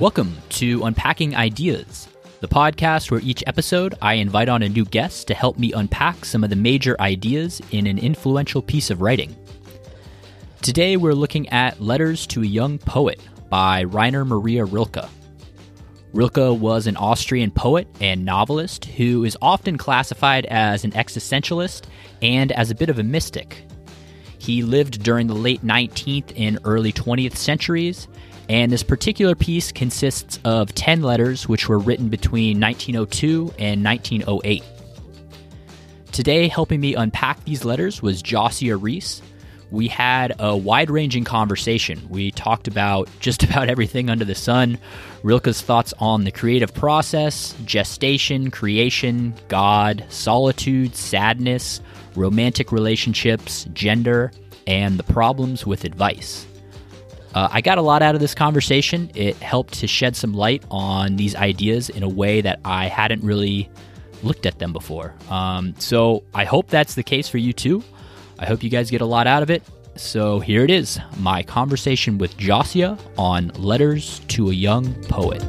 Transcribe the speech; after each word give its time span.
Welcome 0.00 0.34
to 0.48 0.82
Unpacking 0.84 1.36
Ideas, 1.36 2.08
the 2.40 2.48
podcast 2.48 3.10
where 3.10 3.20
each 3.20 3.44
episode 3.46 3.96
I 4.00 4.14
invite 4.14 4.48
on 4.48 4.62
a 4.62 4.68
new 4.70 4.86
guest 4.86 5.28
to 5.28 5.34
help 5.34 5.58
me 5.58 5.74
unpack 5.74 6.24
some 6.24 6.42
of 6.42 6.48
the 6.48 6.56
major 6.56 6.96
ideas 6.98 7.60
in 7.70 7.86
an 7.86 7.98
influential 7.98 8.62
piece 8.62 8.88
of 8.88 9.02
writing. 9.02 9.36
Today 10.62 10.96
we're 10.96 11.12
looking 11.12 11.50
at 11.50 11.82
Letters 11.82 12.26
to 12.28 12.40
a 12.40 12.46
Young 12.46 12.78
Poet 12.78 13.20
by 13.50 13.80
Rainer 13.80 14.24
Maria 14.24 14.64
Rilke. 14.64 15.06
Rilke 16.14 16.58
was 16.58 16.86
an 16.86 16.96
Austrian 16.96 17.50
poet 17.50 17.86
and 18.00 18.24
novelist 18.24 18.86
who 18.86 19.24
is 19.24 19.36
often 19.42 19.76
classified 19.76 20.46
as 20.46 20.82
an 20.82 20.92
existentialist 20.92 21.84
and 22.22 22.52
as 22.52 22.70
a 22.70 22.74
bit 22.74 22.88
of 22.88 22.98
a 22.98 23.02
mystic. 23.02 23.66
He 24.38 24.62
lived 24.62 25.02
during 25.02 25.26
the 25.26 25.34
late 25.34 25.62
19th 25.62 26.32
and 26.38 26.58
early 26.64 26.90
20th 26.90 27.36
centuries, 27.36 28.08
and 28.50 28.72
this 28.72 28.82
particular 28.82 29.36
piece 29.36 29.70
consists 29.70 30.40
of 30.44 30.74
10 30.74 31.02
letters 31.02 31.48
which 31.48 31.68
were 31.68 31.78
written 31.78 32.08
between 32.08 32.60
1902 32.60 33.54
and 33.60 33.84
1908. 33.84 34.64
Today, 36.10 36.48
helping 36.48 36.80
me 36.80 36.96
unpack 36.96 37.44
these 37.44 37.64
letters 37.64 38.02
was 38.02 38.24
Josia 38.24 38.76
Reese. 38.82 39.22
We 39.70 39.86
had 39.86 40.34
a 40.40 40.56
wide 40.56 40.90
ranging 40.90 41.22
conversation. 41.22 42.00
We 42.08 42.32
talked 42.32 42.66
about 42.66 43.08
just 43.20 43.44
about 43.44 43.68
everything 43.68 44.10
under 44.10 44.24
the 44.24 44.34
sun 44.34 44.78
Rilke's 45.22 45.62
thoughts 45.62 45.94
on 46.00 46.24
the 46.24 46.32
creative 46.32 46.74
process, 46.74 47.54
gestation, 47.64 48.50
creation, 48.50 49.32
God, 49.46 50.04
solitude, 50.08 50.96
sadness, 50.96 51.80
romantic 52.16 52.72
relationships, 52.72 53.68
gender, 53.74 54.32
and 54.66 54.98
the 54.98 55.04
problems 55.04 55.64
with 55.64 55.84
advice. 55.84 56.48
Uh, 57.34 57.48
I 57.50 57.60
got 57.60 57.78
a 57.78 57.82
lot 57.82 58.02
out 58.02 58.14
of 58.14 58.20
this 58.20 58.34
conversation. 58.34 59.10
It 59.14 59.36
helped 59.36 59.74
to 59.74 59.86
shed 59.86 60.16
some 60.16 60.32
light 60.34 60.64
on 60.70 61.16
these 61.16 61.36
ideas 61.36 61.88
in 61.88 62.02
a 62.02 62.08
way 62.08 62.40
that 62.40 62.60
I 62.64 62.86
hadn't 62.86 63.22
really 63.22 63.70
looked 64.22 64.46
at 64.46 64.58
them 64.58 64.72
before. 64.72 65.14
Um, 65.28 65.74
so 65.78 66.24
I 66.34 66.44
hope 66.44 66.68
that's 66.68 66.94
the 66.94 67.02
case 67.02 67.28
for 67.28 67.38
you 67.38 67.52
too. 67.52 67.82
I 68.38 68.46
hope 68.46 68.62
you 68.62 68.70
guys 68.70 68.90
get 68.90 69.00
a 69.00 69.06
lot 69.06 69.26
out 69.26 69.42
of 69.42 69.50
it. 69.50 69.62
So 69.96 70.40
here 70.40 70.64
it 70.64 70.70
is 70.70 70.98
my 71.18 71.42
conversation 71.42 72.18
with 72.18 72.36
Josia 72.36 72.98
on 73.18 73.48
Letters 73.56 74.20
to 74.28 74.50
a 74.50 74.52
Young 74.52 74.94
Poet. 75.04 75.42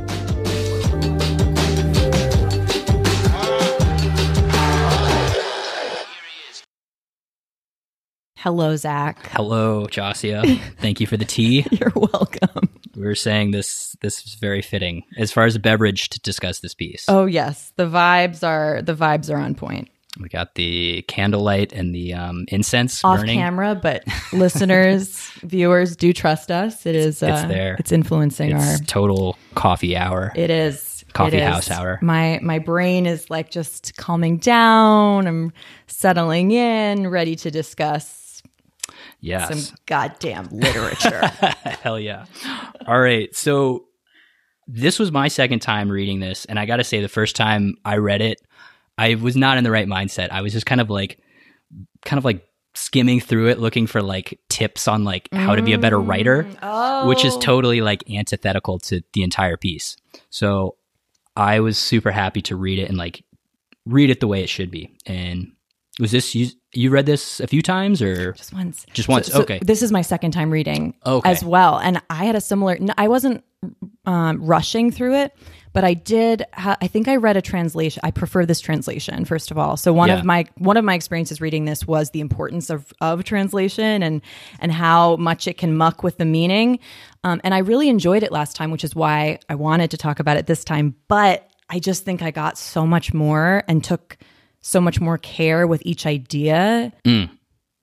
Hello, 8.41 8.75
Zach. 8.75 9.27
Hello, 9.31 9.85
Josia. 9.85 10.59
Thank 10.79 10.99
you 10.99 11.07
for 11.07 11.15
the 11.17 11.25
tea. 11.25 11.65
You're 11.71 11.91
welcome. 11.95 12.69
We 12.95 13.03
were 13.03 13.15
saying 13.15 13.51
this 13.51 13.95
this 14.01 14.25
is 14.25 14.33
very 14.35 14.61
fitting 14.61 15.03
as 15.17 15.31
far 15.31 15.45
as 15.45 15.55
a 15.55 15.59
beverage 15.59 16.09
to 16.09 16.19
discuss 16.21 16.59
this 16.59 16.73
piece. 16.73 17.05
Oh 17.07 17.25
yes, 17.25 17.71
the 17.75 17.85
vibes 17.85 18.45
are 18.45 18.81
the 18.81 18.95
vibes 18.95 19.31
are 19.33 19.37
on 19.37 19.55
point. 19.55 19.89
We 20.19 20.27
got 20.27 20.55
the 20.55 21.03
candlelight 21.03 21.71
and 21.71 21.95
the 21.95 22.13
um, 22.15 22.45
incense 22.49 23.03
Off 23.05 23.19
burning. 23.19 23.39
camera, 23.39 23.79
but 23.81 24.03
listeners, 24.33 25.19
viewers 25.43 25.95
do 25.95 26.11
trust 26.11 26.51
us. 26.51 26.85
It 26.85 26.95
is. 26.95 27.23
Uh, 27.23 27.27
It's 27.27 27.43
there. 27.43 27.75
It's 27.79 27.91
influencing 27.93 28.51
It's 28.51 28.81
our. 28.81 28.85
total 28.87 29.37
coffee 29.55 29.95
hour. 29.95 30.33
It 30.35 30.49
is 30.49 31.05
Coffee 31.13 31.37
it 31.37 31.43
is. 31.43 31.47
house 31.47 31.71
hour. 31.71 31.99
My 32.01 32.39
my 32.41 32.59
brain 32.59 33.05
is 33.05 33.29
like 33.29 33.51
just 33.51 33.95
calming 33.97 34.37
down. 34.37 35.27
I'm 35.27 35.53
settling 35.87 36.51
in, 36.51 37.07
ready 37.07 37.35
to 37.37 37.51
discuss 37.51 38.17
yes. 39.21 39.65
some 39.65 39.77
goddamn 39.85 40.49
literature. 40.51 41.25
Hell 41.81 41.99
yeah. 41.99 42.25
All 42.87 42.99
right. 42.99 43.33
So 43.35 43.85
this 44.67 44.99
was 44.99 45.11
my 45.11 45.27
second 45.27 45.59
time 45.59 45.89
reading 45.89 46.19
this. 46.19 46.45
And 46.45 46.59
I 46.59 46.65
got 46.65 46.77
to 46.77 46.83
say, 46.83 47.01
the 47.01 47.07
first 47.07 47.35
time 47.35 47.75
I 47.85 47.97
read 47.97 48.21
it, 48.21 48.41
I 48.97 49.15
was 49.15 49.35
not 49.35 49.57
in 49.57 49.63
the 49.63 49.71
right 49.71 49.87
mindset. 49.87 50.29
I 50.31 50.41
was 50.41 50.53
just 50.53 50.65
kind 50.65 50.81
of 50.81 50.89
like, 50.89 51.19
kind 52.05 52.17
of 52.17 52.25
like 52.25 52.47
skimming 52.73 53.19
through 53.19 53.49
it, 53.49 53.59
looking 53.59 53.87
for 53.87 54.01
like 54.01 54.39
tips 54.49 54.87
on 54.87 55.03
like 55.03 55.27
how 55.33 55.55
to 55.55 55.61
be 55.61 55.73
a 55.73 55.77
better 55.77 55.99
writer, 55.99 56.43
mm, 56.43 56.57
oh, 56.61 57.07
which 57.07 57.25
is 57.25 57.37
totally 57.37 57.81
like 57.81 58.09
antithetical 58.09 58.79
to 58.79 59.01
the 59.13 59.23
entire 59.23 59.57
piece. 59.57 59.97
So 60.29 60.75
I 61.35 61.59
was 61.59 61.77
super 61.77 62.11
happy 62.11 62.41
to 62.43 62.55
read 62.55 62.79
it 62.79 62.89
and 62.89 62.97
like 62.97 63.23
read 63.85 64.09
it 64.09 64.19
the 64.19 64.27
way 64.27 64.43
it 64.43 64.49
should 64.49 64.71
be. 64.71 64.89
And 65.05 65.53
was 66.01 66.11
this 66.11 66.35
you? 66.35 66.47
You 66.73 66.89
read 66.89 67.05
this 67.05 67.39
a 67.39 67.47
few 67.47 67.61
times 67.61 68.01
or 68.01 68.31
just 68.33 68.53
once. 68.53 68.85
just 68.93 69.07
once? 69.07 69.27
So- 69.27 69.33
so 69.33 69.41
okay. 69.43 69.59
This 69.61 69.81
is 69.81 69.91
my 69.91 70.01
second 70.01 70.31
time 70.31 70.49
reading 70.51 70.93
Okay. 71.05 71.29
as 71.29 71.43
well. 71.43 71.77
And 71.79 72.01
I 72.09 72.25
had 72.25 72.35
a 72.35 72.41
similar, 72.41 72.77
I 72.97 73.07
wasn't 73.07 73.43
um, 74.05 74.43
rushing 74.43 74.89
through 74.89 75.15
it, 75.15 75.35
but 75.73 75.83
I 75.83 75.93
did, 75.93 76.43
ha- 76.53 76.77
I 76.81 76.87
think 76.87 77.07
I 77.07 77.17
read 77.17 77.37
a 77.37 77.41
translation. 77.41 77.99
I 78.03 78.11
prefer 78.11 78.45
this 78.45 78.59
translation, 78.61 79.25
first 79.25 79.51
of 79.51 79.57
all. 79.57 79.77
So 79.77 79.93
one 79.93 80.07
Yeah. 80.09 80.19
of 80.19 80.25
my, 80.25 80.45
one 80.57 80.77
of 80.77 80.83
my 80.85 80.95
experiences 80.95 81.39
reading 81.41 81.65
this 81.65 81.85
was 81.85 82.09
the 82.11 82.21
importance 82.21 82.69
of, 82.69 82.91
of 83.01 83.23
translation 83.25 84.01
and, 84.01 84.21
and 84.59 84.71
how 84.71 85.17
much 85.17 85.47
it 85.47 85.57
can 85.57 85.75
muck 85.77 86.03
with 86.03 86.17
the 86.17 86.25
meaning. 86.25 86.79
Um, 87.23 87.39
and 87.43 87.53
I 87.53 87.59
really 87.59 87.89
enjoyed 87.89 88.23
it 88.23 88.31
last 88.31 88.55
time, 88.55 88.71
which 88.71 88.83
is 88.83 88.95
why 88.95 89.39
I 89.49 89.55
wanted 89.55 89.91
to 89.91 89.97
talk 89.97 90.19
about 90.19 90.37
it 90.37 90.47
this 90.47 90.63
time. 90.63 90.95
But 91.09 91.47
I 91.69 91.79
just 91.79 92.05
think 92.05 92.21
I 92.21 92.31
got 92.31 92.57
so 92.57 92.87
much 92.87 93.13
more 93.13 93.63
and 93.67 93.83
took 93.83 94.17
so 94.61 94.79
much 94.81 94.99
more 94.99 95.17
care 95.17 95.65
with 95.67 95.81
each 95.85 96.05
idea 96.05 96.91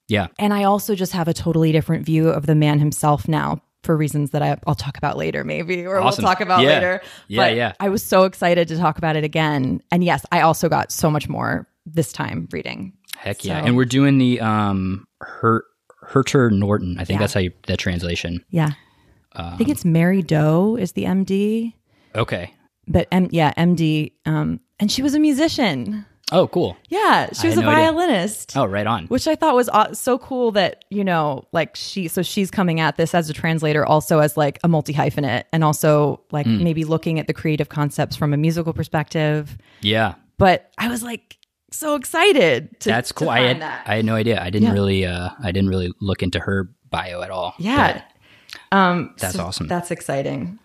yeah. 0.08 0.28
and 0.38 0.54
I 0.54 0.64
also 0.64 0.94
just 0.94 1.12
have 1.12 1.28
a 1.28 1.34
totally 1.34 1.72
different 1.72 2.06
view 2.06 2.28
of 2.28 2.46
the 2.46 2.54
man 2.54 2.78
himself 2.78 3.28
now 3.28 3.60
for 3.82 3.96
reasons 3.96 4.30
that 4.30 4.42
I, 4.42 4.56
I'll 4.66 4.74
talk 4.74 4.96
about 4.98 5.16
later, 5.16 5.44
maybe, 5.44 5.86
or 5.86 5.98
Awesome. 5.98 6.24
we'll 6.24 6.32
talk 6.32 6.40
about 6.40 6.62
Yeah. 6.62 6.68
later. 6.68 7.00
Yeah, 7.28 7.42
But 7.44 7.56
yeah. 7.56 7.72
I 7.78 7.88
was 7.88 8.02
so 8.02 8.24
excited 8.24 8.68
to 8.68 8.76
talk 8.76 8.98
about 8.98 9.14
it 9.16 9.22
again. 9.24 9.80
And 9.92 10.02
yes, 10.02 10.26
I 10.32 10.40
also 10.40 10.68
got 10.68 10.90
so 10.90 11.10
much 11.10 11.28
more 11.28 11.68
this 11.86 12.12
time 12.12 12.48
reading. 12.50 12.92
Heck 13.16 13.44
yeah. 13.44 13.60
So- 13.60 13.66
And 13.66 13.76
we're 13.76 13.84
doing 13.84 14.18
the 14.18 14.40
um 14.40 15.06
Her 15.20 15.64
Herter 16.02 16.50
Norton. 16.50 16.96
I 16.98 17.04
think 17.04 17.18
Yeah. 17.18 17.20
that's 17.20 17.34
how 17.34 17.40
you 17.40 17.52
that 17.66 17.78
translation. 17.78 18.44
Yeah. 18.50 18.70
I 19.34 19.56
think 19.56 19.68
it's 19.68 19.84
Mary 19.84 20.22
Doe 20.22 20.76
is 20.76 20.92
the 20.92 21.04
MD, 21.04 21.74
Okay. 22.16 22.52
but 22.88 23.06
M, 23.12 23.28
yeah, 23.30 23.52
MD. 23.56 24.12
Um, 24.26 24.58
and 24.80 24.90
she 24.90 25.02
was 25.02 25.14
a 25.14 25.20
musician. 25.20 26.04
Oh, 26.30 26.46
cool. 26.48 26.76
Yeah, 26.88 27.30
she 27.32 27.46
was 27.48 27.56
a 27.56 27.62
no 27.62 27.68
idea. 27.70 27.90
violinist. 27.92 28.56
Oh, 28.56 28.66
right 28.66 28.86
on. 28.86 29.06
which 29.06 29.26
I 29.26 29.34
thought 29.34 29.54
was 29.54 29.70
so 29.98 30.18
cool 30.18 30.50
that 30.52 30.84
you 30.90 31.02
know, 31.04 31.44
like 31.52 31.74
she, 31.76 32.06
so 32.08 32.22
she's 32.22 32.50
coming 32.50 32.80
at 32.80 32.96
this 32.96 33.14
as 33.14 33.30
a 33.30 33.32
translator, 33.32 33.84
also 33.86 34.18
as 34.18 34.36
like 34.36 34.58
a 34.62 34.68
multi 34.68 34.92
hyphenate, 34.92 35.44
and 35.52 35.64
also 35.64 36.20
like 36.30 36.46
Hmm. 36.46 36.62
maybe 36.62 36.84
looking 36.84 37.18
at 37.18 37.26
the 37.26 37.34
creative 37.34 37.68
concepts 37.70 38.14
from 38.16 38.34
a 38.34 38.36
musical 38.36 38.72
perspective. 38.72 39.56
Yeah. 39.80 40.14
But 40.36 40.70
I 40.78 40.88
was 40.88 41.02
like 41.02 41.36
so 41.70 41.94
excited. 41.94 42.78
To, 42.80 42.88
That's 42.90 43.10
cool. 43.12 43.30
I 43.30 43.40
had 43.40 43.60
that. 43.62 43.82
I 43.86 43.96
had 43.96 44.04
no 44.04 44.14
idea. 44.14 44.40
I 44.42 44.50
didn't 44.50 44.68
Yeah. 44.68 44.72
really 44.74 45.06
uh 45.06 45.30
I 45.42 45.50
didn't 45.52 45.70
really 45.70 45.92
look 46.00 46.22
into 46.22 46.38
her 46.40 46.70
bio 46.90 47.22
at 47.22 47.30
all. 47.30 47.54
yeah. 47.58 48.02
Um, 48.72 49.14
That's 49.18 49.34
so 49.34 49.44
awesome. 49.44 49.66
That's 49.66 49.90
exciting. 49.90 50.58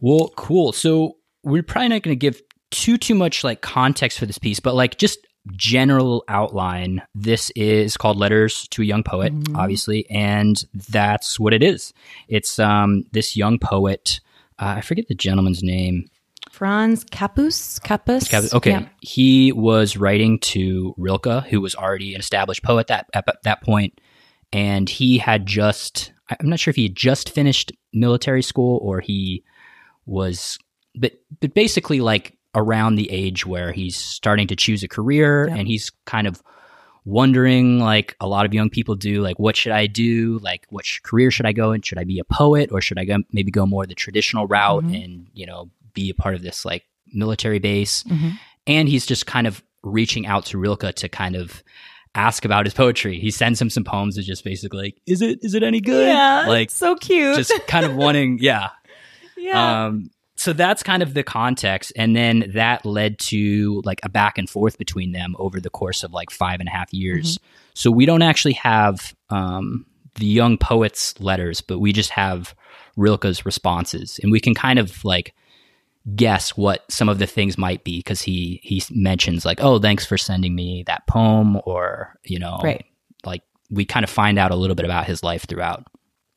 Well, 0.00 0.30
cool. 0.36 0.72
So 0.72 1.16
we're 1.42 1.62
probably 1.62 1.88
not 1.88 2.02
going 2.02 2.12
to 2.12 2.16
give 2.16 2.40
too 2.70 2.96
too 2.98 3.14
much 3.14 3.44
like 3.44 3.60
context 3.60 4.18
for 4.18 4.26
this 4.26 4.38
piece, 4.38 4.60
but 4.60 4.74
like 4.74 4.98
just 4.98 5.18
general 5.56 6.24
outline. 6.28 7.02
This 7.14 7.50
is 7.56 7.96
called 7.96 8.16
Letters 8.18 8.68
to 8.68 8.82
a 8.82 8.84
Young 8.84 9.02
Poet, 9.02 9.32
obviously, 9.54 10.08
and 10.10 10.62
that's 10.90 11.40
what 11.40 11.52
it 11.54 11.62
is. 11.62 11.92
It's 12.28 12.58
um 12.58 13.04
this 13.12 13.36
young 13.36 13.58
poet. 13.58 14.20
Uh, 14.58 14.74
I 14.76 14.80
forget 14.82 15.08
the 15.08 15.14
gentleman's 15.14 15.62
name. 15.62 16.04
Franz 16.50 17.04
Kappus, 17.04 17.80
Kappus. 17.80 18.28
Cap- 18.28 18.52
Okay, 18.52 18.70
Yeah. 18.72 18.88
he 19.00 19.52
was 19.52 19.96
writing 19.96 20.38
to 20.40 20.94
Rilke, 20.98 21.44
who 21.48 21.60
was 21.60 21.74
already 21.74 22.14
an 22.14 22.20
established 22.20 22.62
poet 22.62 22.88
that 22.88 23.06
at 23.14 23.24
that 23.44 23.62
point, 23.62 24.00
and 24.52 24.88
he 24.88 25.18
had 25.18 25.46
just. 25.46 26.12
I'm 26.38 26.48
not 26.48 26.60
sure 26.60 26.70
if 26.70 26.76
he 26.76 26.84
had 26.84 26.94
just 26.94 27.30
finished 27.30 27.72
military 27.92 28.42
school 28.42 28.78
or 28.82 29.00
he 29.00 29.42
was, 30.06 30.58
but 30.94 31.12
but 31.40 31.54
basically 31.54 32.00
like 32.00 32.36
around 32.54 32.96
the 32.96 33.10
age 33.10 33.46
where 33.46 33.72
he's 33.72 33.96
starting 33.96 34.46
to 34.48 34.56
choose 34.56 34.82
a 34.82 34.88
career 34.88 35.46
Yeah. 35.48 35.56
and 35.56 35.68
he's 35.68 35.90
kind 36.06 36.26
of 36.26 36.42
wondering 37.04 37.78
like 37.80 38.14
a 38.20 38.26
lot 38.28 38.44
of 38.44 38.52
young 38.52 38.68
people 38.68 38.94
do 38.94 39.22
like 39.22 39.38
what 39.38 39.56
should 39.56 39.72
i 39.72 39.86
do 39.86 40.38
like 40.42 40.66
what 40.68 40.84
sh- 40.84 41.00
career 41.02 41.30
should 41.30 41.46
i 41.46 41.52
go 41.52 41.72
in 41.72 41.80
should 41.80 41.96
i 41.98 42.04
be 42.04 42.18
a 42.18 42.24
poet 42.24 42.68
or 42.72 42.80
should 42.82 42.98
i 42.98 43.04
go 43.04 43.16
maybe 43.32 43.50
go 43.50 43.64
more 43.64 43.86
the 43.86 43.94
traditional 43.94 44.46
route 44.46 44.84
Mhm. 44.84 45.04
and 45.04 45.26
you 45.32 45.46
know 45.46 45.70
be 45.94 46.10
a 46.10 46.14
part 46.14 46.34
of 46.34 46.42
this 46.42 46.64
like 46.64 46.84
military 47.12 47.58
base 47.58 48.02
Mhm. 48.04 48.32
and 48.66 48.88
he's 48.88 49.06
just 49.06 49.26
kind 49.26 49.46
of 49.46 49.62
reaching 49.82 50.26
out 50.26 50.44
to 50.46 50.58
Rilke 50.58 50.92
to 50.96 51.08
kind 51.08 51.34
of 51.36 51.62
ask 52.14 52.44
about 52.44 52.66
his 52.66 52.74
poetry. 52.74 53.18
He 53.18 53.30
sends 53.30 53.60
him 53.62 53.70
some 53.70 53.82
poems 53.84 54.16
that 54.16 54.22
just 54.24 54.44
basically 54.44 54.82
like, 54.86 55.00
is 55.06 55.22
it 55.22 55.38
is 55.42 55.54
it 55.54 55.62
any 55.62 55.80
good? 55.80 56.06
Yeah, 56.06 56.44
like 56.46 56.70
so 56.70 56.96
cute. 56.96 57.36
just 57.38 57.52
kind 57.66 57.86
of 57.86 57.96
wanting, 57.96 58.38
yeah. 58.42 58.68
yeah. 59.38 59.86
Um 59.86 60.10
so 60.40 60.54
that's 60.54 60.82
kind 60.82 61.02
of 61.02 61.12
the 61.12 61.22
context. 61.22 61.92
And 61.96 62.16
then 62.16 62.50
that 62.54 62.86
led 62.86 63.18
to 63.18 63.82
like 63.84 64.00
a 64.02 64.08
back 64.08 64.38
and 64.38 64.48
forth 64.48 64.78
between 64.78 65.12
them 65.12 65.36
over 65.38 65.60
the 65.60 65.68
course 65.68 66.02
of 66.02 66.12
like 66.12 66.30
five 66.30 66.60
and 66.60 66.68
a 66.68 66.72
half 66.72 66.90
years. 66.94 67.38
So 67.74 67.90
we 67.90 68.06
don't 68.06 68.22
actually 68.22 68.54
have 68.54 69.14
um, 69.28 69.84
the 70.14 70.24
young 70.24 70.56
poet's 70.56 71.18
letters, 71.20 71.60
but 71.60 71.78
we 71.78 71.92
just 71.92 72.08
have 72.12 72.54
Rilke's 72.96 73.44
responses. 73.44 74.18
And 74.22 74.32
we 74.32 74.40
can 74.40 74.54
kind 74.54 74.78
of 74.78 75.04
like 75.04 75.34
guess 76.16 76.56
what 76.56 76.90
some 76.90 77.10
of 77.10 77.18
the 77.18 77.26
things 77.26 77.58
might 77.58 77.84
be 77.84 77.98
because 77.98 78.22
he 78.22 78.60
he 78.62 78.82
mentions 78.90 79.44
like 79.44 79.60
oh 79.60 79.78
thanks 79.78 80.06
for 80.06 80.16
sending 80.16 80.54
me 80.54 80.82
that 80.86 81.06
poem 81.06 81.60
or 81.66 82.16
you 82.24 82.38
know 82.38 82.58
Right. 82.64 82.86
like 83.26 83.42
we 83.68 83.84
kind 83.84 84.02
of 84.02 84.08
find 84.08 84.38
out 84.38 84.50
a 84.50 84.56
little 84.56 84.74
bit 84.74 84.86
about 84.86 85.04
his 85.04 85.22
life 85.22 85.44
throughout 85.46 85.86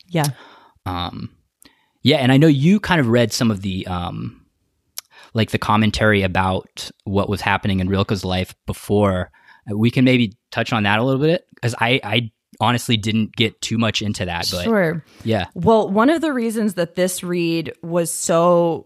Yeah. 0.09 0.25
um 0.85 1.29
yeah 2.03 2.17
and 2.17 2.31
i 2.31 2.37
know 2.37 2.47
you 2.47 2.79
kind 2.79 3.01
of 3.01 3.07
read 3.07 3.31
some 3.33 3.49
of 3.51 3.61
the 3.61 3.85
um 3.87 4.39
like 5.33 5.51
the 5.51 5.57
commentary 5.57 6.21
about 6.21 6.89
what 7.05 7.27
was 7.29 7.41
happening 7.41 7.79
in 7.79 7.89
rilke's 7.89 8.23
life 8.23 8.53
before 8.65 9.31
we 9.73 9.89
can 9.89 10.05
maybe 10.05 10.33
touch 10.51 10.71
on 10.73 10.83
that 10.83 10.99
a 10.99 11.03
little 11.03 11.21
bit 11.21 11.45
because 11.55 11.73
i 11.79 11.99
i 12.03 12.31
honestly 12.59 12.95
didn't 12.97 13.35
get 13.35 13.59
too 13.61 13.77
much 13.79 14.01
into 14.01 14.25
that 14.25 14.47
but 14.51 14.63
Sure. 14.63 15.03
yeah 15.23 15.47
Well, 15.55 15.89
one 15.89 16.11
of 16.11 16.21
the 16.21 16.31
reasons 16.31 16.75
that 16.75 16.93
this 16.95 17.23
read 17.23 17.73
was 17.81 18.11
so 18.11 18.85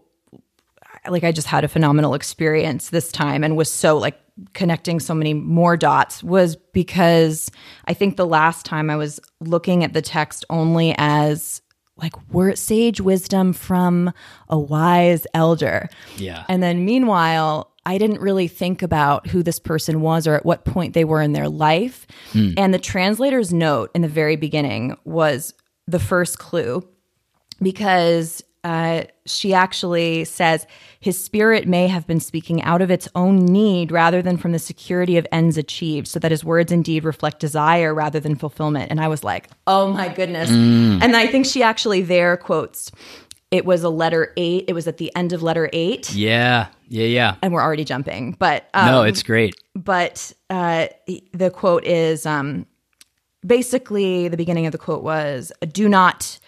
like 1.08 1.22
I 1.22 1.32
just 1.32 1.46
had 1.46 1.64
a 1.64 1.68
phenomenal 1.68 2.14
experience 2.14 2.88
this 2.90 3.12
time 3.12 3.44
and 3.44 3.56
was 3.56 3.70
so 3.70 3.98
like 3.98 4.18
connecting 4.54 5.00
so 5.00 5.14
many 5.14 5.34
more 5.34 5.76
dots 5.76 6.24
was 6.24 6.56
because 6.72 7.50
I 7.86 7.94
think 7.94 8.16
the 8.16 8.26
last 8.26 8.64
time 8.64 8.88
I 8.90 8.96
was 8.96 9.20
looking 9.40 9.84
at 9.84 9.92
the 9.92 10.02
text 10.02 10.44
only 10.48 10.94
as 10.98 11.60
like 11.98 12.14
word 12.32 12.58
sage 12.58 13.00
wisdom 13.00 13.52
from 13.52 14.12
a 14.48 14.58
wise 14.58 15.26
elder. 15.34 15.88
yeah 16.16 16.44
And 16.48 16.62
then 16.62 16.84
meanwhile, 16.84 17.72
I 17.86 17.96
didn't 17.96 18.20
really 18.20 18.48
think 18.48 18.82
about 18.82 19.26
who 19.28 19.42
this 19.42 19.58
person 19.58 20.00
was 20.02 20.26
or 20.26 20.34
at 20.34 20.44
what 20.44 20.64
point 20.64 20.94
they 20.94 21.04
were 21.04 21.22
in 21.22 21.32
their 21.32 21.48
life. 21.48 22.06
Hmm. 22.32 22.50
And 22.56 22.74
the 22.74 22.78
translator's 22.78 23.52
note 23.52 23.90
in 23.94 24.02
the 24.02 24.08
very 24.08 24.36
beginning 24.36 24.96
was 25.04 25.54
the 25.86 25.98
first 25.98 26.38
clue 26.38 26.86
because 27.62 28.42
uh, 28.64 29.04
she 29.26 29.54
actually 29.54 30.24
says 30.24 30.66
his 31.00 31.22
spirit 31.22 31.66
may 31.66 31.86
have 31.86 32.06
been 32.06 32.20
speaking 32.20 32.62
out 32.62 32.82
of 32.82 32.90
its 32.90 33.08
own 33.14 33.44
need 33.44 33.92
rather 33.92 34.20
than 34.20 34.36
from 34.36 34.52
the 34.52 34.58
security 34.58 35.16
of 35.16 35.26
ends 35.30 35.56
achieved, 35.56 36.08
so 36.08 36.18
that 36.18 36.30
his 36.30 36.44
words 36.44 36.72
indeed 36.72 37.04
reflect 37.04 37.40
desire 37.40 37.94
rather 37.94 38.20
than 38.20 38.34
fulfillment. 38.36 38.90
And 38.90 39.00
I 39.00 39.08
was 39.08 39.22
like, 39.22 39.48
oh 39.66 39.92
my 39.92 40.08
goodness. 40.08 40.50
And 40.50 41.16
I 41.16 41.26
think 41.26 41.46
she 41.46 41.62
actually 41.62 42.02
there 42.02 42.36
quotes, 42.36 42.90
it 43.50 43.64
was 43.64 43.82
a 43.82 43.88
letter 43.88 44.32
eight. 44.36 44.64
It 44.68 44.72
was 44.74 44.86
at 44.86 44.98
the 44.98 45.14
end 45.16 45.32
of 45.32 45.42
letter 45.42 45.70
eight 45.72 46.12
yeah 46.14 46.68
yeah 46.88 47.04
yeah 47.04 47.36
and 47.42 47.52
we're 47.52 47.62
already 47.62 47.84
jumping. 47.84 48.36
But 48.38 48.68
um, 48.74 48.86
no 48.86 49.02
it's 49.02 49.22
great 49.22 49.54
but 49.74 50.32
uh, 50.50 50.88
the 51.32 51.50
quote 51.50 51.84
is 51.84 52.26
um, 52.26 52.66
basically 53.46 54.28
the 54.28 54.36
beginning 54.36 54.66
of 54.66 54.72
the 54.72 54.78
quote 54.78 55.02
was, 55.02 55.52
"Do 55.72 55.88
not." 55.88 56.38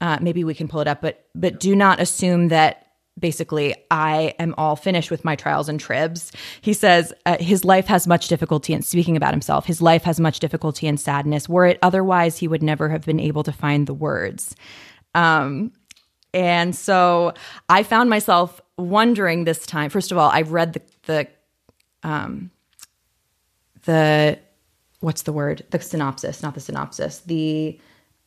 Uh, 0.00 0.18
maybe 0.20 0.44
we 0.44 0.54
can 0.54 0.68
pull 0.68 0.80
it 0.80 0.88
up, 0.88 1.00
but 1.00 1.26
but 1.34 1.60
do 1.60 1.74
not 1.76 2.00
assume 2.00 2.48
that. 2.48 2.86
Basically, 3.18 3.74
I 3.90 4.34
am 4.38 4.54
all 4.56 4.76
finished 4.76 5.10
with 5.10 5.26
my 5.26 5.36
trials 5.36 5.68
and 5.68 5.78
tribs. 5.78 6.32
He 6.62 6.72
says 6.72 7.12
uh, 7.26 7.36
his 7.38 7.66
life 7.66 7.86
has 7.86 8.06
much 8.06 8.28
difficulty 8.28 8.72
in 8.72 8.80
speaking 8.80 9.14
about 9.14 9.34
himself. 9.34 9.66
His 9.66 9.82
life 9.82 10.04
has 10.04 10.18
much 10.18 10.38
difficulty 10.40 10.86
and 10.86 10.98
sadness. 10.98 11.46
Were 11.46 11.66
it 11.66 11.78
otherwise, 11.82 12.38
he 12.38 12.48
would 12.48 12.62
never 12.62 12.88
have 12.88 13.04
been 13.04 13.20
able 13.20 13.42
to 13.42 13.52
find 13.52 13.86
the 13.86 13.92
words. 13.92 14.54
Um, 15.14 15.72
and 16.32 16.74
so 16.74 17.34
I 17.68 17.82
found 17.82 18.08
myself 18.08 18.60
wondering 18.78 19.44
this 19.44 19.66
time. 19.66 19.90
First 19.90 20.12
of 20.12 20.18
all, 20.18 20.30
I've 20.30 20.52
read 20.52 20.72
the 20.72 20.82
the 21.02 21.28
um, 22.08 22.50
the 23.84 24.38
what's 25.00 25.22
the 25.22 25.32
word? 25.32 25.66
The 25.70 25.80
synopsis, 25.80 26.42
not 26.42 26.54
the 26.54 26.60
synopsis. 26.60 27.20
The 27.20 27.78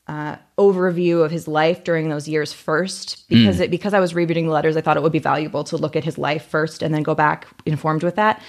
uh, 0.07 0.35
overview 0.57 1.23
of 1.23 1.31
his 1.31 1.47
life 1.47 1.83
during 1.83 2.09
those 2.09 2.27
years 2.27 2.51
first, 2.51 3.27
because 3.29 3.59
it 3.61 3.71
because 3.71 3.93
I 3.93 3.99
was 3.99 4.13
rereading 4.13 4.47
the 4.47 4.53
letters, 4.53 4.75
I 4.75 4.81
thought 4.81 4.97
it 4.97 5.03
would 5.03 5.13
be 5.13 5.19
valuable 5.19 5.63
to 5.65 5.77
look 5.77 5.95
at 5.95 6.03
his 6.03 6.17
life 6.17 6.45
first 6.45 6.83
and 6.83 6.93
then 6.93 7.03
go 7.03 7.15
back 7.15 7.47
informed 7.65 8.03
with 8.03 8.15
that. 8.15 8.41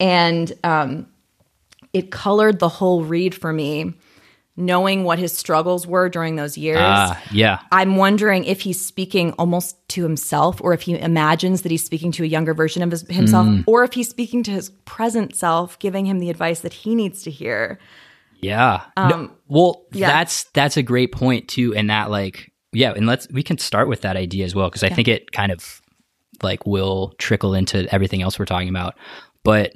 And 0.00 0.52
um, 0.64 1.06
it 1.92 2.10
colored 2.10 2.58
the 2.58 2.70
whole 2.70 3.04
read 3.04 3.34
for 3.34 3.52
me, 3.52 3.92
knowing 4.56 5.04
what 5.04 5.18
his 5.18 5.32
struggles 5.36 5.86
were 5.86 6.08
during 6.08 6.36
those 6.36 6.56
years. 6.56 6.78
ah 6.80 7.20
yeah 7.32 7.58
I'm 7.70 7.96
wondering 7.96 8.44
if 8.44 8.62
he's 8.62 8.80
speaking 8.80 9.32
almost 9.32 9.76
to 9.90 10.02
himself, 10.02 10.58
or 10.62 10.72
if 10.72 10.82
he 10.82 10.98
imagines 10.98 11.62
that 11.62 11.70
he's 11.70 11.84
speaking 11.84 12.12
to 12.12 12.22
a 12.24 12.26
younger 12.26 12.54
version 12.54 12.82
of 12.82 12.90
his, 12.90 13.02
himself, 13.08 13.46
or 13.66 13.84
if 13.84 13.92
he's 13.92 14.08
speaking 14.08 14.42
to 14.44 14.50
his 14.50 14.70
present 14.86 15.36
self, 15.36 15.78
giving 15.78 16.06
him 16.06 16.18
the 16.18 16.30
advice 16.30 16.60
that 16.60 16.72
he 16.72 16.94
needs 16.94 17.22
to 17.24 17.30
hear. 17.30 17.78
Yeah. 18.44 18.82
No- 18.96 19.02
Um, 19.14 19.36
well, 19.48 19.84
yeah. 19.92 20.08
that's 20.08 20.44
that's 20.54 20.76
a 20.76 20.82
great 20.82 21.12
point 21.12 21.48
too, 21.48 21.74
and 21.74 21.90
that 21.90 22.10
like 22.10 22.50
yeah, 22.72 22.92
and 22.96 23.06
let's 23.06 23.28
we 23.30 23.42
can 23.42 23.58
start 23.58 23.88
with 23.88 24.00
that 24.02 24.16
idea 24.16 24.44
as 24.44 24.54
well 24.54 24.68
because 24.68 24.82
I 24.82 24.88
think 24.88 25.08
it 25.08 25.30
kind 25.32 25.52
of 25.52 25.80
like 26.42 26.66
will 26.66 27.14
trickle 27.18 27.54
into 27.54 27.86
everything 27.94 28.20
else 28.22 28.38
we're 28.38 28.44
talking 28.44 28.68
about. 28.68 28.94
But 29.44 29.72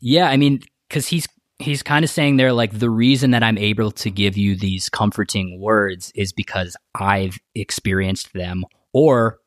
yeah, 0.00 0.28
I 0.28 0.36
mean, 0.36 0.60
because 0.88 1.06
he's 1.06 1.26
he's 1.58 1.82
kind 1.82 2.04
of 2.04 2.10
saying 2.10 2.36
there 2.36 2.52
like 2.52 2.78
the 2.78 2.90
reason 2.90 3.30
that 3.32 3.42
I'm 3.42 3.58
able 3.58 3.90
to 3.92 4.10
give 4.10 4.36
you 4.36 4.56
these 4.56 4.88
comforting 4.88 5.60
words 5.60 6.12
is 6.14 6.32
because 6.32 6.76
I've 6.94 7.38
experienced 7.54 8.32
them 8.34 8.64
or 8.92 9.38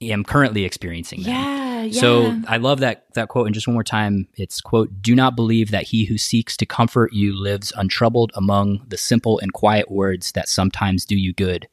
am 0.00 0.24
currently 0.24 0.64
experiencing 0.64 1.22
them. 1.22 1.32
Yeah, 1.32 1.73
yeah. 1.84 2.00
So 2.00 2.36
I 2.46 2.56
love 2.56 2.80
that 2.80 3.06
that 3.14 3.28
quote. 3.28 3.46
And 3.46 3.54
just 3.54 3.66
one 3.66 3.74
more 3.74 3.84
time, 3.84 4.28
it's 4.34 4.60
quote: 4.60 4.90
"Do 5.00 5.14
not 5.14 5.36
believe 5.36 5.70
that 5.70 5.84
he 5.84 6.04
who 6.04 6.18
seeks 6.18 6.56
to 6.58 6.66
comfort 6.66 7.12
you 7.12 7.34
lives 7.34 7.72
untroubled 7.76 8.32
among 8.34 8.80
the 8.86 8.96
simple 8.96 9.38
and 9.38 9.52
quiet 9.52 9.90
words 9.90 10.32
that 10.32 10.48
sometimes 10.48 11.04
do 11.04 11.16
you 11.16 11.32
good. 11.32 11.68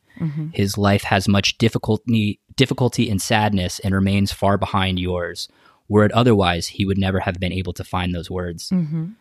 His 0.53 0.77
life 0.77 1.03
has 1.03 1.27
much 1.27 1.57
difficulty, 1.57 2.39
difficulty 2.55 3.09
and 3.09 3.19
sadness, 3.19 3.79
and 3.79 3.95
remains 3.95 4.31
far 4.31 4.57
behind 4.57 4.99
yours. 4.99 5.47
Were 5.87 6.05
it 6.05 6.11
otherwise, 6.11 6.67
he 6.67 6.85
would 6.85 6.99
never 6.99 7.19
have 7.19 7.39
been 7.39 7.51
able 7.51 7.73
to 7.73 7.83
find 7.83 8.13
those 8.13 8.29
words. 8.29 8.69
Mhm. 8.69 9.15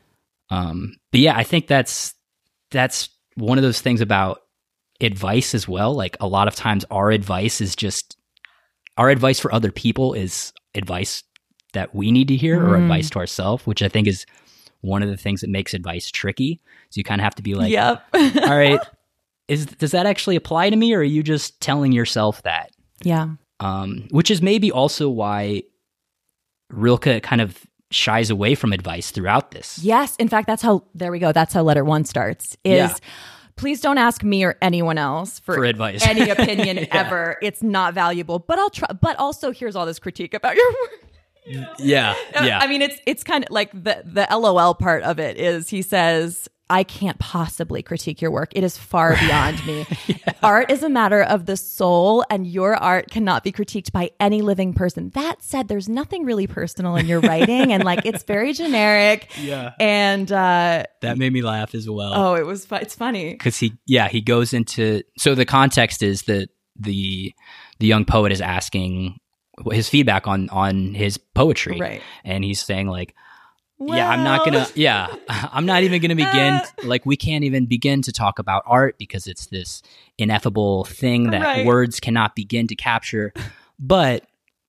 Um, 0.50 0.96
but 1.10 1.20
yeah, 1.20 1.36
I 1.36 1.42
think 1.42 1.68
that's 1.68 2.14
that's 2.70 3.08
one 3.36 3.56
of 3.56 3.62
those 3.62 3.80
things 3.80 4.00
about 4.00 4.42
advice 5.00 5.54
as 5.54 5.66
well. 5.66 5.94
Like 5.94 6.16
a 6.20 6.26
lot 6.26 6.48
of 6.48 6.54
times, 6.54 6.84
our 6.90 7.10
advice 7.10 7.60
is 7.60 7.74
just 7.74 8.16
our 9.00 9.08
advice 9.08 9.40
for 9.40 9.52
other 9.52 9.72
people 9.72 10.12
is 10.12 10.52
advice 10.74 11.22
that 11.72 11.94
we 11.94 12.10
need 12.12 12.28
to 12.28 12.36
hear 12.36 12.62
or 12.62 12.76
Mm. 12.76 12.82
advice 12.82 13.08
to 13.10 13.18
ourselves, 13.18 13.66
which 13.66 13.82
I 13.82 13.88
think 13.88 14.06
is 14.06 14.26
one 14.82 15.02
of 15.02 15.08
the 15.08 15.16
things 15.16 15.40
that 15.40 15.48
makes 15.50 15.72
advice 15.74 16.10
tricky. 16.10 16.60
So 16.90 16.98
you 16.98 17.04
kind 17.04 17.20
of 17.20 17.24
have 17.24 17.34
to 17.36 17.42
be 17.42 17.54
like, 17.54 17.70
yep. 17.72 18.04
all 18.14 18.58
right, 18.58 18.80
is 19.48 19.64
does 19.66 19.92
that 19.92 20.04
actually 20.06 20.36
apply 20.36 20.68
to 20.70 20.76
me, 20.76 20.92
or 20.94 20.98
are 21.00 21.02
you 21.02 21.22
just 21.22 21.60
telling 21.60 21.92
yourself 21.92 22.42
that? 22.42 22.70
yeah. 23.02 23.28
um, 23.60 24.06
which 24.10 24.30
is 24.30 24.42
maybe 24.42 24.70
also 24.70 25.08
why 25.08 25.62
Rilke 26.70 27.22
kind 27.22 27.40
of 27.40 27.66
shies 27.90 28.30
away 28.30 28.54
from 28.54 28.72
advice 28.72 29.10
throughout 29.10 29.50
this. 29.50 29.78
Yes. 29.82 30.14
In 30.16 30.28
fact, 30.28 30.46
that's 30.46 30.62
how, 30.62 30.84
there 30.94 31.10
we 31.10 31.18
go. 31.18 31.32
That's 31.32 31.52
how 31.54 31.62
letter 31.62 31.84
one 31.84 32.04
starts 32.04 32.56
is 32.64 32.76
Yeah. 32.76 32.94
Please 33.60 33.80
don't 33.80 33.98
ask 33.98 34.24
me 34.24 34.42
or 34.44 34.56
anyone 34.62 34.98
else 34.98 35.38
for, 35.38 35.54
For 35.54 35.64
advice. 35.64 36.04
any 36.06 36.28
opinion 36.36 36.78
Yeah. 36.78 36.86
ever. 36.90 37.36
It's 37.42 37.62
not 37.62 37.94
valuable, 37.94 38.38
but 38.38 38.58
I'll 38.58 38.70
try. 38.70 38.88
But 39.00 39.16
also, 39.18 39.52
here's 39.52 39.76
all 39.76 39.86
this 39.86 39.98
critique 39.98 40.34
about 40.34 40.56
your 40.56 40.70
work. 40.82 40.90
Yeah, 41.78 42.14
uh, 42.38 42.44
yeah, 42.44 42.58
I 42.60 42.66
mean, 42.66 42.82
it's 42.82 42.98
it's 43.06 43.24
kind 43.24 43.44
of 43.44 43.50
like 43.50 43.72
the 43.72 44.02
the 44.04 44.26
LOL 44.30 44.74
part 44.74 45.02
of 45.02 45.18
it 45.18 45.36
is 45.38 45.68
he 45.70 45.82
says, 45.82 46.48
"I 46.70 46.84
can't 46.84 47.18
possibly 47.18 47.82
critique 47.82 48.22
your 48.22 48.30
work. 48.30 48.52
It 48.54 48.64
is 48.64 48.78
far 48.78 49.16
beyond 49.20 49.66
me. 49.66 49.86
Art 50.42 50.70
is 50.70 50.82
a 50.82 50.88
matter 50.88 51.22
of 51.22 51.44
the 51.46 51.56
soul, 51.56 52.24
and 52.30 52.46
your 52.46 52.74
art 52.76 53.10
cannot 53.10 53.44
be 53.44 53.52
critiqued 53.52 53.92
by 53.92 54.10
any 54.20 54.40
living 54.40 54.72
person." 54.72 55.10
That 55.14 55.42
said, 55.42 55.68
there's 55.68 55.88
nothing 55.88 56.24
really 56.24 56.46
personal 56.46 56.96
in 56.96 57.06
your 57.06 57.20
writing, 57.20 57.72
and 57.72 57.84
like 57.84 58.06
it's 58.06 58.22
very 58.22 58.52
generic. 58.52 59.30
Yeah. 59.38 59.72
And 59.80 60.30
uh, 60.30 60.84
that 61.02 61.18
made 61.18 61.32
me 61.32 61.42
laugh 61.42 61.74
as 61.74 61.88
well. 61.90 62.12
oh, 62.14 62.34
it 62.36 62.46
was 62.46 62.64
fu- 62.64 62.76
it's 62.76 62.94
funny. 62.94 63.32
because 63.32 63.58
he 63.58 63.72
yeah 63.86 64.08
he 64.08 64.20
goes 64.20 64.52
into 64.52 65.02
so 65.18 65.34
the 65.34 65.44
context 65.44 66.02
is 66.02 66.22
that 66.22 66.48
the 66.78 67.34
the 67.80 67.86
young 67.86 68.04
poet 68.04 68.32
is 68.32 68.40
asking 68.40 69.18
his 69.72 69.88
feedback 69.88 70.26
on 70.26 70.48
on 70.50 70.94
his 70.94 71.18
poetry 71.18 71.78
Right. 71.78 72.02
and 72.24 72.42
he's 72.44 72.60
saying 72.62 72.86
like 72.86 73.14
yeah 73.80 74.10
i'm 74.10 74.22
not 74.22 74.44
gonna 74.44 74.66
yeah 74.74 75.14
i'm 75.28 75.64
not 75.66 75.82
even 75.82 76.00
gonna 76.02 76.14
begin 76.14 76.54
uh. 76.54 76.66
like 76.84 77.04
we 77.06 77.16
can't 77.16 77.44
even 77.44 77.66
begin 77.66 78.02
to 78.02 78.12
talk 78.12 78.38
about 78.38 78.62
art 78.66 78.96
because 78.98 79.26
it's 79.26 79.46
this 79.46 79.82
ineffable 80.18 80.84
thing 80.84 81.30
that 81.30 81.42
Right. 81.42 81.66
words 81.66 81.98
cannot 82.00 82.34
begin 82.36 82.66
to 82.68 82.76
capture. 82.76 83.32
But 83.78 84.26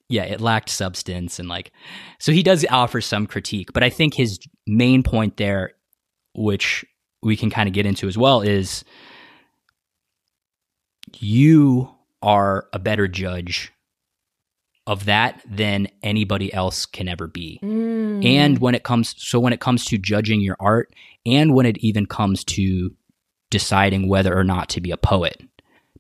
yeah 0.08 0.24
it 0.24 0.40
lacked 0.42 0.70
substance 0.70 1.40
and 1.40 1.48
like 1.50 1.72
so 2.20 2.32
he 2.32 2.44
does 2.44 2.66
offer 2.70 3.00
some 3.02 3.26
critique 3.26 3.72
but 3.74 3.82
i 3.84 3.90
think 3.90 4.14
his 4.14 4.40
main 4.68 5.04
point 5.04 5.38
there 5.38 5.72
which 6.34 6.84
we 7.24 7.36
can 7.38 7.50
kind 7.50 7.68
of 7.68 7.74
get 7.74 7.86
into 7.86 8.08
as 8.08 8.18
well 8.18 8.42
is 8.42 8.84
you 11.20 11.90
are 12.22 12.68
a 12.74 12.80
better 12.80 13.08
judge 13.08 13.72
of 14.88 15.06
that 15.06 15.42
than 15.48 15.88
anybody 16.02 16.54
else 16.54 16.86
can 16.86 17.08
ever 17.08 17.28
be. 17.28 17.60
Mm. 17.64 18.26
And 18.26 18.60
when 18.60 18.76
it 18.76 18.84
comes 18.84 19.16
so 19.18 19.40
when 19.40 19.54
it 19.54 19.60
comes 19.60 19.86
to 19.86 19.98
judging 19.98 20.42
your 20.42 20.58
art 20.60 20.94
and 21.26 21.54
when 21.54 21.66
it 21.66 21.78
even 21.80 22.06
comes 22.06 22.44
to 22.46 22.92
deciding 23.50 24.08
whether 24.08 24.36
or 24.38 24.44
not 24.44 24.70
to 24.70 24.82
be 24.82 24.92
a 24.92 24.98
poet 24.98 25.42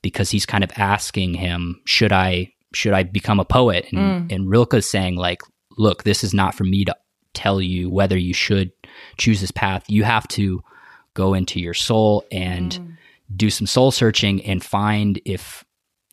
because 0.01 0.31
he's 0.31 0.45
kind 0.45 0.63
of 0.63 0.71
asking 0.77 1.35
him 1.35 1.79
should 1.85 2.11
I 2.11 2.53
should 2.73 2.93
I 2.93 3.03
become 3.03 3.39
a 3.39 3.45
poet? 3.45 3.87
And, 3.91 4.31
and 4.31 4.47
Rilke's 4.49 4.89
saying 4.89 5.15
like, 5.15 5.41
look, 5.77 6.03
this 6.03 6.23
is 6.23 6.33
not 6.33 6.55
for 6.55 6.63
me 6.63 6.85
to 6.85 6.95
tell 7.33 7.61
you 7.61 7.89
whether 7.89 8.17
you 8.17 8.33
should 8.33 8.71
choose 9.17 9.41
this 9.41 9.51
path. 9.51 9.83
You 9.89 10.03
have 10.03 10.27
to 10.29 10.61
go 11.13 11.33
into 11.33 11.59
your 11.59 11.73
soul 11.73 12.23
and 12.31 12.97
do 13.35 13.49
some 13.49 13.67
soul 13.67 13.91
searching 13.91 14.43
and 14.45 14.63
find 14.63 15.21
if 15.25 15.63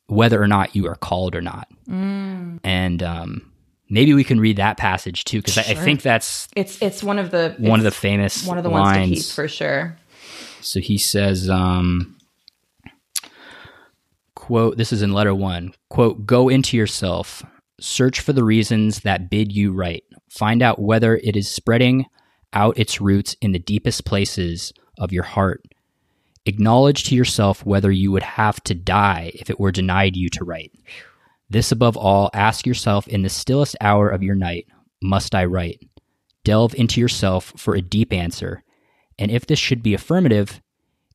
whether 0.09 0.41
or 0.41 0.47
not 0.47 0.75
you 0.75 0.87
are 0.87 0.95
called 0.95 1.35
or 1.35 1.41
not. 1.41 1.67
And 1.87 3.03
um, 3.03 3.51
maybe 3.89 4.13
we 4.13 4.23
can 4.23 4.39
read 4.39 4.57
that 4.57 4.77
passage 4.77 5.23
too, 5.23 5.39
because 5.41 5.57
I, 5.57 5.61
I 5.61 5.75
think 5.75 6.01
that's 6.01 6.47
It's 6.55 6.81
it's 6.81 7.01
one 7.01 7.19
of 7.19 7.31
the 7.31 7.55
one 7.57 7.79
of 7.79 7.83
the 7.83 7.91
famous 7.91 8.45
one 8.45 8.57
of 8.57 8.63
the 8.63 8.69
ones 8.69 8.97
to 8.97 9.03
keep 9.03 9.09
lines. 9.09 9.33
for 9.33 9.47
sure. 9.47 9.97
So 10.61 10.79
he 10.79 10.97
says, 10.97 11.49
um, 11.49 12.17
quote, 14.35 14.77
this 14.77 14.91
is 14.91 15.01
in 15.01 15.13
letter 15.13 15.33
one, 15.33 15.73
quote, 15.89 16.25
go 16.25 16.49
into 16.49 16.75
yourself, 16.75 17.43
search 17.79 18.19
for 18.19 18.33
the 18.33 18.43
reasons 18.43 19.01
that 19.01 19.29
bid 19.29 19.51
you 19.53 19.71
write, 19.71 20.03
find 20.29 20.61
out 20.61 20.79
whether 20.79 21.15
it 21.17 21.35
is 21.35 21.49
spreading 21.49 22.05
out 22.51 22.77
its 22.77 22.99
roots 22.99 23.35
in 23.41 23.51
the 23.51 23.59
deepest 23.59 24.05
places 24.05 24.73
of 24.97 25.13
your 25.13 25.23
heart. 25.23 25.63
Acknowledge 26.45 27.03
to 27.05 27.15
yourself 27.15 27.65
whether 27.65 27.91
you 27.91 28.11
would 28.11 28.23
have 28.23 28.61
to 28.63 28.73
die 28.73 29.31
if 29.35 29.49
it 29.49 29.59
were 29.59 29.71
denied 29.71 30.15
you 30.15 30.29
to 30.29 30.43
write. 30.43 30.71
This 31.49 31.71
above 31.71 31.97
all, 31.97 32.29
ask 32.33 32.65
yourself 32.65 33.07
in 33.07 33.21
the 33.21 33.29
stillest 33.29 33.75
hour 33.81 34.09
of 34.09 34.23
your 34.23 34.35
night, 34.35 34.67
must 35.01 35.35
I 35.35 35.45
write? 35.45 35.87
Delve 36.43 36.75
into 36.75 37.01
yourself 37.01 37.53
for 37.57 37.75
a 37.75 37.81
deep 37.81 38.13
answer. 38.13 38.63
And 39.17 39.31
if 39.31 39.45
this 39.45 39.59
should 39.59 39.83
be 39.83 39.93
affirmative, 39.93 40.61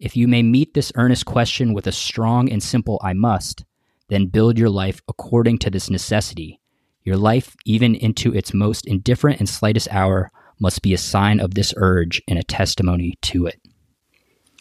if 0.01 0.17
you 0.17 0.29
may 0.29 0.43
meet 0.43 0.75
this 0.75 0.93
earnest 0.97 1.25
question 1.25 1.73
with 1.73 1.87
a 1.87 1.93
strong 1.93 2.51
and 2.51 2.63
simple 2.63 3.01
I 3.03 3.13
must, 3.13 3.65
then 4.09 4.27
build 4.27 4.59
your 4.59 4.71
life 4.71 5.01
according 5.09 5.59
to 5.59 5.71
this 5.71 5.89
necessity. 5.89 6.61
Your 7.05 7.17
life, 7.17 7.55
even 7.65 7.95
into 7.95 8.35
its 8.35 8.53
most 8.53 8.87
indifferent 8.87 9.39
and 9.39 9.49
slightest 9.49 9.89
hour, 9.91 10.31
must 10.61 10.83
be 10.83 10.93
a 10.93 10.99
sign 10.99 11.41
of 11.41 11.55
this 11.55 11.73
urge 11.77 12.23
and 12.29 12.39
a 12.39 12.43
testimony 12.43 13.15
to 13.23 13.47
it. 13.47 13.61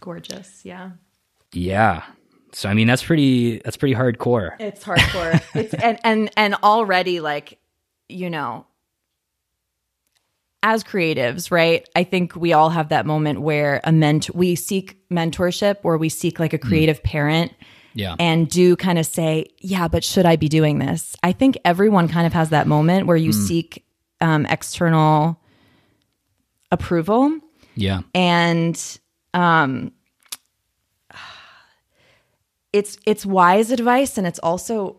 Gorgeous, 0.03 0.65
yeah. 0.65 0.91
Yeah. 1.53 2.03
So 2.51 2.67
I 2.67 2.73
mean 2.73 2.87
that's 2.87 3.03
pretty 3.03 3.59
that's 3.59 3.77
pretty 3.77 3.95
hardcore. 3.95 4.59
It's 4.59 4.83
hardcore. 4.83 5.41
it's 5.55 5.73
and 5.73 5.97
and 6.03 6.29
and 6.35 6.55
already 6.55 7.21
like, 7.21 7.57
you 8.09 8.29
know, 8.29 8.65
as 10.61 10.83
creatives, 10.83 11.51
right? 11.51 11.87
I 11.95 12.03
think 12.03 12.35
we 12.35 12.51
all 12.51 12.69
have 12.69 12.89
that 12.89 13.05
moment 13.05 13.39
where 13.39 13.79
a 13.85 13.93
ment 13.93 14.29
we 14.35 14.55
seek 14.55 14.97
mentorship 15.09 15.77
or 15.83 15.97
we 15.97 16.09
seek 16.09 16.37
like 16.37 16.51
a 16.51 16.57
creative 16.57 17.01
parent 17.01 17.53
Yeah. 17.93 18.15
and 18.19 18.49
do 18.49 18.75
kind 18.75 18.99
of 18.99 19.05
say, 19.05 19.47
yeah, 19.59 19.87
but 19.87 20.03
should 20.03 20.25
I 20.25 20.35
be 20.35 20.49
doing 20.49 20.79
this? 20.79 21.15
I 21.23 21.31
think 21.31 21.57
everyone 21.63 22.09
kind 22.09 22.27
of 22.27 22.33
has 22.33 22.49
that 22.49 22.67
moment 22.67 23.07
where 23.07 23.17
you 23.17 23.31
seek 23.31 23.85
um, 24.19 24.45
external 24.47 25.39
approval 26.71 27.39
yeah. 27.75 28.01
and 28.13 28.99
um 29.33 29.91
it's 32.71 32.97
it's 33.05 33.25
wise 33.25 33.71
advice 33.71 34.17
and 34.17 34.25
it's 34.25 34.39
also 34.39 34.97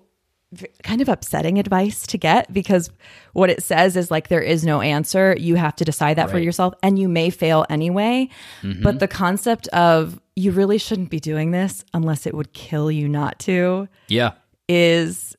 kind 0.84 1.00
of 1.00 1.08
upsetting 1.08 1.58
advice 1.58 2.06
to 2.06 2.16
get 2.16 2.52
because 2.52 2.88
what 3.32 3.50
it 3.50 3.60
says 3.60 3.96
is 3.96 4.10
like 4.10 4.28
there 4.28 4.40
is 4.40 4.64
no 4.64 4.80
answer. 4.80 5.34
You 5.36 5.56
have 5.56 5.74
to 5.76 5.84
decide 5.84 6.16
that 6.16 6.30
for 6.30 6.38
yourself 6.38 6.74
and 6.82 6.96
you 6.96 7.08
may 7.08 7.30
fail 7.30 7.66
anyway. 7.68 8.28
But 8.62 9.00
the 9.00 9.08
concept 9.08 9.66
of 9.68 10.20
you 10.36 10.52
really 10.52 10.78
shouldn't 10.78 11.10
be 11.10 11.18
doing 11.18 11.50
this 11.50 11.84
unless 11.92 12.26
it 12.26 12.34
would 12.34 12.52
kill 12.52 12.90
you 12.90 13.08
not 13.08 13.38
to 13.40 13.88
Yeah. 14.08 14.32
is 14.68 15.36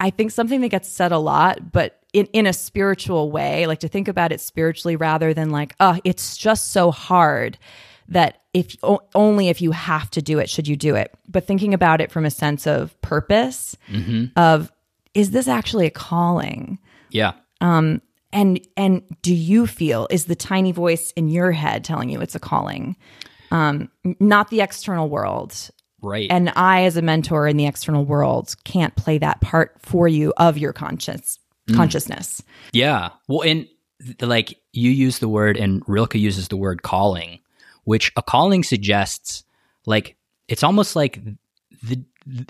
I 0.00 0.10
think 0.10 0.32
something 0.32 0.60
that 0.60 0.68
gets 0.68 0.88
said 0.88 1.12
a 1.12 1.18
lot, 1.18 1.72
but 1.72 1.98
in, 2.14 2.26
in 2.32 2.46
a 2.46 2.52
spiritual 2.54 3.30
way, 3.30 3.66
like 3.66 3.80
to 3.80 3.88
think 3.88 4.08
about 4.08 4.32
it 4.32 4.40
spiritually 4.40 4.96
rather 4.96 5.34
than 5.34 5.50
like, 5.50 5.74
oh, 5.80 5.98
it's 6.04 6.36
just 6.38 6.72
so 6.72 6.90
hard 6.90 7.58
that 8.08 8.40
if 8.54 8.76
o- 8.82 9.00
only 9.14 9.48
if 9.48 9.60
you 9.60 9.72
have 9.72 10.10
to 10.10 10.22
do 10.22 10.38
it 10.38 10.48
should 10.48 10.66
you 10.68 10.76
do 10.76 10.94
it. 10.94 11.12
But 11.28 11.46
thinking 11.46 11.74
about 11.74 12.00
it 12.00 12.10
from 12.12 12.24
a 12.24 12.30
sense 12.30 12.66
of 12.66 12.98
purpose 13.02 13.76
of 14.36 14.72
is 15.14 15.30
this 15.32 15.48
actually 15.48 15.86
a 15.86 15.90
calling? 15.90 16.78
Yeah. 17.10 17.32
Um 17.60 18.00
and 18.32 18.60
and 18.76 19.02
do 19.22 19.34
you 19.34 19.66
feel 19.66 20.06
is 20.10 20.24
the 20.26 20.34
tiny 20.34 20.72
voice 20.72 21.12
in 21.12 21.28
your 21.28 21.52
head 21.52 21.84
telling 21.84 22.08
you 22.10 22.20
it's 22.20 22.34
a 22.34 22.40
calling 22.40 22.96
um 23.52 23.88
not 24.20 24.50
the 24.50 24.60
external 24.60 25.08
world 25.08 25.70
Right. 26.02 26.30
and 26.30 26.52
I, 26.54 26.84
as 26.84 26.98
a 26.98 27.02
mentor 27.02 27.48
in 27.48 27.56
the 27.56 27.64
external 27.66 28.04
world, 28.04 28.54
can't 28.64 28.94
play 28.94 29.16
that 29.18 29.40
part 29.40 29.76
for 29.80 30.06
you 30.06 30.34
of 30.36 30.58
your 30.58 30.74
conscious 31.68 32.04
consciousness. 32.06 32.42
Yeah. 32.72 33.10
Well, 33.28 33.42
and 33.42 33.66
like 34.20 34.58
you 34.72 34.90
use 34.90 35.18
the 35.18 35.28
word, 35.28 35.56
and 35.56 35.82
Rilke 35.86 36.14
uses 36.16 36.48
the 36.48 36.56
word 36.56 36.82
calling, 36.82 37.40
which 37.84 38.12
a 38.16 38.22
calling 38.22 38.62
suggests 38.62 39.44
like 39.86 40.16
it's 40.48 40.62
almost 40.62 40.94
like 40.96 41.20
the, 41.82 42.02
the 42.26 42.46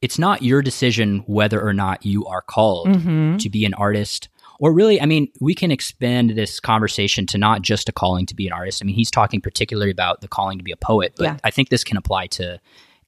it's 0.00 0.18
not 0.18 0.42
your 0.42 0.62
decision 0.62 1.22
whether 1.26 1.64
or 1.64 1.72
not 1.72 2.04
you 2.04 2.26
are 2.26 2.42
called 2.42 2.88
Mm-hmm. 2.88 3.36
to 3.38 3.48
be 3.50 3.64
an 3.64 3.74
artist. 3.74 4.28
Or 4.58 4.72
really, 4.72 5.00
I 5.00 5.06
mean, 5.06 5.28
we 5.40 5.54
can 5.54 5.70
expand 5.72 6.30
this 6.30 6.60
conversation 6.60 7.26
to 7.28 7.38
not 7.38 7.62
just 7.62 7.88
a 7.88 7.92
calling 7.92 8.26
to 8.26 8.34
be 8.34 8.46
an 8.46 8.52
artist. 8.52 8.80
I 8.82 8.84
mean, 8.84 8.94
he's 8.94 9.10
talking 9.10 9.40
particularly 9.40 9.90
about 9.90 10.20
the 10.20 10.28
calling 10.28 10.58
to 10.58 10.64
be 10.64 10.70
a 10.72 10.76
poet, 10.76 11.14
but 11.16 11.24
Yeah. 11.24 11.36
I 11.42 11.50
think 11.50 11.68
this 11.68 11.82
can 11.82 11.96
apply 11.96 12.28
to 12.28 12.60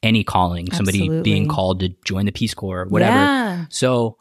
any 0.03 0.25
calling, 0.25 0.71
somebody 0.73 1.09
being 1.23 1.47
called 1.49 1.81
to 1.81 1.91
join 2.05 2.27
the 2.27 2.33
Peace 2.33 2.55
Corps, 2.55 2.87
whatever. 2.89 3.13
Yeah. 3.17 3.65
So 3.71 4.17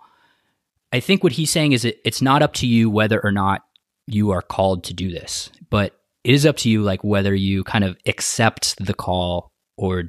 I 0.93 0.99
think 0.99 1.23
what 1.23 1.33
he's 1.33 1.49
saying 1.49 1.71
is 1.71 1.83
it, 1.83 1.99
it's 2.05 2.21
not 2.21 2.43
up 2.43 2.53
to 2.55 2.67
you 2.67 2.89
whether 2.89 3.19
or 3.21 3.31
not 3.31 3.63
you 4.05 4.29
are 4.29 4.43
called 4.43 4.83
to 4.85 4.93
do 4.93 5.11
this, 5.11 5.49
but 5.71 5.99
it 6.23 6.33
is 6.35 6.45
up 6.45 6.55
to 6.57 6.69
you 6.69 6.83
like 6.83 7.03
whether 7.03 7.33
you 7.33 7.63
kind 7.63 7.83
of 7.83 7.97
accept 8.05 8.75
the 8.77 8.93
call 8.93 9.51
or 9.75 10.03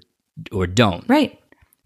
or 0.52 0.66
don't. 0.66 1.08
Right. 1.08 1.40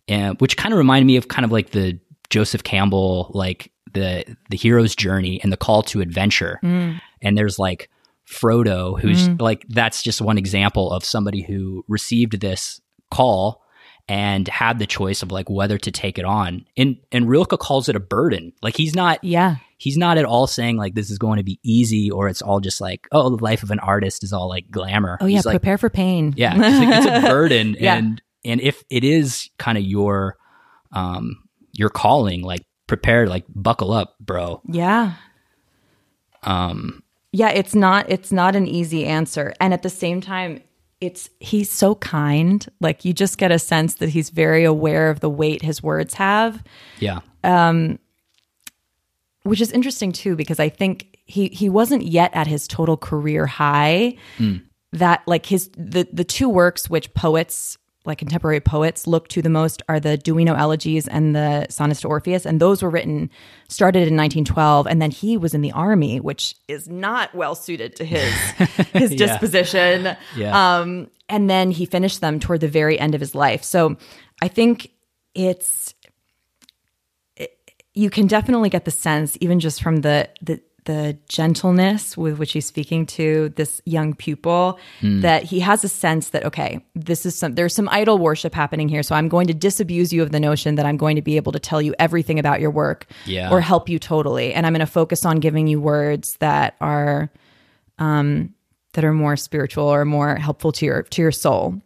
And 0.08 0.38
which 0.40 0.56
kind 0.56 0.72
of 0.72 0.78
reminded 0.78 1.06
me 1.06 1.16
of 1.16 1.28
kind 1.28 1.44
of 1.44 1.52
like 1.52 1.70
the 1.70 2.00
Joseph 2.28 2.64
Campbell 2.64 3.30
like 3.34 3.70
the 3.94 4.24
the 4.50 4.56
hero's 4.56 4.96
journey 4.96 5.40
and 5.42 5.52
the 5.52 5.56
call 5.56 5.84
to 5.84 6.00
adventure. 6.00 6.58
Mm. 6.64 7.00
And 7.22 7.38
there's 7.38 7.58
like 7.58 7.88
Frodo 8.28 9.00
who's 9.00 9.28
like 9.40 9.64
that's 9.68 10.02
just 10.02 10.20
one 10.20 10.38
example 10.38 10.90
of 10.92 11.04
somebody 11.04 11.42
who 11.42 11.84
received 11.88 12.40
this 12.40 12.80
call 13.12 13.62
and 14.08 14.48
had 14.48 14.78
the 14.78 14.86
choice 14.86 15.22
of 15.22 15.30
like 15.30 15.50
whether 15.50 15.76
to 15.78 15.90
take 15.90 16.18
it 16.18 16.24
on. 16.24 16.64
And 16.76 16.96
and 17.12 17.28
Rilke 17.28 17.58
calls 17.58 17.88
it 17.88 17.96
a 17.96 18.00
burden. 18.00 18.52
Like 18.62 18.76
he's 18.76 18.94
not 18.94 19.22
Yeah. 19.22 19.56
he's 19.76 19.96
not 19.98 20.16
at 20.18 20.24
all 20.24 20.46
saying 20.46 20.76
like 20.78 20.94
this 20.94 21.10
is 21.10 21.18
going 21.18 21.36
to 21.36 21.44
be 21.44 21.60
easy 21.62 22.10
or 22.10 22.26
it's 22.28 22.40
all 22.42 22.60
just 22.60 22.80
like 22.80 23.06
oh 23.12 23.36
the 23.36 23.42
life 23.44 23.62
of 23.62 23.70
an 23.70 23.78
artist 23.80 24.24
is 24.24 24.32
all 24.32 24.48
like 24.48 24.70
glamour. 24.70 25.18
Oh, 25.20 25.26
yeah. 25.26 25.36
He's 25.36 25.46
like 25.46 25.54
prepare 25.60 25.76
for 25.78 25.90
pain. 25.90 26.32
yeah, 26.36 26.54
it's, 26.56 26.78
like, 26.78 27.06
it's 27.06 27.24
a 27.26 27.28
burden 27.28 27.76
Yeah. 27.78 27.96
and 27.96 28.22
and 28.44 28.60
if 28.62 28.82
it 28.90 29.04
is 29.04 29.50
kind 29.58 29.76
of 29.76 29.84
your 29.84 30.36
um 30.92 31.36
your 31.72 31.90
calling 31.90 32.42
like 32.42 32.64
prepare 32.86 33.26
like 33.26 33.44
buckle 33.54 33.92
up, 33.92 34.14
bro. 34.20 34.62
Yeah. 34.66 35.14
Um 36.42 37.02
Yeah. 37.32 37.50
It's 37.50 37.74
not, 37.74 38.10
it's 38.10 38.32
not 38.32 38.56
an 38.56 38.66
easy 38.66 39.04
answer. 39.04 39.52
And 39.60 39.74
at 39.74 39.82
the 39.82 39.90
same 39.90 40.20
time, 40.20 40.62
it's, 41.00 41.30
he's 41.40 41.70
so 41.70 41.94
kind. 41.96 42.66
Like 42.80 43.04
you 43.04 43.12
just 43.12 43.38
get 43.38 43.52
a 43.52 43.58
sense 43.58 43.94
that 43.96 44.08
he's 44.08 44.30
very 44.30 44.64
aware 44.64 45.10
of 45.10 45.20
the 45.20 45.30
weight 45.30 45.62
his 45.62 45.82
words 45.82 46.14
have. 46.14 46.62
yeah. 46.98 47.20
Um 47.44 47.98
which 49.44 49.60
is 49.60 49.72
interesting 49.72 50.12
too 50.12 50.36
because 50.36 50.60
I 50.60 50.68
think 50.68 51.16
he 51.24 51.48
he 51.48 51.68
wasn't 51.68 52.02
yet 52.04 52.30
at 52.34 52.46
his 52.46 52.68
total 52.68 52.96
career 52.96 53.46
high. 53.46 54.16
That 54.92 55.22
like 55.26 55.46
his 55.46 55.70
the 55.76 56.06
the 56.12 56.24
two 56.24 56.48
works 56.48 56.90
which 56.90 57.12
poets 57.14 57.78
like 58.08 58.18
contemporary 58.18 58.58
poets 58.60 59.06
look 59.06 59.28
to 59.28 59.40
the 59.40 59.48
most 59.48 59.82
are 59.88 60.00
the 60.00 60.16
Duino 60.18 60.54
elegies 60.54 61.06
and 61.06 61.36
the 61.36 61.66
sonnets 61.70 62.00
to 62.00 62.08
Orpheus, 62.08 62.44
and 62.44 62.60
those 62.60 62.82
were 62.82 62.90
written 62.90 63.30
started 63.68 64.08
in 64.08 64.16
1912, 64.16 64.86
and 64.88 65.00
then 65.00 65.10
he 65.12 65.36
was 65.36 65.54
in 65.54 65.60
the 65.60 65.70
army, 65.72 66.18
which 66.18 66.56
is 66.66 66.88
not 66.88 67.32
well 67.34 67.54
suited 67.54 67.94
to 67.96 68.04
his 68.04 68.32
his 68.92 69.12
Yeah. 69.12 69.26
disposition. 69.26 70.16
Yeah. 70.36 70.78
Um, 70.80 71.10
and 71.28 71.48
then 71.48 71.70
he 71.70 71.84
finished 71.86 72.20
them 72.20 72.40
toward 72.40 72.60
the 72.60 72.68
very 72.68 72.98
end 72.98 73.14
of 73.14 73.20
his 73.20 73.34
life. 73.34 73.62
So 73.62 73.96
I 74.42 74.48
think 74.48 74.90
it's 75.34 75.94
you 77.94 78.10
can 78.10 78.26
definitely 78.28 78.68
get 78.70 78.84
the 78.84 78.90
sense, 78.90 79.36
even 79.40 79.60
just 79.60 79.82
from 79.82 79.98
the 80.02 80.28
the 80.40 80.60
the 80.88 81.16
gentleness 81.28 82.16
with 82.16 82.38
which 82.38 82.52
he's 82.52 82.66
speaking 82.66 83.06
to 83.06 83.50
this 83.50 83.80
young 83.84 84.14
pupil, 84.14 84.78
that 85.02 85.44
he 85.44 85.60
has 85.60 85.84
a 85.84 85.88
sense 85.88 86.30
that 86.30 86.44
okay, 86.44 86.84
this 86.94 87.24
is 87.26 87.34
some 87.38 87.54
there's 87.54 87.74
some 87.74 87.88
idol 88.00 88.16
worship 88.18 88.54
happening 88.54 88.88
here. 88.88 89.02
So 89.02 89.14
I'm 89.14 89.28
going 89.28 89.46
to 89.46 89.54
disabuse 89.54 90.12
you 90.12 90.22
of 90.22 90.30
the 90.32 90.40
notion 90.40 90.74
that 90.76 90.86
I'm 90.86 90.96
going 90.96 91.16
to 91.16 91.22
be 91.22 91.36
able 91.36 91.52
to 91.52 91.58
tell 91.60 91.80
you 91.80 91.94
everything 91.98 92.38
about 92.38 92.60
your 92.60 92.70
work 92.72 93.06
Yeah. 93.26 93.50
or 93.52 93.60
help 93.60 93.88
you 93.88 93.98
totally. 93.98 94.52
And 94.54 94.66
I'm 94.66 94.72
going 94.72 94.80
to 94.90 94.92
focus 95.00 95.24
on 95.24 95.40
giving 95.40 95.66
you 95.68 95.80
words 95.80 96.36
that 96.38 96.74
are 96.80 97.30
um 97.98 98.54
that 98.94 99.04
are 99.04 99.12
more 99.12 99.36
spiritual 99.36 99.84
or 99.86 100.04
more 100.04 100.36
helpful 100.36 100.72
to 100.72 100.86
your 100.86 101.02
to 101.04 101.22
your 101.22 101.32
soul. 101.32 101.80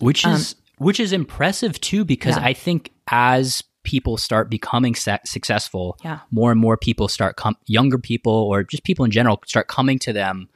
which 0.00 0.26
is 0.26 0.54
which 0.78 1.00
is 1.00 1.12
impressive 1.12 1.80
too 1.80 2.04
because 2.04 2.36
Um, 2.36 2.42
Yeah. 2.42 2.48
i 2.50 2.52
think 2.52 2.90
as 3.08 3.62
people 3.84 4.16
start 4.16 4.50
becoming 4.50 4.94
se- 4.94 5.20
successful, 5.24 5.96
Yeah. 6.02 6.20
more 6.30 6.50
and 6.50 6.60
more 6.60 6.76
people 6.76 7.06
start 7.08 7.36
com- 7.36 7.56
younger 7.66 7.98
people 7.98 8.32
or 8.32 8.64
just 8.64 8.82
people 8.84 9.04
in 9.04 9.10
general 9.12 9.40
start 9.46 9.68
coming 9.68 9.98
to 10.00 10.12
them 10.12 10.48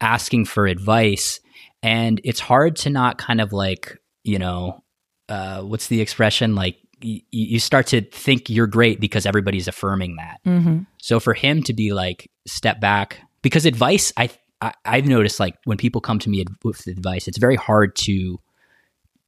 asking 0.00 0.44
for 0.46 0.66
advice 0.66 1.38
and 1.82 2.20
it's 2.24 2.40
hard 2.40 2.74
to 2.76 2.90
not 2.90 3.18
kind 3.18 3.40
of 3.40 3.52
like 3.52 3.96
you 4.24 4.38
know 4.38 4.82
uh, 5.28 5.62
what's 5.62 5.86
the 5.86 6.00
expression 6.00 6.54
like 6.56 6.76
y- 7.04 7.22
you 7.30 7.60
start 7.60 7.86
to 7.86 8.00
think 8.00 8.50
you're 8.50 8.66
great 8.66 8.98
because 9.00 9.26
everybody's 9.26 9.68
affirming 9.68 10.16
that 10.16 10.40
Mm-hmm. 10.44 10.80
so 10.98 11.20
for 11.20 11.34
him 11.34 11.62
to 11.62 11.72
be 11.72 11.92
like 11.92 12.28
step 12.48 12.80
back 12.80 13.20
because 13.42 13.64
advice 13.64 14.12
I, 14.16 14.30
I 14.60 14.72
i've 14.84 15.06
noticed 15.06 15.38
like 15.38 15.54
when 15.64 15.78
people 15.78 16.00
come 16.00 16.18
to 16.18 16.28
me 16.30 16.44
with 16.64 16.84
advice 16.88 17.28
it's 17.28 17.38
very 17.38 17.56
hard 17.56 17.94
to 18.06 18.40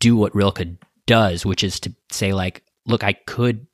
do 0.00 0.16
what 0.16 0.34
rilke 0.34 0.60
does 1.06 1.46
which 1.46 1.62
is 1.62 1.78
to 1.80 1.94
say 2.10 2.32
like 2.32 2.63
look 2.86 3.02
i 3.04 3.12
could 3.12 3.66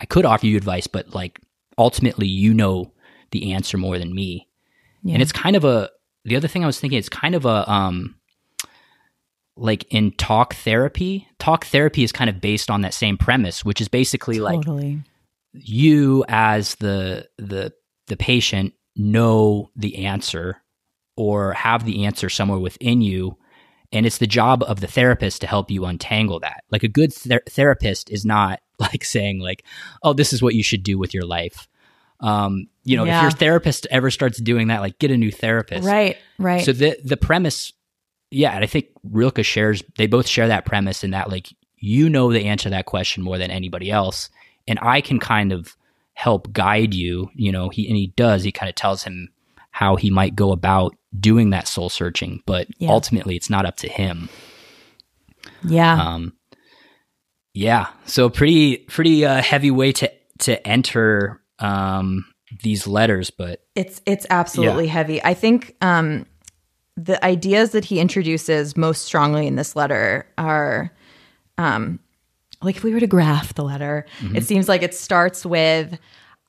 i 0.00 0.04
could 0.06 0.24
offer 0.24 0.46
you 0.46 0.56
advice 0.56 0.86
but 0.86 1.14
like 1.14 1.40
ultimately 1.76 2.26
you 2.26 2.52
know 2.54 2.92
the 3.30 3.52
answer 3.52 3.76
more 3.78 3.98
than 3.98 4.14
me 4.14 4.48
Yeah. 5.02 5.14
and 5.14 5.22
it's 5.22 5.32
kind 5.32 5.56
of 5.56 5.64
a 5.64 5.90
the 6.24 6.36
other 6.36 6.48
thing 6.48 6.62
i 6.64 6.66
was 6.66 6.80
thinking 6.80 6.98
it's 6.98 7.08
kind 7.08 7.34
of 7.34 7.44
a 7.44 7.70
um 7.70 8.14
like 9.56 9.84
in 9.92 10.12
talk 10.12 10.54
therapy 10.54 11.26
talk 11.38 11.64
therapy 11.66 12.02
is 12.04 12.12
kind 12.12 12.30
of 12.30 12.40
based 12.40 12.70
on 12.70 12.82
that 12.82 12.94
same 12.94 13.16
premise 13.16 13.64
which 13.64 13.80
is 13.80 13.88
basically 13.88 14.38
like 14.40 14.64
you 15.52 16.24
as 16.28 16.74
the 16.76 17.26
the 17.38 17.72
the 18.06 18.16
patient 18.16 18.72
know 18.96 19.70
the 19.76 20.04
answer 20.06 20.62
or 21.16 21.52
have 21.54 21.84
the 21.84 22.04
answer 22.04 22.28
somewhere 22.28 22.58
within 22.58 23.00
you 23.00 23.36
and 23.92 24.04
it's 24.06 24.18
the 24.18 24.26
job 24.26 24.62
of 24.64 24.80
the 24.80 24.86
therapist 24.86 25.40
to 25.40 25.46
help 25.46 25.70
you 25.70 25.84
untangle 25.84 26.40
that 26.40 26.64
like 26.70 26.82
a 26.82 26.88
good 26.88 27.12
ther- 27.12 27.42
therapist 27.48 28.10
is 28.10 28.24
not 28.24 28.60
like 28.78 29.04
saying 29.04 29.38
like 29.40 29.64
oh 30.02 30.12
this 30.12 30.32
is 30.32 30.42
what 30.42 30.54
you 30.54 30.62
should 30.62 30.82
do 30.82 30.98
with 30.98 31.12
your 31.14 31.24
life 31.24 31.66
um 32.20 32.66
you 32.84 32.96
know 32.96 33.04
Yeah. 33.04 33.18
if 33.18 33.22
your 33.22 33.30
therapist 33.30 33.86
ever 33.90 34.10
starts 34.10 34.38
doing 34.38 34.68
that 34.68 34.80
like 34.80 34.98
get 34.98 35.10
a 35.10 35.16
new 35.16 35.30
therapist 35.32 35.86
Right. 35.86 36.16
Right. 36.38 36.64
so 36.64 36.72
the 36.72 36.98
the 37.04 37.16
premise, 37.16 37.72
yeah, 38.30 38.50
and 38.52 38.62
I 38.62 38.66
think 38.66 38.88
Rilke 39.04 39.42
shares. 39.44 39.82
They 39.96 40.06
both 40.06 40.26
share 40.26 40.48
that 40.48 40.66
premise 40.66 41.02
in 41.02 41.12
that 41.12 41.30
like 41.30 41.48
you 41.78 42.10
know 42.10 42.30
the 42.32 42.44
answer 42.44 42.64
to 42.64 42.70
that 42.70 42.84
question 42.86 43.22
more 43.24 43.38
than 43.38 43.50
anybody 43.50 43.90
else, 43.90 44.28
and 44.66 44.78
I 44.82 45.00
can 45.00 45.18
kind 45.18 45.50
of 45.52 45.76
help 46.12 46.52
guide 46.52 46.92
you. 46.92 47.30
You 47.34 47.52
know, 47.52 47.70
he 47.70 47.86
and 47.88 47.96
he 47.96 48.08
does. 48.16 48.42
He 48.44 48.52
kind 48.52 48.68
of 48.68 48.74
tells 48.74 49.02
him 49.04 49.28
how 49.78 49.94
he 49.94 50.10
might 50.10 50.34
go 50.34 50.50
about 50.50 50.92
doing 51.20 51.50
that 51.50 51.68
soul 51.68 51.88
searching, 51.88 52.42
but 52.46 52.66
Yeah. 52.78 52.90
ultimately 52.90 53.36
it's 53.36 53.48
not 53.48 53.64
up 53.64 53.76
to 53.76 53.88
him. 53.88 54.28
yeah. 55.64 55.94
Um, 55.94 56.32
yeah, 57.54 57.86
so 58.04 58.28
pretty 58.28 58.78
pretty 58.78 59.24
uh, 59.24 59.40
heavy 59.42 59.70
way 59.70 59.92
to 59.92 60.10
to 60.40 60.66
enter 60.66 61.40
um, 61.60 62.24
these 62.62 62.86
letters, 62.86 63.30
but 63.30 63.60
It's 63.74 64.00
it's 64.06 64.26
absolutely 64.30 64.86
heavy. 64.88 65.22
I 65.24 65.34
think 65.34 65.74
um, 65.80 66.26
the 66.96 67.24
ideas 67.24 67.70
that 67.70 67.84
he 67.84 68.00
introduces 68.00 68.76
most 68.76 69.02
strongly 69.02 69.46
in 69.46 69.56
this 69.56 69.74
letter 69.76 70.26
are, 70.36 70.92
um, 71.56 71.98
like 72.62 72.76
if 72.76 72.82
we 72.84 72.92
were 72.92 73.00
to 73.00 73.06
graph 73.06 73.54
the 73.54 73.64
letter, 73.64 74.06
it 74.34 74.44
seems 74.44 74.68
like 74.68 74.82
it 74.82 74.94
starts 74.94 75.44
with, 75.46 75.98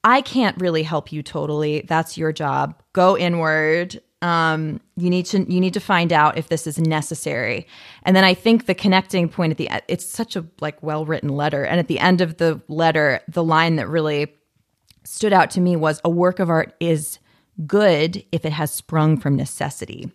"I 0.04 0.22
can't 0.22 0.60
really 0.60 0.84
help 0.84 1.12
you 1.12 1.24
totally. 1.24 1.82
That's 1.88 2.18
your 2.18 2.32
job. 2.32 2.76
Go 2.94 3.18
inward. 3.18 4.02
Um, 4.22 4.82
you 4.98 5.10
need 5.10 5.26
to 5.28 5.52
you 5.52 5.62
need 5.62 5.74
to 5.76 5.80
find 5.80 6.12
out 6.12 6.38
if 6.38 6.50
this 6.50 6.68
is 6.68 6.78
necessary." 6.78 7.68
And 8.04 8.16
then 8.16 8.24
I 8.24 8.34
think 8.34 8.66
the 8.66 8.76
connecting 8.76 9.30
point 9.30 9.52
at 9.52 9.58
the 9.58 9.70
end, 9.70 9.82
it's 9.88 10.06
such 10.06 10.36
a 10.36 10.46
like 10.62 10.82
well 10.84 11.06
written 11.06 11.30
letter, 11.30 11.64
and 11.64 11.80
at 11.80 11.88
the 11.88 12.00
end 12.00 12.22
of 12.22 12.38
the 12.38 12.62
letter, 12.68 13.22
the 13.28 13.44
line 13.44 13.78
that 13.78 13.88
really 13.88 14.34
stood 15.04 15.34
out 15.34 15.50
to 15.52 15.62
me 15.62 15.76
was 15.76 16.02
a 16.04 16.10
work 16.10 16.40
of 16.40 16.50
art 16.50 16.76
is 16.80 17.20
good 17.66 18.24
if 18.32 18.46
it 18.46 18.54
has 18.54 18.72
sprung 18.72 19.18
from 19.18 19.36
necessity. 19.36 20.12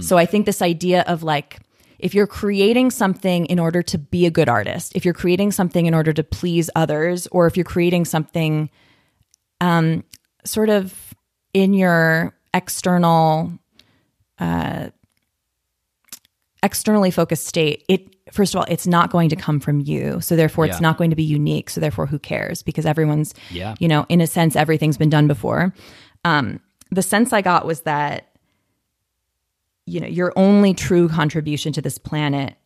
So 0.00 0.16
I 0.16 0.26
think 0.26 0.46
this 0.46 0.62
idea 0.62 1.02
of 1.06 1.22
like, 1.22 1.58
if 1.98 2.14
you're 2.14 2.26
creating 2.26 2.90
something 2.90 3.46
in 3.46 3.58
order 3.58 3.82
to 3.82 3.98
be 3.98 4.26
a 4.26 4.30
good 4.30 4.48
artist, 4.48 4.92
if 4.94 5.04
you're 5.04 5.12
creating 5.12 5.52
something 5.52 5.86
in 5.86 5.92
order 5.92 6.12
to 6.12 6.22
please 6.22 6.70
others, 6.76 7.26
or 7.28 7.46
if 7.46 7.56
you're 7.56 7.64
creating 7.64 8.04
something 8.04 8.70
um, 9.60 10.04
sort 10.44 10.68
of 10.68 11.14
in 11.54 11.72
your 11.74 12.34
external, 12.54 13.52
uh, 14.38 14.88
externally 16.62 17.10
focused 17.10 17.46
state, 17.46 17.84
it 17.88 18.14
first 18.32 18.54
of 18.54 18.58
all, 18.58 18.66
it's 18.68 18.86
not 18.86 19.10
going 19.10 19.28
to 19.30 19.36
come 19.36 19.58
from 19.58 19.80
you. 19.80 20.20
So 20.20 20.36
therefore, 20.36 20.66
it's 20.66 20.76
Yeah. 20.76 20.80
not 20.88 20.98
going 20.98 21.10
to 21.10 21.16
be 21.16 21.22
unique. 21.24 21.70
So 21.70 21.80
therefore, 21.80 22.06
who 22.06 22.18
cares? 22.18 22.62
Because 22.62 22.84
everyone's 22.84 23.32
yeah, 23.50 23.74
you 23.78 23.88
know, 23.88 24.04
in 24.08 24.20
a 24.20 24.26
sense, 24.26 24.54
everything's 24.56 24.98
been 24.98 25.08
done 25.10 25.26
before. 25.28 25.72
Um, 26.24 26.60
the 26.90 27.02
sense 27.02 27.32
I 27.32 27.40
got 27.42 27.64
was 27.64 27.82
that, 27.82 28.28
you 29.86 30.00
know, 30.00 30.06
your 30.06 30.32
only 30.36 30.74
true 30.74 31.08
contribution 31.08 31.72
to 31.74 31.80
this 31.82 31.96
planet 31.96 32.56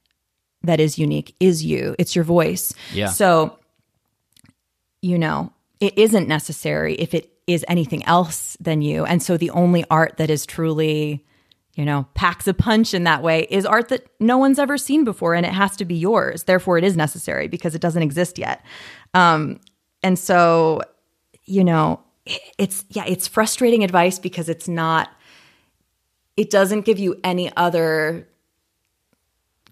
that 0.62 0.80
is 0.80 0.98
unique 0.98 1.34
is 1.38 1.64
you. 1.64 1.94
It's 1.98 2.14
your 2.16 2.24
voice. 2.24 2.72
Yeah. 2.92 3.08
So, 3.08 3.58
you 5.00 5.18
know, 5.18 5.51
it 5.82 5.98
isn't 5.98 6.28
necessary 6.28 6.94
if 6.94 7.12
it 7.12 7.32
is 7.48 7.64
anything 7.66 8.04
else 8.06 8.56
than 8.60 8.82
you. 8.82 9.04
And 9.04 9.20
so 9.20 9.36
the 9.36 9.50
only 9.50 9.84
art 9.90 10.16
that 10.18 10.30
is 10.30 10.46
truly, 10.46 11.26
you 11.74 11.84
know, 11.84 12.06
packs 12.14 12.46
a 12.46 12.54
punch 12.54 12.94
in 12.94 13.02
that 13.02 13.20
way 13.20 13.48
is 13.50 13.66
art 13.66 13.88
that 13.88 14.06
no 14.20 14.38
one's 14.38 14.60
ever 14.60 14.78
seen 14.78 15.02
before 15.02 15.34
and 15.34 15.44
it 15.44 15.52
has 15.52 15.76
to 15.78 15.84
be 15.84 15.96
yours. 15.96 16.44
Therefore, 16.44 16.78
it 16.78 16.84
is 16.84 16.96
necessary 16.96 17.48
because 17.48 17.74
it 17.74 17.80
doesn't 17.80 18.04
exist 18.04 18.38
yet. 18.38 18.64
Um, 19.12 19.58
and 20.04 20.16
so, 20.16 20.82
you 21.46 21.64
know, 21.64 22.00
it's, 22.58 22.84
yeah, 22.90 23.04
it's 23.08 23.26
frustrating 23.26 23.82
advice 23.82 24.20
because 24.20 24.48
it's 24.48 24.68
not, 24.68 25.10
it 26.36 26.48
doesn't 26.48 26.82
give 26.82 27.00
you 27.00 27.18
any 27.24 27.50
other 27.56 28.28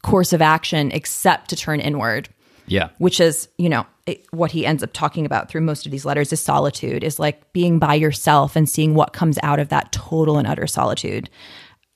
course 0.02 0.32
of 0.32 0.42
action 0.42 0.90
except 0.90 1.50
to 1.50 1.56
turn 1.56 1.78
inward 1.78 2.28
yeah, 2.70 2.88
which 2.98 3.20
is 3.20 3.48
you 3.58 3.68
know 3.68 3.84
it, 4.06 4.24
what 4.30 4.50
he 4.52 4.64
ends 4.64 4.82
up 4.82 4.92
talking 4.92 5.26
about 5.26 5.48
through 5.50 5.60
most 5.60 5.84
of 5.86 5.92
these 5.92 6.04
letters 6.06 6.32
is 6.32 6.40
solitude 6.40 7.04
is 7.04 7.18
like 7.18 7.52
being 7.52 7.78
by 7.78 7.94
yourself 7.94 8.56
and 8.56 8.68
seeing 8.68 8.94
what 8.94 9.12
comes 9.12 9.38
out 9.42 9.58
of 9.60 9.68
that 9.68 9.92
total 9.92 10.38
and 10.38 10.48
utter 10.48 10.66
solitude 10.66 11.28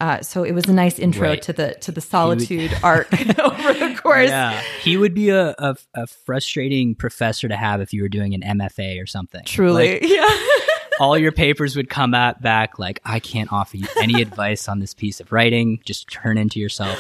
uh, 0.00 0.20
so 0.20 0.42
it 0.42 0.52
was 0.52 0.64
a 0.66 0.72
nice 0.72 0.98
intro 0.98 1.28
Right. 1.28 1.42
to 1.42 1.52
the 1.52 1.74
to 1.80 1.92
the 1.92 2.00
solitude 2.00 2.76
arc 2.82 3.10
over 3.38 3.72
the 3.72 3.98
course 4.02 4.28
yeah. 4.28 4.60
He 4.82 4.96
would 4.96 5.14
be 5.14 5.30
a, 5.30 5.54
a 5.58 5.76
a 5.94 6.06
frustrating 6.08 6.94
professor 6.94 7.48
to 7.48 7.56
have 7.56 7.80
if 7.80 7.92
you 7.92 8.02
were 8.02 8.08
doing 8.08 8.34
an 8.34 8.42
MFA 8.58 9.00
or 9.02 9.06
something. 9.06 9.42
truly 9.46 9.94
Like, 10.00 10.08
yeah 10.08 10.28
all 11.00 11.16
your 11.18 11.32
papers 11.32 11.74
would 11.76 11.88
come 11.88 12.12
out 12.14 12.42
back 12.42 12.78
like 12.78 13.00
I 13.04 13.18
can't 13.20 13.52
offer 13.52 13.76
you 13.76 13.86
any 14.00 14.20
advice 14.20 14.68
on 14.68 14.78
this 14.80 14.94
piece 14.94 15.20
of 15.20 15.32
writing. 15.32 15.80
Just 15.84 16.08
turn 16.10 16.38
into 16.38 16.60
yourself. 16.60 16.98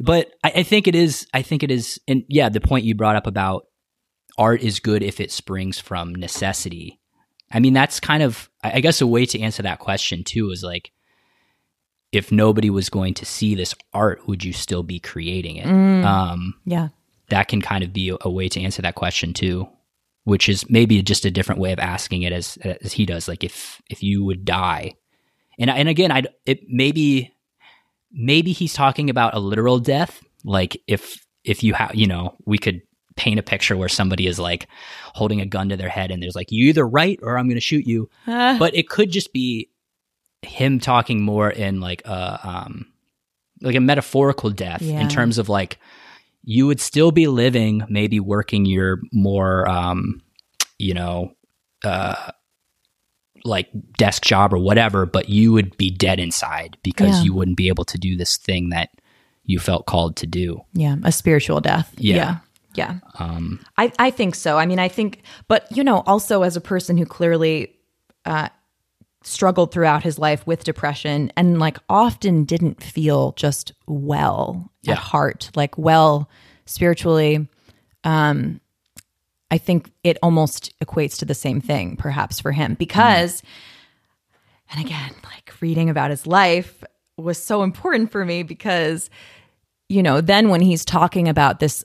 But 0.00 0.32
I, 0.44 0.52
I 0.56 0.62
think 0.62 0.86
it 0.86 0.94
is. 0.94 1.26
I 1.34 1.42
think 1.42 1.62
it 1.62 1.70
is. 1.70 2.00
And 2.08 2.24
yeah, 2.28 2.48
the 2.48 2.60
point 2.60 2.84
you 2.84 2.94
brought 2.94 3.16
up 3.16 3.26
about 3.26 3.66
art 4.36 4.62
is 4.62 4.80
good 4.80 5.02
if 5.02 5.20
it 5.20 5.30
springs 5.30 5.78
from 5.78 6.14
necessity. 6.14 7.00
I 7.50 7.60
mean, 7.60 7.72
that's 7.72 8.00
kind 8.00 8.22
of. 8.22 8.48
I 8.62 8.80
guess 8.80 9.00
a 9.00 9.06
way 9.06 9.26
to 9.26 9.40
answer 9.40 9.62
that 9.62 9.78
question 9.78 10.24
too 10.24 10.50
is 10.50 10.62
like, 10.62 10.92
if 12.12 12.32
nobody 12.32 12.70
was 12.70 12.88
going 12.88 13.14
to 13.14 13.24
see 13.24 13.54
this 13.54 13.74
art, 13.92 14.26
would 14.26 14.44
you 14.44 14.52
still 14.52 14.82
be 14.82 14.98
creating 14.98 15.56
it? 15.56 15.66
Um, 15.66 16.54
yeah 16.64 16.88
that 17.28 17.48
can 17.48 17.60
kind 17.60 17.84
of 17.84 17.92
be 17.92 18.10
a, 18.10 18.16
a 18.22 18.30
way 18.30 18.48
to 18.48 18.60
answer 18.60 18.82
that 18.82 18.94
question 18.94 19.32
too 19.32 19.68
which 20.24 20.48
is 20.48 20.68
maybe 20.68 21.00
just 21.02 21.24
a 21.24 21.30
different 21.30 21.60
way 21.60 21.72
of 21.72 21.78
asking 21.78 22.22
it 22.22 22.32
as 22.32 22.58
as 22.82 22.92
he 22.92 23.06
does 23.06 23.28
like 23.28 23.44
if 23.44 23.80
if 23.88 24.02
you 24.02 24.24
would 24.24 24.44
die 24.44 24.94
and 25.58 25.70
and 25.70 25.88
again 25.88 26.12
i 26.12 26.22
it 26.44 26.60
maybe 26.68 27.32
maybe 28.12 28.52
he's 28.52 28.72
talking 28.74 29.10
about 29.10 29.34
a 29.34 29.38
literal 29.38 29.78
death 29.78 30.22
like 30.44 30.80
if 30.86 31.24
if 31.44 31.62
you 31.62 31.74
have 31.74 31.94
you 31.94 32.06
know 32.06 32.34
we 32.46 32.58
could 32.58 32.80
paint 33.16 33.38
a 33.40 33.42
picture 33.42 33.76
where 33.76 33.88
somebody 33.88 34.26
is 34.26 34.38
like 34.38 34.68
holding 35.14 35.40
a 35.40 35.46
gun 35.46 35.68
to 35.68 35.76
their 35.76 35.88
head 35.88 36.10
and 36.10 36.22
there's 36.22 36.36
like 36.36 36.50
you 36.52 36.68
either 36.68 36.86
write 36.86 37.18
or 37.22 37.36
i'm 37.36 37.46
going 37.46 37.56
to 37.56 37.60
shoot 37.60 37.84
you 37.86 38.08
Uh, 38.26 38.56
but 38.58 38.74
it 38.76 38.88
could 38.88 39.10
just 39.10 39.32
be 39.32 39.68
him 40.42 40.78
talking 40.78 41.20
more 41.22 41.50
in 41.50 41.80
like 41.80 42.00
a 42.06 42.40
um 42.48 42.86
like 43.60 43.74
a 43.74 43.80
metaphorical 43.80 44.50
death 44.50 44.82
Yeah. 44.82 45.00
in 45.00 45.08
terms 45.08 45.36
of 45.38 45.48
like 45.48 45.78
you 46.44 46.66
would 46.68 46.80
still 46.80 47.10
be 47.10 47.26
living 47.26 47.82
maybe 47.88 48.20
working 48.20 48.64
your 48.64 49.00
more 49.12 49.68
um 49.68 50.22
you 50.78 50.94
know 50.94 51.32
uh 51.84 52.30
like 53.48 53.68
desk 53.96 54.22
job 54.22 54.52
or 54.54 54.58
whatever 54.58 55.06
but 55.06 55.28
you 55.28 55.52
would 55.52 55.76
be 55.76 55.90
dead 55.90 56.20
inside 56.20 56.76
because 56.82 57.16
Yeah. 57.18 57.22
you 57.24 57.34
wouldn't 57.34 57.56
be 57.56 57.68
able 57.68 57.84
to 57.86 57.98
do 57.98 58.16
this 58.16 58.36
thing 58.36 58.68
that 58.70 58.90
you 59.44 59.58
felt 59.58 59.86
called 59.86 60.14
to 60.16 60.26
do 60.26 60.60
yeah 60.74 60.96
a 61.04 61.10
spiritual 61.10 61.60
death 61.60 61.92
Yeah. 61.98 62.16
yeah 62.16 62.36
yeah 62.74 62.94
um 63.18 63.58
I, 63.78 63.90
I 63.98 64.10
think 64.10 64.34
so. 64.34 64.58
I 64.58 64.66
mean, 64.66 64.78
I 64.78 64.88
think, 64.88 65.22
but 65.48 65.66
you 65.76 65.82
know, 65.82 66.02
also 66.06 66.42
as 66.42 66.54
a 66.56 66.60
person 66.60 66.96
who 66.98 67.06
clearly 67.06 67.74
uh, 68.24 68.48
struggled 69.24 69.72
throughout 69.72 70.02
his 70.02 70.18
life 70.18 70.46
with 70.46 70.64
depression 70.64 71.32
and 71.36 71.58
like 71.58 71.78
often 71.88 72.44
didn't 72.44 72.82
feel 72.82 73.32
just 73.32 73.72
well 73.86 74.70
Yeah. 74.82 74.92
at 74.92 74.98
heart, 74.98 75.50
like 75.56 75.76
well 75.78 76.28
spiritually, 76.66 77.48
um, 78.04 78.60
I 79.50 79.58
think 79.58 79.90
it 80.04 80.18
almost 80.22 80.78
equates 80.80 81.18
to 81.18 81.24
the 81.24 81.34
same 81.34 81.60
thing, 81.60 81.96
perhaps 81.96 82.40
for 82.40 82.52
him, 82.52 82.74
because, 82.74 83.42
and 84.70 84.84
again, 84.84 85.14
like 85.24 85.52
reading 85.60 85.88
about 85.88 86.10
his 86.10 86.26
life 86.26 86.84
was 87.16 87.42
so 87.42 87.62
important 87.62 88.12
for 88.12 88.24
me 88.24 88.42
because, 88.42 89.10
you 89.88 90.02
know, 90.02 90.20
then 90.20 90.50
when 90.50 90.60
he's 90.60 90.84
talking 90.84 91.28
about 91.28 91.60
this 91.60 91.84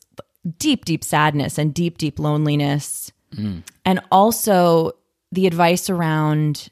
deep, 0.57 0.85
deep 0.85 1.03
sadness 1.03 1.57
and 1.57 1.73
deep, 1.73 1.97
deep 1.97 2.19
loneliness, 2.19 3.11
mm. 3.33 3.63
and 3.85 4.01
also 4.11 4.91
the 5.31 5.47
advice 5.47 5.89
around 5.89 6.69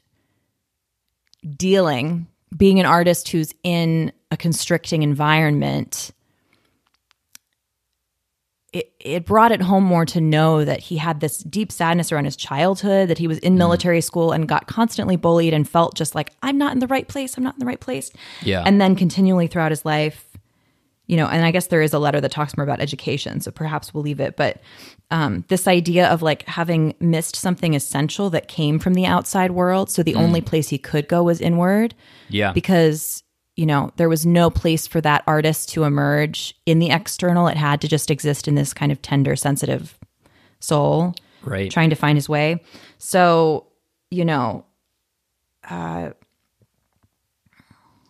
dealing, 1.56 2.26
being 2.56 2.78
an 2.78 2.86
artist 2.86 3.28
who's 3.28 3.54
in 3.62 4.12
a 4.30 4.36
constricting 4.36 5.02
environment 5.02 6.12
it, 8.72 8.92
it 9.00 9.26
brought 9.26 9.52
it 9.52 9.60
home 9.60 9.84
more 9.84 10.06
to 10.06 10.20
know 10.20 10.64
that 10.64 10.80
he 10.80 10.96
had 10.96 11.20
this 11.20 11.38
deep 11.38 11.70
sadness 11.70 12.10
around 12.10 12.24
his 12.24 12.36
childhood, 12.36 13.08
that 13.08 13.18
he 13.18 13.28
was 13.28 13.38
in 13.40 13.56
military 13.58 14.00
school 14.00 14.32
and 14.32 14.48
got 14.48 14.66
constantly 14.66 15.16
bullied 15.16 15.52
and 15.52 15.68
felt 15.68 15.94
just 15.94 16.14
like, 16.14 16.32
I'm 16.42 16.56
not 16.56 16.72
in 16.72 16.78
the 16.78 16.86
right 16.86 17.06
place. 17.06 17.36
I'm 17.36 17.44
not 17.44 17.54
in 17.54 17.60
the 17.60 17.66
right 17.66 17.80
place. 17.80 18.10
Yeah. 18.42 18.62
And 18.64 18.80
then 18.80 18.96
continually 18.96 19.46
throughout 19.46 19.72
his 19.72 19.84
life, 19.84 20.26
you 21.06 21.18
know, 21.18 21.26
and 21.26 21.44
I 21.44 21.50
guess 21.50 21.66
there 21.66 21.82
is 21.82 21.92
a 21.92 21.98
letter 21.98 22.20
that 22.22 22.30
talks 22.30 22.56
more 22.56 22.64
about 22.64 22.80
education. 22.80 23.40
So 23.40 23.50
perhaps 23.50 23.92
we'll 23.92 24.04
leave 24.04 24.20
it. 24.20 24.36
But 24.36 24.62
um, 25.10 25.44
this 25.48 25.68
idea 25.68 26.08
of 26.08 26.22
like 26.22 26.44
having 26.48 26.94
missed 26.98 27.36
something 27.36 27.74
essential 27.74 28.30
that 28.30 28.48
came 28.48 28.78
from 28.78 28.94
the 28.94 29.04
outside 29.04 29.50
world. 29.50 29.90
So 29.90 30.02
the 30.02 30.14
only 30.14 30.40
place 30.40 30.70
he 30.70 30.78
could 30.78 31.08
go 31.08 31.22
was 31.22 31.42
inward 31.42 31.94
Yeah. 32.30 32.52
because 32.52 33.22
you 33.56 33.66
know 33.66 33.92
there 33.96 34.08
was 34.08 34.24
no 34.24 34.50
place 34.50 34.86
for 34.86 35.00
that 35.00 35.22
artist 35.26 35.68
to 35.70 35.84
emerge 35.84 36.54
in 36.66 36.78
the 36.78 36.90
external 36.90 37.46
it 37.46 37.56
had 37.56 37.80
to 37.80 37.88
just 37.88 38.10
exist 38.10 38.48
in 38.48 38.54
this 38.54 38.72
kind 38.72 38.92
of 38.92 39.00
tender 39.02 39.36
sensitive 39.36 39.98
soul 40.60 41.14
right. 41.42 41.70
trying 41.70 41.90
to 41.90 41.96
find 41.96 42.16
his 42.16 42.28
way 42.28 42.62
so 42.98 43.66
you 44.10 44.24
know 44.24 44.64
uh 45.68 46.10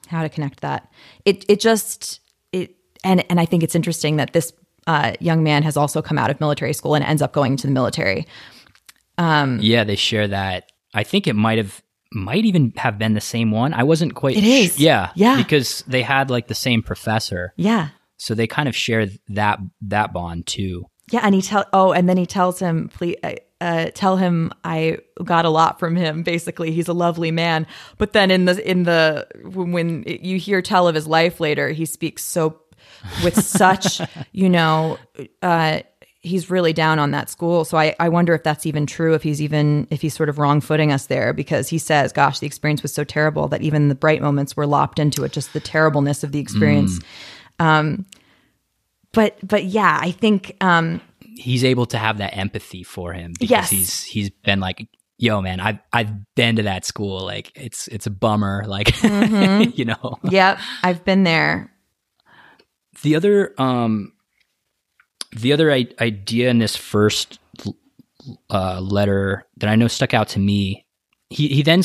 how 0.09 0.23
to 0.23 0.29
connect 0.29 0.61
that 0.61 0.91
it 1.25 1.45
it 1.49 1.61
just 1.61 2.21
it 2.53 2.77
and 3.03 3.25
and 3.31 3.41
i 3.41 3.45
think 3.45 3.63
it's 3.63 3.75
interesting 3.75 4.17
that 4.17 4.33
this 4.33 4.53
uh, 4.89 5.13
young 5.21 5.45
man 5.45 5.63
has 5.63 5.77
also 5.77 6.03
come 6.03 6.19
out 6.19 6.29
of 6.29 6.41
military 6.41 6.73
school 6.73 6.97
and 6.97 7.05
ends 7.05 7.23
up 7.23 7.33
going 7.33 7.57
to 7.57 7.69
the 7.69 7.73
military 7.73 8.27
Um, 9.19 9.59
yeah, 9.61 9.85
they 9.85 9.97
share 9.97 10.29
that. 10.29 10.73
I 10.95 11.05
think 11.05 11.27
it 11.27 11.35
might 11.35 11.59
have 11.59 11.83
might 12.15 12.45
even 12.45 12.73
have 12.77 12.99
been 12.99 13.15
the 13.15 13.21
same 13.21 13.51
one. 13.51 13.75
I 13.75 13.83
wasn't 13.83 14.15
quite 14.15 14.37
It 14.37 14.45
is. 14.45 14.79
yeah. 14.79 15.11
Yeah. 15.15 15.37
Because 15.37 15.83
they 15.87 16.03
had 16.03 16.31
like 16.31 16.49
the 16.49 16.55
same 16.55 16.83
professor. 16.83 17.53
yeah 17.57 17.89
So 18.17 18.35
they 18.35 18.47
kind 18.47 18.69
of 18.69 18.77
share 18.77 19.07
that 19.29 19.59
that 19.83 20.13
bond 20.13 20.47
too. 20.47 20.87
Yeah, 21.11 21.21
and 21.25 21.35
he 21.35 21.43
tell 21.43 21.67
oh, 21.73 21.93
and 21.93 22.09
then 22.09 22.17
he 22.17 22.27
tells 22.27 22.59
him, 22.59 22.89
please 22.89 23.17
uh, 23.23 23.35
uh, 23.61 23.91
tell 23.95 24.17
him 24.17 24.53
I 24.65 24.99
got 25.23 25.45
a 25.45 25.51
lot 25.51 25.79
from 25.79 25.95
him. 25.97 26.23
Basically, 26.23 26.73
he's 26.73 26.89
a 26.89 26.95
lovely 26.95 27.31
man. 27.31 27.67
But 27.99 28.13
then 28.13 28.31
in 28.31 28.45
the 28.47 28.71
in 28.71 28.85
the 28.85 29.27
when 29.45 30.05
you 30.07 30.39
hear 30.39 30.63
tell 30.63 30.89
of 30.89 30.95
his 30.95 31.07
life 31.07 31.39
later, 31.41 31.69
he 31.71 31.85
speaks 31.85 32.25
so 32.25 32.61
with 33.25 33.43
such 33.45 34.01
you 34.33 34.49
know. 34.49 34.99
Uh, 35.43 35.81
He's 36.25 36.49
really 36.51 36.73
down 36.73 36.99
on 37.01 37.11
that 37.11 37.29
school. 37.29 37.65
So 37.65 37.77
I, 37.77 37.95
I 37.99 38.09
wonder 38.09 38.33
if 38.33 38.45
that's 38.45 38.65
even 38.65 38.87
true, 38.87 39.13
if 39.15 39.23
he's 39.25 39.43
even, 39.43 39.89
if 39.91 40.01
he's 40.01 40.15
sort 40.15 40.29
of 40.29 40.39
wrong 40.39 40.61
footing 40.61 40.93
us 40.93 41.07
there 41.07 41.33
because 41.33 41.69
he 41.69 41.79
says, 41.79 42.13
gosh, 42.13 42.39
the 42.39 42.47
experience 42.47 42.81
was 42.83 42.95
so 42.95 43.03
terrible 43.03 43.49
that 43.49 43.61
even 43.63 43.89
the 43.89 43.95
bright 43.97 44.23
moments 44.23 44.57
were 44.57 44.67
lopped 44.67 44.99
into 45.01 45.25
it, 45.25 45.33
just 45.33 45.53
the 45.53 45.59
terribleness 45.61 46.23
of 46.23 46.31
the 46.31 46.39
experience. 46.39 47.01
Um, 47.59 48.07
but, 49.13 49.37
but 49.47 49.65
yeah, 49.65 49.99
I 50.01 50.13
think, 50.13 50.57
um, 50.61 51.01
He's 51.35 51.65
able 51.65 51.87
to 51.87 51.99
have 51.99 52.19
that 52.19 52.37
empathy 52.37 52.83
for 52.85 53.15
him 53.15 53.33
because 53.33 53.51
Yes. 53.51 53.71
he's 53.71 54.03
he's 54.05 54.31
been 54.31 54.61
like, 54.61 54.87
yo 55.17 55.41
man, 55.41 55.61
I've 55.61 55.79
I've 55.91 56.35
been 56.35 56.57
to 56.57 56.63
that 56.65 56.85
school. 56.85 57.21
Like 57.25 57.51
it's 57.55 57.89
it's 57.89 58.07
a 58.07 58.11
bummer. 58.11 58.65
Like 58.69 58.89
Mm-hmm. 58.89 59.71
you 59.75 59.87
know. 59.87 60.19
Yep, 60.25 60.59
I've 60.85 61.05
been 61.07 61.25
there. 61.25 61.73
The 63.03 63.17
other 63.17 63.55
um 63.57 64.13
the 65.37 65.53
other 65.53 65.73
I- 65.73 65.89
idea 66.01 66.51
in 66.51 66.59
this 66.59 66.77
first 66.77 67.39
uh, 68.51 68.81
letter 68.81 69.47
that 69.59 69.69
I 69.69 69.77
know 69.77 69.89
stuck 69.89 70.15
out 70.15 70.29
to 70.29 70.39
me, 70.39 70.87
he 71.31 71.49
he 71.49 71.63
then 71.63 71.83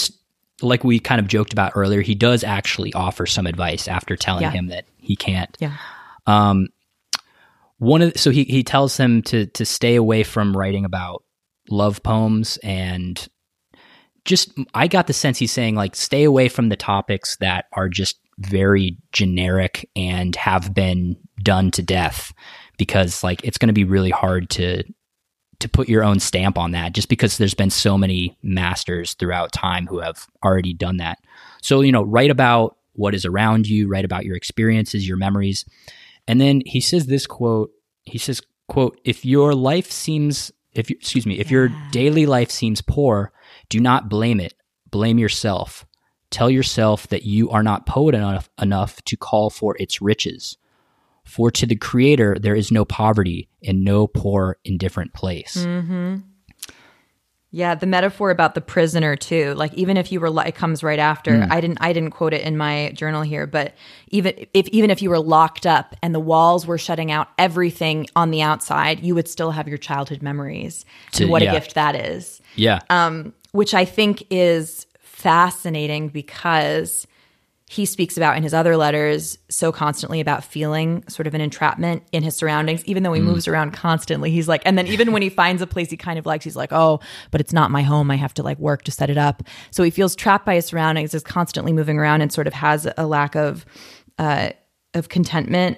like 0.61 0.83
we 0.83 0.99
kind 0.99 1.19
of 1.19 1.27
joked 1.27 1.53
about 1.53 1.73
earlier, 1.75 2.01
he 2.01 2.15
does 2.15 2.43
actually 2.43 2.93
offer 2.93 3.25
some 3.25 3.45
advice 3.47 3.87
after 3.87 4.15
telling 4.15 4.43
Yeah. 4.43 4.51
him 4.51 4.67
that 4.67 4.85
he 4.97 5.15
can't. 5.15 5.55
Yeah. 5.59 5.75
Um, 6.25 6.67
one 7.77 8.01
of 8.01 8.13
so 8.17 8.31
he 8.31 8.43
he 8.45 8.63
tells 8.63 8.97
him 8.97 9.21
to 9.23 9.45
to 9.47 9.65
stay 9.65 9.95
away 9.95 10.23
from 10.23 10.55
writing 10.57 10.83
about 10.85 11.23
love 11.69 12.01
poems 12.01 12.57
and 12.63 13.27
just 14.25 14.51
I 14.73 14.87
got 14.87 15.07
the 15.07 15.13
sense 15.13 15.37
he's 15.37 15.51
saying 15.51 15.75
like 15.75 15.95
stay 15.95 16.23
away 16.23 16.49
from 16.49 16.69
the 16.69 16.75
topics 16.75 17.37
that 17.37 17.65
are 17.73 17.87
just 17.87 18.19
very 18.39 18.97
generic 19.11 19.89
and 19.95 20.35
have 20.35 20.73
been 20.73 21.17
done 21.41 21.71
to 21.71 21.81
death 21.81 22.33
because 22.77 23.23
like 23.23 23.43
it's 23.43 23.57
going 23.57 23.67
to 23.67 23.73
be 23.73 23.83
really 23.83 24.09
hard 24.09 24.49
to 24.51 24.83
to 25.59 25.69
put 25.69 25.89
your 25.89 26.03
own 26.03 26.19
stamp 26.19 26.57
on 26.57 26.71
that 26.71 26.93
just 26.93 27.09
because 27.09 27.37
there's 27.37 27.55
been 27.55 27.71
so 27.71 27.97
many 27.97 28.37
masters 28.43 29.15
throughout 29.15 29.51
time 29.51 29.87
who 29.87 29.99
have 29.99 30.27
already 30.43 30.73
done 30.73 30.97
that. 30.97 31.17
So, 31.63 31.81
you 31.81 31.91
know, 31.91 32.03
write 32.03 32.29
about 32.29 32.77
what 32.93 33.15
is 33.15 33.25
around 33.25 33.67
you, 33.67 33.87
write 33.87 34.05
about 34.05 34.23
your 34.23 34.35
experiences, 34.35 35.07
your 35.07 35.17
memories. 35.17 35.65
And 36.27 36.39
then 36.39 36.61
he 36.65 36.79
says 36.79 37.07
this 37.07 37.25
quote, 37.25 37.71
he 38.03 38.19
says, 38.19 38.39
quote, 38.67 38.99
if 39.03 39.25
your 39.25 39.55
life 39.55 39.89
seems 39.89 40.51
if 40.77 40.89
you, 40.89 40.95
excuse 40.99 41.25
me, 41.25 41.39
if 41.39 41.49
your 41.49 41.69
daily 41.91 42.25
life 42.25 42.51
seems 42.51 42.81
poor, 42.81 43.31
do 43.69 43.79
not 43.79 44.09
blame 44.09 44.39
it. 44.39 44.53
Blame 44.89 45.17
yourself. 45.17 45.85
Tell 46.29 46.49
yourself 46.49 47.07
that 47.07 47.23
you 47.23 47.49
are 47.49 47.63
not 47.63 47.85
poet 47.85 48.13
enough, 48.13 48.49
enough 48.61 49.01
to 49.05 49.17
call 49.17 49.49
for 49.49 49.75
its 49.79 50.01
riches. 50.01 50.57
For 51.27 51.51
to 51.51 51.65
the 51.65 51.75
Creator 51.75 52.37
there 52.39 52.55
is 52.55 52.71
no 52.71 52.85
poverty 52.85 53.49
and 53.63 53.83
no 53.83 54.07
poor, 54.07 54.57
indifferent 54.63 55.13
place. 55.13 55.55
Yeah, 57.49 57.75
the 57.75 57.85
metaphor 57.85 58.29
about 58.29 58.55
the 58.55 58.61
prisoner 58.61 59.15
too. 59.15 59.53
Like 59.53 59.73
even 59.73 59.95
if 59.97 60.11
you 60.11 60.19
were 60.19 60.31
it 60.45 60.55
comes 60.55 60.83
right 60.83 60.99
after. 60.99 61.47
I 61.49 61.61
didn't 61.61 61.77
I 61.79 61.93
didn't 61.93 62.11
quote 62.11 62.33
it 62.33 62.41
in 62.41 62.57
my 62.57 62.91
journal 62.93 63.21
here, 63.21 63.47
but 63.47 63.73
even 64.09 64.33
if 64.53 64.67
even 64.69 64.89
if 64.89 65.01
you 65.01 65.09
were 65.09 65.19
locked 65.19 65.65
up 65.65 65.95
and 66.03 66.13
the 66.13 66.19
walls 66.19 66.67
were 66.67 66.77
shutting 66.77 67.11
out 67.11 67.29
everything 67.37 68.07
on 68.15 68.31
the 68.31 68.41
outside, 68.41 68.99
you 68.99 69.15
would 69.15 69.27
still 69.27 69.51
have 69.51 69.67
your 69.67 69.77
childhood 69.77 70.21
memories. 70.21 70.85
To- 71.13 71.23
and 71.23 71.31
what 71.31 71.41
yeah. 71.41 71.51
a 71.51 71.53
gift 71.53 71.75
that 71.75 71.95
is. 71.95 72.41
Yeah. 72.55 72.79
um, 72.89 73.33
which 73.53 73.73
I 73.73 73.85
think 73.85 74.23
is 74.29 74.85
fascinating 74.99 76.09
because 76.09 77.07
he 77.69 77.85
speaks 77.85 78.15
about 78.15 78.37
in 78.37 78.43
his 78.43 78.53
other 78.53 78.77
letters 78.77 79.37
so 79.49 79.73
constantly 79.73 80.21
about 80.21 80.41
feeling 80.41 81.03
sort 81.09 81.27
of 81.27 81.33
an 81.33 81.41
entrapment 81.41 82.01
in 82.13 82.23
his 82.23 82.33
surroundings, 82.33 82.83
even 82.85 83.03
though 83.03 83.11
he 83.11 83.19
moves 83.19 83.45
around 83.45 83.71
constantly. 83.71 84.31
He's 84.31 84.47
like, 84.47 84.61
and 84.63 84.77
then 84.77 84.87
even 84.87 85.11
when 85.11 85.21
he 85.21 85.27
finds 85.27 85.61
a 85.61 85.67
place 85.67 85.89
he 85.89 85.97
kind 85.97 86.17
of 86.17 86.25
likes, 86.25 86.45
he's 86.45 86.55
like, 86.55 86.71
oh, 86.71 87.01
but 87.29 87.41
it's 87.41 87.51
not 87.51 87.69
my 87.69 87.81
home. 87.81 88.09
I 88.09 88.15
have 88.15 88.33
to 88.35 88.43
like 88.43 88.57
work 88.57 88.83
to 88.83 88.91
set 88.91 89.09
it 89.09 89.17
up. 89.17 89.43
So 89.71 89.83
he 89.83 89.89
feels 89.89 90.15
trapped 90.15 90.45
by 90.45 90.55
his 90.55 90.65
surroundings, 90.67 91.13
is 91.13 91.23
constantly 91.23 91.73
moving 91.73 91.97
around 91.99 92.21
and 92.21 92.31
sort 92.31 92.47
of 92.47 92.53
has 92.53 92.87
a 92.97 93.05
lack 93.05 93.35
of, 93.35 93.65
uh, 94.17 94.51
of 94.93 95.09
contentment. 95.09 95.77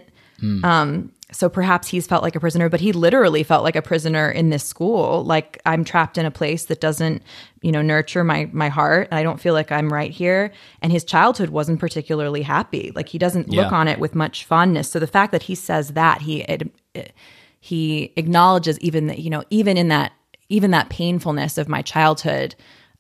Um, 0.64 1.12
so 1.32 1.48
perhaps 1.50 1.88
he's 1.88 2.08
felt 2.08 2.24
like 2.24 2.36
a 2.36 2.40
prisoner, 2.40 2.70
but 2.70 2.80
he 2.80 2.92
literally 2.92 3.44
felt 3.44 3.64
like 3.64 3.76
a 3.76 3.82
prisoner 3.82 4.30
in 4.32 4.50
this 4.50 4.64
school. 4.64 5.24
Like 5.24 5.62
I'm 5.66 5.84
trapped 5.84 6.18
in 6.18 6.26
a 6.26 6.32
place 6.32 6.66
that 6.66 6.82
doesn't, 6.82 7.22
you 7.62 7.72
know, 7.72 7.82
nurture 7.84 8.24
my 8.24 8.50
my 8.52 8.70
heart. 8.70 9.08
I 9.12 9.22
don't 9.22 9.40
feel 9.40 9.54
like 9.54 9.72
I'm 9.72 9.94
right 9.94 10.12
here. 10.12 10.52
And 10.82 10.92
his 10.92 11.04
childhood 11.04 11.50
wasn't 11.50 11.80
particularly 11.80 12.42
happy. 12.42 12.92
Like 12.96 13.10
he 13.10 13.18
doesn't 13.20 13.50
look 13.50 13.72
on 13.72 13.88
it 13.88 14.00
with 14.00 14.16
much 14.16 14.46
fondness. 14.46 14.90
So 14.90 14.98
the 15.00 15.08
fact 15.08 15.32
that 15.32 15.44
he 15.44 15.56
says 15.56 15.90
that 15.90 16.22
he 16.22 16.42
it, 16.42 16.72
it- 16.94 17.14
he 17.62 18.14
acknowledges 18.16 18.80
even 18.80 19.08
that 19.08 19.20
you 19.20 19.30
know 19.30 19.44
even 19.50 19.76
in 19.76 19.90
that 19.90 20.14
even 20.48 20.72
that 20.72 20.90
painfulness 20.90 21.58
of 21.58 21.68
my 21.68 21.82
childhood 21.82 22.56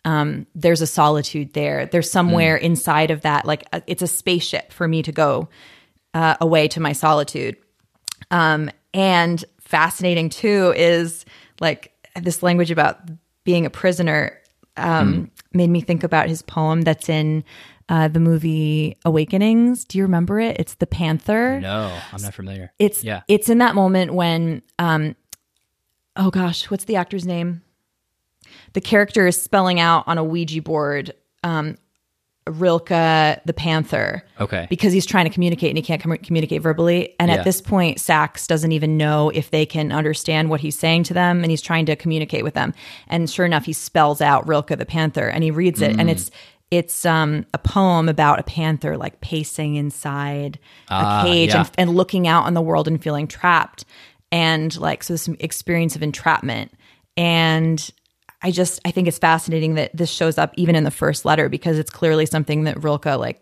um, 0.06 0.46
there's 0.54 0.82
a 0.82 0.88
solitude 0.88 1.54
there 1.54 1.86
there's 1.86 2.12
somewhere 2.12 2.58
inside 2.58 3.10
of 3.10 3.22
that 3.22 3.46
like 3.46 3.63
uh, 3.72 3.80
it's 3.88 4.02
a 4.02 4.08
spaceship 4.08 4.74
for 4.74 4.86
me 4.86 5.02
to 5.02 5.13
go 5.13 5.48
uh, 6.13 6.36
away 6.42 6.68
to 6.68 6.82
my 6.82 6.92
solitude 6.92 7.56
um, 8.32 8.70
and 8.94 9.44
fascinating 9.60 10.30
too 10.30 10.74
is 10.76 11.26
like 11.60 11.94
this 12.22 12.42
language 12.42 12.72
about 12.72 13.00
being 13.44 13.65
a 13.65 13.70
prisoner 13.70 14.39
um, 14.78 15.32
made 15.54 15.70
me 15.70 15.82
think 15.82 16.04
about 16.04 16.30
his 16.30 16.42
poem 16.42 16.82
that's 16.82 17.10
in 17.10 17.44
uh, 17.89 18.08
the 18.08 18.20
movie 18.20 18.96
Awakenings. 19.04 19.84
Do 19.84 19.98
you 19.98 20.04
remember 20.04 20.39
it? 20.39 20.58
It's 20.60 20.76
the 20.76 20.88
Panther. 20.88 21.60
no, 21.60 21.98
I'm 22.13 22.22
not 22.22 22.34
familiar. 22.34 22.72
It's 22.80 23.04
yeah. 23.04 23.22
it's 23.28 23.50
in 23.50 23.58
that 23.58 23.76
moment 23.76 24.13
when 24.13 24.62
um 24.78 25.15
oh 26.15 26.30
gosh, 26.30 26.70
what's 26.70 26.86
the 26.86 26.96
actor's 26.96 27.26
name? 27.26 27.62
The 28.74 28.82
character 28.82 29.28
is 29.28 29.42
spelling 29.42 29.80
out 29.80 30.04
on 30.08 30.18
a 30.18 30.24
Ouija 30.24 30.62
board 30.62 31.13
um 31.44 31.78
Rilke 32.49 32.88
the 32.89 33.53
panther. 33.55 34.23
Okay. 34.39 34.67
Because 34.69 34.91
he's 34.93 35.05
trying 35.05 35.25
to 35.25 35.29
communicate 35.31 35.69
and 35.69 35.77
he 35.77 35.81
can't 35.81 36.01
com- 36.01 36.17
communicate 36.17 36.62
verbally. 36.62 37.15
And 37.19 37.29
Yeah. 37.29 37.38
at 37.38 37.43
this 37.45 37.62
point, 37.62 37.99
Sacks 37.99 38.47
doesn't 38.47 38.71
even 38.71 38.97
know 38.97 39.29
if 39.29 39.51
they 39.51 39.65
can 39.65 39.91
understand 39.91 40.49
what 40.49 40.59
he's 40.62 40.77
saying 40.77 41.03
to 41.03 41.13
them 41.13 41.43
and 41.43 41.51
he's 41.51 41.62
trying 41.62 41.85
to 41.88 41.95
communicate 41.95 42.43
with 42.43 42.53
them. 42.53 42.73
And 43.07 43.29
sure 43.29 43.45
enough, 43.45 43.65
he 43.65 43.73
spells 43.73 44.21
out 44.21 44.47
Rilke 44.47 44.77
the 44.77 44.85
panther 44.85 45.27
and 45.27 45.43
he 45.43 45.51
reads 45.51 45.81
it. 45.81 45.95
Mm. 45.95 45.99
And 45.99 46.09
it's, 46.09 46.31
it's 46.71 47.05
um, 47.05 47.45
a 47.53 47.57
poem 47.57 48.07
about 48.09 48.39
a 48.39 48.43
panther 48.43 48.95
like 48.97 49.21
pacing 49.21 49.75
inside 49.75 50.59
Ah, 50.89 51.21
a 51.21 51.25
cage 51.25 51.49
yeah. 51.49 51.59
and, 51.62 51.71
and 51.77 51.95
looking 51.95 52.27
out 52.27 52.45
on 52.45 52.53
the 52.53 52.62
world 52.62 52.88
and 52.88 53.01
feeling 53.01 53.27
trapped. 53.27 53.85
And 54.31 54.75
like, 54.77 55.03
so 55.03 55.13
this 55.13 55.27
experience 55.39 55.95
of 55.95 56.03
entrapment. 56.03 56.71
And 57.17 57.89
I 58.41 58.52
just 58.52 58.80
I 58.86 58.91
think 58.91 59.08
it's 59.08 59.17
fascinating 59.17 59.75
that 59.75 59.95
this 59.95 60.10
shows 60.10 60.38
up 60.38 60.54
even 60.56 60.75
in 60.75 60.84
the 60.86 60.91
first 60.91 61.25
letter 61.25 61.49
because 61.49 61.78
it's 61.78 61.89
clearly 61.91 62.25
something 62.25 62.63
that 62.63 62.82
Rilke 62.84 63.06
like 63.17 63.41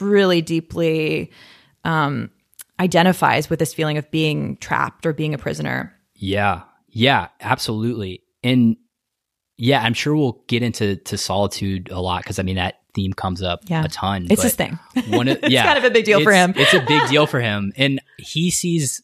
really 0.00 0.40
deeply 0.42 1.30
um, 1.84 2.30
identifies 2.80 3.50
with 3.50 3.58
this 3.58 3.74
feeling 3.74 3.98
of 3.98 4.10
being 4.10 4.56
trapped 4.58 5.04
or 5.06 5.12
being 5.12 5.34
a 5.34 5.38
prisoner. 5.38 5.94
Yeah. 6.14 6.62
Yeah, 6.90 7.28
absolutely. 7.40 8.22
And 8.42 8.76
yeah, 9.56 9.82
I'm 9.82 9.94
sure 9.94 10.16
we'll 10.16 10.42
get 10.46 10.62
into 10.62 10.96
to 10.96 11.18
solitude 11.18 11.90
a 11.90 12.00
lot 12.00 12.22
because 12.22 12.38
I 12.38 12.42
mean 12.42 12.56
that 12.56 12.76
theme 12.94 13.12
comes 13.12 13.42
up 13.42 13.60
Yeah. 13.66 13.84
a 13.84 13.88
ton. 13.88 14.28
It's 14.30 14.42
his 14.42 14.54
thing. 14.54 14.78
One 15.08 15.28
of, 15.28 15.38
It's 15.42 15.50
yeah, 15.50 15.64
kind 15.66 15.78
of 15.78 15.84
a 15.84 15.90
big 15.90 16.04
deal 16.06 16.22
for 16.22 16.32
him. 16.32 16.54
It's 16.56 16.72
a 16.72 16.80
big 16.86 17.06
deal 17.08 17.26
for 17.26 17.40
him, 17.50 17.72
and 17.76 18.00
he 18.18 18.50
sees 18.50 19.02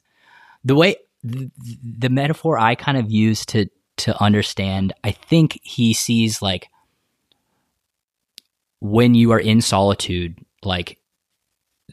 the 0.65 0.75
way 0.75 0.97
the, 1.23 1.51
the 1.99 2.09
metaphor 2.09 2.59
I 2.59 2.75
kind 2.77 2.97
of 2.99 3.11
use 3.11 3.45
to 3.47 3.67
to 3.99 4.21
understand. 4.23 4.93
I 5.05 5.11
think 5.13 5.61
he 5.63 5.95
sees 5.95 6.43
like 6.43 6.69
when 8.81 9.15
you 9.15 9.33
are 9.33 9.41
in 9.41 9.61
solitude, 9.61 10.39
like 10.63 10.99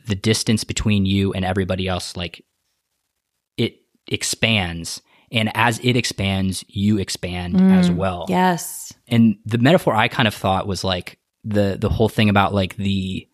the 0.08 0.16
distance 0.16 0.64
between 0.64 1.06
you 1.06 1.34
and 1.34 1.46
everybody 1.46 1.88
else, 1.88 2.16
like 2.18 2.44
it 3.58 3.82
expands. 4.08 5.02
And 5.32 5.50
as 5.56 5.80
it 5.80 5.96
expands, 5.96 6.66
you 6.68 6.98
expand 6.98 7.64
as 7.70 7.90
well 7.90 8.26
Yes. 8.28 8.92
and 9.08 9.38
the 9.46 9.58
metaphor 9.58 9.96
I 9.96 10.10
kind 10.10 10.28
of 10.28 10.34
thought 10.34 10.68
was 10.68 10.84
like 10.84 11.20
the 11.46 11.78
the 11.80 11.90
whole 11.90 12.10
thing 12.10 12.30
about 12.30 12.54
like 12.54 12.76
the 12.76 13.28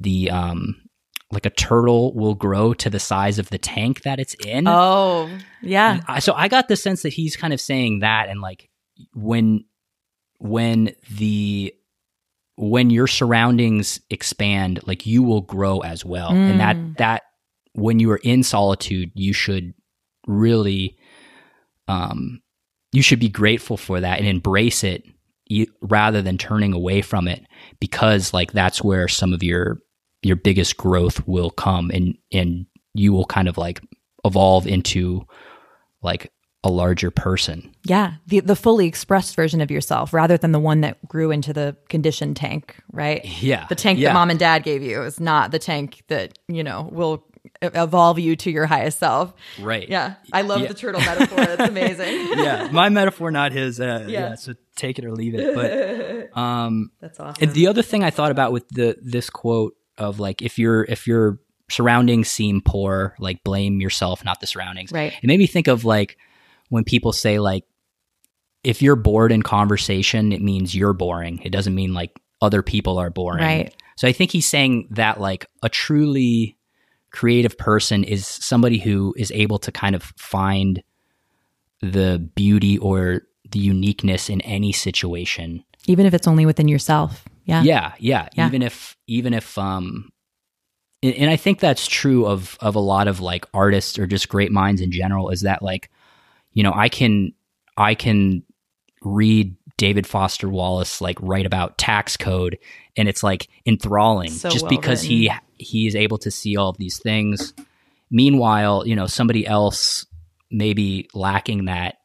the 0.00 0.30
um 0.30 0.76
like 1.34 1.46
a 1.46 1.50
turtle 1.50 2.14
will 2.14 2.34
grow 2.34 2.72
to 2.74 2.88
the 2.88 2.98
size 3.00 3.38
of 3.38 3.50
the 3.50 3.58
tank 3.58 4.02
that 4.02 4.18
it's 4.20 4.34
in. 4.44 4.66
Oh, 4.68 5.28
yeah. 5.62 6.00
I- 6.08 6.18
so 6.20 6.32
I 6.34 6.48
got 6.48 6.68
the 6.68 6.76
sense 6.76 7.02
that 7.02 7.12
he's 7.12 7.36
kind 7.36 7.52
of 7.52 7.60
saying 7.60 7.98
that 8.00 8.28
and 8.28 8.40
like 8.40 8.70
when 9.14 9.64
when 10.38 10.92
the 11.10 11.74
when 12.56 12.90
your 12.90 13.06
surroundings 13.08 14.00
expand 14.10 14.80
like 14.86 15.04
you 15.06 15.22
will 15.22 15.40
grow 15.40 15.80
as 15.80 16.04
well 16.04 16.30
and 16.30 16.60
that 16.60 16.76
that 16.98 17.22
when 17.72 17.98
you 17.98 18.10
are 18.12 18.20
in 18.22 18.42
solitude 18.44 19.10
you 19.14 19.32
should 19.32 19.74
really 20.28 20.96
um 21.88 22.40
you 22.92 23.02
should 23.02 23.18
be 23.18 23.28
grateful 23.28 23.76
for 23.76 24.00
that 24.00 24.18
and 24.18 24.28
embrace 24.28 24.84
it 24.84 25.02
e- 25.50 25.66
rather 25.80 26.22
than 26.22 26.38
turning 26.38 26.72
away 26.72 27.02
from 27.02 27.26
it 27.26 27.42
because 27.80 28.32
like 28.32 28.52
that's 28.52 28.82
where 28.84 29.08
some 29.08 29.32
of 29.32 29.42
your 29.42 29.78
your 30.24 30.36
biggest 30.36 30.76
growth 30.76 31.26
will 31.26 31.50
come 31.50 31.90
and 31.90 32.16
and 32.32 32.66
you 32.94 33.12
will 33.12 33.26
kind 33.26 33.48
of 33.48 33.58
like 33.58 33.80
evolve 34.24 34.66
into 34.66 35.26
like 36.02 36.32
a 36.62 36.70
larger 36.70 37.10
person 37.10 37.74
Yeah. 37.84 38.14
The 38.26 38.40
the 38.40 38.56
fully 38.56 38.86
expressed 38.86 39.36
version 39.36 39.60
of 39.60 39.70
yourself 39.70 40.14
rather 40.14 40.38
than 40.38 40.52
the 40.52 40.58
one 40.60 40.80
that 40.80 40.96
grew 41.06 41.30
into 41.30 41.52
the 41.52 41.76
conditioned 41.90 42.36
tank, 42.36 42.76
right? 42.90 43.22
yeah 43.42 43.66
The 43.68 43.74
tank 43.74 43.98
yeah. 43.98 44.08
that 44.08 44.14
mom 44.14 44.30
and 44.30 44.38
dad 44.38 44.62
gave 44.62 44.82
you 44.82 45.02
is 45.02 45.20
not 45.20 45.50
the 45.50 45.58
tank 45.58 46.02
that, 46.08 46.38
you 46.48 46.64
know, 46.64 46.88
will 46.90 47.26
evolve 47.60 48.18
you 48.18 48.34
to 48.36 48.50
your 48.50 48.64
highest 48.64 48.98
self. 48.98 49.34
right 49.60 49.86
Yeah. 49.88 50.14
I 50.32 50.40
love 50.40 50.62
Yeah. 50.62 50.68
the 50.68 50.74
turtle 50.74 51.02
metaphor. 51.02 51.36
That's 51.44 51.68
amazing. 51.74 52.28
yeah 52.38 52.68
my 52.72 52.88
metaphor 52.88 53.30
not 53.30 53.52
his 53.52 53.78
uh, 53.78 54.06
Yeah. 54.08 54.28
yeah. 54.30 54.34
so 54.36 54.54
take 54.76 54.98
it 54.98 55.04
or 55.04 55.12
leave 55.12 55.34
it 55.34 55.54
but 55.54 56.38
um 56.38 56.90
That's 57.00 57.20
awesome. 57.20 57.42
And 57.42 57.52
the 57.52 57.66
other 57.66 57.82
thing 57.82 58.02
I 58.02 58.08
thought 58.10 58.30
about 58.30 58.52
with 58.52 58.66
the 58.70 58.96
this 59.02 59.28
quote 59.28 59.74
of 59.98 60.20
like 60.20 60.42
if 60.42 60.58
your 60.58 60.84
if 60.84 61.06
your 61.06 61.38
surroundings 61.70 62.28
seem 62.28 62.60
poor, 62.60 63.14
like 63.18 63.42
blame 63.44 63.80
yourself, 63.80 64.24
not 64.24 64.40
the 64.40 64.46
surroundings. 64.46 64.92
Right. 64.92 65.14
It 65.22 65.26
made 65.26 65.38
me 65.38 65.46
think 65.46 65.68
of 65.68 65.84
like 65.84 66.18
when 66.68 66.84
people 66.84 67.12
say 67.12 67.38
like 67.38 67.64
if 68.62 68.80
you're 68.82 68.96
bored 68.96 69.32
in 69.32 69.42
conversation, 69.42 70.32
it 70.32 70.42
means 70.42 70.74
you're 70.74 70.92
boring. 70.92 71.40
It 71.42 71.50
doesn't 71.50 71.74
mean 71.74 71.92
like 71.94 72.18
other 72.40 72.62
people 72.62 72.98
are 72.98 73.10
boring. 73.10 73.44
Right. 73.44 73.74
So 73.96 74.08
I 74.08 74.12
think 74.12 74.32
he's 74.32 74.48
saying 74.48 74.88
that 74.90 75.20
like 75.20 75.46
a 75.62 75.68
truly 75.68 76.56
creative 77.10 77.56
person 77.56 78.02
is 78.02 78.26
somebody 78.26 78.78
who 78.78 79.14
is 79.16 79.30
able 79.30 79.58
to 79.60 79.70
kind 79.70 79.94
of 79.94 80.02
find 80.16 80.82
the 81.80 82.28
beauty 82.34 82.78
or 82.78 83.22
the 83.50 83.58
uniqueness 83.58 84.28
in 84.28 84.40
any 84.40 84.72
situation 84.72 85.62
Even 85.86 86.06
if 86.06 86.14
it's 86.14 86.26
only 86.26 86.46
within 86.46 86.66
yourself. 86.66 87.24
Yeah. 87.44 87.62
yeah 87.62 87.92
yeah, 87.98 88.28
Yeah. 88.34 88.46
even 88.46 88.62
if 88.62 88.96
even 89.06 89.34
if 89.34 89.56
um 89.58 90.10
and, 91.02 91.14
and 91.14 91.30
i 91.30 91.36
think 91.36 91.60
that's 91.60 91.86
true 91.86 92.26
of 92.26 92.56
of 92.60 92.74
a 92.74 92.80
lot 92.80 93.06
of 93.08 93.20
like 93.20 93.46
artists 93.52 93.98
or 93.98 94.06
just 94.06 94.28
great 94.28 94.50
minds 94.50 94.80
in 94.80 94.90
general 94.90 95.30
is 95.30 95.42
that 95.42 95.62
like 95.62 95.90
you 96.52 96.62
know 96.62 96.72
i 96.74 96.88
can 96.88 97.32
i 97.76 97.94
can 97.94 98.42
read 99.02 99.54
david 99.76 100.06
foster 100.06 100.48
wallace 100.48 101.00
like 101.00 101.18
write 101.20 101.46
about 101.46 101.76
tax 101.76 102.16
code 102.16 102.58
and 102.96 103.08
it's 103.08 103.22
like 103.22 103.48
enthralling 103.66 104.30
So 104.30 104.48
just 104.50 104.64
well 104.64 104.70
because 104.70 105.02
he 105.02 105.30
he 105.58 105.86
is 105.86 105.94
able 105.94 106.18
to 106.18 106.30
see 106.30 106.56
all 106.56 106.70
of 106.70 106.78
these 106.78 106.98
things 106.98 107.52
meanwhile 108.10 108.86
you 108.86 108.96
know 108.96 109.06
somebody 109.06 109.46
else 109.46 110.06
maybe 110.50 111.08
lacking 111.12 111.66
that 111.66 111.96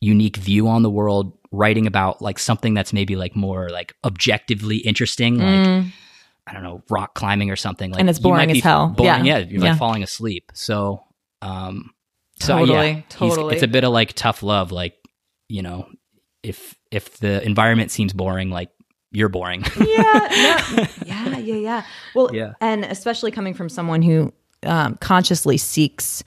unique 0.00 0.36
view 0.38 0.66
on 0.68 0.82
the 0.82 0.90
world 0.90 1.36
writing 1.52 1.86
about 1.86 2.22
like 2.22 2.38
something 2.38 2.74
that's 2.74 2.92
maybe 2.92 3.16
like 3.16 3.34
more 3.34 3.68
like 3.70 3.94
objectively 4.04 4.76
interesting 4.78 5.38
like 5.38 5.84
i 6.46 6.52
don't 6.52 6.62
know 6.62 6.82
rock 6.90 7.14
climbing 7.14 7.50
or 7.50 7.56
something 7.56 7.90
like 7.90 7.98
Mm. 7.98 8.00
And 8.02 8.10
it's 8.10 8.18
you 8.20 8.30
might 8.30 8.36
boring 8.46 8.50
as 8.52 8.62
hell. 8.62 8.88
boring, 8.88 9.24
Yeah. 9.24 9.38
yeah, 9.38 9.46
you're 9.46 9.62
Yeah. 9.64 9.70
like 9.70 9.78
falling 9.78 10.02
asleep 10.02 10.50
so 10.54 11.02
um 11.42 11.90
so 12.38 12.58
Totally, 12.58 12.88
yeah 12.90 13.00
totally. 13.08 13.54
it's 13.54 13.62
a 13.64 13.68
bit 13.68 13.84
of 13.84 13.92
like 13.92 14.12
tough 14.12 14.42
love 14.42 14.70
like 14.72 14.94
you 15.48 15.62
know 15.62 15.88
if 16.42 16.74
if 16.90 17.18
the 17.18 17.44
environment 17.44 17.90
seems 17.90 18.12
boring 18.12 18.50
like 18.50 18.70
you're 19.12 19.28
boring 19.28 19.64
yeah, 19.80 19.84
no, 20.76 20.84
yeah, 21.04 21.38
yeah, 21.38 21.54
yeah. 21.56 21.82
Well, 22.14 22.30
Yeah. 22.32 22.52
and 22.60 22.84
especially 22.84 23.32
coming 23.32 23.54
from 23.54 23.68
someone 23.68 24.02
who 24.02 24.32
um, 24.62 24.96
consciously 25.00 25.56
seeks 25.56 26.22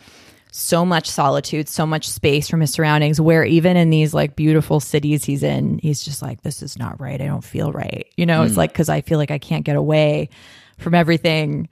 so 0.56 0.86
much 0.86 1.10
solitude, 1.10 1.68
so 1.68 1.84
much 1.84 2.08
space 2.08 2.48
from 2.48 2.62
his 2.62 2.72
surroundings, 2.72 3.20
where 3.20 3.44
even 3.44 3.76
in 3.76 3.90
these 3.90 4.14
like 4.14 4.36
beautiful 4.36 4.80
cities 4.80 5.26
he's 5.26 5.42
in, 5.42 5.80
he's 5.80 6.06
just 6.06 6.22
like, 6.22 6.44
this 6.44 6.62
is 6.62 6.78
not 6.78 7.02
right. 7.02 7.20
I 7.20 7.26
don't 7.26 7.44
feel 7.44 7.72
right. 7.72 8.06
You 8.18 8.28
know, 8.28 8.44
it's 8.44 8.56
like, 8.56 8.72
cause 8.72 8.88
I 8.88 9.02
feel 9.02 9.18
like 9.18 9.32
I 9.32 9.40
can't 9.40 9.66
get 9.66 9.76
away 9.76 10.30
from 10.78 10.94
everything. 10.94 11.70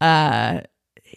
Uh, 0.00 0.60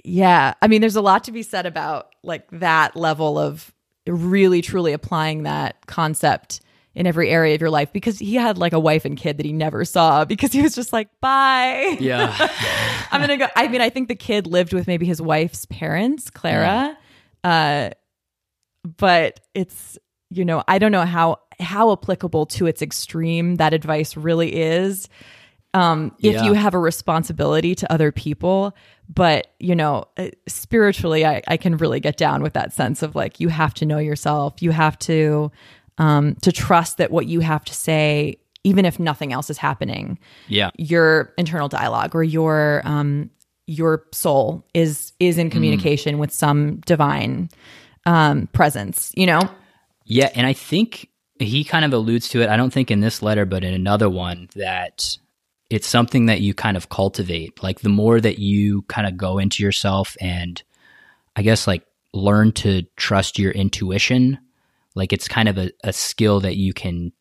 yeah. 0.03 0.55
I 0.59 0.67
mean, 0.67 0.81
there's 0.81 0.95
a 0.95 1.01
lot 1.01 1.25
to 1.25 1.31
be 1.31 1.43
said 1.43 1.67
about 1.67 2.09
like 2.23 2.49
that 2.49 2.95
level 2.95 3.37
of 3.37 3.71
really 4.07 4.63
truly 4.63 4.91
applying 4.91 5.43
that 5.43 5.85
concept 5.85 6.61
in 6.95 7.05
every 7.05 7.29
area 7.29 7.53
of 7.53 7.61
your 7.61 7.69
life 7.69 7.93
because 7.93 8.17
he 8.17 8.33
had 8.33 8.57
like 8.57 8.73
a 8.73 8.79
wife 8.79 9.05
and 9.05 9.17
kid 9.17 9.37
that 9.37 9.45
he 9.45 9.53
never 9.53 9.85
saw 9.85 10.25
because 10.25 10.51
he 10.51 10.63
was 10.63 10.73
just 10.73 10.91
like, 10.91 11.09
bye. 11.21 11.95
yeah 11.99 12.35
I'm 13.11 13.21
gonna 13.21 13.37
go. 13.37 13.47
I 13.55 13.67
mean, 13.67 13.81
I 13.81 13.89
think 13.91 14.07
the 14.07 14.15
kid 14.15 14.47
lived 14.47 14.73
with 14.73 14.87
maybe 14.87 15.05
his 15.05 15.21
wife's 15.21 15.65
parents, 15.67 16.31
Clara. 16.31 16.97
Uh, 17.43 17.89
but 18.97 19.39
it's 19.53 19.97
you 20.29 20.43
know 20.43 20.63
I 20.67 20.77
don't 20.79 20.91
know 20.91 21.05
how 21.05 21.39
how 21.59 21.91
applicable 21.91 22.45
to 22.47 22.65
its 22.65 22.81
extreme 22.81 23.55
that 23.55 23.73
advice 23.73 24.17
really 24.17 24.55
is. 24.55 25.07
Um, 25.75 26.15
if 26.21 26.35
Yeah. 26.35 26.43
you 26.43 26.53
have 26.53 26.75
a 26.75 26.79
responsibility 26.79 27.73
to 27.75 27.91
other 27.91 28.11
people, 28.11 28.75
but 29.11 29.47
you 29.59 29.75
know, 29.75 30.05
uh, 30.17 30.27
spiritually, 30.47 31.25
I, 31.25 31.41
I 31.47 31.57
can 31.57 31.77
really 31.77 31.99
get 31.99 32.15
down 32.15 32.43
with 32.43 32.53
that 32.53 32.73
sense 32.73 33.01
of 33.01 33.15
like 33.15 33.39
you 33.39 33.49
have 33.49 33.73
to 33.75 33.85
know 33.85 33.97
yourself. 33.97 34.61
You 34.61 34.71
have 34.71 34.99
to 34.99 35.51
um, 35.97 36.35
to 36.41 36.51
trust 36.51 36.97
that 36.97 37.09
what 37.11 37.25
you 37.27 37.39
have 37.39 37.63
to 37.65 37.73
say, 37.73 38.37
even 38.63 38.85
if 38.85 38.99
nothing 38.99 39.33
else 39.33 39.49
is 39.49 39.57
happening, 39.57 40.19
yeah 40.47 40.69
your 40.77 41.33
internal 41.37 41.69
dialogue 41.69 42.15
or 42.15 42.23
your 42.23 42.81
um 42.85 43.29
your 43.67 44.05
soul 44.11 44.65
is 44.73 45.13
is 45.19 45.37
in 45.37 45.49
mm. 45.49 45.51
communication 45.51 46.17
with 46.17 46.31
some 46.31 46.77
divine 46.85 47.49
um 48.05 48.47
presence 48.47 49.11
you 49.15 49.25
know 49.25 49.41
Yeah, 50.05 50.29
and 50.35 50.45
I 50.45 50.53
think 50.53 51.09
he 51.39 51.63
kind 51.63 51.85
of 51.85 51.93
alludes 51.93 52.29
to 52.29 52.41
it. 52.41 52.49
I 52.49 52.57
don't 52.57 52.71
think 52.71 52.91
in 52.91 52.99
this 52.99 53.21
letter, 53.21 53.45
but 53.45 53.63
in 53.63 53.73
another 53.73 54.09
one 54.09 54.49
that 54.55 55.17
it's 55.69 55.87
something 55.87 56.27
that 56.27 56.41
you 56.41 56.53
kind 56.53 56.77
of 56.77 56.89
cultivate. 56.89 57.63
Like 57.63 57.81
the 57.81 57.89
more 57.89 58.19
that 58.19 58.39
you 58.39 58.83
kind 58.83 59.07
of 59.07 59.17
go 59.17 59.39
into 59.39 59.63
yourself 59.63 60.15
and 60.21 60.61
I 61.35 61.41
guess 61.41 61.67
like 61.67 61.85
learn 62.13 62.51
to 62.53 62.83
trust 62.95 63.39
your 63.39 63.51
intuition, 63.51 64.39
like 64.95 65.13
it's 65.13 65.27
kind 65.27 65.49
of 65.49 65.57
a, 65.57 65.71
a 65.83 65.93
skill 65.93 66.41
that 66.41 66.57
you 66.57 66.73
can 66.73 67.11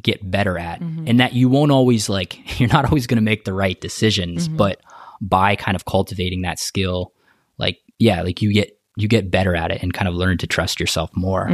get 0.00 0.30
better 0.30 0.58
at 0.58 0.80
mm-hmm. 0.80 1.06
and 1.06 1.20
that 1.20 1.34
you 1.34 1.48
won't 1.48 1.70
always 1.70 2.08
like 2.08 2.38
you're 2.60 2.70
not 2.70 2.86
always 2.86 3.06
going 3.06 3.16
to 3.16 3.22
make 3.22 3.44
the 3.44 3.52
right 3.52 3.78
decisions 3.80 4.48
mm-hmm. 4.48 4.56
but 4.56 4.80
by 5.22 5.56
kind 5.56 5.74
of 5.76 5.84
cultivating 5.86 6.42
that 6.42 6.58
skill 6.58 7.12
like 7.56 7.78
yeah 7.98 8.20
like 8.22 8.42
you 8.42 8.52
get 8.52 8.78
you 8.96 9.08
get 9.08 9.30
better 9.30 9.54
at 9.56 9.70
it 9.70 9.80
and 9.82 9.94
kind 9.94 10.08
of 10.08 10.14
learn 10.14 10.36
to 10.36 10.46
trust 10.46 10.78
yourself 10.80 11.08
more 11.14 11.48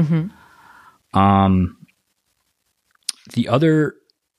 um 1.15 1.77
the 3.35 3.49
other 3.49 3.95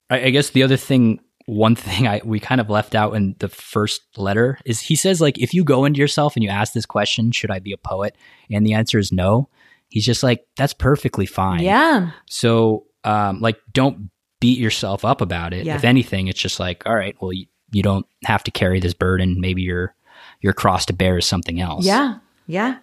I, 0.09 0.23
I 0.25 0.29
guess 0.31 0.49
the 0.49 0.63
other 0.63 0.77
thing 0.77 1.19
one 1.45 1.75
thing 1.85 2.07
I 2.07 2.21
we 2.25 2.39
kind 2.39 2.59
of 2.59 2.69
left 2.69 2.95
out 2.95 3.13
in 3.15 3.35
the 3.39 3.49
first 3.49 4.01
letter 4.17 4.59
is 4.65 4.81
he 4.81 4.95
says 4.95 5.21
like 5.21 5.37
if 5.37 5.53
you 5.53 5.63
go 5.63 5.85
into 5.85 5.99
yourself 5.99 6.35
and 6.35 6.43
you 6.43 6.49
ask 6.49 6.73
this 6.73 6.85
question 6.85 7.31
should 7.31 7.51
I 7.51 7.59
be 7.59 7.71
a 7.71 7.77
poet 7.77 8.15
and 8.51 8.65
the 8.65 8.73
answer 8.73 8.99
is 8.99 9.11
no 9.11 9.47
he's 9.89 10.05
just 10.05 10.23
like 10.23 10.45
that's 10.57 10.73
perfectly 10.73 11.25
fine 11.25 11.61
Yeah. 11.61 12.11
so, 12.27 12.85
um, 13.05 13.39
like, 13.39 13.57
don't 13.71 14.09
beat 14.41 14.59
yourself 14.59 15.05
up 15.05 15.21
about 15.21 15.53
it. 15.53 15.65
Yeah. 15.65 15.75
If 15.77 15.85
anything, 15.85 16.27
it's 16.27 16.39
just 16.39 16.59
like, 16.59 16.85
all 16.85 16.93
right, 16.93 17.15
well, 17.21 17.31
you, 17.71 17.83
don't 17.83 18.05
have 18.25 18.43
to 18.43 18.51
carry 18.51 18.79
this 18.79 18.93
burden. 18.93 19.39
Maybe 19.39 19.61
your 19.61 19.95
your 20.41 20.53
cross 20.53 20.85
to 20.85 20.93
bear 20.93 21.17
is 21.17 21.25
something 21.25 21.59
else. 21.59 21.85
Yeah. 21.85 22.17
Yeah. 22.47 22.79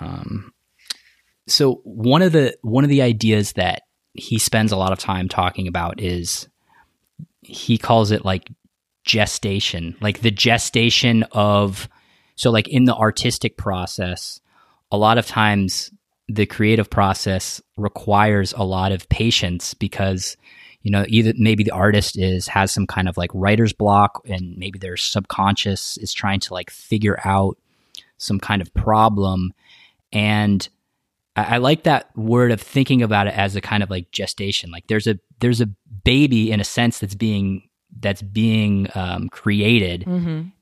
Um, 0.00 0.52
so 1.46 1.80
one 1.84 2.22
of 2.22 2.32
the 2.32 2.56
one 2.62 2.84
of 2.84 2.90
the 2.90 3.02
ideas 3.02 3.52
that 3.52 3.82
he 4.14 4.38
spends 4.38 4.72
a 4.72 4.76
lot 4.76 4.92
of 4.92 4.98
time 4.98 5.28
talking 5.28 5.68
about 5.68 6.00
is 6.00 6.48
he 7.42 7.76
calls 7.78 8.10
it 8.10 8.24
like 8.24 8.50
gestation, 9.04 9.96
like 10.00 10.20
the 10.20 10.30
gestation 10.30 11.24
of 11.32 11.88
so 12.36 12.50
like 12.50 12.68
in 12.68 12.84
the 12.84 12.94
artistic 12.94 13.56
process, 13.56 14.40
a 14.90 14.96
lot 14.96 15.18
of 15.18 15.26
times 15.26 15.90
the 16.28 16.46
creative 16.46 16.88
process 16.88 17.60
requires 17.76 18.54
a 18.54 18.64
lot 18.64 18.92
of 18.92 19.08
patience 19.08 19.74
because 19.74 20.36
you 20.84 20.90
know 20.92 21.04
either 21.08 21.32
maybe 21.36 21.64
the 21.64 21.72
artist 21.72 22.16
is 22.16 22.46
has 22.46 22.70
some 22.70 22.86
kind 22.86 23.08
of 23.08 23.16
like 23.16 23.30
writer's 23.34 23.72
block 23.72 24.22
and 24.26 24.56
maybe 24.56 24.78
their 24.78 24.96
subconscious 24.96 25.96
is 25.96 26.12
trying 26.12 26.38
to 26.40 26.54
like 26.54 26.70
figure 26.70 27.18
out 27.24 27.58
some 28.18 28.38
kind 28.38 28.62
of 28.62 28.72
problem. 28.74 29.52
And 30.12 30.66
I, 31.36 31.54
I 31.54 31.56
like 31.58 31.84
that 31.84 32.16
word 32.16 32.52
of 32.52 32.60
thinking 32.60 33.02
about 33.02 33.26
it 33.26 33.34
as 33.34 33.56
a 33.56 33.60
kind 33.60 33.82
of 33.82 33.90
like 33.90 34.10
gestation. 34.12 34.70
Like 34.70 34.86
there's 34.86 35.06
a 35.06 35.18
there's 35.40 35.60
a 35.60 35.70
baby 36.04 36.50
in 36.52 36.60
a 36.60 36.64
sense 36.64 36.98
that's 36.98 37.14
being 37.14 37.68
that's 38.00 38.22
being 38.22 38.88
um, 38.94 39.28
created 39.28 40.04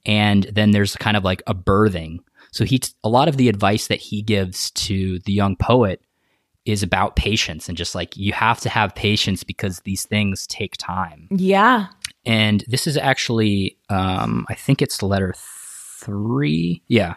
and 0.06 0.44
then 0.44 0.70
there's 0.72 0.96
kind 0.96 1.16
of 1.16 1.24
like 1.24 1.42
a 1.46 1.54
birthing. 1.54 2.18
So 2.52 2.64
he 2.64 2.80
a 3.02 3.08
lot 3.08 3.28
of 3.28 3.36
the 3.36 3.48
advice 3.48 3.86
that 3.88 4.00
he 4.00 4.22
gives 4.22 4.70
to 4.72 5.18
the 5.20 5.32
young 5.32 5.56
poet 5.56 6.00
is 6.64 6.82
about 6.82 7.16
patience 7.16 7.68
and 7.68 7.76
just 7.76 7.94
like 7.94 8.16
you 8.16 8.32
have 8.32 8.60
to 8.60 8.68
have 8.68 8.94
patience 8.94 9.42
because 9.44 9.80
these 9.80 10.04
things 10.06 10.46
take 10.46 10.76
time 10.76 11.26
Yeah. 11.30 11.86
and 12.24 12.64
this 12.68 12.86
is 12.86 12.96
actually 12.96 13.76
um, 13.88 14.46
i 14.48 14.54
think 14.54 14.80
it's 14.82 15.02
letter 15.02 15.34
three 15.36 16.82
yeah 16.88 17.14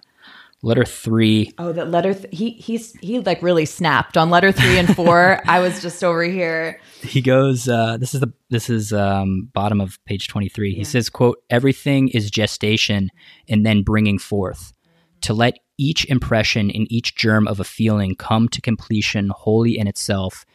letter 0.63 0.85
three 0.85 1.51
Oh, 1.59 1.71
that 1.73 1.91
letter. 1.91 2.13
Th- 2.15 2.27
he 2.35 2.51
he's 2.51 2.93
he 3.01 3.19
like 3.19 3.41
really 3.43 3.65
snapped 3.65 4.17
on 4.17 4.31
letter 4.31 4.51
three 4.51 4.79
and 4.79 4.95
four. 4.95 5.39
I 5.47 5.59
was 5.59 5.79
just 5.81 6.03
over 6.03 6.23
here. 6.23 6.79
he 7.03 7.21
goes 7.21 7.67
uh, 7.69 7.97
this 7.97 8.15
is 8.15 8.21
the 8.21 8.33
this 8.49 8.67
is 8.69 8.91
um, 8.91 9.49
bottom 9.53 9.79
of 9.79 10.03
page 10.05 10.27
23 10.27 10.73
he 10.73 10.83
says 10.83 11.09
quote 11.09 11.37
everything 11.51 12.07
is 12.09 12.31
gestation 12.31 13.09
and 13.47 13.63
then 13.65 13.83
bringing 13.83 14.17
forth 14.17 14.73
to 15.21 15.33
let 15.33 15.55
each 15.77 16.05
impression 16.05 16.69
in 16.69 16.91
each 16.91 17.15
germ 17.15 17.47
of 17.47 17.59
a 17.59 17.63
feeling 17.63 18.15
come 18.15 18.47
to 18.49 18.61
completion 18.61 19.29
wholly 19.29 19.77
in 19.77 19.87
itself 19.87 20.45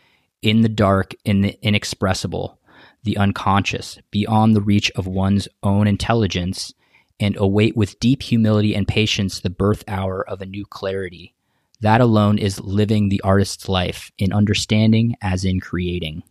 in 0.43 0.63
the 0.63 0.69
dark 0.69 1.15
in 1.25 1.43
the 1.43 1.59
inexpressible 1.63 2.59
the 3.05 3.17
unconscious 3.17 3.99
beyond 4.11 4.55
the 4.55 4.61
reach 4.61 4.91
of 4.93 5.07
one's 5.07 5.49
own 5.63 5.87
intelligence 5.87 6.73
and 7.19 7.37
await 7.37 7.77
with 7.77 8.01
deep 8.01 8.23
humility 8.23 8.75
and 8.75 8.89
patience 8.89 9.41
the 9.41 9.51
birth 9.51 9.85
hour 9.87 10.27
of 10.29 10.41
a 10.41 10.47
new 10.47 10.65
clarity 10.65 11.35
that 11.81 12.01
alone 12.01 12.39
is 12.39 12.61
living 12.61 13.09
the 13.09 13.21
artist's 13.23 13.69
life 13.69 14.11
in 14.19 14.33
understanding 14.33 15.15
as 15.23 15.45
in 15.45 15.61
creating 15.61 16.23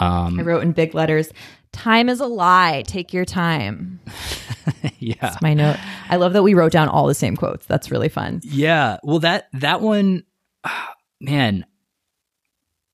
um, 0.00 0.40
I 0.40 0.42
wrote 0.42 0.62
in 0.62 0.72
big 0.72 0.94
letters. 0.94 1.30
Time 1.72 2.08
is 2.08 2.20
a 2.20 2.26
lie. 2.26 2.82
Take 2.86 3.12
your 3.12 3.24
time. 3.24 4.00
yeah 4.98 5.14
That's 5.20 5.40
my 5.42 5.54
note. 5.54 5.76
I 6.08 6.16
love 6.16 6.32
that 6.34 6.42
we 6.42 6.54
wrote 6.54 6.72
down 6.72 6.88
all 6.88 7.06
the 7.06 7.14
same 7.14 7.36
quotes. 7.36 7.64
That's 7.66 7.90
really 7.90 8.08
fun. 8.08 8.40
yeah 8.44 8.98
well 9.02 9.18
that 9.20 9.48
that 9.54 9.80
one 9.80 10.24
man 11.20 11.64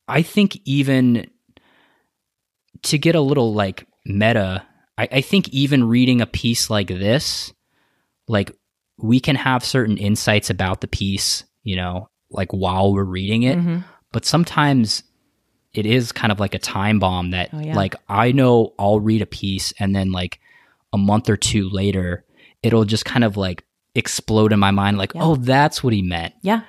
i 0.09 0.23
think 0.23 0.59
even 0.65 1.27
to 2.83 2.99
get 2.99 3.15
a 3.15 3.21
little 3.21 3.53
like 3.55 3.87
meta 4.05 4.65
I, 4.99 5.09
I 5.13 5.21
think 5.21 5.49
even 5.51 5.85
reading 5.85 6.21
a 6.21 6.27
piece 6.27 6.71
like 6.71 6.89
this 6.89 7.53
like 8.29 8.51
we 8.99 9.21
can 9.21 9.37
have 9.37 9.65
certain 9.65 9.97
insights 9.99 10.51
about 10.51 10.81
the 10.81 10.89
piece 10.89 11.45
you 11.63 11.77
know 11.77 12.09
like 12.31 12.53
while 12.53 12.93
we're 12.93 13.05
reading 13.05 13.43
it 13.45 13.59
Mm-hmm. 13.59 13.79
but 14.13 14.25
sometimes 14.25 15.03
it 15.77 15.87
is 15.87 16.11
kind 16.13 16.33
of 16.33 16.41
like 16.41 16.55
a 16.55 16.59
time 16.59 16.99
bomb 16.99 17.31
that 17.31 17.51
Oh, 17.53 17.61
yeah. 17.61 17.75
like 17.77 17.95
i 18.09 18.33
know 18.33 18.73
i'll 18.79 19.01
read 19.01 19.23
a 19.23 19.27
piece 19.27 19.73
and 19.79 19.95
then 19.95 20.11
like 20.13 20.41
a 20.93 20.99
month 20.99 21.29
or 21.29 21.37
two 21.37 21.69
later 21.69 22.25
it'll 22.63 22.85
just 22.85 23.05
kind 23.05 23.25
of 23.25 23.37
like 23.37 23.65
explode 23.95 24.53
in 24.53 24.59
my 24.59 24.71
mind 24.71 24.99
like 24.99 25.13
oh 25.17 25.37
that's 25.37 25.83
what 25.85 25.93
he 25.93 26.03
meant 26.03 26.35
Yeah. 26.43 26.63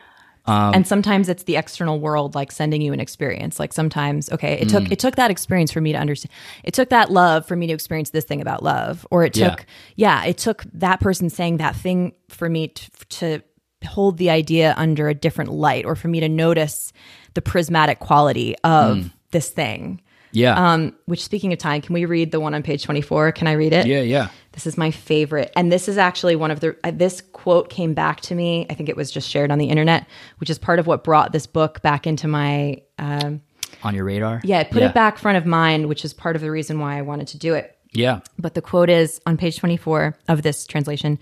Um, 0.46 0.74
and 0.76 0.88
sometimes 0.88 1.28
it's 1.28 1.44
the 1.44 1.58
external 1.58 2.00
world 2.00 2.34
like 2.34 2.54
sending 2.54 2.82
you 2.82 2.94
an 2.94 3.02
experience. 3.02 3.60
Like 3.60 3.74
sometimes, 3.74 4.32
okay, 4.32 4.54
it 4.54 4.70
took 4.70 4.90
it 4.90 4.98
took 4.98 5.18
that 5.18 5.30
experience 5.30 5.72
for 5.74 5.82
me 5.82 5.92
to 5.92 5.98
understand. 5.98 6.32
It 6.64 6.74
took 6.74 6.88
that 6.88 7.12
love 7.12 7.46
for 7.46 7.58
me 7.58 7.68
to 7.68 7.74
experience 7.74 8.12
this 8.12 8.24
thing 8.24 8.40
about 8.40 8.64
love, 8.64 9.06
or 9.12 9.26
it 9.26 9.36
Yeah. 9.36 9.50
took 9.50 9.66
yeah, 9.98 10.24
it 10.24 10.38
took 10.38 10.64
that 10.76 11.02
person 11.02 11.30
saying 11.30 11.58
that 11.58 11.76
thing 11.76 12.14
for 12.30 12.48
me 12.48 12.70
to, 12.70 12.92
to 13.10 13.42
hold 13.86 14.18
the 14.20 14.30
idea 14.30 14.74
under 14.78 15.10
a 15.10 15.14
different 15.14 15.52
light, 15.52 15.84
or 15.86 15.96
for 15.98 16.08
me 16.08 16.22
to 16.22 16.30
notice 16.30 16.94
the 17.38 17.42
prismatic 17.44 18.00
quality 18.00 18.56
of 18.64 19.12
this 19.30 19.50
thing. 19.50 20.02
yeah 20.32 20.74
Um, 20.74 20.96
which 21.06 21.24
speaking 21.24 21.54
of 21.54 21.60
time, 21.60 21.82
can 21.84 21.94
we 21.94 22.06
read 22.06 22.32
the 22.32 22.40
one 22.40 22.56
on 22.56 22.64
page 22.64 22.84
twenty 22.84 23.02
four? 23.02 23.32
Can 23.32 23.46
I 23.46 23.52
read 23.52 23.74
it? 23.74 23.86
yeah 23.86 24.02
yeah 24.02 24.30
This 24.54 24.66
is 24.66 24.76
my 24.76 24.90
favorite. 24.90 25.52
And 25.56 25.72
this 25.72 25.88
is 25.88 26.00
actually 26.00 26.36
one 26.36 26.50
of 26.50 26.62
the, 26.62 26.76
uh, 26.84 26.90
this 26.90 27.22
quote 27.22 27.70
came 27.70 27.94
back 27.94 28.22
to 28.22 28.34
me. 28.34 28.66
I 28.72 28.74
think 28.74 28.90
it 28.90 28.98
was 28.98 29.12
just 29.12 29.30
shared 29.30 29.52
on 29.52 29.60
the 29.60 29.68
internet, 29.68 30.08
which 30.40 30.50
is 30.50 30.58
part 30.58 30.80
of 30.80 30.88
what 30.88 31.04
brought 31.04 31.32
this 31.32 31.46
book 31.46 31.80
back 31.84 32.08
into 32.08 32.28
my, 32.28 32.82
um, 32.98 33.42
on 33.84 33.94
your 33.94 34.06
radar 34.06 34.42
yeah, 34.44 34.62
it 34.62 34.72
put 34.72 34.82
yeah. 34.82 34.90
it 34.90 34.96
back 34.96 35.20
front 35.20 35.38
of 35.38 35.46
mind, 35.46 35.90
which 35.90 36.04
is 36.04 36.12
part 36.12 36.36
of 36.36 36.42
the 36.42 36.50
reason 36.50 36.80
why 36.80 36.98
I 36.98 37.04
wanted 37.04 37.28
to 37.28 37.38
do 37.38 37.54
it. 37.54 37.78
yeah 37.94 38.22
But 38.40 38.56
the 38.56 38.64
quote 38.64 38.90
is 38.90 39.22
on 39.28 39.38
page 39.38 39.58
24 39.60 40.18
of 40.28 40.42
this 40.42 40.66
translation 40.66 41.20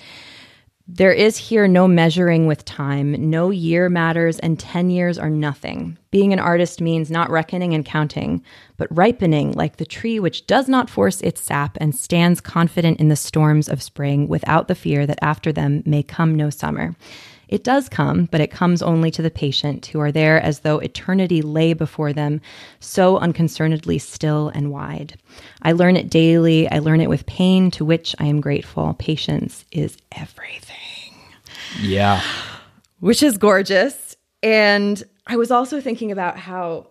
There 0.88 1.12
is 1.12 1.36
here 1.36 1.67
no 1.67 1.88
measuring 1.88 2.45
with 2.45 2.63
time. 2.63 3.32
No 3.32 3.50
year 3.50 3.89
matters, 3.89 4.38
and 4.38 4.60
10 4.60 4.91
years 4.91 5.17
are 5.17 5.32
nothing. 5.32 5.98
Being 6.12 6.32
an 6.32 6.38
artist 6.38 6.80
means 6.80 7.10
not 7.10 7.32
reckoning 7.32 7.74
and 7.74 7.84
counting, 7.84 8.43
but 8.78 8.95
ripening 8.95 9.54
like 9.54 9.78
the 9.78 9.86
tree 9.86 10.19
which 10.19 10.45
does 10.45 10.69
not 10.69 10.91
force 10.91 11.21
its 11.21 11.41
sap 11.41 11.76
and 11.82 11.95
stands 11.95 12.39
confident 12.39 13.00
in 13.00 13.08
the 13.08 13.15
storms 13.15 13.67
of 13.67 13.82
spring 13.82 14.28
without 14.28 14.67
the 14.67 14.76
fear 14.76 15.08
that 15.08 15.17
after 15.24 15.52
them 15.52 15.82
may 15.88 16.04
come 16.04 16.36
no 16.36 16.52
summer. 16.52 16.95
It 17.47 17.63
does 17.63 17.89
come, 17.89 18.25
but 18.25 18.41
it 18.41 18.51
comes 18.51 18.81
only 18.81 19.12
to 19.12 19.21
the 19.21 19.31
patient 19.31 19.86
who 19.88 19.99
are 19.99 20.12
there 20.12 20.41
as 20.41 20.60
though 20.60 20.79
eternity 20.79 21.41
lay 21.41 21.73
before 21.73 22.13
them, 22.13 22.41
so 22.79 23.17
unconcernedly 23.17 23.99
still 23.99 24.49
and 24.49 24.71
wide. 24.71 25.17
I 25.62 25.71
learn 25.71 25.95
it 25.97 26.10
daily. 26.10 26.69
I 26.71 26.79
learn 26.79 27.01
it 27.01 27.10
with 27.10 27.25
pain, 27.25 27.71
to 27.71 27.86
which 27.86 28.15
I 28.19 28.25
am 28.25 28.41
grateful. 28.41 28.95
Patience 28.97 29.65
is 29.71 29.97
everything, 30.12 31.13
yeah 31.81 32.21
which 33.05 33.21
is 33.21 33.38
gorgeous. 33.38 34.15
And 34.41 35.01
I 35.27 35.38
was 35.38 35.51
also 35.51 35.81
thinking 35.81 36.12
about 36.12 36.37
how 36.37 36.87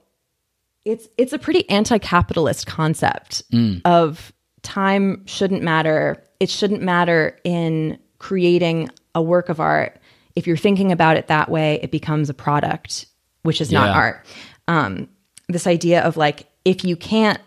it's 0.84 1.08
it's 1.18 1.32
a 1.32 1.38
pretty 1.38 1.68
anti-capitalist 1.68 2.66
concept 2.66 3.42
mm. 3.50 3.80
of 3.84 4.32
time 4.62 5.26
shouldn't 5.26 5.62
matter. 5.62 6.22
It 6.38 6.50
shouldn't 6.50 6.82
matter 6.82 7.38
in 7.42 7.98
creating 8.18 8.90
a 9.14 9.22
work 9.22 9.48
of 9.48 9.58
art. 9.58 9.98
If 10.36 10.46
you're 10.46 10.56
thinking 10.56 10.90
about 10.92 11.16
it 11.16 11.28
that 11.28 11.48
way, 11.48 11.78
it 11.82 11.90
becomes 11.90 12.28
a 12.28 12.34
product, 12.34 13.06
which 13.42 13.60
is 13.60 13.70
not 13.70 13.88
art. 13.96 14.26
Um, 14.68 15.08
this 15.48 15.66
idea 15.66 16.02
of 16.02 16.16
like 16.16 16.46
if 16.64 16.84
you 16.84 16.96
can't 16.96 17.40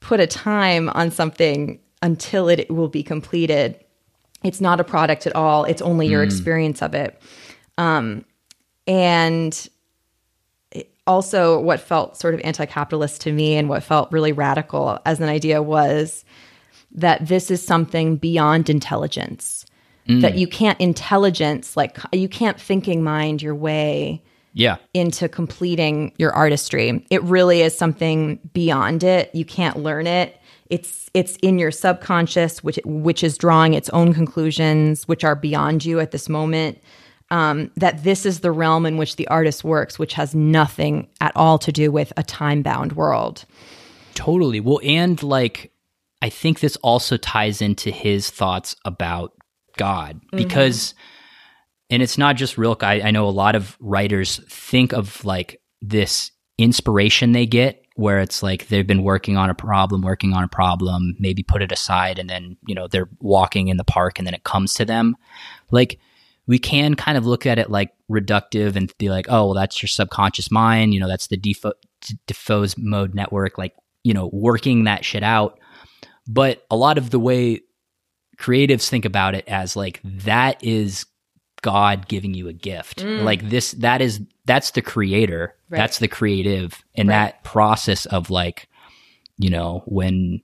put 0.00 0.20
a 0.20 0.26
time 0.26 0.88
on 0.90 1.10
something 1.10 1.78
until 2.02 2.48
it 2.48 2.70
will 2.70 2.88
be 2.88 3.02
completed, 3.02 3.78
it's 4.42 4.60
not 4.60 4.80
a 4.80 4.84
product 4.84 5.26
at 5.26 5.34
all. 5.36 5.64
It's 5.64 5.82
only 5.82 6.06
your 6.06 6.22
experience 6.22 6.82
of 6.82 6.94
it. 6.94 7.20
Um, 7.78 8.24
and 8.86 9.68
it- 10.72 10.90
also, 11.06 11.60
what 11.60 11.80
felt 11.80 12.16
sort 12.16 12.34
of 12.34 12.40
anti 12.44 12.64
capitalist 12.66 13.20
to 13.22 13.32
me 13.32 13.56
and 13.56 13.68
what 13.68 13.82
felt 13.82 14.10
really 14.10 14.32
radical 14.32 14.98
as 15.04 15.20
an 15.20 15.28
idea 15.28 15.62
was 15.62 16.24
that 16.92 17.26
this 17.26 17.50
is 17.50 17.64
something 17.64 18.16
beyond 18.16 18.70
intelligence. 18.70 19.65
That 20.08 20.36
you 20.36 20.46
can't 20.46 20.80
intelligence, 20.80 21.76
like 21.76 21.98
you 22.12 22.28
can't 22.28 22.60
thinking 22.60 23.02
mind 23.02 23.42
your 23.42 23.56
way 23.56 24.22
Yeah. 24.54 24.76
into 24.94 25.28
completing 25.28 26.12
your 26.16 26.32
artistry. 26.32 27.04
It 27.10 27.22
really 27.24 27.62
is 27.62 27.76
something 27.76 28.38
beyond 28.52 29.02
it. 29.02 29.30
You 29.34 29.44
can't 29.44 29.78
learn 29.78 30.06
it. 30.06 30.40
It's 30.70 31.10
it's 31.14 31.36
in 31.36 31.58
your 31.58 31.70
subconscious, 31.72 32.62
which 32.62 32.78
which 32.84 33.24
is 33.24 33.36
drawing 33.36 33.74
its 33.74 33.88
own 33.90 34.14
conclusions, 34.14 35.08
which 35.08 35.24
are 35.24 35.34
beyond 35.34 35.84
you 35.84 35.98
at 36.00 36.10
this 36.12 36.28
moment. 36.28 36.78
Um, 37.32 37.72
that 37.76 38.04
this 38.04 38.24
is 38.24 38.38
the 38.40 38.52
realm 38.52 38.86
in 38.86 38.98
which 38.98 39.16
the 39.16 39.26
artist 39.26 39.64
works, 39.64 39.98
which 39.98 40.12
has 40.12 40.32
nothing 40.36 41.08
at 41.20 41.32
all 41.34 41.58
to 41.58 41.72
do 41.72 41.90
with 41.90 42.12
a 42.16 42.22
time 42.22 42.62
bound 42.62 42.92
world. 42.92 43.44
Totally. 44.14 44.60
Well, 44.60 44.78
and 44.84 45.20
like, 45.24 45.72
I 46.22 46.28
think 46.28 46.60
this 46.60 46.76
also 46.76 47.16
ties 47.16 47.60
into 47.60 47.90
his 47.90 48.30
thoughts 48.30 48.76
about 48.84 49.32
God 49.76 50.20
mm-hmm. 50.20 50.36
because, 50.36 50.94
and 51.90 52.02
it's 52.02 52.18
not 52.18 52.36
just 52.36 52.58
Rilke. 52.58 52.82
I, 52.82 53.00
I 53.00 53.10
know 53.10 53.28
a 53.28 53.30
lot 53.30 53.54
of 53.54 53.76
writers 53.80 54.40
think 54.48 54.92
of 54.92 55.24
like 55.24 55.60
this 55.82 56.30
inspiration 56.58 57.32
they 57.32 57.46
get 57.46 57.82
where 57.96 58.20
it's 58.20 58.42
like 58.42 58.68
they've 58.68 58.86
been 58.86 59.02
working 59.02 59.36
on 59.38 59.48
a 59.48 59.54
problem, 59.54 60.02
working 60.02 60.34
on 60.34 60.44
a 60.44 60.48
problem, 60.48 61.16
maybe 61.18 61.42
put 61.42 61.62
it 61.62 61.72
aside, 61.72 62.18
and 62.18 62.28
then, 62.28 62.56
you 62.66 62.74
know, 62.74 62.86
they're 62.86 63.08
walking 63.20 63.68
in 63.68 63.78
the 63.78 63.84
park 63.84 64.18
and 64.18 64.26
then 64.26 64.34
it 64.34 64.44
comes 64.44 64.74
to 64.74 64.84
them. 64.84 65.16
Like, 65.70 65.98
we 66.46 66.58
can 66.58 66.94
kind 66.94 67.18
of 67.18 67.26
look 67.26 67.46
at 67.46 67.58
it 67.58 67.70
like 67.70 67.92
reductive 68.10 68.76
and 68.76 68.92
be 68.98 69.08
like, 69.08 69.26
oh, 69.28 69.46
well, 69.46 69.54
that's 69.54 69.82
your 69.82 69.88
subconscious 69.88 70.50
mind. 70.50 70.94
You 70.94 71.00
know, 71.00 71.08
that's 71.08 71.26
the 71.26 71.36
default 71.38 72.74
mode 72.78 73.14
network, 73.14 73.58
like, 73.58 73.74
you 74.04 74.14
know, 74.14 74.30
working 74.32 74.84
that 74.84 75.04
shit 75.04 75.22
out. 75.22 75.58
But 76.28 76.64
a 76.70 76.76
lot 76.76 76.98
of 76.98 77.10
the 77.10 77.18
way 77.18 77.62
creatives 78.38 78.88
think 78.88 79.04
about 79.04 79.34
it 79.34 79.46
as 79.48 79.76
like, 79.76 80.00
that 80.04 80.62
is 80.62 81.06
God 81.62 82.08
giving 82.08 82.34
you 82.34 82.48
a 82.48 82.52
gift. 82.52 83.02
Mm. 83.02 83.24
Like 83.24 83.48
this, 83.48 83.72
that 83.72 84.00
is, 84.00 84.20
that's 84.44 84.72
the 84.72 84.82
creator. 84.82 85.54
Right. 85.68 85.78
That's 85.78 85.98
the 85.98 86.08
creative. 86.08 86.82
And 86.94 87.08
Right. 87.08 87.14
that 87.14 87.44
process 87.44 88.06
of 88.06 88.30
like, 88.30 88.68
you 89.38 89.50
know, 89.50 89.82
when 89.86 90.42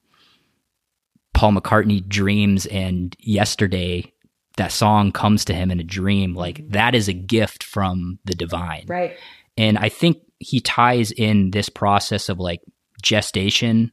Paul 1.34 1.52
McCartney 1.52 2.06
dreams 2.06 2.66
and 2.66 3.16
yesterday 3.20 4.12
that 4.56 4.72
song 4.72 5.12
comes 5.12 5.44
to 5.46 5.54
him 5.54 5.70
in 5.70 5.80
a 5.80 5.84
dream, 5.84 6.34
like 6.34 6.58
mm-hmm. 6.58 6.72
that 6.72 6.94
is 6.94 7.08
a 7.08 7.14
gift 7.14 7.62
from 7.64 8.18
the 8.24 8.34
divine. 8.34 8.84
Right. 8.86 9.16
And 9.56 9.78
I 9.78 9.88
think 9.88 10.18
he 10.38 10.60
ties 10.60 11.10
in 11.12 11.52
this 11.52 11.68
process 11.68 12.28
of 12.28 12.38
like 12.38 12.60
gestation 13.02 13.92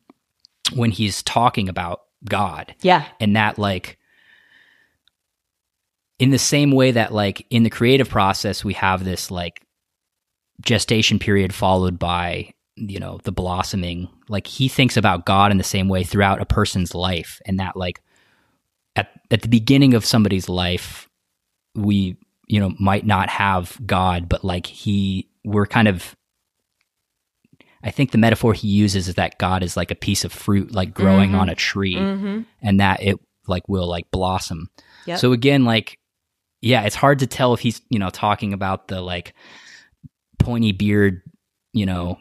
when 0.74 0.92
he's 0.92 1.24
talking 1.24 1.70
about 1.70 2.02
God 2.28 2.76
Yeah. 2.82 3.06
and 3.20 3.36
that 3.36 3.58
like 3.58 3.98
in 6.20 6.32
the 6.32 6.38
same 6.40 6.72
way 6.72 6.92
that 6.92 7.14
like 7.14 7.46
in 7.50 7.64
the 7.64 7.70
creative 7.70 8.10
process 8.10 8.64
we 8.64 8.74
have 8.74 9.04
this 9.04 9.32
like 9.32 9.62
gestation 10.62 11.20
period 11.20 11.54
followed 11.54 11.98
by 11.98 12.52
you 12.76 13.00
know 13.00 13.20
the 13.24 13.32
blossoming 13.32 14.10
like 14.28 14.48
he 14.48 14.68
thinks 14.68 14.98
about 14.98 15.26
god 15.26 15.52
in 15.52 15.58
the 15.58 15.64
same 15.64 15.88
way 15.88 16.04
throughout 16.04 16.42
a 16.42 16.46
person's 16.46 16.94
life 16.94 17.42
and 17.46 17.60
that 17.60 17.76
like 17.78 18.02
at 18.96 19.10
at 19.32 19.42
the 19.42 19.48
beginning 19.48 19.94
of 19.94 20.06
somebody's 20.06 20.50
life 20.50 21.08
we 21.76 22.18
you 22.48 22.60
know 22.60 22.74
might 22.80 23.06
not 23.06 23.30
have 23.30 23.78
god 23.86 24.28
but 24.28 24.44
like 24.44 24.66
he 24.66 25.30
we're 25.46 25.66
kind 25.66 25.88
of 25.88 26.16
I 27.84 27.92
think 27.92 28.12
the 28.12 28.18
metaphor 28.18 28.54
he 28.54 28.68
uses 28.68 29.08
is 29.08 29.16
that 29.16 29.38
God 29.40 29.64
is 29.64 29.78
like 29.78 29.92
a 29.92 29.96
piece 29.96 30.26
of 30.26 30.32
fruit, 30.34 30.72
like 30.74 30.94
growing 30.94 31.36
on 31.36 31.48
a 31.50 31.56
tree, 31.56 31.96
Mm-hmm. 31.96 32.42
and 32.62 32.80
that 32.80 33.02
it 33.02 33.18
like 33.48 33.68
will 33.70 33.88
like 33.88 34.12
blossom. 34.12 34.70
Yep. 35.06 35.20
So 35.20 35.32
again, 35.32 35.64
like, 35.66 35.98
yeah, 36.62 36.84
it's 36.84 36.96
hard 36.96 37.20
to 37.20 37.28
tell 37.28 37.54
if 37.54 37.62
he's 37.62 37.82
you 37.90 38.00
know 38.00 38.10
talking 38.10 38.54
about 38.54 38.88
the 38.90 39.02
like 39.02 39.34
pointy 40.40 40.72
beard, 40.72 41.22
you 41.74 41.86
know, 41.86 42.18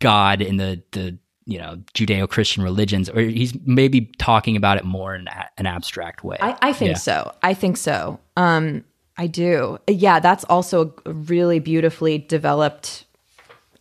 God 0.00 0.40
in 0.42 0.56
the 0.56 0.82
the 0.92 1.18
you 1.46 1.58
know 1.58 1.76
Judeo 1.94 2.28
Christian 2.28 2.62
religions, 2.62 3.10
or 3.10 3.20
he's 3.20 3.54
maybe 3.66 4.12
talking 4.18 4.56
about 4.56 4.76
it 4.78 4.84
more 4.84 5.14
in 5.14 5.26
a, 5.28 5.46
an 5.58 5.66
abstract 5.66 6.24
way. 6.24 6.38
I, 6.40 6.56
I 6.62 6.72
think 6.72 6.92
Yeah. 6.92 6.96
so. 6.98 7.32
I 7.42 7.54
think 7.54 7.76
so. 7.76 8.20
Um, 8.36 8.84
I 9.16 9.26
do. 9.26 9.78
Yeah, 9.88 10.20
that's 10.20 10.44
also 10.44 10.94
a 11.04 11.12
really 11.12 11.58
beautifully 11.58 12.18
developed 12.18 13.04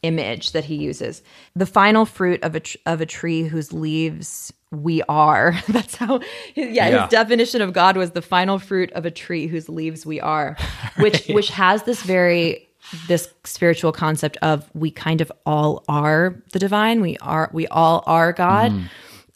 image 0.04 0.52
that 0.52 0.66
he 0.66 0.76
uses. 0.76 1.24
The 1.56 1.66
final 1.66 2.06
fruit 2.06 2.44
of 2.44 2.54
a 2.56 2.60
tr- 2.60 2.78
of 2.86 3.02
a 3.02 3.06
tree 3.06 3.44
whose 3.44 3.74
leaves 3.74 4.54
we 4.72 5.02
are. 5.04 5.56
That's 5.70 5.96
how. 5.96 6.20
Yeah, 6.56 6.66
Yeah. 6.90 7.02
his 7.04 7.10
definition 7.10 7.62
of 7.62 7.74
God 7.74 7.98
was 7.98 8.12
the 8.12 8.22
final 8.22 8.60
fruit 8.60 8.92
of 8.94 9.06
a 9.06 9.12
tree 9.12 9.48
whose 9.48 9.70
leaves 9.70 10.06
we 10.06 10.20
are, 10.22 10.56
which 10.98 11.26
which 11.28 11.50
has 11.50 11.84
this 11.84 12.04
very 12.04 12.68
this 13.08 13.34
spiritual 13.46 13.92
concept 13.94 14.38
of 14.42 14.70
we 14.76 14.92
kind 14.92 15.22
of 15.22 15.32
all 15.46 15.84
are 15.88 16.36
the 16.52 16.60
divine. 16.60 17.02
We 17.02 17.18
are 17.22 17.50
we 17.54 17.66
all 17.68 18.04
are 18.06 18.34
God. 18.34 18.72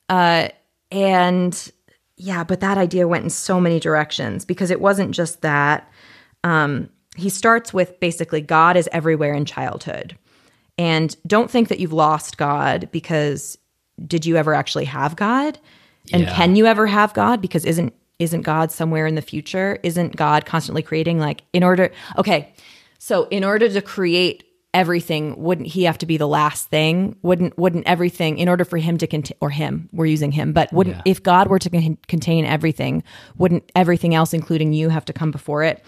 Uh, 0.10 0.50
and 0.92 1.72
yeah, 2.18 2.44
but 2.44 2.60
that 2.62 2.78
idea 2.78 3.08
went 3.08 3.24
in 3.24 3.30
so 3.30 3.60
many 3.62 3.80
directions 3.80 4.44
because 4.46 4.72
it 4.72 4.82
wasn't 4.82 5.12
just 5.12 5.42
that. 5.42 5.90
Um, 6.44 6.90
he 7.16 7.30
starts 7.30 7.74
with 7.74 8.00
basically 8.00 8.42
God 8.42 8.78
is 8.78 8.88
everywhere 8.92 9.34
in 9.34 9.44
childhood. 9.46 10.18
And 10.78 11.16
don't 11.26 11.50
think 11.50 11.70
that 11.70 11.80
you've 11.80 11.94
lost 11.94 12.38
God 12.38 12.90
because 12.92 13.58
did 14.06 14.26
you 14.26 14.38
ever 14.38 14.54
actually 14.54 14.86
have 14.86 15.16
God? 15.16 15.58
And 16.14 16.24
Yeah. 16.24 16.34
can 16.36 16.56
you 16.56 16.66
ever 16.66 16.88
have 16.88 17.14
God? 17.14 17.42
Because 17.42 17.66
isn't 17.66 17.94
isn't 18.20 18.42
God 18.42 18.72
somewhere 18.72 19.06
in 19.06 19.14
the 19.14 19.22
future? 19.22 19.78
Isn't 19.84 20.16
God 20.16 20.46
constantly 20.48 20.82
creating 20.82 21.20
like 21.20 21.44
in 21.54 21.64
order 21.64 21.92
okay. 22.18 22.52
So 22.98 23.28
in 23.30 23.44
order 23.44 23.70
to 23.70 23.82
create 23.82 24.44
everything, 24.74 25.36
wouldn't 25.38 25.68
he 25.68 25.84
have 25.84 25.98
to 26.00 26.06
be 26.08 26.18
the 26.18 26.28
last 26.28 26.70
thing? 26.70 27.16
Wouldn't 27.22 27.58
wouldn't 27.58 27.86
everything 27.88 28.38
in 28.38 28.50
order 28.50 28.66
for 28.66 28.78
him 28.78 28.98
to 29.00 29.08
contain 29.08 29.38
or 29.42 29.50
him, 29.52 29.90
we're 29.92 30.06
using 30.08 30.32
him, 30.32 30.52
but 30.54 30.72
wouldn't 30.74 30.98
Yeah. 30.98 31.02
if 31.06 31.22
God 31.24 31.48
were 31.48 31.60
to 31.60 31.70
con- 31.70 31.98
contain 32.08 32.46
everything, 32.46 33.04
wouldn't 33.38 33.72
everything 33.76 34.14
else 34.16 34.34
including 34.34 34.74
you 34.74 34.90
have 34.90 35.06
to 35.06 35.14
come 35.14 35.30
before 35.32 35.64
it? 35.64 35.84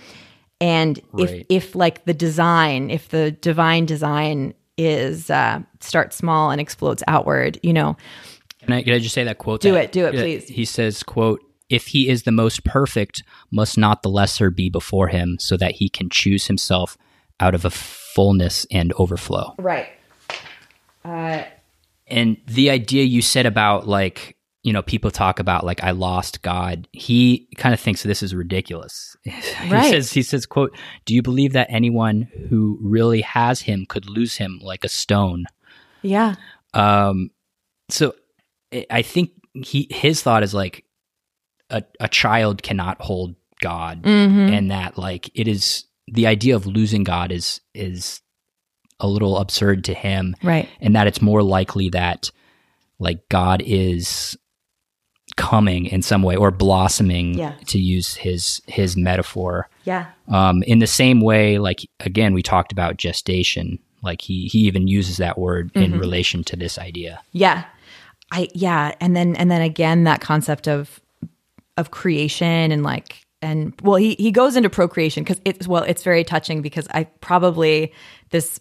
And 0.62 1.00
Right. 1.14 1.30
if 1.30 1.46
if 1.50 1.76
like 1.76 2.06
the 2.06 2.14
design, 2.14 2.90
if 2.92 3.10
the 3.10 3.32
divine 3.32 3.86
design 3.86 4.54
is 4.86 5.30
uh, 5.30 5.59
starts 5.80 6.15
small 6.17 6.51
and 6.51 6.59
explodes 6.61 7.03
outward, 7.07 7.59
you 7.63 7.73
know, 7.73 7.97
Can 8.61 8.73
I, 8.73 8.84
can 8.84 8.93
I 8.93 8.99
just 8.99 9.13
say 9.13 9.23
that 9.23 9.38
quote? 9.38 9.61
Do 9.61 9.73
that- 9.73 9.86
it, 9.86 9.91
do 9.91 10.05
it, 10.05 10.11
please. 10.13 10.47
He 10.47 10.65
says, 10.65 11.03
"quote 11.03 11.41
If 11.69 11.88
he 11.88 12.09
is 12.09 12.23
the 12.23 12.32
most 12.32 12.63
perfect, 12.63 13.23
must 13.51 13.77
not 13.77 14.01
the 14.03 14.09
lesser 14.09 14.49
be 14.49 14.69
before 14.69 15.07
him, 15.07 15.38
so 15.39 15.57
that 15.57 15.73
he 15.73 15.89
can 15.89 16.09
choose 16.09 16.47
himself 16.47 16.97
out 17.39 17.53
of 17.55 17.65
a 17.65 17.69
fullness 17.69 18.65
and 18.71 18.93
overflow." 18.93 19.55
right? 19.59 19.89
And 22.11 22.38
the 22.47 22.69
idea 22.71 23.03
you 23.03 23.21
said 23.21 23.45
about 23.45 23.88
like 23.88 24.36
you 24.64 24.74
know 24.74 24.82
people 24.82 25.10
talk 25.12 25.39
about 25.39 25.66
like 25.66 25.84
I 25.84 25.91
lost 25.91 26.41
God. 26.41 26.88
He 26.91 27.47
kind 27.57 27.74
of 27.74 27.80
thinks 27.80 28.03
this 28.03 28.24
is 28.24 28.36
ridiculous. 28.36 29.16
Right. 29.70 29.84
he 29.86 29.89
says 29.91 30.12
he 30.14 30.22
says 30.24 30.45
quote 30.45 30.76
Do 31.05 31.14
you 31.14 31.22
believe 31.22 31.53
that 31.53 31.68
anyone 31.70 32.28
who 32.49 32.78
really 32.82 33.22
has 33.22 33.62
him 33.62 33.86
could 33.88 34.10
lose 34.10 34.38
him 34.38 34.60
like 34.64 34.84
a 34.84 34.89
stone? 34.89 35.45
Yeah, 36.01 36.36
Um, 36.74 37.32
so 37.89 38.16
I- 38.91 39.01
think 39.01 39.32
he 39.53 39.88
his 39.91 40.22
thought 40.24 40.43
is 40.43 40.53
like 40.53 40.86
a 41.70 41.84
a 41.99 42.07
child 42.07 42.64
cannot 42.64 43.01
hold 43.01 43.36
God, 43.62 44.03
Mm-hmm. 44.03 44.53
and 44.53 44.72
that 44.72 44.97
like 44.97 45.30
it 45.36 45.47
is 45.47 45.86
the 46.07 46.26
idea 46.28 46.55
of 46.55 46.66
losing 46.66 47.03
God 47.03 47.32
is 47.32 47.60
is 47.74 48.22
a 48.99 49.07
little 49.07 49.38
absurd 49.38 49.84
to 49.86 49.93
him, 49.93 50.36
right. 50.43 50.68
and 50.82 50.95
that 50.95 51.07
it's 51.07 51.22
more 51.22 51.43
likely 51.43 51.89
that 51.89 52.32
like 52.99 53.28
God 53.30 53.62
is 53.66 54.38
coming 55.40 55.86
in 55.86 56.02
some 56.02 56.22
way 56.22 56.36
or 56.36 56.52
blossoming 56.52 57.34
Yeah. 57.38 57.54
to 57.68 57.80
use 57.80 58.16
his 58.16 58.62
his 58.68 58.96
metaphor 58.98 59.70
Yeah, 59.86 60.06
um, 60.28 60.62
in 60.64 60.80
the 60.80 60.88
same 60.88 61.22
way, 61.22 61.58
like 61.58 61.80
again, 62.02 62.34
we 62.34 62.44
talked 62.44 62.72
about 62.72 62.98
gestation. 62.98 63.80
Like 64.04 64.22
he 64.22 64.48
he 64.52 64.60
even 64.68 64.88
uses 64.88 65.18
that 65.18 65.38
word 65.38 65.72
in 65.76 65.92
Mm-hmm. 65.92 66.00
relation 66.00 66.44
to 66.44 66.56
this 66.56 66.78
idea. 66.78 67.20
yeah, 67.32 67.64
I 68.32 68.48
yeah, 68.54 68.94
and 69.02 69.16
then 69.16 69.36
and 69.36 69.50
then 69.50 69.62
again 69.62 70.04
that 70.04 70.22
concept 70.22 70.68
of 70.68 71.00
of 71.78 71.92
creation 71.92 72.72
and 72.72 72.84
like 72.84 73.26
and 73.42 73.74
well 73.82 73.96
he 73.96 74.16
he 74.20 74.32
goes 74.32 74.56
into 74.56 74.70
procreation 74.70 75.24
because 75.24 75.42
it's 75.46 75.68
well 75.68 75.84
it's 75.84 76.04
very 76.04 76.24
touching 76.24 76.62
because 76.62 76.88
I 76.94 77.06
probably 77.22 77.92
this 78.32 78.60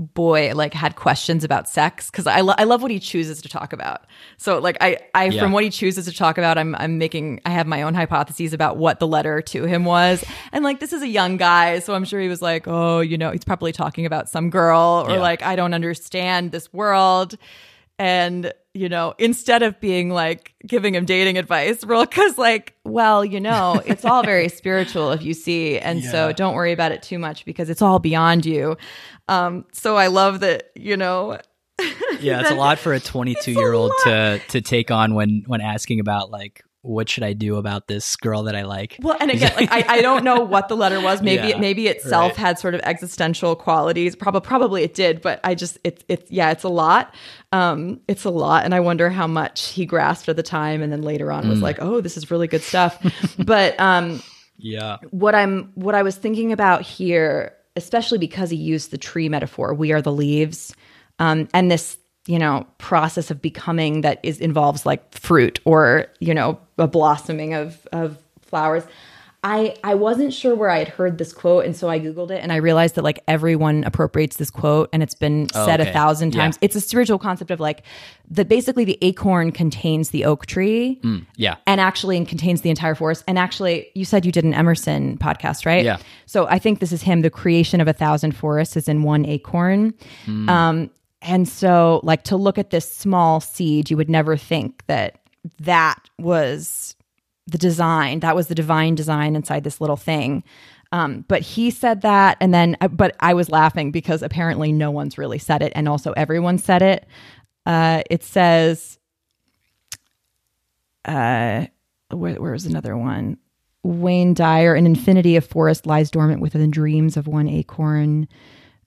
boy 0.00 0.52
like 0.54 0.72
had 0.72 0.96
questions 0.96 1.44
about 1.44 1.68
sex 1.68 2.10
because 2.10 2.26
I, 2.26 2.40
lo- 2.40 2.54
I 2.56 2.64
love 2.64 2.80
what 2.80 2.90
he 2.90 2.98
chooses 2.98 3.42
to 3.42 3.48
talk 3.50 3.74
about 3.74 4.06
so 4.38 4.58
like 4.58 4.78
i 4.80 4.96
i 5.14 5.26
Yeah. 5.26 5.42
from 5.42 5.52
what 5.52 5.62
he 5.62 5.68
chooses 5.68 6.06
to 6.06 6.12
talk 6.12 6.38
about 6.38 6.56
i'm 6.56 6.74
i'm 6.76 6.96
making 6.96 7.40
i 7.44 7.50
have 7.50 7.66
my 7.66 7.82
own 7.82 7.92
hypotheses 7.92 8.54
about 8.54 8.78
what 8.78 8.98
the 8.98 9.06
letter 9.06 9.42
to 9.42 9.64
him 9.64 9.84
was 9.84 10.24
and 10.52 10.64
like 10.64 10.80
this 10.80 10.94
is 10.94 11.02
a 11.02 11.08
young 11.08 11.36
guy 11.36 11.80
so 11.80 11.94
i'm 11.94 12.06
sure 12.06 12.18
he 12.18 12.28
was 12.28 12.40
like 12.40 12.64
oh 12.66 13.00
you 13.00 13.18
know 13.18 13.30
he's 13.30 13.44
probably 13.44 13.72
talking 13.72 14.06
about 14.06 14.28
some 14.30 14.48
girl 14.48 15.04
or 15.06 15.12
Yeah. 15.16 15.20
like 15.20 15.42
i 15.42 15.54
don't 15.54 15.74
understand 15.74 16.50
this 16.50 16.72
world 16.72 17.36
and 18.00 18.52
you 18.72 18.88
know, 18.88 19.14
instead 19.18 19.62
of 19.62 19.78
being 19.80 20.10
like 20.10 20.54
giving 20.66 20.94
him 20.94 21.04
dating 21.04 21.36
advice, 21.36 21.84
Rilke's 21.84 22.38
like, 22.38 22.74
well, 22.84 23.24
you 23.24 23.40
know, 23.40 23.82
it's 23.84 24.04
all 24.04 24.22
very 24.22 24.48
spiritual 24.60 25.10
if 25.10 25.22
you 25.22 25.34
see. 25.34 25.78
And 25.78 26.02
so 26.04 26.32
don't 26.32 26.54
worry 26.54 26.72
about 26.72 26.92
it 26.92 27.02
too 27.02 27.18
much 27.18 27.44
because 27.44 27.68
it's 27.68 27.82
all 27.82 27.98
beyond 27.98 28.46
you. 28.46 28.76
Um, 29.28 29.64
so 29.72 29.96
I 29.96 30.06
love 30.06 30.40
that, 30.40 30.70
you 30.76 30.96
know, 30.96 31.38
Yeah, 32.20 32.40
it's 32.40 32.50
a 32.50 32.54
lot 32.66 32.78
for 32.78 32.92
a 32.92 33.00
22 33.00 33.52
year 33.52 33.72
old 33.72 33.92
to 34.04 34.40
to 34.48 34.60
take 34.60 34.90
on 34.90 35.14
when 35.14 35.42
when 35.46 35.60
asking 35.60 36.00
about 36.00 36.30
like 36.30 36.64
what 36.82 37.08
should 37.10 37.22
I 37.24 37.34
do 37.34 37.56
about 37.56 37.88
this 37.88 38.16
girl 38.16 38.44
that 38.44 38.56
I 38.56 38.62
like. 38.62 38.96
Well, 39.02 39.16
and 39.20 39.30
again, 39.30 39.52
like 39.54 39.70
I, 39.70 39.84
I 39.98 40.00
don't 40.00 40.24
know 40.24 40.40
what 40.54 40.68
the 40.68 40.76
letter 40.76 40.98
was. 41.00 41.20
Maybe 41.20 41.48
Yeah, 41.48 41.56
it 41.56 41.60
maybe 41.60 41.88
itself 41.88 42.30
right. 42.32 42.36
had 42.38 42.58
sort 42.58 42.74
of 42.74 42.80
existential 42.84 43.54
qualities. 43.54 44.16
Probably 44.16 44.40
probably 44.40 44.82
it 44.82 44.94
did, 44.94 45.20
but 45.20 45.40
I 45.44 45.54
just 45.54 45.76
it's 45.84 46.02
it's 46.08 46.30
yeah, 46.30 46.50
it's 46.50 46.64
a 46.64 46.68
lot. 46.70 47.14
Um, 47.52 48.00
it's 48.08 48.24
a 48.24 48.30
lot, 48.30 48.64
and 48.64 48.74
I 48.74 48.80
wonder 48.80 49.10
how 49.10 49.26
much 49.26 49.68
he 49.68 49.84
grasped 49.84 50.28
at 50.30 50.36
the 50.36 50.42
time, 50.42 50.80
and 50.82 50.90
then 50.92 51.02
later 51.02 51.30
on 51.30 51.44
Mm. 51.44 51.50
was 51.50 51.60
like, 51.60 51.78
oh, 51.82 52.00
this 52.00 52.16
is 52.16 52.30
really 52.30 52.46
good 52.48 52.62
stuff. 52.62 52.98
but 53.38 53.78
um, 53.78 54.22
Yeah. 54.58 54.96
what 55.10 55.34
I'm 55.34 55.72
what 55.74 55.94
I 55.94 56.02
was 56.02 56.16
thinking 56.16 56.50
about 56.52 56.82
here, 56.82 57.54
especially 57.76 58.18
because 58.18 58.50
he 58.50 58.56
used 58.56 58.90
the 58.90 58.98
tree 58.98 59.28
metaphor, 59.28 59.74
we 59.74 59.92
are 59.92 60.00
the 60.02 60.12
leaves, 60.12 60.74
um, 61.18 61.48
and 61.52 61.70
this 61.70 61.98
you 62.26 62.38
know 62.38 62.66
process 62.78 63.30
of 63.30 63.40
becoming 63.40 64.02
that 64.02 64.20
is 64.22 64.40
involves 64.40 64.84
like 64.86 65.12
fruit 65.18 65.58
or 65.64 66.06
you 66.20 66.34
know 66.34 66.58
a 66.78 66.86
blossoming 66.86 67.54
of 67.54 67.86
of 67.92 68.18
flowers. 68.42 68.84
I 69.42 69.74
I 69.82 69.94
wasn't 69.94 70.34
sure 70.34 70.54
where 70.54 70.68
I 70.68 70.80
had 70.80 70.88
heard 70.88 71.16
this 71.16 71.32
quote, 71.32 71.64
and 71.64 71.74
so 71.74 71.88
I 71.88 71.98
googled 71.98 72.30
it, 72.30 72.42
and 72.42 72.52
I 72.52 72.56
realized 72.56 72.96
that 72.96 73.04
like 73.04 73.20
everyone 73.26 73.84
appropriates 73.84 74.36
this 74.36 74.50
quote, 74.50 74.90
and 74.92 75.02
it's 75.02 75.14
been 75.14 75.48
said 75.54 75.80
okay. 75.80 75.88
a 75.88 75.92
thousand 75.94 76.34
Yeah. 76.34 76.42
times. 76.42 76.58
It's 76.60 76.76
a 76.76 76.80
spiritual 76.80 77.18
concept 77.18 77.50
of 77.50 77.58
like 77.58 77.82
that. 78.32 78.50
Basically, 78.50 78.84
the 78.84 78.98
acorn 79.00 79.50
contains 79.50 80.10
the 80.10 80.26
oak 80.26 80.44
tree, 80.44 81.00
Yeah. 81.36 81.56
and 81.66 81.80
actually 81.80 82.22
contains 82.26 82.60
the 82.60 82.68
entire 82.68 82.94
forest. 82.94 83.24
And 83.26 83.38
actually, 83.38 83.86
you 83.94 84.04
said 84.04 84.26
you 84.26 84.32
did 84.32 84.44
an 84.44 84.52
Emerson 84.52 85.16
podcast, 85.16 85.64
right? 85.64 85.86
Yeah. 85.86 85.96
So 86.26 86.46
I 86.46 86.58
think 86.58 86.80
this 86.80 86.92
is 86.92 87.00
him. 87.00 87.22
The 87.22 87.30
creation 87.30 87.80
of 87.80 87.88
a 87.88 87.94
thousand 87.94 88.32
forests 88.36 88.76
is 88.76 88.88
in 88.90 89.04
one 89.04 89.24
acorn. 89.24 89.94
Um, 90.48 90.90
and 91.22 91.48
so, 91.48 92.00
like 92.02 92.24
to 92.24 92.36
look 92.36 92.58
at 92.58 92.70
this 92.70 92.90
small 92.90 93.40
seed, 93.40 93.90
you 93.90 93.96
would 93.96 94.10
never 94.10 94.36
think 94.36 94.86
that 94.86 95.18
that 95.60 96.08
was 96.18 96.96
the 97.46 97.58
design. 97.58 98.20
That 98.20 98.36
was 98.36 98.48
the 98.48 98.54
divine 98.54 98.94
design 98.94 99.36
inside 99.36 99.64
this 99.64 99.80
little 99.80 99.96
thing. 99.96 100.44
Um, 100.92 101.24
but 101.28 101.42
he 101.42 101.70
said 101.70 102.02
that, 102.02 102.36
and 102.40 102.52
then, 102.52 102.76
uh, 102.80 102.88
but 102.88 103.14
I 103.20 103.34
was 103.34 103.50
laughing 103.50 103.92
because 103.92 104.22
apparently 104.22 104.72
no 104.72 104.90
one's 104.90 105.18
really 105.18 105.38
said 105.38 105.62
it, 105.62 105.72
and 105.76 105.88
also 105.88 106.12
everyone 106.12 106.58
said 106.58 106.82
it. 106.82 107.06
Uh, 107.64 108.02
it 108.10 108.24
says, 108.24 108.98
uh, 111.04 111.66
where, 112.10 112.34
where's 112.36 112.66
another 112.66 112.96
one? 112.96 113.36
Wayne 113.82 114.34
Dyer, 114.34 114.74
an 114.74 114.84
infinity 114.84 115.36
of 115.36 115.46
forest 115.46 115.86
lies 115.86 116.10
dormant 116.10 116.40
within 116.40 116.60
the 116.60 116.66
dreams 116.66 117.16
of 117.16 117.26
one 117.26 117.48
acorn. 117.48 118.26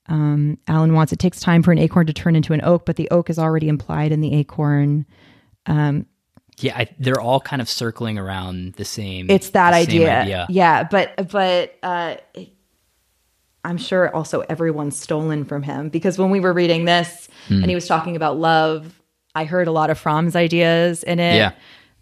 Um, 0.10 0.58
Alan 0.68 0.94
Watts 0.94 1.14
it 1.14 1.20
takes 1.20 1.40
time 1.40 1.64
for 1.64 1.72
an 1.72 1.78
acorn 1.78 2.08
to 2.08 2.14
turn 2.14 2.36
into 2.36 2.54
an 2.54 2.62
oak, 2.64 2.86
but 2.86 2.98
the 2.98 3.10
oak 3.10 3.30
is 3.30 3.40
already 3.40 3.68
implied 3.70 4.12
in 4.12 4.20
the 4.22 4.34
acorn. 4.36 5.06
Um, 5.66 6.06
Yeah, 6.60 6.78
I, 6.78 6.88
they're 7.00 7.22
all 7.22 7.40
kind 7.40 7.62
of 7.62 7.70
circling 7.70 8.18
around 8.18 8.74
the 8.74 8.86
same. 8.86 9.30
It's 9.30 9.52
that 9.52 9.72
same 9.74 9.82
idea. 10.04 10.46
Yeah, 10.50 10.84
but 10.84 11.30
but 11.32 11.76
uh, 11.84 12.16
I'm 13.66 13.78
sure 13.78 14.14
also 14.14 14.42
everyone's 14.42 14.98
stolen 15.00 15.46
from 15.46 15.64
him 15.64 15.88
because 15.90 16.18
when 16.18 16.30
we 16.32 16.40
were 16.40 16.54
reading 16.54 16.86
this 16.86 17.30
Hmm. 17.48 17.56
and 17.62 17.66
he 17.66 17.76
was 17.76 17.88
talking 17.88 18.16
about 18.16 18.38
love, 18.38 19.02
I 19.36 19.46
heard 19.46 19.68
a 19.68 19.72
lot 19.72 19.90
of 19.90 19.98
Fromm's 19.98 20.36
ideas 20.36 21.04
in 21.04 21.20
it. 21.20 21.36
Yeah. 21.36 21.52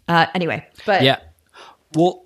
Uh, 0.08 0.26
anyway, 0.34 0.66
but 0.86 1.02
Yeah. 1.02 1.18
Well, 1.94 2.24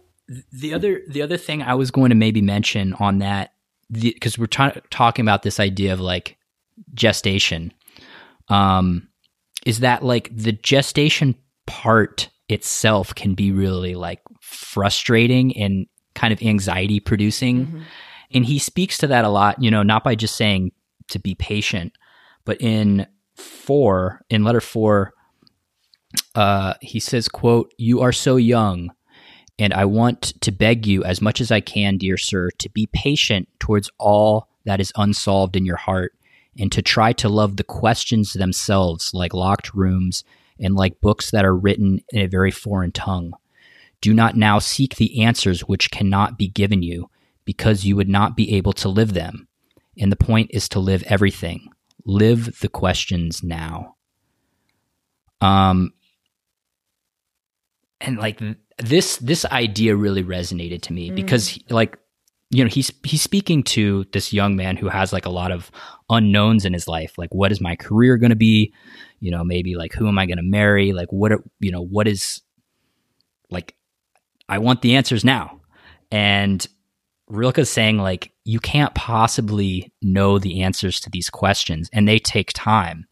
the 0.52 0.72
other 0.74 1.02
the 1.08 1.22
other 1.22 1.36
thing 1.36 1.62
I 1.62 1.74
was 1.74 1.90
going 1.90 2.08
to 2.10 2.16
maybe 2.16 2.40
mention 2.40 2.94
on 2.94 3.18
that 3.18 3.52
because 3.90 4.38
we're 4.38 4.46
ta- 4.46 4.80
talking 4.90 5.24
about 5.24 5.42
this 5.42 5.60
idea 5.60 5.92
of 5.92 6.00
like 6.00 6.36
gestation, 6.94 7.72
um, 8.48 9.08
is 9.64 9.80
that 9.80 10.02
like 10.02 10.30
the 10.34 10.52
gestation 10.52 11.34
part 11.66 12.30
itself 12.48 13.14
can 13.14 13.34
be 13.34 13.50
really 13.50 13.94
like 13.94 14.20
frustrating 14.40 15.56
and 15.56 15.86
kind 16.14 16.32
of 16.32 16.42
anxiety 16.42 17.00
producing. 17.00 17.84
And 18.32 18.44
he 18.44 18.58
speaks 18.58 18.98
to 18.98 19.06
that 19.08 19.24
a 19.24 19.28
lot, 19.28 19.62
you 19.62 19.70
know, 19.70 19.82
not 19.82 20.04
by 20.04 20.14
just 20.14 20.36
saying 20.36 20.72
to 21.08 21.18
be 21.18 21.34
patient, 21.34 21.92
but 22.44 22.60
in 22.60 23.06
four, 23.36 24.22
in 24.30 24.44
letter 24.44 24.60
four, 24.60 25.12
uh, 26.34 26.74
he 26.80 27.00
says, 27.00 27.28
quote, 27.28 27.72
You 27.78 28.00
are 28.00 28.12
so 28.12 28.36
young, 28.36 28.90
and 29.58 29.72
I 29.72 29.84
want 29.84 30.40
to 30.40 30.52
beg 30.52 30.86
you 30.86 31.02
as 31.04 31.20
much 31.20 31.40
as 31.40 31.50
I 31.50 31.60
can, 31.60 31.98
dear 31.98 32.16
sir, 32.16 32.50
to 32.58 32.68
be 32.70 32.88
patient 32.92 33.48
towards 33.58 33.90
all 33.98 34.48
that 34.64 34.80
is 34.80 34.92
unsolved 34.96 35.56
in 35.56 35.64
your 35.64 35.76
heart, 35.76 36.14
and 36.58 36.70
to 36.72 36.82
try 36.82 37.12
to 37.14 37.28
love 37.28 37.56
the 37.56 37.64
questions 37.64 38.32
themselves 38.32 39.12
like 39.14 39.34
locked 39.34 39.74
rooms 39.74 40.24
and 40.58 40.74
like 40.74 41.00
books 41.00 41.30
that 41.30 41.44
are 41.44 41.56
written 41.56 42.00
in 42.10 42.20
a 42.22 42.26
very 42.26 42.50
foreign 42.50 42.92
tongue. 42.92 43.32
Do 44.00 44.12
not 44.12 44.36
now 44.36 44.58
seek 44.58 44.96
the 44.96 45.22
answers 45.22 45.62
which 45.62 45.90
cannot 45.90 46.38
be 46.38 46.48
given 46.48 46.82
you, 46.82 47.10
because 47.44 47.84
you 47.84 47.96
would 47.96 48.08
not 48.08 48.36
be 48.36 48.54
able 48.54 48.72
to 48.74 48.88
live 48.88 49.14
them. 49.14 49.48
And 49.98 50.12
the 50.12 50.16
point 50.16 50.50
is 50.52 50.68
to 50.70 50.80
live 50.80 51.02
everything. 51.04 51.68
Live 52.04 52.60
the 52.60 52.68
questions 52.68 53.42
now. 53.42 53.96
Um, 55.40 55.92
and 58.00 58.18
like 58.18 58.40
this 58.78 59.16
this 59.18 59.44
idea 59.46 59.96
really 59.96 60.22
resonated 60.22 60.82
to 60.82 60.92
me 60.92 61.10
because 61.10 61.48
he- 61.48 61.64
like 61.70 61.98
you 62.50 62.62
know 62.62 62.68
he's 62.70 62.92
he's 63.04 63.22
speaking 63.22 63.62
to 63.62 64.04
this 64.12 64.32
young 64.32 64.54
man 64.56 64.76
who 64.76 64.88
has 64.88 65.12
like 65.12 65.24
a 65.26 65.30
lot 65.30 65.50
of 65.50 65.70
unknowns 66.10 66.64
in 66.64 66.72
his 66.72 66.86
life 66.86 67.14
like 67.18 67.34
what 67.34 67.50
is 67.50 67.60
my 67.60 67.74
career 67.76 68.16
going 68.18 68.30
to 68.30 68.36
be? 68.36 68.72
You 69.20 69.30
know 69.30 69.42
maybe 69.44 69.74
like 69.76 69.92
who 69.94 70.06
am 70.08 70.18
i 70.18 70.26
going 70.26 70.36
to 70.36 70.42
marry? 70.42 70.92
Like 70.92 71.08
what 71.10 71.32
are, 71.32 71.42
you 71.58 71.72
know 71.72 71.82
what 71.82 72.06
is 72.06 72.42
like 73.50 73.74
i 74.48 74.58
want 74.58 74.82
the 74.82 74.94
answers 74.96 75.24
now. 75.24 75.60
And 76.12 76.66
rilke's 77.28 77.70
saying 77.70 77.98
like 77.98 78.30
you 78.44 78.60
can't 78.60 78.94
possibly 78.94 79.92
know 80.02 80.38
the 80.38 80.62
answers 80.62 81.00
to 81.00 81.10
these 81.10 81.30
questions 81.30 81.88
and 81.92 82.06
they 82.06 82.18
take 82.18 82.52
time. 82.52 83.06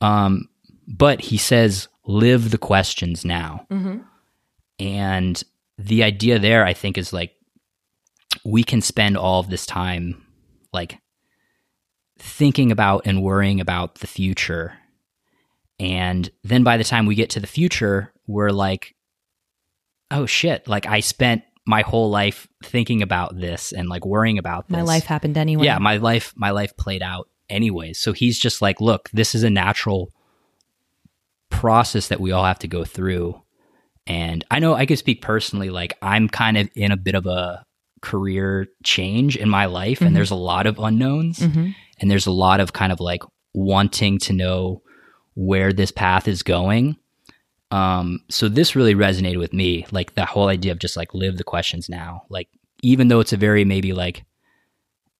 Um 0.00 0.48
but 0.88 1.20
he 1.20 1.36
says 1.36 1.88
live 2.06 2.50
the 2.50 2.58
questions 2.58 3.24
now. 3.24 3.66
Mhm. 3.70 4.02
And 4.78 5.42
the 5.78 6.02
idea 6.02 6.38
there, 6.38 6.64
I 6.64 6.72
think, 6.72 6.98
is 6.98 7.12
like 7.12 7.32
we 8.44 8.62
can 8.64 8.80
spend 8.80 9.16
all 9.16 9.40
of 9.40 9.50
this 9.50 9.66
time 9.66 10.24
like 10.72 10.98
thinking 12.18 12.72
about 12.72 13.06
and 13.06 13.22
worrying 13.22 13.60
about 13.60 13.96
the 13.96 14.06
future. 14.06 14.74
And 15.80 16.28
then 16.42 16.64
by 16.64 16.76
the 16.76 16.84
time 16.84 17.06
we 17.06 17.14
get 17.14 17.30
to 17.30 17.40
the 17.40 17.46
future, 17.46 18.12
we're 18.26 18.50
like, 18.50 18.94
oh 20.10 20.26
shit, 20.26 20.66
like 20.66 20.86
I 20.86 21.00
spent 21.00 21.42
my 21.66 21.82
whole 21.82 22.10
life 22.10 22.48
thinking 22.64 23.02
about 23.02 23.38
this 23.38 23.72
and 23.72 23.88
like 23.88 24.04
worrying 24.04 24.38
about 24.38 24.68
this. 24.68 24.72
my 24.76 24.82
life 24.82 25.04
happened 25.04 25.36
anyway. 25.36 25.66
Yeah, 25.66 25.78
my 25.78 25.98
life 25.98 26.32
my 26.34 26.50
life 26.50 26.76
played 26.76 27.02
out 27.02 27.28
anyways. 27.50 27.98
So 27.98 28.12
he's 28.12 28.38
just 28.38 28.62
like, 28.62 28.80
look, 28.80 29.10
this 29.12 29.34
is 29.34 29.42
a 29.42 29.50
natural 29.50 30.12
process 31.50 32.08
that 32.08 32.20
we 32.20 32.32
all 32.32 32.44
have 32.44 32.58
to 32.60 32.68
go 32.68 32.84
through. 32.84 33.40
And 34.08 34.44
I 34.50 34.58
know 34.58 34.74
I 34.74 34.86
could 34.86 34.98
speak 34.98 35.22
personally, 35.22 35.70
like 35.70 35.96
I'm 36.02 36.28
kind 36.28 36.56
of 36.56 36.68
in 36.74 36.90
a 36.92 36.96
bit 36.96 37.14
of 37.14 37.26
a 37.26 37.64
career 38.00 38.66
change 38.82 39.36
in 39.36 39.48
my 39.50 39.66
life, 39.66 40.00
and 40.00 40.16
there's 40.16 40.30
a 40.30 40.34
lot 40.36 40.66
of 40.66 40.78
unknowns, 40.78 41.40
Mhm. 41.40 41.74
and 42.00 42.10
there's 42.10 42.26
a 42.26 42.30
lot 42.32 42.58
of 42.60 42.72
kind 42.72 42.90
of 42.92 43.00
like 43.00 43.22
wanting 43.54 44.18
to 44.20 44.32
know 44.32 44.82
where 45.34 45.72
this 45.72 45.90
path 45.90 46.26
is 46.26 46.42
going. 46.42 46.96
Um, 47.70 48.20
so 48.30 48.48
this 48.48 48.74
really 48.74 48.94
resonated 48.94 49.38
with 49.38 49.52
me, 49.52 49.84
like 49.90 50.14
the 50.14 50.24
whole 50.24 50.48
idea 50.48 50.72
of 50.72 50.78
just 50.78 50.96
like 50.96 51.12
live 51.12 51.36
the 51.36 51.44
questions 51.44 51.88
now. 51.88 52.22
Like 52.30 52.48
even 52.82 53.08
though 53.08 53.20
it's 53.20 53.32
a 53.34 53.36
very 53.36 53.64
maybe 53.64 53.92
like 53.92 54.24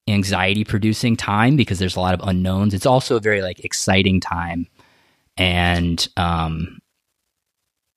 anxiety 0.06 0.64
producing 0.64 1.16
time 1.16 1.56
because 1.56 1.78
there's 1.78 1.96
a 1.96 2.00
lot 2.00 2.14
of 2.14 2.26
unknowns, 2.26 2.72
it's 2.72 2.86
also 2.86 3.16
a 3.16 3.20
very 3.20 3.42
like 3.42 3.60
exciting 3.64 4.20
time. 4.20 4.66
And 5.36 6.08
um 6.16 6.78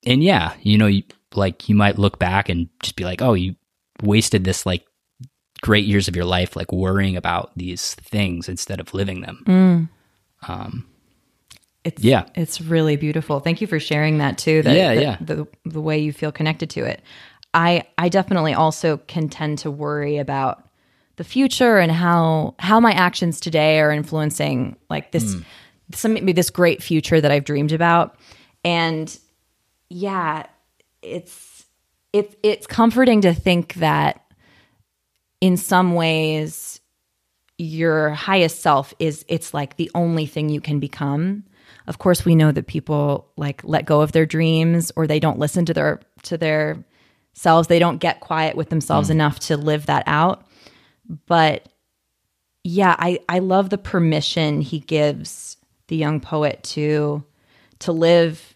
and 0.06 0.24
yeah, 0.24 0.54
you 0.62 0.78
know, 0.78 0.88
you, 0.88 1.04
like 1.34 1.70
you 1.70 1.76
might 1.76 1.97
look 1.99 2.20
back 2.20 2.49
and 2.49 2.68
just 2.82 2.95
be 2.95 3.04
like, 3.04 3.22
"Oh, 3.22 3.34
you 3.34 3.56
wasted 4.02 4.43
this 4.43 4.66
like 4.66 4.86
great 5.62 5.86
years 5.86 6.08
of 6.08 6.16
your 6.16 6.26
life 6.26 6.56
like 6.56 6.72
worrying 6.72 7.16
about 7.16 7.52
these 7.56 7.93
things 7.95 8.49
instead 8.49 8.80
of 8.80 8.93
living 8.93 9.22
them." 9.22 9.43
Mm. 9.45 9.89
Um 10.49 10.86
It's 11.84 12.04
Yeah. 12.04 12.26
it's 12.36 12.62
really 12.62 12.95
beautiful. 12.95 13.39
Thank 13.39 13.62
you 13.62 13.68
for 13.68 13.80
sharing 13.80 14.18
that 14.20 14.38
too. 14.38 14.62
That, 14.64 14.76
Yeah, 14.76 14.93
that- 14.95 15.02
yeah. 15.04 15.18
The 15.22 15.47
the 15.66 15.82
way 15.82 15.99
you 15.99 16.14
feel 16.14 16.32
connected 16.32 16.70
to 16.72 16.84
it. 16.86 17.02
I 17.54 17.84
I 17.97 18.10
definitely 18.10 18.54
also 18.54 18.97
can 19.08 19.30
tend 19.30 19.60
to 19.60 19.72
worry 19.72 20.18
about 20.18 20.68
the 21.18 21.24
future 21.24 21.78
and 21.78 21.91
how 21.91 22.56
how 22.60 22.80
my 22.80 22.91
actions 22.93 23.39
today 23.39 23.80
are 23.80 23.91
influencing 23.91 24.76
like 24.89 25.12
this 25.12 25.36
some 25.93 26.14
maybe 26.14 26.32
this 26.34 26.49
great 26.49 26.82
future 26.82 27.20
that 27.22 27.32
I've 27.32 27.43
dreamed 27.45 27.72
about. 27.74 28.16
And 28.64 29.16
yeah, 29.92 30.46
it's 31.02 31.66
it's 32.14 32.36
it's 32.44 32.66
comforting 32.66 33.22
to 33.22 33.34
think 33.34 33.74
that 33.76 34.24
in 35.42 35.58
some 35.58 35.96
ways 35.96 36.80
your 37.58 38.12
highest 38.12 38.62
self 38.62 38.94
is 39.00 39.26
it's 39.28 39.54
like 39.54 39.76
the 39.76 39.92
only 39.94 40.26
thing 40.26 40.48
you 40.48 40.62
can 40.62 40.80
become. 40.80 41.44
Of 41.88 41.98
course, 41.98 42.24
we 42.24 42.36
know 42.36 42.54
that 42.54 42.68
people 42.68 43.32
like 43.36 43.62
let 43.66 43.86
go 43.86 44.00
of 44.00 44.14
their 44.14 44.26
dreams 44.26 44.94
or 44.96 45.08
they 45.08 45.20
don't 45.20 45.39
listen 45.39 45.66
to 45.66 45.74
their 45.74 46.00
to 46.24 46.38
their 46.38 46.86
selves. 47.34 47.68
They 47.68 47.80
don't 47.80 47.98
get 47.98 48.22
quiet 48.22 48.56
with 48.56 48.70
themselves 48.70 49.10
mm. 49.10 49.12
enough 49.12 49.39
to 49.42 49.58
live 49.58 49.88
that 49.88 50.04
out. 50.08 50.48
But 51.26 51.68
yeah, 52.64 52.96
I 52.98 53.20
I 53.28 53.39
love 53.39 53.70
the 53.70 53.78
permission 53.78 54.62
he 54.62 54.80
gives 54.80 55.58
the 55.88 55.98
young 55.98 56.22
poet 56.22 56.64
to 56.64 57.26
to 57.80 57.92
live 57.92 58.51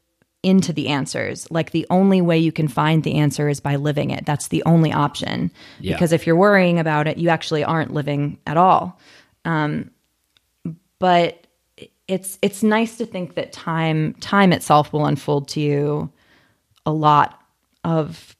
into 0.46 0.72
the 0.72 0.88
answers. 0.90 1.50
Like 1.52 1.72
the 1.72 1.86
only 1.90 2.22
way 2.22 2.38
you 2.38 2.52
can 2.52 2.68
find 2.68 3.04
the 3.04 3.16
answer 3.16 3.50
is 3.50 3.60
by 3.60 3.76
living 3.76 4.12
it. 4.12 4.26
That's 4.26 4.48
the 4.50 4.64
only 4.66 4.94
option. 4.94 5.52
Yeah. 5.80 5.94
Because 5.96 6.12
if 6.14 6.26
you're 6.28 6.36
worrying 6.36 6.80
about 6.80 7.08
it, 7.08 7.18
you 7.18 7.30
actually 7.30 7.64
aren't 7.64 7.94
living 7.94 8.38
at 8.46 8.56
all. 8.56 9.00
Um, 9.44 9.92
but 11.00 11.46
it's 12.08 12.38
it's 12.42 12.62
nice 12.64 12.98
to 12.98 13.06
think 13.06 13.34
that 13.36 13.52
time 13.52 14.14
time 14.20 14.54
itself 14.54 14.94
will 14.94 15.06
unfold 15.06 15.48
to 15.50 15.60
you 15.60 16.12
a 16.86 16.92
lot 16.92 17.42
of 17.84 18.36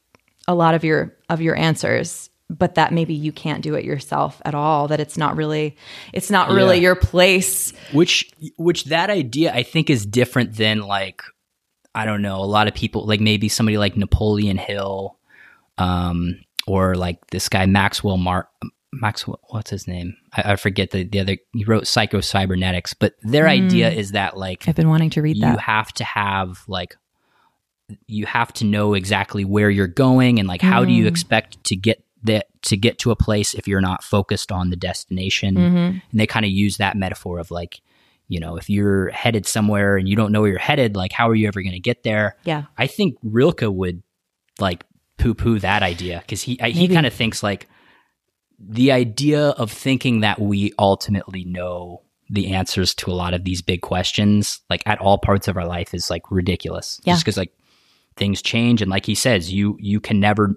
a 0.46 0.54
lot 0.54 0.74
of 0.74 0.84
your 0.84 1.12
of 1.28 1.40
your 1.40 1.56
answers 1.56 2.30
but 2.48 2.76
that 2.76 2.92
maybe 2.92 3.12
you 3.12 3.32
can't 3.32 3.64
do 3.64 3.74
it 3.74 3.84
yourself 3.84 4.40
at 4.44 4.54
all 4.54 4.86
that 4.86 5.00
it's 5.00 5.18
not 5.18 5.34
really 5.36 5.76
it's 6.12 6.30
not 6.30 6.50
really 6.50 6.76
Yeah. 6.76 6.82
your 6.82 6.94
place 6.94 7.72
which 7.92 8.30
which 8.56 8.84
that 8.84 9.10
idea 9.10 9.52
I 9.52 9.64
think 9.64 9.90
is 9.90 10.06
different 10.06 10.54
than 10.56 10.80
like 10.80 11.22
I 11.96 12.04
don't 12.04 12.22
know 12.22 12.36
a 12.36 12.46
lot 12.46 12.68
of 12.68 12.74
people 12.74 13.06
like 13.06 13.20
maybe 13.20 13.48
somebody 13.48 13.78
like 13.78 13.96
Napoleon 13.96 14.58
Hill, 14.58 15.16
um, 15.78 16.40
or 16.66 16.94
like 16.94 17.26
this 17.28 17.48
guy 17.48 17.66
Maxwell 17.66 18.16
Mar 18.16 18.48
Maxwell 18.92 19.40
what's 19.48 19.70
his 19.70 19.88
name? 19.88 20.16
I, 20.32 20.52
I 20.52 20.56
forget 20.56 20.90
the 20.90 21.04
the 21.04 21.20
other 21.20 21.36
he 21.52 21.64
wrote 21.64 21.86
Psycho 21.86 22.20
Cybernetics, 22.20 22.94
but 22.94 23.14
their 23.22 23.48
idea 23.48 23.90
mm. 23.90 23.96
is 23.96 24.12
that 24.12 24.36
like 24.36 24.68
i've 24.68 24.76
been 24.76 24.88
wanting 24.88 25.10
to 25.10 25.22
read 25.22 25.40
that 25.40 25.46
you 25.46 25.52
that. 25.52 25.60
have 25.60 25.92
to 25.94 26.04
have 26.04 26.62
like 26.68 26.96
you 28.06 28.26
have 28.26 28.52
to 28.52 28.64
know 28.64 28.94
exactly 28.94 29.44
where 29.44 29.70
you're 29.70 29.86
going 29.86 30.38
and 30.38 30.48
like 30.48 30.60
how 30.60 30.84
do 30.84 30.92
you 30.92 31.04
mm. 31.04 31.08
expect 31.08 31.62
to 31.64 31.76
get 31.76 32.02
that 32.26 32.46
to 32.62 32.76
get 32.76 32.98
to 32.98 33.10
a 33.10 33.16
place 33.16 33.54
if 33.54 33.66
you're 33.66 33.80
not 33.80 34.04
focused 34.04 34.52
on 34.52 34.70
the 34.70 34.76
destination. 34.76 35.54
Mm-hmm. 35.54 35.76
And 35.76 36.02
they 36.12 36.26
kind 36.26 36.44
of 36.44 36.50
use 36.50 36.76
that 36.76 36.96
metaphor 36.96 37.38
of 37.38 37.50
like 37.50 37.80
you 38.28 38.40
know 38.40 38.56
if 38.56 38.68
you're 38.68 39.10
headed 39.10 39.46
somewhere 39.46 39.96
and 39.96 40.08
you 40.08 40.16
don't 40.16 40.32
know 40.32 40.40
where 40.40 40.50
you're 40.50 40.58
headed 40.58 40.96
like 40.96 41.12
how 41.12 41.28
are 41.28 41.34
you 41.34 41.46
ever 41.48 41.62
going 41.62 41.72
to 41.72 41.80
get 41.80 42.02
there? 42.02 42.36
Yeah. 42.44 42.64
I 42.76 42.86
think 42.86 43.16
rilke 43.22 43.60
would 43.62 44.02
like 44.58 44.84
poo-poo 45.18 45.58
that 45.60 45.82
idea 45.82 46.20
because 46.20 46.42
he 46.42 46.60
I- 46.60 46.70
he 46.70 46.88
kind 46.88 47.06
of 47.06 47.12
thinks 47.14 47.42
like 47.42 47.68
the 48.58 48.92
idea 48.92 49.48
of 49.50 49.70
thinking 49.70 50.20
that 50.20 50.40
we 50.40 50.72
ultimately 50.78 51.44
know 51.44 52.02
the 52.30 52.54
answers 52.54 52.94
to 52.94 53.10
a 53.10 53.14
lot 53.14 53.34
of 53.34 53.44
these 53.44 53.62
big 53.62 53.82
questions 53.82 54.60
like 54.70 54.82
at 54.86 54.98
all 54.98 55.18
parts 55.18 55.46
of 55.46 55.56
our 55.56 55.66
life 55.66 55.94
is 55.94 56.10
like 56.10 56.22
ridiculous. 56.30 57.00
Yeah. 57.04 57.14
just 57.14 57.24
because 57.24 57.36
like 57.36 57.52
things 58.16 58.40
change 58.42 58.82
and 58.82 58.90
like 58.90 59.06
he 59.06 59.14
says 59.14 59.52
you 59.52 59.76
you 59.78 60.00
can 60.00 60.18
never 60.20 60.56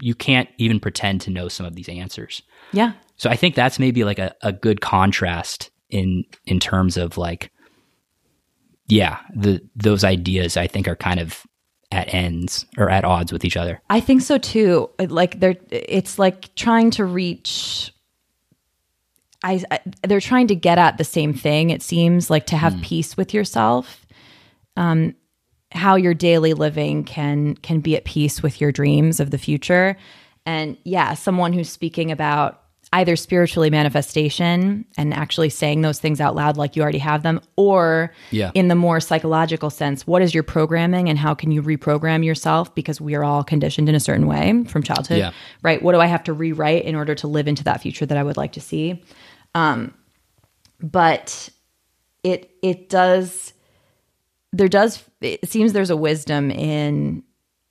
you 0.00 0.14
can't 0.14 0.48
even 0.58 0.78
pretend 0.78 1.20
to 1.22 1.30
know 1.30 1.48
some 1.48 1.66
of 1.66 1.74
these 1.74 1.88
answers. 1.88 2.42
Yeah. 2.72 2.92
So 3.16 3.28
i 3.30 3.34
think 3.36 3.54
that's 3.56 3.78
maybe 3.80 4.04
like 4.04 4.18
a, 4.20 4.34
a 4.42 4.52
good 4.52 4.80
contrast 4.80 5.70
in 5.90 6.24
in 6.44 6.60
terms 6.60 6.96
of 6.96 7.16
like 7.16 7.50
yeah 8.86 9.18
the 9.34 9.60
those 9.76 10.04
ideas 10.04 10.56
i 10.56 10.66
think 10.66 10.88
are 10.88 10.96
kind 10.96 11.20
of 11.20 11.46
at 11.90 12.12
ends 12.12 12.66
or 12.76 12.90
at 12.90 13.04
odds 13.04 13.32
with 13.32 13.44
each 13.44 13.56
other 13.56 13.80
I 13.88 14.00
think 14.00 14.20
so 14.22 14.38
too. 14.38 14.90
Like 14.98 15.40
they're 15.40 15.56
it's 15.70 16.18
like 16.18 16.54
trying 16.54 16.90
to 16.92 17.04
reach 17.04 17.92
I, 19.42 19.62
I 19.70 19.80
they're 20.06 20.20
trying 20.20 20.48
to 20.48 20.54
get 20.54 20.78
at 20.78 20.98
the 20.98 21.04
same 21.04 21.32
thing 21.32 21.70
it 21.70 21.82
seems 21.82 22.28
like 22.28 22.46
to 22.46 22.56
have 22.56 22.80
peace 22.82 23.16
with 23.16 23.32
yourself. 23.32 24.06
Um 24.76 25.14
how 25.72 25.96
your 25.96 26.14
daily 26.14 26.52
living 26.54 27.04
can 27.04 27.54
can 27.56 27.80
be 27.80 27.96
at 27.96 28.04
peace 28.04 28.42
with 28.42 28.60
your 28.60 28.72
dreams 28.72 29.18
of 29.18 29.30
the 29.30 29.38
future. 29.38 29.96
And 30.44 30.76
yeah, 30.84 31.14
someone 31.14 31.52
who's 31.54 31.70
speaking 31.70 32.10
about 32.10 32.62
either 32.92 33.16
spiritually 33.16 33.68
manifestation 33.68 34.84
and 34.96 35.12
actually 35.12 35.50
saying 35.50 35.82
those 35.82 35.98
things 35.98 36.20
out 36.20 36.34
loud 36.34 36.56
like 36.56 36.74
you 36.74 36.82
already 36.82 36.98
have 36.98 37.22
them 37.22 37.38
or 37.56 38.14
Yeah. 38.30 38.50
in 38.54 38.68
the 38.68 38.74
more 38.74 38.98
psychological 39.00 39.68
sense 39.68 40.06
what 40.06 40.22
is 40.22 40.32
your 40.32 40.42
programming 40.42 41.08
and 41.08 41.18
how 41.18 41.34
can 41.34 41.50
you 41.50 41.62
reprogram 41.62 42.24
yourself 42.24 42.74
because 42.74 42.98
we 43.00 43.14
are 43.14 43.24
all 43.24 43.44
conditioned 43.44 43.88
in 43.90 43.94
a 43.94 44.00
certain 44.00 44.26
way 44.26 44.64
from 44.68 44.82
childhood 44.82 45.18
Yeah. 45.18 45.32
right 45.62 45.82
what 45.82 45.92
do 45.92 46.00
i 46.00 46.06
have 46.06 46.24
to 46.24 46.32
rewrite 46.32 46.84
in 46.84 46.94
order 46.94 47.14
to 47.16 47.26
live 47.26 47.46
into 47.46 47.62
that 47.64 47.82
future 47.82 48.06
that 48.06 48.16
i 48.16 48.22
would 48.22 48.36
like 48.38 48.52
to 48.52 48.60
see 48.60 49.02
um, 49.54 49.92
but 50.80 51.50
it 52.22 52.50
it 52.62 52.88
does 52.88 53.52
there 54.52 54.68
does 54.68 55.04
it 55.20 55.48
seems 55.48 55.72
there's 55.74 55.90
a 55.90 55.96
wisdom 55.96 56.50
in 56.50 57.22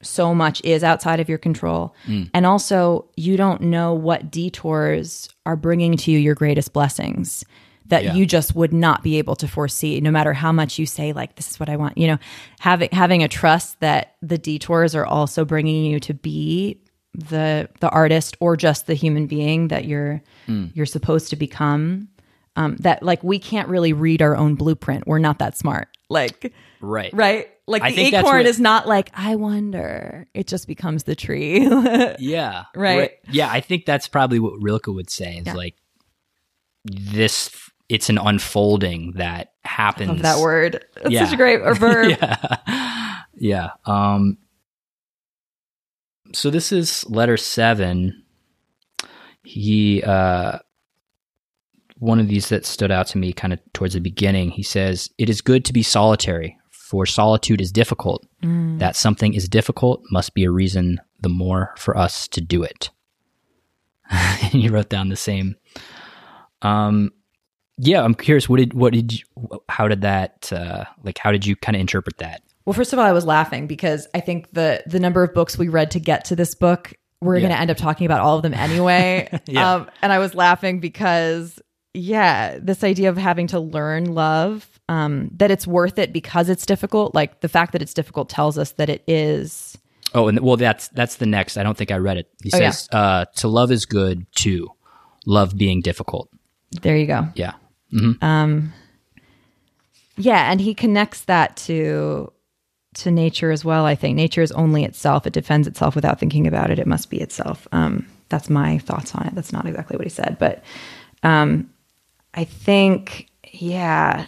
so 0.02 0.34
much 0.36 0.62
is 0.64 0.84
outside 0.84 1.20
of 1.20 1.28
your 1.30 1.38
control. 1.40 1.96
And 2.34 2.46
also 2.46 3.10
you 3.16 3.36
don't 3.38 3.62
know 3.62 3.94
what 3.94 4.30
detours 4.32 5.30
are 5.46 5.56
bringing 5.56 5.98
to 5.98 6.12
you 6.12 6.20
your 6.20 6.36
greatest 6.36 6.74
blessings 6.74 7.44
that 7.88 8.04
Yeah. 8.04 8.14
you 8.16 8.26
just 8.26 8.54
would 8.54 8.74
not 8.74 9.02
be 9.02 9.18
able 9.18 9.36
to 9.38 9.48
foresee 9.48 10.00
no 10.02 10.12
matter 10.12 10.34
how 10.34 10.52
much 10.52 10.78
you 10.78 10.86
say 10.86 11.14
like 11.14 11.36
this 11.38 11.50
is 11.52 11.60
what 11.60 11.70
i 11.70 11.78
want. 11.78 11.98
You 11.98 12.08
know 12.08 12.18
having 12.60 12.90
having 12.92 13.24
a 13.24 13.28
trust 13.28 13.80
that 13.80 14.16
the 14.22 14.38
detours 14.38 14.94
are 14.94 15.06
also 15.06 15.46
bringing 15.46 15.86
you 15.86 16.00
to 16.02 16.14
be 16.14 16.82
the 17.14 17.70
the 17.80 17.90
artist 17.90 18.38
or 18.40 18.56
just 18.58 18.86
the 18.88 18.94
human 18.94 19.26
being 19.26 19.70
that 19.70 19.86
you're 19.86 20.22
you're 20.76 20.86
supposed 20.86 21.30
to 21.32 21.36
become 21.36 22.10
um, 22.56 22.76
that 22.78 23.02
like 23.04 23.24
we 23.24 23.40
can't 23.40 23.68
really 23.70 23.94
read 23.94 24.22
our 24.22 24.36
own 24.36 24.56
blueprint. 24.56 25.08
We're 25.08 25.20
not 25.20 25.40
that 25.40 25.58
smart. 25.58 25.88
Like 26.10 26.54
right. 26.82 27.12
right 27.14 27.50
like 27.68 27.82
I 27.84 27.92
the 27.92 28.16
acorn 28.16 28.38
what- 28.38 28.46
is 28.46 28.60
not 28.60 28.88
like 28.88 29.12
i 29.14 29.36
wonder 29.36 30.28
it 30.34 30.48
just 30.48 30.68
becomes 30.68 31.04
the 31.04 31.16
tree 31.16 31.68
Yeah. 32.20 32.64
Right. 32.76 33.12
Yeah, 33.30 33.50
I 33.52 33.60
think 33.62 33.86
that's 33.86 34.08
probably 34.08 34.40
what 34.40 34.54
Rilke 34.62 34.88
would 34.88 35.10
say 35.10 35.38
is 35.38 35.46
Yeah. 35.48 35.54
like 35.54 35.76
this 36.86 37.52
it's 37.90 38.10
an 38.10 38.18
unfolding 38.18 39.14
that 39.14 39.54
happens. 39.64 40.22
that 40.22 40.40
word 40.40 40.84
that's 40.96 41.10
Yeah. 41.10 41.26
such 41.26 41.34
a 41.34 41.38
great 41.38 41.62
verb 41.78 42.10
yeah. 42.20 43.22
Yeah. 43.36 43.70
Um 43.86 44.38
so 46.34 46.50
this 46.50 46.72
is 46.72 47.10
letter 47.10 47.38
7. 47.38 48.24
He 49.44 50.04
uh 50.04 50.60
one 52.00 52.20
of 52.20 52.28
these 52.28 52.50
that 52.50 52.66
stood 52.66 52.92
out 52.92 53.08
to 53.08 53.18
me 53.18 53.34
kind 53.34 53.54
of 53.54 53.60
towards 53.74 53.94
the 53.96 54.00
beginning. 54.02 54.52
He 54.52 54.62
says, 54.62 55.10
"It 55.18 55.30
is 55.32 55.42
good 55.42 55.66
to 55.66 55.74
be 55.74 55.82
solitary, 55.82 56.56
for 56.90 57.06
solitude 57.06 57.60
is 57.62 57.72
difficult. 57.72 58.26
That 58.42 58.96
something 58.96 59.34
is 59.34 59.50
difficult 59.50 60.02
must 60.12 60.34
be 60.34 60.44
a 60.46 60.52
reason 60.52 61.00
the 61.22 61.30
more 61.30 61.74
for 61.78 61.98
us 61.98 62.28
to 62.30 62.42
do 62.42 62.64
it." 62.64 62.90
and 64.10 64.54
you 64.64 64.72
wrote 64.72 64.90
down 64.90 65.10
the 65.10 65.16
same. 65.18 65.56
Um, 66.62 67.12
yeah, 67.78 68.02
I'm 68.04 68.16
curious. 68.16 68.48
What 68.50 68.58
did 68.58 68.74
what 68.74 68.94
did 68.94 69.14
you? 69.20 69.26
How 69.70 69.88
did 69.88 70.02
that? 70.02 70.52
Uh, 70.52 70.86
like, 71.04 71.18
how 71.18 71.32
did 71.32 71.46
you 71.46 71.56
kind 71.56 71.76
of 71.76 71.82
interpret 71.82 72.18
that? 72.20 72.42
Well, 72.66 72.74
first 72.74 72.92
of 72.94 73.00
all, 73.00 73.06
I 73.06 73.12
was 73.12 73.26
laughing 73.26 73.68
because 73.68 74.08
I 74.14 74.20
think 74.20 74.52
the 74.52 74.82
the 74.88 75.00
number 75.00 75.24
of 75.24 75.34
books 75.34 75.58
we 75.58 75.68
read 75.68 75.92
to 75.92 76.00
get 76.00 76.26
to 76.26 76.36
this 76.36 76.56
book, 76.56 76.94
we're 77.22 77.36
Yeah. 77.36 77.42
going 77.42 77.54
to 77.54 77.60
end 77.60 77.72
up 77.72 77.78
talking 77.78 78.06
about 78.06 78.22
all 78.22 78.38
of 78.38 78.44
them 78.44 78.54
anyway. 78.54 79.30
Yeah. 79.46 79.76
um, 79.76 79.90
and 80.02 80.12
I 80.12 80.20
was 80.20 80.34
laughing 80.36 80.80
because, 80.80 81.60
yeah, 81.94 82.58
this 82.62 82.84
idea 82.84 83.10
of 83.10 83.18
having 83.18 83.48
to 83.48 83.60
learn 83.60 84.14
love, 84.14 84.68
um, 84.90 85.30
that 85.38 85.52
it's 85.52 85.68
worth 85.68 85.98
it 86.00 86.14
because 86.14 86.50
it's 86.50 86.66
difficult. 86.66 87.14
Like 87.16 87.42
the 87.42 87.50
fact 87.50 87.72
that 87.74 87.82
it's 87.82 87.94
difficult 87.94 88.30
tells 88.30 88.58
us 88.58 88.72
that 88.74 88.90
it 88.90 89.04
is. 89.08 89.78
Oh, 90.14 90.28
and 90.28 90.40
well, 90.40 90.56
that's 90.58 90.88
that's 90.90 91.16
the 91.18 91.26
next. 91.26 91.58
I 91.58 91.64
don't 91.64 91.78
think 91.78 91.92
I 91.92 91.98
read 91.98 92.18
it. 92.18 92.30
He 92.44 92.52
Oh, 92.54 92.58
yeah. 92.58 92.72
says, 92.72 92.88
uh, 92.92 93.26
"To 93.38 93.48
love 93.48 93.72
is 93.72 93.86
good 93.86 94.26
to 94.38 94.70
love 95.26 95.58
being 95.58 95.82
difficult." 95.82 96.30
There 96.82 96.96
you 96.98 97.08
go. 97.08 97.28
Yeah, 97.36 97.54
Um, 98.22 98.74
yeah, 100.18 100.52
and 100.52 100.60
he 100.62 100.74
connects 100.74 101.22
that 101.22 101.58
to 101.68 102.32
to 102.96 103.12
nature 103.12 103.52
as 103.52 103.64
well. 103.64 103.86
I 103.86 103.96
think 103.96 104.16
nature 104.16 104.42
is 104.42 104.52
only 104.54 104.84
itself; 104.84 105.28
it 105.28 105.34
defends 105.34 105.68
itself 105.68 105.94
without 105.96 106.20
thinking 106.20 106.48
about 106.48 106.72
it. 106.72 106.80
It 106.80 106.88
must 106.88 107.10
be 107.10 107.20
itself. 107.22 107.68
Um, 107.72 108.08
that's 108.30 108.50
my 108.50 108.78
thoughts 108.80 109.14
on 109.16 109.28
it. 109.28 109.36
That's 109.36 109.54
not 109.54 109.66
exactly 109.66 109.98
what 109.98 110.06
he 110.06 110.10
said, 110.10 110.38
but 110.40 110.64
um, 111.24 111.70
I 112.34 112.44
think, 112.44 113.30
yeah, 113.52 114.28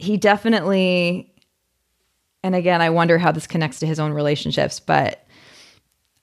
he 0.00 0.16
definitely. 0.16 1.32
And 2.42 2.54
again, 2.54 2.80
I 2.80 2.88
wonder 2.88 3.18
how 3.18 3.32
this 3.32 3.46
connects 3.46 3.80
to 3.80 3.86
his 3.86 4.00
own 4.00 4.12
relationships, 4.12 4.80
but 4.80 5.26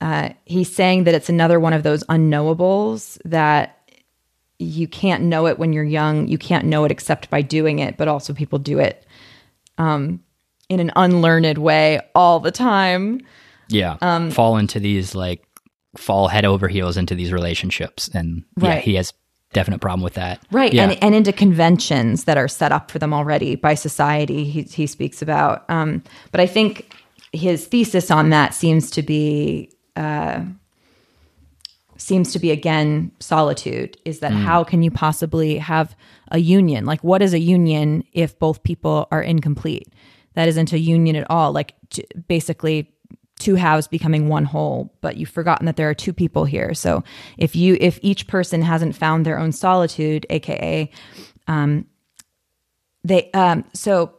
uh, 0.02 0.30
he's 0.46 0.74
saying 0.74 1.04
that 1.04 1.14
it's 1.14 1.30
another 1.30 1.60
one 1.60 1.74
of 1.74 1.84
those 1.84 2.04
unknowables 2.06 3.20
that 3.24 3.92
you 4.58 4.88
can't 4.88 5.24
know 5.24 5.46
it 5.46 5.60
when 5.60 5.74
you're 5.74 5.84
young. 5.84 6.28
You 6.28 6.40
can't 6.40 6.66
know 6.66 6.86
it 6.86 6.92
except 6.92 7.30
by 7.30 7.44
doing 7.44 7.78
it, 7.78 7.98
but 7.98 8.08
also 8.08 8.34
people 8.34 8.58
do 8.58 8.80
it 8.80 9.06
um, 9.78 10.24
in 10.70 10.80
an 10.80 10.92
unlearned 10.96 11.60
way 11.60 12.02
all 12.16 12.40
the 12.40 12.52
time. 12.52 13.22
Yeah. 13.70 13.98
Um, 14.02 14.32
fall 14.32 14.58
into 14.58 14.80
these 14.80 15.14
like 15.14 15.46
fall 15.98 16.28
head 16.30 16.46
over 16.46 16.68
heels 16.68 16.98
into 16.98 17.14
these 17.14 17.32
relationships 17.32 18.08
and 18.08 18.44
right. 18.56 18.76
yeah, 18.76 18.80
he 18.80 18.96
has 18.96 19.14
definite 19.54 19.80
problem 19.80 20.02
with 20.02 20.14
that. 20.16 20.42
Right. 20.52 20.74
Yeah. 20.74 20.84
And 20.84 21.04
and 21.04 21.16
into 21.16 21.32
conventions 21.32 22.26
that 22.26 22.38
are 22.38 22.48
set 22.48 22.72
up 22.72 22.92
for 22.92 23.00
them 23.00 23.14
already 23.14 23.56
by 23.56 23.74
society 23.74 24.46
he 24.46 24.64
he 24.64 24.88
speaks 24.88 25.22
about. 25.22 25.70
Um, 25.70 26.04
but 26.32 26.42
I 26.42 26.48
think 26.48 26.96
his 27.34 27.68
thesis 27.68 28.12
on 28.12 28.30
that 28.30 28.54
seems 28.54 28.92
to 28.92 29.02
be 29.02 29.72
uh, 29.96 30.44
seems 31.98 32.32
to 32.34 32.40
be 32.40 32.52
again 32.52 33.12
solitude 33.20 33.98
is 34.06 34.20
that 34.20 34.32
mm. 34.32 34.42
how 34.44 34.64
can 34.64 34.84
you 34.84 34.92
possibly 34.92 35.58
have 35.58 35.96
a 36.32 36.40
union 36.40 36.86
like 36.86 37.04
what 37.04 37.22
is 37.22 37.34
a 37.34 37.40
union 37.40 38.04
if 38.14 38.38
both 38.38 38.62
people 38.64 39.08
are 39.12 39.22
incomplete 39.22 39.92
that 40.36 40.48
isn't 40.48 40.72
a 40.72 40.80
union 40.80 41.16
at 41.16 41.30
all 41.30 41.52
like 41.52 41.74
basically 42.28 42.94
two 43.40 43.56
halves 43.56 43.88
becoming 43.88 44.28
one 44.28 44.46
whole 44.46 44.94
but 45.02 45.18
you've 45.18 45.30
forgotten 45.30 45.66
that 45.66 45.76
there 45.76 45.90
are 45.90 45.94
two 45.94 46.14
people 46.14 46.46
here 46.46 46.74
so 46.74 47.04
if 47.38 47.56
you 47.56 47.78
if 47.80 48.00
each 48.02 48.28
person 48.28 48.62
hasn't 48.62 48.96
found 48.96 49.26
their 49.26 49.38
own 49.38 49.52
solitude 49.52 50.26
aka 50.30 50.90
um 51.48 51.86
they 53.04 53.30
um 53.32 53.64
so 53.74 54.14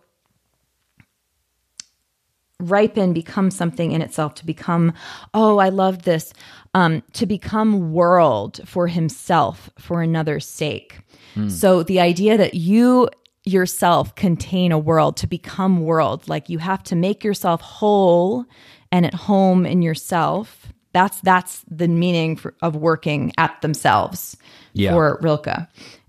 ripen 2.61 3.12
become 3.12 3.51
something 3.51 3.93
in 3.93 4.03
itself 4.03 4.35
to 4.35 4.45
become 4.45 4.93
oh 5.35 5.59
i 5.59 5.69
love 5.69 6.03
this 6.03 6.33
um, 6.75 7.03
to 7.12 7.25
become 7.25 7.93
world 7.93 8.61
for 8.66 8.89
himself 8.89 9.71
for 9.79 10.03
another's 10.03 10.47
sake 10.47 11.01
mm. 11.35 11.51
so 11.51 11.83
the 11.83 12.01
idea 12.01 12.37
that 12.37 12.55
you 12.55 13.09
yourself 13.45 14.14
contain 14.16 14.73
a 14.73 14.79
world 14.79 15.16
to 15.16 15.27
become 15.27 15.85
world 15.85 16.29
like 16.29 16.49
you 16.49 16.59
have 16.59 16.83
to 16.83 16.97
make 16.97 17.23
yourself 17.23 17.61
whole 17.61 18.45
and 18.93 19.07
at 19.07 19.14
home 19.14 19.66
in 19.66 19.82
yourself 19.82 20.72
that's 20.93 21.20
that's 21.20 21.64
the 21.70 21.89
meaning 21.89 22.36
for, 22.36 22.55
of 22.62 22.76
working 22.76 23.32
at 23.39 23.61
themselves 23.62 24.36
yeah. 24.72 24.93
for 24.93 25.18
rilke 25.22 25.68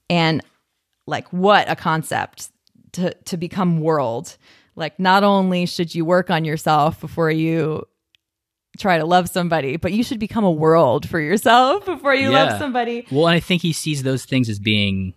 and 0.09 0.41
like 1.07 1.27
what 1.33 1.69
a 1.69 1.75
concept 1.75 2.49
to 2.91 3.13
to 3.25 3.37
become 3.37 3.81
world 3.81 4.37
like, 4.79 4.97
not 4.97 5.25
only 5.25 5.65
should 5.65 5.93
you 5.93 6.05
work 6.05 6.29
on 6.29 6.45
yourself 6.45 7.01
before 7.01 7.29
you 7.29 7.85
try 8.77 8.97
to 8.97 9.05
love 9.05 9.27
somebody, 9.27 9.75
but 9.75 9.91
you 9.91 10.03
should 10.03 10.19
become 10.19 10.45
a 10.45 10.51
world 10.51 11.07
for 11.07 11.19
yourself 11.19 11.85
before 11.85 12.15
you 12.15 12.31
yeah. 12.31 12.45
love 12.45 12.59
somebody. 12.59 13.05
Well, 13.11 13.27
and 13.27 13.35
I 13.35 13.41
think 13.41 13.61
he 13.61 13.73
sees 13.73 14.03
those 14.03 14.23
things 14.23 14.47
as 14.47 14.57
being 14.57 15.15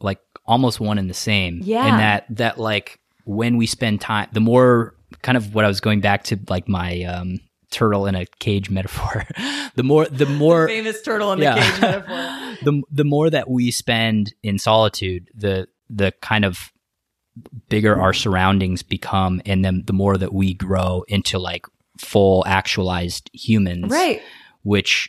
like 0.00 0.18
almost 0.46 0.80
one 0.80 0.96
and 0.96 1.10
the 1.10 1.14
same. 1.14 1.60
Yeah. 1.62 1.84
And 1.84 2.00
that, 2.00 2.24
that 2.30 2.58
like 2.58 3.00
when 3.24 3.58
we 3.58 3.66
spend 3.66 4.00
time, 4.00 4.28
the 4.32 4.40
more 4.40 4.94
kind 5.22 5.36
of 5.36 5.54
what 5.54 5.64
I 5.64 5.68
was 5.68 5.80
going 5.80 6.00
back 6.00 6.24
to, 6.24 6.38
like 6.48 6.68
my, 6.68 7.02
um, 7.04 7.40
turtle 7.72 8.06
in 8.06 8.14
a 8.14 8.26
cage 8.38 8.70
metaphor. 8.70 9.26
The 9.74 9.82
more 9.82 10.04
the 10.04 10.26
more 10.26 10.66
the 10.66 10.74
famous 10.74 11.00
turtle 11.00 11.32
in 11.32 11.40
the 11.40 11.46
cage 11.46 11.80
metaphor. 11.80 12.58
The 12.62 12.82
the 12.90 13.04
more 13.04 13.30
that 13.30 13.48
we 13.48 13.70
spend 13.70 14.34
in 14.42 14.58
solitude 14.58 15.30
the 15.34 15.66
the 15.88 16.12
kind 16.20 16.44
of 16.44 16.70
bigger 17.70 17.98
our 17.98 18.12
surroundings 18.12 18.82
become 18.82 19.40
and 19.46 19.64
then 19.64 19.84
the 19.86 19.94
more 19.94 20.18
that 20.18 20.34
we 20.34 20.52
grow 20.52 21.04
into 21.08 21.38
like 21.38 21.64
full 21.96 22.44
actualized 22.46 23.30
humans. 23.32 23.90
Right. 23.90 24.20
Which 24.62 25.08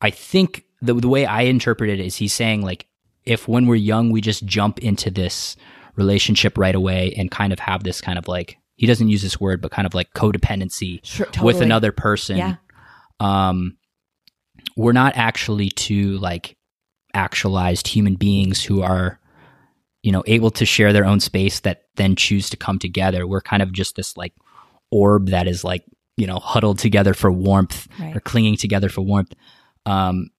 i 0.00 0.10
think 0.10 0.64
the, 0.80 0.94
the 0.94 1.08
way 1.08 1.26
i 1.26 1.42
interpret 1.42 1.90
it 1.90 1.98
is 1.98 2.14
he's 2.14 2.32
saying 2.32 2.62
like 2.62 2.86
if 3.24 3.48
when 3.48 3.66
we're 3.66 3.74
young 3.74 4.10
we 4.10 4.20
just 4.20 4.46
jump 4.46 4.78
into 4.78 5.10
this 5.10 5.56
relationship 5.96 6.56
right 6.56 6.76
away 6.76 7.12
and 7.16 7.32
kind 7.32 7.52
of 7.52 7.58
have 7.58 7.82
this 7.82 8.00
kind 8.00 8.16
of 8.16 8.28
like 8.28 8.56
he 8.78 8.86
doesn't 8.86 9.10
use 9.10 9.20
this 9.20 9.38
word 9.38 9.60
but 9.60 9.70
kind 9.70 9.86
of 9.86 9.94
like 9.94 10.12
codependency 10.14 11.04
sure, 11.04 11.26
totally. 11.26 11.44
with 11.44 11.60
another 11.60 11.92
person 11.92 12.38
yeah. 12.38 12.56
um 13.20 13.76
we're 14.76 14.92
not 14.92 15.16
actually 15.16 15.68
two 15.68 16.16
like 16.18 16.56
actualized 17.12 17.88
human 17.88 18.14
beings 18.14 18.64
who 18.64 18.82
are 18.82 19.20
you 20.02 20.12
know, 20.12 20.22
able 20.26 20.50
to 20.50 20.64
share 20.64 20.92
their 20.92 21.04
own 21.04 21.20
space 21.20 21.60
that 21.60 21.82
then 21.96 22.16
choose 22.16 22.48
to 22.50 22.56
come 22.56 22.78
together. 22.78 23.26
We're 23.26 23.40
kind 23.40 23.62
of 23.62 23.72
just 23.72 23.96
this 23.96 24.16
like 24.16 24.32
orb 24.90 25.28
that 25.30 25.48
is 25.48 25.64
like, 25.64 25.84
you 26.16 26.26
know, 26.26 26.38
huddled 26.38 26.78
together 26.78 27.14
for 27.14 27.30
warmth 27.30 27.88
right. 27.98 28.16
or 28.16 28.20
clinging 28.20 28.56
together 28.56 28.88
for 28.88 29.02
warmth. 29.02 29.34
Um, 29.86 30.30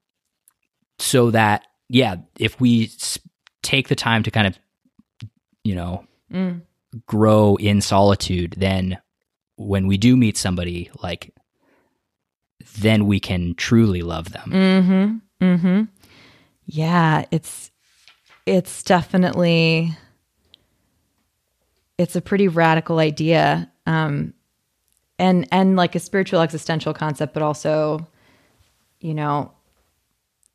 so 0.97 1.31
that, 1.31 1.67
yeah, 1.89 2.15
if 2.37 2.59
we 2.59 2.87
sp- 2.87 3.27
take 3.61 3.89
the 3.89 3.95
time 3.95 4.23
to 4.23 4.31
kind 4.31 4.47
of, 4.47 4.57
you 5.63 5.75
know, 5.75 6.05
mm. 6.31 6.61
Grow 7.05 7.55
in 7.55 7.81
solitude, 7.81 8.55
then 8.57 8.99
when 9.55 9.87
we 9.87 9.97
do 9.97 10.15
meet 10.15 10.37
somebody, 10.37 10.89
like, 11.01 11.33
then 12.79 13.05
we 13.05 13.19
can 13.19 13.55
truly 13.55 14.01
love 14.01 14.31
them. 14.31 14.51
Mm-hmm. 14.51 15.45
Mm-hmm. 15.45 15.83
Yeah, 16.65 17.25
it's 17.31 17.71
it's 18.45 18.83
definitely 18.83 19.95
it's 21.99 22.15
a 22.15 22.21
pretty 22.21 22.47
radical 22.47 22.97
idea 22.97 23.69
um, 23.85 24.33
and 25.19 25.47
and 25.51 25.75
like 25.75 25.95
a 25.95 25.99
spiritual 25.99 26.39
existential 26.39 26.93
concept 26.93 27.33
but 27.33 27.43
also 27.43 28.07
you 29.01 29.13
know 29.13 29.51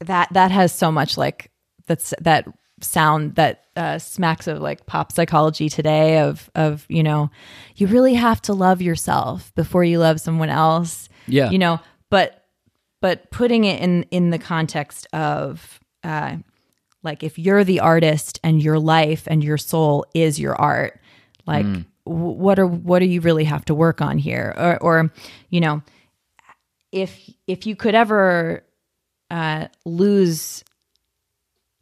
that 0.01 0.29
that 0.33 0.51
has 0.51 0.73
so 0.73 0.91
much 0.91 1.17
like 1.17 1.51
that's 1.87 2.15
that 2.21 2.47
sound 2.81 3.37
that 3.37 3.65
uh, 3.77 3.99
smacks 3.99 4.47
of 4.47 4.61
like 4.61 4.87
pop 4.87 5.13
psychology 5.13 5.69
today 5.69 6.19
of 6.19 6.51
of 6.55 6.85
you 6.89 7.03
know 7.03 7.31
you 7.77 7.87
really 7.87 8.15
have 8.15 8.41
to 8.43 8.53
love 8.53 8.83
yourself 8.83 9.55
before 9.55 9.85
you 9.85 9.99
love 9.99 10.21
someone 10.21 10.51
else 10.51 11.09
yeah 11.27 11.51
you 11.51 11.59
know 11.59 11.81
but 12.11 12.45
but 13.01 13.31
putting 13.31 13.65
it 13.65 13.81
in 13.83 14.05
in 14.05 14.31
the 14.31 14.39
context 14.39 15.07
of 15.13 15.79
uh, 16.05 16.37
like 17.03 17.23
if 17.23 17.39
you're 17.39 17.63
the 17.63 17.81
artist 17.81 18.41
and 18.43 18.63
your 18.63 18.79
life 18.79 19.25
and 19.27 19.45
your 19.45 19.59
soul 19.59 20.07
is 20.15 20.41
your 20.41 20.57
art, 20.57 21.01
like 21.47 21.67
mm. 21.67 21.85
w- 22.07 22.33
what 22.33 22.59
are 22.59 22.67
what 22.67 23.01
do 23.01 23.05
you 23.05 23.21
really 23.21 23.45
have 23.45 23.65
to 23.67 23.75
work 23.75 24.01
on 24.01 24.19
here? 24.19 24.55
Or, 24.57 24.83
or 24.83 25.13
you 25.51 25.61
know, 25.61 25.83
if 26.93 27.31
if 27.47 27.67
you 27.67 27.77
could 27.77 27.95
ever 27.95 28.65
uh, 29.31 29.69
lose 29.85 30.65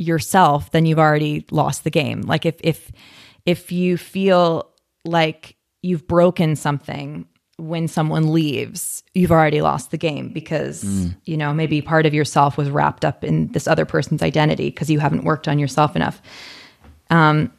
yourself, 0.02 0.70
then 0.70 0.86
you've 0.86 0.98
already 0.98 1.46
lost 1.50 1.84
the 1.84 1.90
game. 1.90 2.22
Like 2.22 2.46
if 2.46 2.56
if 2.62 2.90
if 3.46 3.72
you 3.72 3.96
feel 3.96 4.68
like 5.04 5.56
you've 5.82 6.06
broken 6.06 6.56
something 6.56 7.26
when 7.56 7.86
someone 7.86 8.32
leaves, 8.32 9.02
you've 9.14 9.30
already 9.30 9.60
lost 9.60 9.90
the 9.90 9.98
game 9.98 10.30
because, 10.30 10.82
mm. 10.82 11.14
you 11.24 11.36
know, 11.36 11.52
maybe 11.52 11.80
part 11.80 12.06
of 12.06 12.14
yourself 12.14 12.56
was 12.56 12.70
wrapped 12.70 13.04
up 13.04 13.22
in 13.22 13.48
this 13.52 13.68
other 13.68 13.84
person's 13.84 14.22
identity 14.22 14.70
because 14.70 14.90
you 14.90 14.98
haven't 14.98 15.24
worked 15.24 15.48
on 15.48 15.58
yourself 15.58 15.94
enough. 15.94 16.20
Um, 17.10 17.52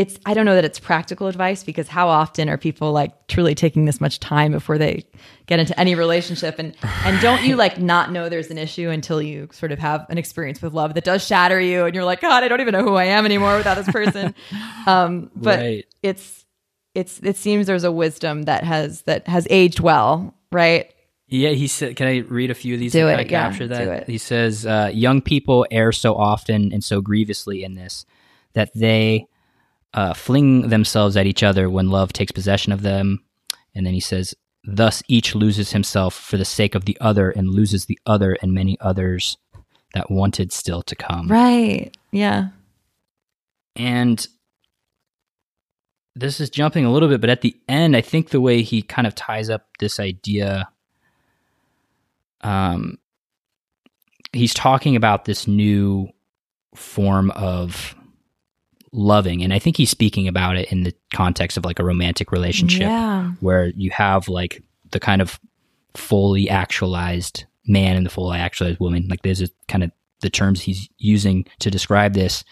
it's, 0.00 0.18
I 0.24 0.32
don't 0.32 0.46
know 0.46 0.54
that 0.54 0.64
it's 0.64 0.78
practical 0.78 1.26
advice 1.26 1.62
because 1.62 1.86
how 1.86 2.08
often 2.08 2.48
are 2.48 2.56
people 2.56 2.90
like 2.90 3.26
truly 3.26 3.54
taking 3.54 3.84
this 3.84 4.00
much 4.00 4.18
time 4.18 4.50
before 4.50 4.78
they 4.78 5.04
get 5.44 5.58
into 5.58 5.78
any 5.78 5.94
relationship? 5.94 6.58
And, 6.58 6.74
and 7.04 7.20
don't 7.20 7.42
you 7.42 7.54
like 7.56 7.78
not 7.78 8.10
know 8.10 8.30
there's 8.30 8.50
an 8.50 8.56
issue 8.56 8.88
until 8.88 9.20
you 9.20 9.50
sort 9.52 9.72
of 9.72 9.78
have 9.78 10.06
an 10.08 10.16
experience 10.16 10.62
with 10.62 10.72
love 10.72 10.94
that 10.94 11.04
does 11.04 11.26
shatter 11.26 11.60
you 11.60 11.84
and 11.84 11.94
you're 11.94 12.06
like, 12.06 12.22
God, 12.22 12.42
I 12.42 12.48
don't 12.48 12.62
even 12.62 12.72
know 12.72 12.82
who 12.82 12.94
I 12.94 13.04
am 13.04 13.26
anymore 13.26 13.58
without 13.58 13.76
this 13.76 13.90
person. 13.90 14.34
um, 14.86 15.30
but 15.36 15.58
right. 15.58 15.86
it's, 16.02 16.46
it's 16.94 17.20
it 17.20 17.36
seems 17.36 17.66
there's 17.66 17.84
a 17.84 17.92
wisdom 17.92 18.44
that 18.44 18.64
has 18.64 19.02
that 19.02 19.28
has 19.28 19.46
aged 19.50 19.80
well, 19.80 20.34
right? 20.50 20.90
Yeah, 21.28 21.50
he 21.50 21.68
said. 21.68 21.94
Can 21.94 22.08
I 22.08 22.16
read 22.18 22.50
a 22.50 22.54
few 22.54 22.74
of 22.74 22.80
these? 22.80 22.90
Do 22.90 23.06
it. 23.06 23.20
Of 23.20 23.30
yeah, 23.30 23.48
capture 23.48 23.68
that. 23.68 23.84
Do 23.84 23.90
it. 23.92 24.08
He 24.08 24.18
says, 24.18 24.66
uh, 24.66 24.90
"Young 24.92 25.20
people 25.20 25.66
err 25.70 25.92
so 25.92 26.16
often 26.16 26.72
and 26.72 26.82
so 26.82 27.00
grievously 27.00 27.62
in 27.62 27.74
this 27.74 28.04
that 28.54 28.70
they 28.74 29.28
uh, 29.94 30.14
fling 30.14 30.68
themselves 30.68 31.16
at 31.16 31.26
each 31.26 31.42
other 31.42 31.68
when 31.68 31.90
love 31.90 32.12
takes 32.12 32.32
possession 32.32 32.72
of 32.72 32.82
them." 32.82 33.24
And 33.74 33.86
then 33.86 33.94
he 33.94 34.00
says, 34.00 34.34
"Thus 34.64 35.02
each 35.08 35.34
loses 35.34 35.72
himself 35.72 36.14
for 36.14 36.36
the 36.36 36.44
sake 36.44 36.74
of 36.74 36.84
the 36.84 36.96
other, 37.00 37.30
and 37.30 37.48
loses 37.48 37.86
the 37.86 37.98
other 38.06 38.36
and 38.42 38.52
many 38.52 38.76
others 38.80 39.36
that 39.94 40.10
wanted 40.10 40.52
still 40.52 40.82
to 40.82 40.96
come." 40.96 41.28
Right. 41.28 41.96
Yeah. 42.12 42.48
And 43.76 44.26
this 46.16 46.40
is 46.40 46.50
jumping 46.50 46.84
a 46.84 46.92
little 46.92 47.08
bit, 47.08 47.20
but 47.20 47.30
at 47.30 47.40
the 47.40 47.56
end, 47.68 47.96
I 47.96 48.00
think 48.00 48.28
the 48.28 48.40
way 48.40 48.62
he 48.62 48.82
kind 48.82 49.06
of 49.06 49.14
ties 49.14 49.48
up 49.48 49.68
this 49.78 50.00
idea, 50.00 50.68
um, 52.42 52.98
he's 54.32 54.54
talking 54.54 54.96
about 54.96 55.24
this 55.24 55.46
new 55.46 56.08
form 56.74 57.30
of 57.32 57.94
loving, 58.92 59.42
and 59.42 59.52
I 59.52 59.58
think 59.58 59.76
he's 59.76 59.90
speaking 59.90 60.28
about 60.28 60.56
it 60.56 60.70
in 60.72 60.82
the 60.82 60.94
context 61.12 61.56
of 61.56 61.64
like 61.64 61.78
a 61.78 61.84
romantic 61.84 62.32
relationship, 62.32 62.82
yeah. 62.82 63.32
where 63.40 63.66
you 63.76 63.90
have 63.90 64.28
like 64.28 64.62
the 64.90 65.00
kind 65.00 65.22
of 65.22 65.38
fully 65.94 66.48
actualized 66.48 67.44
man 67.66 67.96
and 67.96 68.06
the 68.06 68.10
fully 68.10 68.38
actualized 68.38 68.80
woman. 68.80 69.06
Like 69.08 69.22
there's 69.22 69.42
a 69.42 69.48
kind 69.68 69.84
of 69.84 69.92
the 70.20 70.30
terms 70.30 70.60
he's 70.60 70.88
using 70.98 71.46
to 71.60 71.70
describe 71.70 72.14
this 72.14 72.44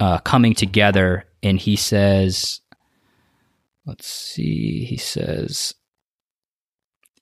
uh, 0.00 0.18
coming 0.18 0.54
together. 0.54 1.24
And 1.42 1.58
he 1.58 1.76
says, 1.76 2.60
let's 3.84 4.06
see, 4.06 4.84
he 4.84 4.96
says, 4.96 5.74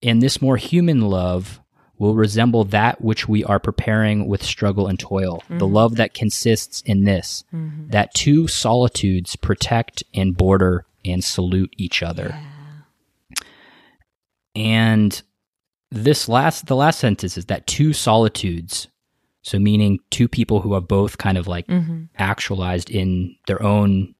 in 0.00 0.18
this 0.18 0.40
more 0.40 0.56
human 0.56 1.00
love 1.00 1.60
will 1.98 2.14
resemble 2.14 2.64
that 2.64 3.00
which 3.00 3.28
we 3.28 3.44
are 3.44 3.60
preparing 3.60 4.26
with 4.26 4.42
struggle 4.42 4.86
and 4.86 4.98
toil. 4.98 5.42
Mm-hmm. 5.44 5.58
The 5.58 5.66
love 5.66 5.96
that 5.96 6.14
consists 6.14 6.80
in 6.82 7.04
this, 7.04 7.44
mm-hmm. 7.52 7.90
that 7.90 8.14
two 8.14 8.48
solitudes 8.48 9.36
protect 9.36 10.02
and 10.12 10.36
border 10.36 10.86
and 11.04 11.22
salute 11.22 11.72
each 11.76 12.02
other. 12.02 12.28
Yeah. 12.30 13.46
And 14.56 15.22
this 15.90 16.28
last, 16.28 16.66
the 16.66 16.76
last 16.76 16.98
sentence 16.98 17.36
is 17.36 17.46
that 17.46 17.66
two 17.66 17.92
solitudes 17.92 18.88
so, 19.44 19.58
meaning 19.58 19.98
two 20.10 20.26
people 20.26 20.60
who 20.60 20.72
are 20.72 20.80
both 20.80 21.18
kind 21.18 21.36
of 21.36 21.46
like 21.46 21.66
mm-hmm. 21.66 22.04
actualized 22.16 22.90
in 22.90 23.36
their 23.46 23.62
own 23.62 24.14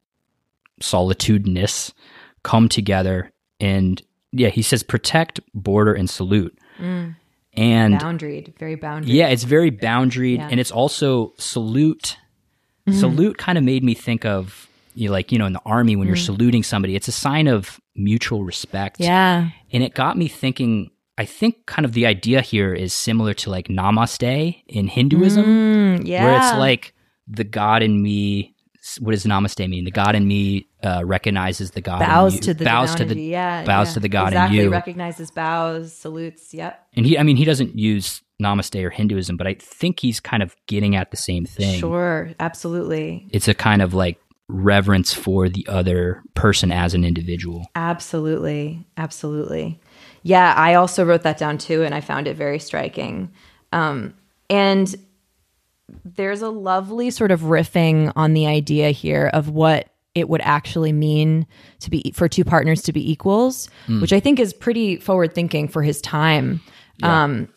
solitudeness 0.80 1.94
come 2.42 2.68
together. 2.68 3.32
And 3.58 4.02
yeah, 4.32 4.50
he 4.50 4.60
says 4.60 4.82
protect, 4.82 5.40
border, 5.54 5.94
and 5.94 6.10
salute. 6.10 6.56
Mm. 6.78 7.16
And 7.56 7.94
boundaried, 7.94 8.56
very 8.58 8.76
boundaried. 8.76 9.04
Yeah, 9.06 9.28
it's 9.28 9.44
very 9.44 9.70
boundaried. 9.70 10.38
Yeah. 10.38 10.48
And 10.50 10.60
it's 10.60 10.70
also 10.70 11.34
salute. 11.38 12.16
Mm-hmm. 12.86 12.98
Salute 12.98 13.38
kind 13.38 13.56
of 13.56 13.64
made 13.64 13.84
me 13.84 13.94
think 13.94 14.24
of 14.24 14.68
you 14.94 15.08
know, 15.08 15.12
like, 15.12 15.32
you 15.32 15.38
know, 15.38 15.46
in 15.46 15.52
the 15.52 15.62
army 15.66 15.96
when 15.96 16.06
mm. 16.06 16.10
you're 16.10 16.16
saluting 16.16 16.62
somebody, 16.62 16.94
it's 16.94 17.08
a 17.08 17.12
sign 17.12 17.48
of 17.48 17.80
mutual 17.96 18.44
respect. 18.44 19.00
Yeah. 19.00 19.50
And 19.72 19.82
it 19.82 19.94
got 19.94 20.16
me 20.16 20.28
thinking 20.28 20.90
I 21.16 21.24
think 21.24 21.66
kind 21.66 21.84
of 21.84 21.92
the 21.92 22.06
idea 22.06 22.40
here 22.40 22.74
is 22.74 22.92
similar 22.92 23.34
to 23.34 23.50
like 23.50 23.68
namaste 23.68 24.62
in 24.66 24.88
Hinduism, 24.88 25.44
mm, 25.44 26.06
yeah. 26.06 26.24
where 26.24 26.36
it's 26.36 26.58
like 26.58 26.92
the 27.28 27.44
God 27.44 27.82
in 27.82 28.02
me. 28.02 28.53
What 29.00 29.12
does 29.12 29.24
namaste 29.24 29.68
mean? 29.68 29.84
The 29.84 29.90
God 29.90 30.14
in 30.14 30.26
me 30.26 30.68
uh, 30.82 31.02
recognizes 31.04 31.70
the 31.70 31.80
God 31.80 32.00
bows 32.00 32.34
in 32.34 32.36
you, 32.36 32.42
to 32.42 32.54
the 32.54 32.64
bows 32.64 32.94
to 32.96 33.04
the 33.04 33.20
yeah, 33.20 33.64
bows 33.64 33.88
yeah. 33.88 33.94
to 33.94 34.00
the 34.00 34.08
God 34.08 34.28
exactly. 34.28 34.58
in 34.58 34.64
you. 34.64 34.70
Recognizes 34.70 35.30
bows, 35.30 35.92
salutes. 35.92 36.52
Yep. 36.52 36.86
And 36.94 37.06
he, 37.06 37.18
I 37.18 37.22
mean, 37.22 37.36
he 37.36 37.44
doesn't 37.44 37.78
use 37.78 38.22
namaste 38.42 38.82
or 38.82 38.90
Hinduism, 38.90 39.36
but 39.36 39.46
I 39.46 39.54
think 39.54 40.00
he's 40.00 40.20
kind 40.20 40.42
of 40.42 40.54
getting 40.66 40.96
at 40.96 41.10
the 41.10 41.16
same 41.16 41.46
thing. 41.46 41.80
Sure, 41.80 42.30
absolutely. 42.38 43.28
It's 43.32 43.48
a 43.48 43.54
kind 43.54 43.80
of 43.80 43.94
like 43.94 44.18
reverence 44.48 45.14
for 45.14 45.48
the 45.48 45.66
other 45.68 46.22
person 46.34 46.70
as 46.70 46.92
an 46.94 47.04
individual. 47.04 47.66
Absolutely, 47.74 48.86
absolutely. 48.96 49.80
Yeah, 50.22 50.52
I 50.56 50.74
also 50.74 51.04
wrote 51.04 51.22
that 51.22 51.38
down 51.38 51.58
too, 51.58 51.84
and 51.84 51.94
I 51.94 52.00
found 52.00 52.26
it 52.26 52.36
very 52.36 52.58
striking. 52.58 53.32
Um, 53.72 54.14
and 54.50 54.94
there's 56.04 56.42
a 56.42 56.48
lovely 56.48 57.10
sort 57.10 57.30
of 57.30 57.42
riffing 57.42 58.12
on 58.16 58.32
the 58.32 58.46
idea 58.46 58.90
here 58.90 59.30
of 59.32 59.50
what 59.50 59.90
it 60.14 60.28
would 60.28 60.40
actually 60.42 60.92
mean 60.92 61.46
to 61.80 61.90
be 61.90 62.12
for 62.14 62.28
two 62.28 62.44
partners 62.44 62.82
to 62.82 62.92
be 62.92 63.10
equals, 63.10 63.68
mm. 63.86 64.00
which 64.00 64.12
I 64.12 64.20
think 64.20 64.38
is 64.38 64.52
pretty 64.52 64.96
forward 64.96 65.34
thinking 65.34 65.68
for 65.68 65.82
his 65.82 66.00
time. 66.00 66.60
Yeah. 66.98 67.24
Um, 67.24 67.48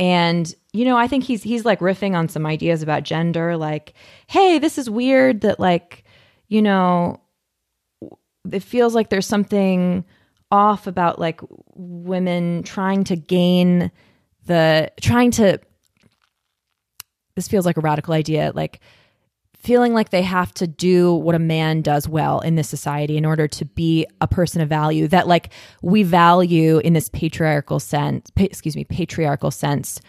and 0.00 0.52
you 0.72 0.84
know, 0.84 0.96
I 0.96 1.08
think 1.08 1.24
he's 1.24 1.42
he's 1.42 1.64
like 1.64 1.80
riffing 1.80 2.14
on 2.14 2.28
some 2.28 2.46
ideas 2.46 2.82
about 2.82 3.02
gender, 3.02 3.56
like, 3.56 3.94
hey, 4.26 4.58
this 4.58 4.78
is 4.78 4.88
weird 4.88 5.42
that 5.42 5.60
like, 5.60 6.04
you 6.48 6.62
know, 6.62 7.20
it 8.50 8.62
feels 8.62 8.94
like 8.94 9.10
there's 9.10 9.26
something 9.26 10.04
off 10.50 10.86
about 10.86 11.18
like 11.18 11.40
women 11.74 12.62
trying 12.62 13.04
to 13.04 13.16
gain 13.16 13.90
the 14.46 14.90
trying 15.00 15.30
to 15.32 15.58
this 17.38 17.46
feels 17.46 17.64
like 17.64 17.76
a 17.76 17.80
radical 17.80 18.12
idea 18.12 18.50
like 18.56 18.80
feeling 19.54 19.94
like 19.94 20.10
they 20.10 20.22
have 20.22 20.52
to 20.54 20.66
do 20.66 21.14
what 21.14 21.36
a 21.36 21.38
man 21.38 21.82
does 21.82 22.08
well 22.08 22.40
in 22.40 22.56
this 22.56 22.68
society 22.68 23.16
in 23.16 23.24
order 23.24 23.46
to 23.46 23.64
be 23.64 24.04
a 24.20 24.26
person 24.26 24.60
of 24.60 24.68
value 24.68 25.06
that 25.06 25.28
like 25.28 25.52
we 25.80 26.02
value 26.02 26.78
in 26.78 26.94
this 26.94 27.08
patriarchal 27.10 27.78
sense 27.78 28.28
pa- 28.30 28.42
excuse 28.44 28.74
me 28.74 28.82
patriarchal 28.84 29.52
sense 29.52 30.00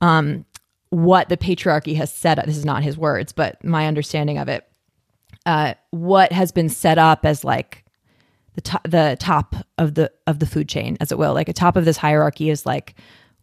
um 0.00 0.46
what 0.88 1.28
the 1.28 1.36
patriarchy 1.36 1.94
has 1.94 2.10
set 2.10 2.38
up 2.38 2.46
this 2.46 2.56
is 2.56 2.64
not 2.64 2.82
his 2.82 2.96
words 2.96 3.32
but 3.32 3.62
my 3.62 3.86
understanding 3.86 4.38
of 4.38 4.48
it 4.48 4.66
uh 5.44 5.74
what 5.90 6.32
has 6.32 6.50
been 6.50 6.70
set 6.70 6.96
up 6.96 7.26
as 7.26 7.44
like 7.44 7.84
the 8.54 8.62
top 8.62 8.82
the 8.88 9.14
top 9.20 9.54
of 9.76 9.94
the 9.94 10.10
of 10.26 10.38
the 10.38 10.46
food 10.46 10.70
chain 10.70 10.96
as 11.00 11.12
it 11.12 11.18
will 11.18 11.34
like 11.34 11.50
a 11.50 11.52
top 11.52 11.76
of 11.76 11.84
this 11.84 11.98
hierarchy 11.98 12.48
is 12.48 12.64
like 12.64 12.94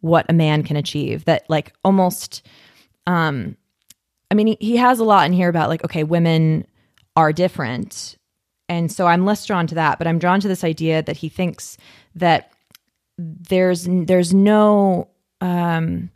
what 0.02 0.26
a 0.30 0.34
man 0.34 0.62
can 0.62 0.76
achieve 0.76 1.26
that 1.26 1.44
like 1.50 1.74
almost 1.84 2.46
um 3.08 3.56
i 4.32 4.36
mean 4.36 4.48
he, 4.48 4.58
he 4.60 4.78
has 4.78 5.00
a 5.00 5.04
lot 5.04 5.26
in 5.26 5.34
here 5.34 5.50
about 5.50 5.70
like 5.70 5.84
okay 5.84 6.04
women 6.04 6.66
are 7.16 7.32
different 7.32 8.18
and 8.70 8.92
so 8.92 9.08
i'm 9.08 9.26
less 9.26 9.46
drawn 9.46 9.68
to 9.68 9.76
that 9.76 9.98
but 9.98 10.08
i'm 10.08 10.20
drawn 10.20 10.40
to 10.40 10.48
this 10.48 10.64
idea 10.64 11.02
that 11.04 11.18
he 11.18 11.30
thinks 11.30 11.78
that 12.16 12.52
there's 13.18 13.88
there's 13.90 14.34
no 14.34 15.10
um 15.42 16.10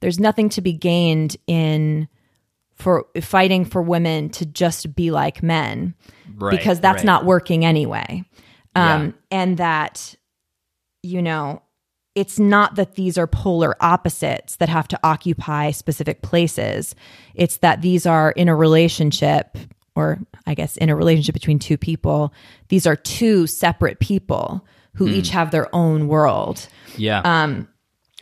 there's 0.00 0.18
nothing 0.20 0.48
to 0.50 0.60
be 0.60 0.72
gained 0.72 1.36
in 1.46 2.08
for 2.76 3.06
fighting 3.22 3.64
for 3.64 3.80
women 3.80 4.28
to 4.28 4.44
just 4.44 4.94
be 4.94 5.10
like 5.10 5.42
men 5.42 5.94
right, 6.36 6.50
because 6.50 6.78
that's 6.78 6.98
right. 6.98 7.06
not 7.06 7.24
working 7.24 7.64
anyway. 7.64 8.22
Um, 8.74 9.06
yeah. 9.06 9.12
And 9.30 9.56
that, 9.56 10.14
you 11.02 11.22
know, 11.22 11.62
it's 12.16 12.38
not 12.38 12.76
that 12.76 12.94
these 12.94 13.18
are 13.18 13.26
polar 13.26 13.76
opposites 13.80 14.56
that 14.56 14.70
have 14.70 14.88
to 14.88 14.98
occupy 15.04 15.70
specific 15.70 16.22
places. 16.22 16.94
It's 17.34 17.58
that 17.58 17.82
these 17.82 18.06
are 18.06 18.30
in 18.32 18.48
a 18.48 18.56
relationship, 18.56 19.58
or 19.94 20.18
I 20.46 20.54
guess 20.54 20.78
in 20.78 20.88
a 20.88 20.96
relationship 20.96 21.34
between 21.34 21.58
two 21.58 21.76
people, 21.76 22.32
these 22.68 22.86
are 22.86 22.96
two 22.96 23.46
separate 23.46 24.00
people 24.00 24.66
who 24.94 25.06
hmm. 25.06 25.12
each 25.12 25.28
have 25.28 25.50
their 25.50 25.72
own 25.74 26.08
world. 26.08 26.66
Yeah. 26.96 27.20
Um, 27.20 27.68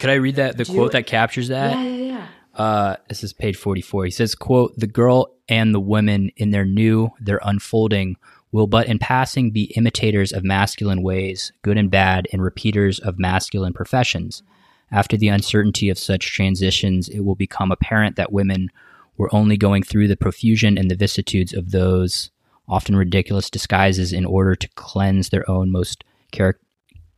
Could 0.01 0.11
I 0.11 0.15
read 0.15 0.37
that 0.37 0.57
the 0.57 0.65
quote 0.65 0.91
that 0.93 1.07
captures 1.07 1.49
that? 1.49 1.79
Yeah, 1.79 1.83
yeah, 1.85 2.05
yeah. 2.05 2.27
Uh, 2.53 2.97
this 3.09 3.23
is 3.23 3.33
page 3.33 3.57
44. 3.57 4.07
He 4.07 4.11
says, 4.11 4.35
quote, 4.35 4.77
the 4.77 4.89
girl 4.89 5.37
and 5.49 5.73
the 5.73 5.81
women 5.81 6.31
in 6.37 6.51
their 6.51 6.65
new, 6.65 7.11
their 7.21 7.41
unfolding 7.45 8.17
will 8.55 8.69
but 8.69 8.87
in 8.87 9.01
passing 9.01 9.51
be 9.51 9.73
imitators 9.75 10.31
of 10.33 10.45
masculine 10.45 11.03
ways, 11.03 11.51
good 11.63 11.77
and 11.77 11.91
bad, 11.91 12.29
and 12.33 12.41
repeaters 12.41 13.01
of 13.01 13.19
masculine 13.19 13.73
professions. 13.73 14.45
After 14.93 15.17
the 15.17 15.27
uncertainty 15.27 15.89
of 15.89 15.99
such 15.99 16.33
transitions, 16.33 17.09
it 17.09 17.23
will 17.23 17.35
become 17.35 17.73
apparent 17.73 18.15
that 18.15 18.33
women 18.33 18.71
were 19.17 19.35
only 19.35 19.57
going 19.57 19.83
through 19.83 20.07
the 20.07 20.17
profusion 20.17 20.79
and 20.79 20.89
the 20.89 20.95
vicissitudes 20.95 21.53
of 21.53 21.73
those 21.73 22.31
often 22.69 22.95
ridiculous 22.95 23.51
disguises 23.51 24.13
in 24.13 24.25
order 24.25 24.55
to 24.55 24.69
cleanse 24.77 25.31
their 25.31 25.51
own 25.51 25.73
most 25.73 26.05
char- 26.33 26.61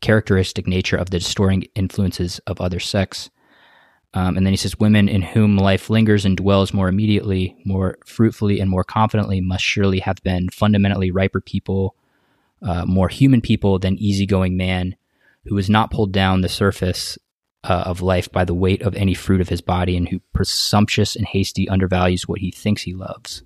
characteristic 0.01 0.67
nature 0.67 0.97
of 0.97 1.11
the 1.11 1.19
distorting 1.19 1.65
influences 1.75 2.39
of 2.47 2.63
other 2.63 2.81
sex. 2.81 3.29
Um, 4.17 4.39
and 4.39 4.47
then 4.47 4.53
he 4.55 4.57
says, 4.57 4.81
Women 4.81 5.11
in 5.11 5.21
whom 5.21 5.59
life 5.59 5.91
lingers 5.91 6.25
and 6.25 6.39
dwells 6.39 6.73
more 6.73 6.89
immediately, 6.89 7.55
more 7.67 7.99
fruitfully, 8.07 8.61
and 8.61 8.71
more 8.71 8.83
confidently 8.83 9.43
must 9.43 9.63
surely 9.63 9.99
have 9.99 10.23
been 10.23 10.49
fundamentally 10.49 11.11
riper 11.11 11.43
people, 11.43 11.95
uh, 12.63 12.87
more 12.87 13.11
human 13.11 13.43
people 13.43 13.79
than 13.79 13.99
easygoing 13.99 14.57
man 14.57 14.97
who 15.45 15.59
is 15.59 15.69
not 15.69 15.91
pulled 15.91 16.13
down 16.13 16.41
the 16.41 16.49
surface 16.49 17.19
uh, 17.63 17.83
of 17.85 18.01
life 18.01 18.33
by 18.33 18.43
the 18.43 18.55
weight 18.55 18.81
of 18.81 18.95
any 18.95 19.13
fruit 19.13 19.43
of 19.43 19.51
his 19.51 19.61
body 19.61 19.99
and 19.99 20.09
who 20.09 20.19
presumptuous 20.33 21.15
and 21.15 21.27
hasty 21.27 21.69
undervalues 21.69 22.27
what 22.27 22.39
he 22.41 22.51
thinks 22.51 22.83
he 22.83 22.95
loves. 22.95 23.43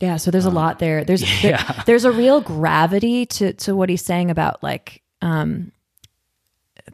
Yeah, 0.00 0.16
so 0.16 0.30
there's 0.30 0.46
um, 0.46 0.54
a 0.54 0.56
lot 0.56 0.78
there. 0.78 1.04
There's 1.04 1.20
yeah. 1.44 1.62
there, 1.62 1.84
there's 1.84 2.04
a 2.06 2.10
real 2.10 2.40
gravity 2.40 3.26
to 3.26 3.52
to 3.52 3.76
what 3.76 3.90
he's 3.90 4.04
saying 4.04 4.30
about 4.30 4.62
like 4.62 5.02
um 5.20 5.70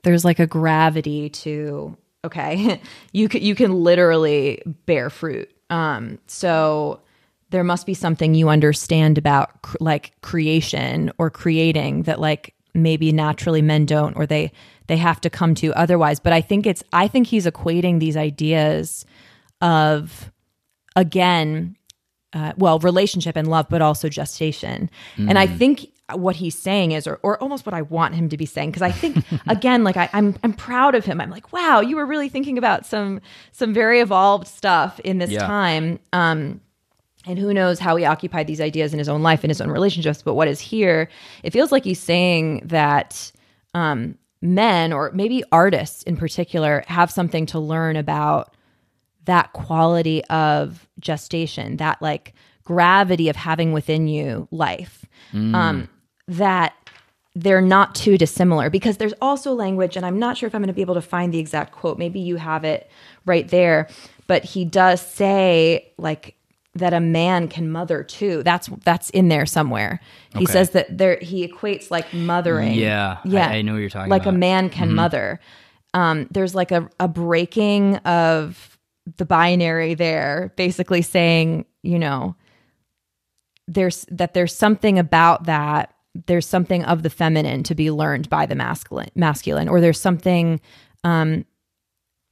there's 0.03 0.25
like 0.25 0.41
a 0.41 0.49
gravity 0.49 1.31
to 1.31 1.97
okay 2.25 2.81
you 3.13 3.29
can 3.29 3.43
you 3.43 3.55
can 3.55 3.73
literally 3.83 4.63
bear 4.87 5.11
fruit. 5.11 5.51
Um 5.71 6.19
so 6.27 7.01
there 7.51 7.65
must 7.65 7.87
be 7.87 7.95
something 7.95 8.35
you 8.35 8.49
understand 8.49 9.19
about 9.19 9.63
cr- 9.63 9.77
like 9.81 10.21
creation 10.21 11.13
or 11.19 11.31
creating 11.31 12.05
that 12.05 12.21
like 12.21 12.55
maybe 12.75 13.11
naturally 13.13 13.63
men 13.63 13.87
don't 13.87 14.17
or 14.17 14.27
they 14.27 14.53
they 14.87 14.97
have 14.97 15.21
to 15.21 15.31
come 15.31 15.55
to 15.57 15.73
otherwise. 15.75 16.21
But 16.21 16.33
i 16.33 16.41
think 16.41 16.67
it's 16.67 16.83
i 16.93 17.09
think 17.09 17.27
he's 17.27 17.47
equating 17.47 18.01
these 18.01 18.17
ideas 18.17 19.05
of 19.61 20.31
again 20.97 21.77
uh, 22.33 22.53
well 22.57 22.79
relationship 22.79 23.37
and 23.37 23.49
love 23.49 23.67
but 23.69 23.83
also 23.83 24.09
gestation 24.09 24.91
mm. 25.17 25.29
and 25.29 25.39
i 25.39 25.47
mm. 25.47 25.59
think 25.59 25.91
what 26.17 26.37
he's 26.37 26.57
saying 26.57 26.93
is, 26.93 27.07
or, 27.07 27.19
or 27.23 27.41
almost 27.43 27.67
what 27.67 27.75
I 27.75 27.83
want 27.83 28.15
him 28.15 28.29
to 28.31 28.37
be 28.37 28.47
saying. 28.47 28.73
Cause 28.73 28.83
I 28.83 28.91
think 28.91 29.25
again, 29.49 29.85
like 29.85 29.97
I, 29.97 30.09
I'm, 30.13 30.37
I'm 30.43 30.53
proud 30.53 30.95
of 30.95 31.05
him. 31.05 31.21
I'm 31.21 31.31
like, 31.31 31.53
wow, 31.53 31.81
you 31.81 31.97
were 31.97 32.07
really 32.07 32.29
thinking 32.29 32.59
about 32.59 32.87
some, 32.87 33.21
some 33.53 33.73
very 33.73 34.01
evolved 34.01 34.47
stuff 34.47 35.01
in 35.01 35.19
this 35.19 35.31
yeah. 35.31 35.47
time. 35.47 35.99
Um, 36.13 36.61
and 37.27 37.39
who 37.39 37.53
knows 37.53 37.79
how 37.79 37.97
he 37.97 38.05
occupied 38.05 38.47
these 38.47 38.61
ideas 38.61 38.93
in 38.93 38.99
his 38.99 39.09
own 39.09 39.23
life, 39.23 39.45
in 39.45 39.51
his 39.51 39.61
own 39.61 39.71
relationships. 39.71 40.23
But 40.23 40.35
what 40.35 40.49
is 40.49 40.59
here, 40.59 41.09
it 41.43 41.53
feels 41.53 41.71
like 41.71 41.85
he's 41.85 42.01
saying 42.01 42.63
that, 42.65 43.31
um, 43.75 44.17
men 44.43 44.91
or 44.91 45.11
maybe 45.13 45.45
artists 45.53 46.03
in 46.05 46.17
particular 46.17 46.83
have 46.87 47.11
something 47.11 47.45
to 47.45 47.59
learn 47.59 47.95
about 47.95 48.55
that 49.31 49.53
quality 49.53 50.25
of 50.27 50.89
gestation, 50.99 51.77
that 51.79 52.01
like 52.03 52.35
gravity 52.65 53.29
of 53.29 53.37
having 53.37 53.73
within 53.73 54.07
you 54.09 54.47
life. 54.51 55.05
Um, 55.33 55.89
that 56.27 56.73
they're 57.37 57.61
not 57.63 57.95
too 57.95 58.19
dissimilar 58.19 58.69
because 58.71 58.97
there's 58.97 59.15
also 59.21 59.53
language, 59.53 59.97
and 59.97 60.05
I'm 60.05 60.19
not 60.19 60.37
sure 60.37 60.47
if 60.49 60.55
I'm 60.55 60.61
going 60.63 60.67
to 60.69 60.73
be 60.75 60.81
able 60.81 60.95
to 60.97 61.01
find 61.03 61.33
the 61.33 61.39
exact 61.39 61.73
quote. 61.73 61.99
Maybe 61.99 62.19
you 62.19 62.37
have 62.37 62.65
it 62.65 62.91
right 63.27 63.47
there, 63.49 63.89
but 64.27 64.45
he 64.45 64.65
does 64.65 65.01
say 65.01 65.93
like 65.99 66.35
that 66.75 66.93
a 66.93 66.99
man 67.01 67.47
can 67.49 67.71
mother 67.71 68.03
too. 68.03 68.43
That's 68.43 68.69
that's 68.85 69.11
in 69.11 69.29
there 69.29 69.47
somewhere. 69.47 70.01
He 70.37 70.45
Okay. 70.45 70.53
says 70.53 70.71
that 70.71 70.99
there 70.99 71.19
he 71.21 71.47
equates 71.47 71.91
like 71.91 72.13
mothering. 72.13 72.75
Yeah, 72.75 73.19
I- 73.25 73.29
yeah. 73.29 73.49
I 73.49 73.63
know 73.63 73.73
what 73.75 73.79
you're 73.79 73.91
talking 73.91 74.11
like 74.11 74.23
about. 74.23 74.35
a 74.35 74.39
man 74.39 74.69
can 74.71 74.93
mother. 74.95 75.39
Um, 75.95 76.27
there's 76.31 76.55
like 76.55 76.71
a, 76.73 76.89
a 77.01 77.07
breaking 77.09 77.97
of 77.99 78.70
the 79.17 79.25
binary 79.25 79.95
there, 79.95 80.53
basically 80.57 81.03
saying, 81.03 81.65
you 81.83 81.99
know, 81.99 82.37
there's 83.71 84.05
that 84.11 84.35
there's 84.35 84.55
something 84.55 84.99
about 84.99 85.45
that 85.45 85.95
there's 86.27 86.47
something 86.47 86.85
of 86.85 87.05
the 87.05 87.11
feminine 87.11 87.63
to 87.63 87.75
be 87.75 87.91
learned 87.91 88.29
by 88.29 88.45
the 88.45 88.55
masculine 88.55 89.11
masculine 89.15 89.69
or 89.69 89.81
there's 89.81 90.01
something 90.01 90.61
um 91.05 91.45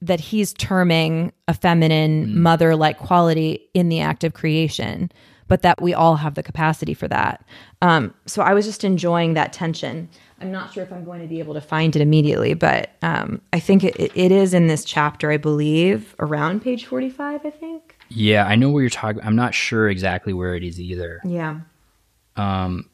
that 0.01 0.19
he's 0.19 0.53
terming 0.53 1.31
a 1.47 1.53
feminine 1.53 2.39
mother 2.41 2.75
like 2.75 2.97
quality 2.97 3.69
in 3.73 3.89
the 3.89 4.01
act 4.01 4.23
of 4.23 4.33
creation 4.33 5.09
but 5.47 5.61
that 5.63 5.81
we 5.81 5.93
all 5.93 6.15
have 6.15 6.35
the 6.35 6.43
capacity 6.43 6.93
for 6.93 7.07
that. 7.07 7.43
Um 7.81 8.13
so 8.25 8.41
i 8.41 8.53
was 8.53 8.65
just 8.65 8.83
enjoying 8.83 9.33
that 9.33 9.53
tension 9.53 10.09
i'm 10.41 10.51
not 10.51 10.71
sure 10.73 10.83
if 10.83 10.91
i'm 10.91 11.03
going 11.03 11.21
to 11.21 11.27
be 11.27 11.39
able 11.39 11.53
to 11.53 11.61
find 11.61 11.95
it 11.95 12.01
immediately 12.01 12.53
but 12.53 12.91
um 13.01 13.41
i 13.53 13.59
think 13.59 13.83
it, 13.83 13.95
it 13.99 14.31
is 14.31 14.53
in 14.53 14.67
this 14.67 14.83
chapter 14.85 15.31
i 15.31 15.37
believe 15.37 16.15
around 16.19 16.61
page 16.61 16.85
45 16.85 17.45
i 17.45 17.49
think 17.49 17.97
Yeah, 18.09 18.45
I 18.45 18.55
know 18.55 18.69
where 18.71 18.81
you're 18.81 18.89
talking. 18.89 19.21
I'm 19.23 19.35
not 19.35 19.53
sure 19.53 19.87
exactly 19.89 20.33
where 20.33 20.55
it 20.55 20.63
is 20.63 20.79
either. 20.79 21.21
yeah 21.23 21.59
Um, 22.35 22.89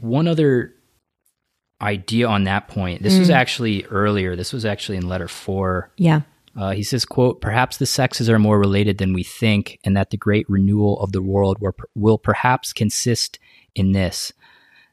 one 0.00 0.26
other 0.28 0.74
idea 1.80 2.26
on 2.28 2.44
that 2.44 2.68
point. 2.68 3.02
This 3.02 3.18
was 3.18 3.30
actually 3.30 3.84
earlier. 3.86 4.36
This 4.36 4.52
was 4.52 4.64
actually 4.64 4.98
in 4.98 5.08
letter 5.08 5.28
four. 5.28 5.90
yeah 5.96 6.20
Uh, 6.56 6.70
he 6.72 6.82
says, 6.82 7.04
"quote 7.04 7.40
Perhaps 7.40 7.78
the 7.78 7.86
sexes 7.86 8.28
are 8.28 8.38
more 8.38 8.58
related 8.58 8.98
than 8.98 9.12
we 9.14 9.22
think, 9.24 9.78
and 9.84 9.96
that 9.96 10.10
the 10.10 10.16
great 10.16 10.46
renewal 10.48 11.00
of 11.00 11.12
the 11.12 11.22
world 11.22 11.56
will, 11.60 11.74
will 11.94 12.18
perhaps 12.18 12.72
consist 12.72 13.38
in 13.74 13.92
this: 13.92 14.32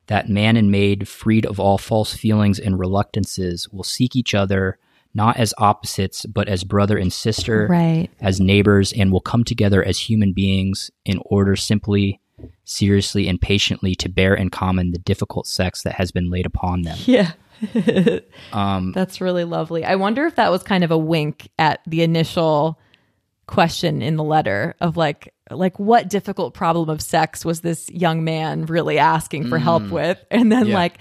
that 0.09 0.29
man 0.29 0.57
and 0.57 0.69
maid, 0.69 1.07
freed 1.07 1.45
of 1.45 1.59
all 1.59 1.77
false 1.77 2.13
feelings 2.13 2.59
and 2.59 2.77
reluctances, 2.77 3.67
will 3.69 3.83
seek 3.83 4.15
each 4.15 4.35
other." 4.35 4.77
Not 5.11 5.37
as 5.37 5.55
opposites, 5.57 6.27
but 6.27 6.47
as 6.47 6.63
brother 6.63 6.95
and 6.95 7.11
sister, 7.11 7.65
right 7.67 8.09
as 8.21 8.39
neighbors 8.39 8.93
and 8.93 9.11
will 9.11 9.21
come 9.21 9.43
together 9.43 9.83
as 9.83 10.01
human 10.01 10.33
beings 10.33 10.91
in 11.03 11.19
order 11.25 11.55
simply, 11.55 12.21
seriously, 12.63 13.27
and 13.27 13.41
patiently 13.41 13.95
to 13.95 14.07
bear 14.07 14.35
in 14.35 14.49
common 14.49 14.91
the 14.91 14.99
difficult 14.99 15.47
sex 15.47 15.81
that 15.81 15.95
has 15.95 16.11
been 16.11 16.29
laid 16.29 16.45
upon 16.45 16.83
them. 16.83 16.97
Yeah. 17.05 17.31
Um, 18.53 18.93
That's 18.93 19.21
really 19.21 19.43
lovely. 19.43 19.83
I 19.83 19.95
wonder 19.95 20.25
if 20.25 20.35
that 20.35 20.51
was 20.51 20.63
kind 20.63 20.83
of 20.83 20.91
a 20.91 20.97
wink 20.97 21.49
at 21.59 21.81
the 21.85 22.03
initial 22.03 22.79
question 23.47 24.01
in 24.01 24.15
the 24.15 24.23
letter 24.23 24.75
of 24.79 24.95
like 24.95 25.33
like 25.51 25.79
what 25.79 26.09
difficult 26.09 26.53
problem 26.53 26.89
of 26.89 27.01
sex 27.01 27.43
was 27.43 27.61
this 27.61 27.89
young 27.89 28.23
man 28.23 28.65
really 28.65 28.97
asking 28.99 29.47
for 29.49 29.57
help 29.57 29.83
mm. 29.83 29.91
with 29.91 30.23
and 30.31 30.51
then 30.51 30.67
Yeah. 30.67 30.75
like 30.75 30.97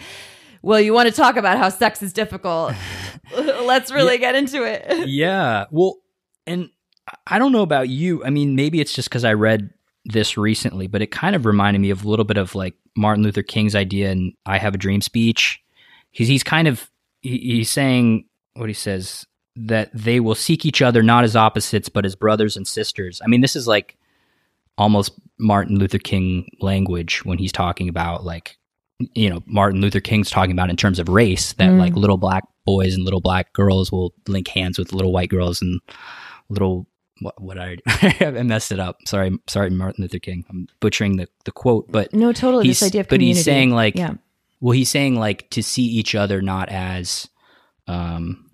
well 0.63 0.81
you 0.81 0.93
want 0.93 1.09
to 1.09 1.15
talk 1.15 1.37
about 1.37 1.59
how 1.59 1.69
sex 1.69 2.03
is 2.03 2.13
difficult 2.13 2.75
let's 3.37 3.91
really 3.91 4.19
get 4.19 4.35
into 4.35 4.65
it 4.65 5.09
yeah. 5.09 5.67
Well, 5.71 5.99
and 6.47 6.71
I 7.27 7.39
don't 7.39 7.53
know 7.53 7.63
about 7.63 7.89
you. 7.89 8.25
I 8.25 8.31
mean, 8.31 8.57
maybe 8.57 8.81
it's 8.81 8.93
just 8.93 9.09
because 9.09 9.25
I 9.25 9.35
read 9.35 9.71
this 10.05 10.37
recently, 10.39 10.87
but 10.87 11.03
it 11.03 11.11
kind 11.11 11.37
of 11.37 11.47
reminded 11.47 11.81
me 11.81 11.91
of 11.91 12.05
a 12.05 12.09
little 12.09 12.25
bit 12.25 12.39
of 12.39 12.55
like 12.55 12.75
Martin 12.97 13.23
Luther 13.23 13.43
King's 13.43 13.75
idea 13.75 14.11
in 14.11 14.33
I 14.47 14.59
Have 14.59 14.75
a 14.75 14.79
Dream 14.79 15.01
speech. 15.01 15.63
He's, 16.11 16.29
he's 16.29 16.43
kind 16.43 16.69
of, 16.69 16.91
he, 17.21 17.39
he's 17.39 17.71
saying 17.71 18.25
what 18.55 18.69
he 18.69 18.75
says 18.75 19.27
that 19.57 19.91
they 19.93 20.21
will 20.21 20.35
seek 20.35 20.65
each 20.65 20.81
other 20.81 21.03
not 21.03 21.25
as 21.25 21.37
opposites, 21.37 21.89
but 21.89 22.07
as 22.07 22.17
brothers 22.17 22.57
and 22.57 22.67
sisters. 22.67 23.21
I 23.23 23.29
mean, 23.29 23.41
this 23.41 23.57
is 23.57 23.67
like 23.67 23.97
almost 24.79 25.13
Martin 25.39 25.79
Luther 25.79 25.99
King 25.99 26.49
language 26.61 27.25
when 27.25 27.39
he's 27.39 27.53
talking 27.53 27.89
about 27.89 28.25
like, 28.25 28.57
you 29.15 29.29
know, 29.29 29.43
Martin 29.47 29.81
Luther 29.81 30.01
King's 30.01 30.31
talking 30.31 30.53
about 30.53 30.71
in 30.71 30.77
terms 30.77 30.99
of 30.99 31.09
race 31.09 31.53
that 31.55 31.73
like 31.73 31.95
little 31.95 32.17
black 32.17 32.45
boys 32.65 32.95
and 32.95 33.05
little 33.05 33.21
black 33.21 33.53
girls 33.53 33.93
will 33.93 34.15
link 34.27 34.49
hands 34.49 34.79
with 34.79 34.93
little 34.93 35.13
white 35.13 35.29
girls 35.29 35.61
and 35.61 35.81
little 36.49 36.87
what, 37.21 37.41
what 37.41 37.59
I 37.59 37.77
I 37.87 38.43
messed 38.43 38.73
it 38.73 38.81
up. 38.81 38.97
Sorry, 39.07 39.39
sorry, 39.47 39.71
Martin 39.71 40.03
Luther 40.03 40.19
King. 40.19 40.45
I'm 40.49 40.67
butchering 40.81 41.17
the, 41.17 41.29
the 41.45 41.53
quote, 41.53 41.91
but 41.91 42.13
no 42.15 42.33
totally 42.33 42.67
this 42.67 42.83
idea 42.83 43.03
of 43.03 43.09
but 43.09 43.17
community 43.17 43.39
he's 43.39 43.45
saying 43.45 43.71
like, 43.71 43.95
yeah 43.95 44.15
well, 44.61 44.73
he's 44.73 44.89
saying 44.89 45.17
like 45.17 45.49
to 45.51 45.63
see 45.63 45.85
each 45.85 46.15
other 46.15 46.43
not 46.43 46.69
as, 46.69 47.29
um, 47.87 48.51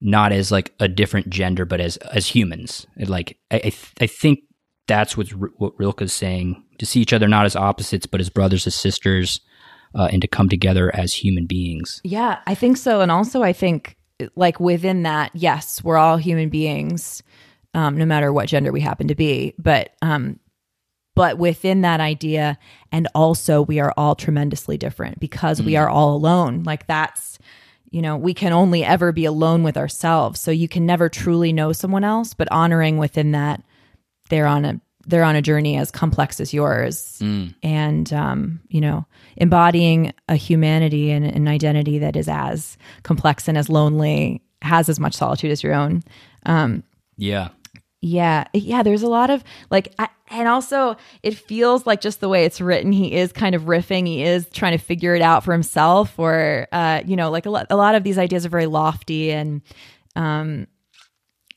not 0.00 0.32
as 0.32 0.52
like 0.52 0.74
a 0.78 0.88
different 0.88 1.30
gender, 1.30 1.64
but 1.64 1.80
as 1.80 1.96
as 1.98 2.26
humans. 2.26 2.86
Like 2.98 3.38
I 3.50 3.56
I, 3.56 3.60
th- 3.60 3.92
I 4.00 4.06
think 4.06 4.40
that's 4.86 5.16
what's, 5.16 5.30
what 5.30 5.76
Rilke's 5.78 6.12
saying 6.12 6.62
to 6.78 6.86
see 6.86 7.00
each 7.00 7.12
other 7.12 7.28
not 7.28 7.46
as 7.46 7.56
opposites, 7.56 8.06
but 8.06 8.20
as 8.20 8.30
brothers 8.30 8.66
as 8.66 8.74
sisters, 8.74 9.40
uh, 9.94 10.08
and 10.12 10.20
to 10.22 10.28
come 10.28 10.48
together 10.48 10.94
as 10.94 11.14
human 11.14 11.46
beings. 11.46 12.00
Yeah, 12.04 12.40
I 12.46 12.54
think 12.54 12.76
so. 12.76 13.00
And 13.00 13.10
also, 13.10 13.42
I 13.42 13.52
think 13.52 13.96
like 14.34 14.60
within 14.60 15.02
that, 15.02 15.30
yes, 15.34 15.82
we're 15.82 15.96
all 15.96 16.16
human 16.16 16.48
beings, 16.48 17.22
um, 17.74 17.96
no 17.96 18.04
matter 18.04 18.32
what 18.32 18.48
gender 18.48 18.72
we 18.72 18.80
happen 18.80 19.08
to 19.08 19.14
be. 19.14 19.54
But 19.58 19.90
um, 20.02 20.38
but 21.14 21.38
within 21.38 21.80
that 21.80 22.00
idea, 22.00 22.58
and 22.92 23.08
also 23.14 23.62
we 23.62 23.80
are 23.80 23.92
all 23.96 24.14
tremendously 24.14 24.76
different 24.76 25.18
because 25.18 25.62
we 25.62 25.76
are 25.76 25.88
all 25.88 26.14
alone. 26.14 26.62
Like 26.64 26.86
that's 26.86 27.38
you 27.90 28.02
know 28.02 28.16
we 28.16 28.34
can 28.34 28.52
only 28.52 28.84
ever 28.84 29.12
be 29.12 29.24
alone 29.24 29.62
with 29.62 29.76
ourselves. 29.76 30.40
So 30.40 30.50
you 30.50 30.68
can 30.68 30.84
never 30.84 31.08
truly 31.08 31.52
know 31.52 31.72
someone 31.72 32.04
else. 32.04 32.34
But 32.34 32.50
honoring 32.52 32.98
within 32.98 33.32
that, 33.32 33.62
they're 34.28 34.46
on 34.46 34.64
a 34.64 34.80
they're 35.08 35.22
on 35.22 35.36
a 35.36 35.42
journey 35.42 35.76
as 35.76 35.90
complex 35.92 36.40
as 36.40 36.52
yours. 36.52 37.18
And 37.62 38.12
um, 38.12 38.60
you 38.68 38.80
know 38.80 39.06
embodying 39.36 40.12
a 40.28 40.36
humanity 40.36 41.10
and 41.10 41.24
an 41.24 41.46
identity 41.46 41.98
that 41.98 42.16
is 42.16 42.28
as 42.28 42.76
complex 43.02 43.48
and 43.48 43.58
as 43.58 43.68
lonely 43.68 44.42
has 44.62 44.88
as 44.88 44.98
much 44.98 45.14
solitude 45.14 45.50
as 45.50 45.62
your 45.62 45.74
own. 45.74 46.02
Um, 46.46 46.82
Yeah, 47.16 47.50
yeah. 48.00 48.44
Yeah 48.52 48.82
there's 48.82 49.02
a 49.02 49.08
lot 49.08 49.30
of 49.30 49.44
like 49.70 49.94
I, 49.98 50.08
and 50.28 50.48
also 50.48 50.96
it 51.22 51.36
feels 51.36 51.86
like 51.86 52.00
just 52.00 52.20
the 52.20 52.28
way 52.28 52.44
it's 52.44 52.60
written 52.60 52.92
he 52.92 53.12
is 53.12 53.32
kind 53.32 53.54
of 53.54 53.62
riffing 53.62 54.06
he 54.06 54.22
is 54.22 54.48
trying 54.50 54.76
to 54.76 54.84
figure 54.84 55.14
it 55.14 55.22
out 55.22 55.44
for 55.44 55.52
himself 55.52 56.18
or 56.18 56.66
uh 56.72 57.02
you 57.06 57.16
know 57.16 57.30
like 57.30 57.46
a 57.46 57.50
lot, 57.50 57.66
a 57.70 57.76
lot 57.76 57.94
of 57.94 58.02
these 58.02 58.18
ideas 58.18 58.44
are 58.44 58.48
very 58.48 58.66
lofty 58.66 59.30
and 59.30 59.62
um 60.16 60.66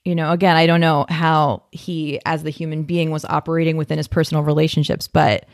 you 0.06 0.16
know 0.16 0.32
again 0.32 0.56
i 0.56 0.66
don't 0.66 0.82
know 0.82 1.06
how 1.10 1.64
he 1.72 2.20
as 2.26 2.44
the 2.44 2.50
human 2.50 2.84
being 2.84 3.12
was 3.12 3.26
operating 3.26 3.78
within 3.78 3.98
his 3.98 4.08
personal 4.08 4.44
relationships 4.44 5.08
but 5.08 5.46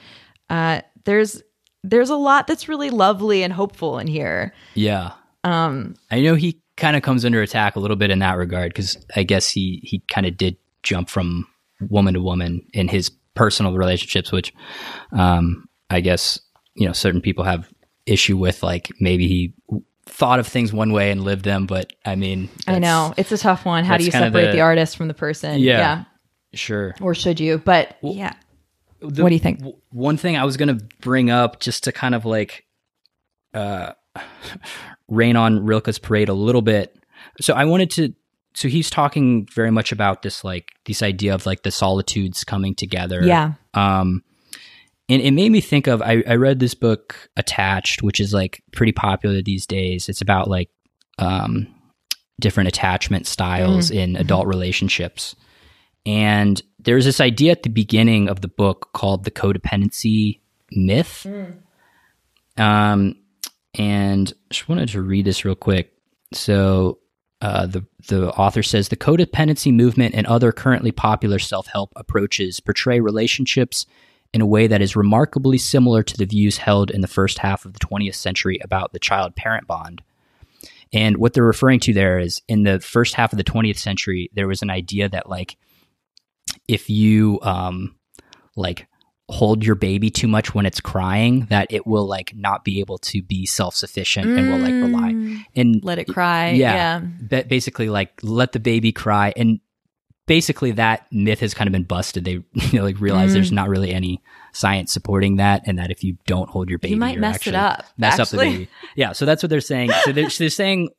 uh 0.50 0.82
there's 1.06 1.42
there's 1.84 2.10
a 2.10 2.16
lot 2.16 2.48
that's 2.48 2.68
really 2.68 2.90
lovely 2.90 3.44
and 3.44 3.54
hopeful 3.54 4.00
in 4.00 4.08
here 4.08 4.54
yeah. 4.76 5.14
Um, 5.46 5.96
I 6.10 6.22
know 6.22 6.34
he 6.34 6.60
kind 6.76 6.98
of 6.98 7.04
comes 7.04 7.24
under 7.24 7.42
attack 7.42 7.76
a 7.76 7.80
little 7.80 7.96
bit 7.96 8.10
in 8.10 8.20
that 8.20 8.34
regard 8.38 8.74
because 8.74 8.98
I 9.16 9.24
guess 9.24 9.48
he 9.50 9.80
he 9.84 10.00
kind 10.10 10.26
of 10.26 10.36
did 10.36 10.58
jump 10.82 11.08
from 11.08 11.48
woman 11.90 12.16
to 12.16 12.22
woman 12.22 12.66
in 12.74 12.88
his 12.88 13.12
personal 13.36 13.74
relationships, 13.74 14.32
which 14.32 14.54
um, 15.12 15.70
I 15.92 16.02
guess 16.02 16.40
you 16.74 16.88
know 16.88 16.94
certain 16.94 17.22
people 17.22 17.44
have 17.44 17.72
issue 18.08 18.38
with. 18.38 18.64
Like 18.64 18.90
maybe 19.00 19.28
he 19.28 19.54
thought 20.06 20.40
of 20.40 20.48
things 20.48 20.72
one 20.72 20.92
way 20.92 21.12
and 21.12 21.24
lived 21.24 21.44
them, 21.46 21.66
but 21.66 21.92
I 22.06 22.16
mean, 22.16 22.50
i 22.68 22.78
know 22.80 23.14
it's 23.18 23.32
a 23.32 23.38
tough 23.38 23.66
one 23.66 23.84
how 23.86 23.98
do 23.98 24.04
you 24.06 24.12
separate 24.12 24.46
the- 24.48 24.52
the 24.54 24.62
artist 24.62 24.96
from 24.98 25.08
the 25.08 25.14
person 25.14 25.60
Yeah. 25.60 26.04
Sure. 26.54 26.96
or 27.02 27.14
should 27.16 27.40
you 27.40 27.58
but 27.58 27.98
yeah 28.02 28.34
The- 29.02 29.24
What 29.24 29.30
do 29.30 29.36
you 29.36 29.40
think? 29.40 29.60
w- 29.60 29.78
One 29.92 30.16
thing 30.18 30.38
I 30.38 30.46
was 30.46 30.58
going 30.58 30.78
to 30.78 30.86
bring 31.02 31.30
up 31.30 31.60
just 31.60 31.84
to 31.84 31.92
kind 31.92 32.16
of 32.16 32.24
like 32.26 32.66
uh, 33.54 33.94
rain 35.10 35.36
on 35.36 35.66
Rilke's 35.66 36.00
parade 36.00 36.30
a 36.30 36.34
little 36.34 36.62
bit. 36.62 36.96
So 37.42 37.54
I 37.54 37.66
wanted 37.66 37.90
to. 37.92 38.14
So 38.54 38.68
he's 38.70 38.90
talking 38.90 39.48
very 39.54 39.70
much 39.72 39.92
about 39.92 40.22
this 40.22 40.44
like 40.44 40.72
this 40.86 41.04
idea 41.04 41.34
of 41.36 41.46
like 41.46 41.64
the 41.64 41.72
solitudes 41.72 42.44
coming 42.46 42.74
together. 42.74 43.22
yeah 43.24 43.54
Um, 43.74 44.24
and 45.08 45.22
it 45.22 45.32
made 45.32 45.52
me 45.52 45.62
think 45.62 45.88
of 45.88 46.02
I, 46.02 46.24
I 46.28 46.36
read 46.36 46.60
this 46.60 46.74
book 46.74 47.30
Attached, 47.38 48.02
which 48.02 48.20
is 48.20 48.34
like 48.34 48.64
pretty 48.72 48.92
popular 48.92 49.42
these 49.42 49.66
days. 49.66 50.10
It's 50.10 50.22
about 50.22 50.50
like 50.50 50.70
um, 51.20 51.68
different 52.40 52.68
attachment 52.68 53.28
styles 53.28 53.92
in 53.92 54.16
adult 54.16 54.48
relationships. 54.48 55.36
And 56.06 56.62
there's 56.80 57.06
this 57.06 57.22
idea 57.22 57.52
at 57.52 57.64
the 57.64 57.70
beginning 57.70 58.30
of 58.30 58.42
the 58.42 58.48
book 58.48 58.90
called 58.94 59.24
the 59.24 59.32
codependency 59.32 60.40
myth. 60.72 61.26
Um, 62.58 63.16
and 63.74 64.34
just 64.50 64.70
wanted 64.70 64.90
to 64.90 65.02
read 65.02 65.26
this 65.26 65.44
real 65.46 65.56
quick. 65.56 65.94
So 66.34 67.00
uh, 67.42 67.66
the 67.68 67.86
the 68.08 68.32
author 68.32 68.64
says 68.64 68.90
the 68.90 68.96
codependency 68.96 69.74
movement 69.74 70.16
and 70.16 70.26
other 70.28 70.52
currently 70.52 70.92
popular 70.92 71.40
self 71.40 71.68
help 71.68 71.92
approaches 71.96 72.60
portray 72.60 73.00
relationships 73.00 73.86
in 74.34 74.42
a 74.42 74.46
way 74.46 74.68
that 74.68 74.82
is 74.82 74.96
remarkably 74.96 75.58
similar 75.58 76.04
to 76.04 76.18
the 76.18 76.26
views 76.26 76.58
held 76.58 76.92
in 76.92 77.02
the 77.02 77.08
first 77.08 77.38
half 77.40 77.66
of 77.66 77.74
the 77.74 77.80
20th 77.80 78.16
century 78.16 78.60
about 78.64 78.92
the 78.94 79.00
child 79.00 79.36
parent 79.36 79.66
bond. 79.68 80.02
And 80.94 81.18
what 81.18 81.34
they're 81.34 81.44
referring 81.44 81.80
to 81.82 81.94
there 81.94 82.20
is 82.20 82.42
in 82.48 82.64
the 82.64 82.80
first 82.80 83.16
half 83.16 83.32
of 83.34 83.38
the 83.38 83.44
20th 83.44 83.78
century, 83.78 84.30
there 84.34 84.48
was 84.48 84.62
an 84.62 84.70
idea 84.70 85.10
that 85.10 85.30
like 85.30 85.58
if 86.68 86.90
you 86.90 87.40
um, 87.42 87.96
like 88.56 88.88
hold 89.28 89.66
your 89.66 89.76
baby 89.76 90.10
too 90.12 90.28
much 90.28 90.54
when 90.54 90.66
it's 90.68 90.80
crying 90.80 91.48
that 91.50 91.66
it 91.72 91.88
will 91.88 92.06
like 92.06 92.34
not 92.36 92.64
be 92.64 92.80
able 92.80 93.00
to 93.00 93.24
be 93.24 93.46
self-sufficient 93.46 94.28
and 94.28 94.50
will 94.52 94.60
like 94.60 94.74
rely 94.74 95.12
Mm. 95.14 95.44
and 95.56 95.84
Let 95.84 95.98
it 95.98 96.06
cry. 96.08 96.52
yeah, 96.52 96.74
Yeah. 96.76 97.02
ba- 97.22 97.46
basically 97.48 97.90
like 97.90 98.12
let 98.22 98.52
the 98.52 98.60
baby 98.60 98.92
cry 98.92 99.34
and 99.36 99.60
basically 100.28 100.72
that 100.72 101.06
myth 101.12 101.40
has 101.40 101.54
kind 101.54 101.68
of 101.68 101.72
been 101.72 101.84
busted. 101.84 102.26
They 102.26 102.32
you 102.54 102.74
know 102.74 102.84
like 102.84 103.00
realize 103.00 103.34
there's 103.34 103.52
Mm. 103.52 103.56
not 103.56 103.70
really 103.70 103.92
any 103.94 104.22
science 104.54 104.92
supporting 104.94 105.36
that 105.38 105.62
and 105.66 105.78
that 105.80 105.92
if 105.92 106.04
you 106.04 106.18
don't 106.26 106.50
hold 106.50 106.70
your 106.70 106.80
baby 106.80 106.94
You 106.94 107.00
might 107.00 107.20
mess 107.20 107.46
it 107.46 107.56
up. 107.56 107.86
mess 107.98 108.20
up 108.20 108.30
the 108.30 108.38
baby. 108.38 108.70
Yeah 108.96 109.12
so 109.12 109.26
that's 109.26 109.44
what 109.44 109.50
they're 109.50 109.62
saying. 109.62 109.92
So 110.04 110.12
they're, 110.12 110.30
so 110.30 110.44
they're 110.44 110.50
saying 110.50 110.90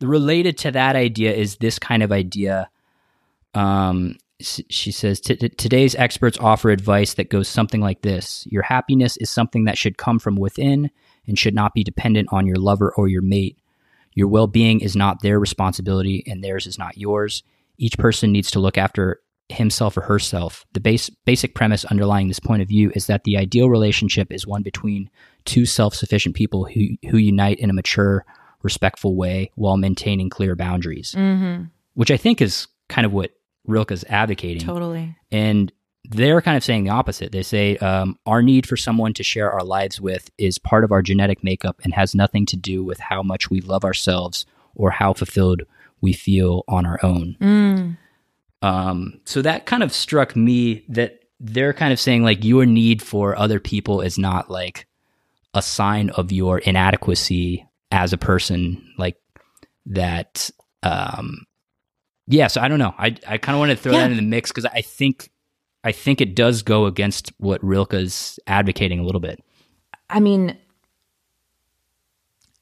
related 0.00 0.56
to 0.58 0.70
that 0.70 0.96
idea 0.96 1.32
is 1.34 1.56
this 1.56 1.78
kind 1.78 2.02
of 2.02 2.10
idea. 2.12 2.68
Um 3.54 4.16
she 4.42 4.90
says 4.90 5.20
"T- 5.20 5.36
t- 5.36 5.50
today's 5.50 5.94
experts 5.96 6.38
offer 6.38 6.70
advice 6.70 7.12
that 7.14 7.28
goes 7.28 7.46
something 7.46 7.82
like 7.82 8.00
this. 8.00 8.46
Your 8.50 8.62
happiness 8.62 9.18
is 9.18 9.28
something 9.28 9.64
that 9.66 9.76
should 9.76 9.98
come 9.98 10.18
from 10.18 10.36
within 10.36 10.90
and 11.26 11.38
should 11.38 11.54
not 11.54 11.74
be 11.74 11.84
dependent 11.84 12.28
on 12.32 12.46
your 12.46 12.56
lover 12.56 12.90
or 12.96 13.06
your 13.06 13.20
mate. 13.20 13.58
Your 14.14 14.28
well-being 14.28 14.80
is 14.80 14.96
not 14.96 15.20
their 15.20 15.38
responsibility 15.38 16.24
and 16.26 16.42
theirs 16.42 16.66
is 16.66 16.78
not 16.78 16.96
yours 16.96 17.42
each 17.80 17.98
person 17.98 18.30
needs 18.30 18.50
to 18.52 18.60
look 18.60 18.78
after 18.78 19.20
himself 19.48 19.96
or 19.96 20.02
herself 20.02 20.64
the 20.74 20.80
base, 20.80 21.10
basic 21.24 21.56
premise 21.56 21.84
underlying 21.86 22.28
this 22.28 22.38
point 22.38 22.62
of 22.62 22.68
view 22.68 22.92
is 22.94 23.06
that 23.08 23.24
the 23.24 23.36
ideal 23.36 23.68
relationship 23.68 24.30
is 24.30 24.46
one 24.46 24.62
between 24.62 25.10
two 25.44 25.66
self-sufficient 25.66 26.36
people 26.36 26.66
who, 26.66 26.82
who 27.10 27.16
unite 27.16 27.58
in 27.58 27.68
a 27.68 27.72
mature 27.72 28.24
respectful 28.62 29.16
way 29.16 29.50
while 29.56 29.76
maintaining 29.76 30.30
clear 30.30 30.54
boundaries 30.54 31.14
Mm-hmm. 31.16 31.64
which 31.94 32.12
i 32.12 32.16
think 32.16 32.40
is 32.40 32.68
kind 32.88 33.04
of 33.04 33.12
what 33.12 33.32
rilke's 33.66 34.04
advocating 34.08 34.62
Totally. 34.64 35.16
and 35.32 35.72
they're 36.08 36.40
kind 36.40 36.56
of 36.56 36.64
saying 36.64 36.84
the 36.84 36.90
opposite. 36.90 37.30
They 37.30 37.42
say 37.42 37.76
um, 37.76 38.18
our 38.24 38.42
need 38.42 38.66
for 38.66 38.76
someone 38.76 39.12
to 39.14 39.22
share 39.22 39.52
our 39.52 39.62
lives 39.62 40.00
with 40.00 40.30
is 40.38 40.58
part 40.58 40.82
of 40.82 40.90
our 40.92 41.02
genetic 41.02 41.44
makeup 41.44 41.78
and 41.84 41.92
has 41.92 42.14
nothing 42.14 42.46
to 42.46 42.56
do 42.56 42.82
with 42.82 42.98
how 42.98 43.22
much 43.22 43.50
we 43.50 43.60
love 43.60 43.84
ourselves 43.84 44.46
or 44.74 44.90
how 44.90 45.12
fulfilled 45.12 45.62
we 46.00 46.12
feel 46.12 46.64
on 46.68 46.86
our 46.86 46.98
own. 47.02 47.36
Mm. 47.40 47.96
Um, 48.62 49.20
so 49.24 49.42
that 49.42 49.66
kind 49.66 49.82
of 49.82 49.92
struck 49.92 50.36
me 50.36 50.84
that 50.88 51.20
they're 51.38 51.72
kind 51.72 51.92
of 51.92 52.00
saying 52.00 52.22
like 52.22 52.44
your 52.44 52.66
need 52.66 53.00
for 53.02 53.36
other 53.38 53.58
people 53.60 54.00
is 54.02 54.18
not 54.18 54.50
like 54.50 54.86
a 55.54 55.62
sign 55.62 56.10
of 56.10 56.30
your 56.30 56.58
inadequacy 56.58 57.66
as 57.90 58.12
a 58.12 58.18
person, 58.18 58.86
like 58.98 59.16
that. 59.86 60.50
Um, 60.82 61.46
yeah, 62.26 62.46
so 62.46 62.60
I 62.60 62.68
don't 62.68 62.78
know. 62.78 62.94
I 62.98 63.16
I 63.26 63.38
kind 63.38 63.56
of 63.56 63.58
want 63.58 63.70
to 63.70 63.76
throw 63.76 63.92
Yeah. 63.92 64.00
that 64.00 64.10
in 64.10 64.16
the 64.16 64.22
mix 64.22 64.50
because 64.50 64.66
I 64.66 64.82
think 64.82 65.30
I 65.82 65.92
think 65.92 66.20
it 66.20 66.34
does 66.36 66.62
go 66.62 66.84
against 66.86 67.32
what 67.38 67.62
Rilke's 67.64 68.38
advocating 68.46 69.00
a 69.00 69.02
little 69.02 69.20
bit. 69.20 69.42
I 70.10 70.20
mean, 70.20 70.56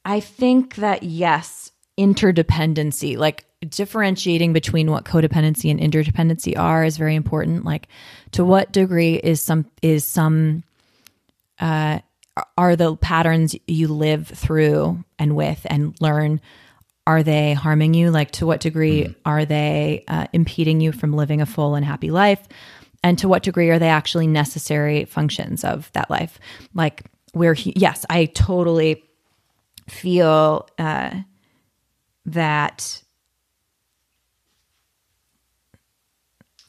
I 0.05 0.20
think 0.20 0.76
that 0.76 1.03
yes, 1.03 1.72
interdependency, 1.99 3.16
like 3.16 3.44
differentiating 3.68 4.53
between 4.53 4.90
what 4.90 5.05
codependency 5.05 5.70
and 5.70 5.80
interdependency 5.80 6.57
are 6.59 6.84
is 6.84 6.96
very 6.96 7.14
important. 7.14 7.64
Like 7.64 7.88
to 8.32 8.44
what 8.44 8.72
degree 8.72 9.16
is 9.16 9.42
some 9.42 9.66
is 9.82 10.05
some 10.05 10.62
uh 11.59 11.99
are 12.57 12.76
the 12.76 12.96
patterns 12.96 13.57
you 13.66 13.88
live 13.88 14.28
through 14.28 15.03
and 15.18 15.34
with 15.34 15.66
and 15.68 15.96
learn 16.01 16.40
are 17.07 17.22
they 17.22 17.55
harming 17.55 17.94
you? 17.94 18.11
Like 18.11 18.30
to 18.32 18.46
what 18.46 18.61
degree 18.61 19.14
are 19.24 19.46
they 19.46 20.05
uh, 20.09 20.26
impeding 20.34 20.80
you 20.82 20.92
from 20.92 21.14
living 21.14 21.40
a 21.40 21.46
full 21.46 21.74
and 21.74 21.84
happy 21.84 22.11
life? 22.11 22.46
And 23.03 23.18
to 23.20 23.28
what 23.28 23.42
degree 23.42 23.70
are 23.70 23.78
they 23.78 23.88
actually 23.88 24.26
necessary 24.26 25.07
functions 25.07 25.64
of 25.64 25.90
that 25.94 26.11
life? 26.11 26.38
Like 26.74 27.11
where 27.32 27.55
he, 27.55 27.72
yes 27.76 28.05
i 28.11 28.26
totally 28.26 29.03
feel 29.88 30.68
uh, 30.78 31.11
that 32.33 33.03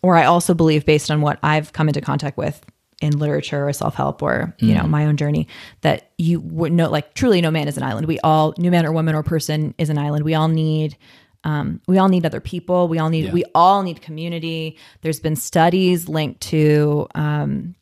or 0.02 0.16
i 0.16 0.26
also 0.26 0.54
believe 0.54 0.86
based 0.86 1.10
on 1.12 1.22
what 1.22 1.40
i've 1.44 1.74
come 1.74 1.88
into 1.88 2.02
contact 2.02 2.38
with 2.38 2.64
in 3.02 3.18
literature 3.18 3.66
or 3.68 3.72
self-help 3.72 4.22
or 4.22 4.54
you 4.60 4.74
know 4.74 4.84
my 4.86 5.06
own 5.06 5.16
journey 5.16 5.48
that 5.82 6.12
you 6.18 6.42
would 6.42 6.74
know 6.74 6.90
like 6.90 7.14
truly 7.14 7.40
no 7.40 7.50
man 7.50 7.68
is 7.70 7.78
an 7.78 7.84
island. 7.84 8.08
We 8.08 8.20
all 8.20 8.54
no 8.58 8.70
man 8.70 8.86
or 8.86 8.92
woman 8.92 9.16
or 9.16 9.24
person 9.24 9.74
is 9.78 9.90
an 9.90 9.98
island. 9.98 10.26
We 10.26 10.34
all 10.36 10.50
need 10.50 10.98
um, 11.46 11.80
we 11.88 11.98
all 11.98 12.10
need 12.10 12.26
other 12.26 12.42
people. 12.42 12.90
We 12.90 13.00
all 13.00 13.08
need 13.08 13.26
Yeah. 13.26 13.32
we 13.32 13.46
all 13.56 13.84
need 13.84 14.02
community. 14.02 14.78
There's 15.00 15.22
been 15.22 15.38
studies 15.38 16.10
linked 16.10 16.42
to 16.50 17.08
um, 17.16 17.74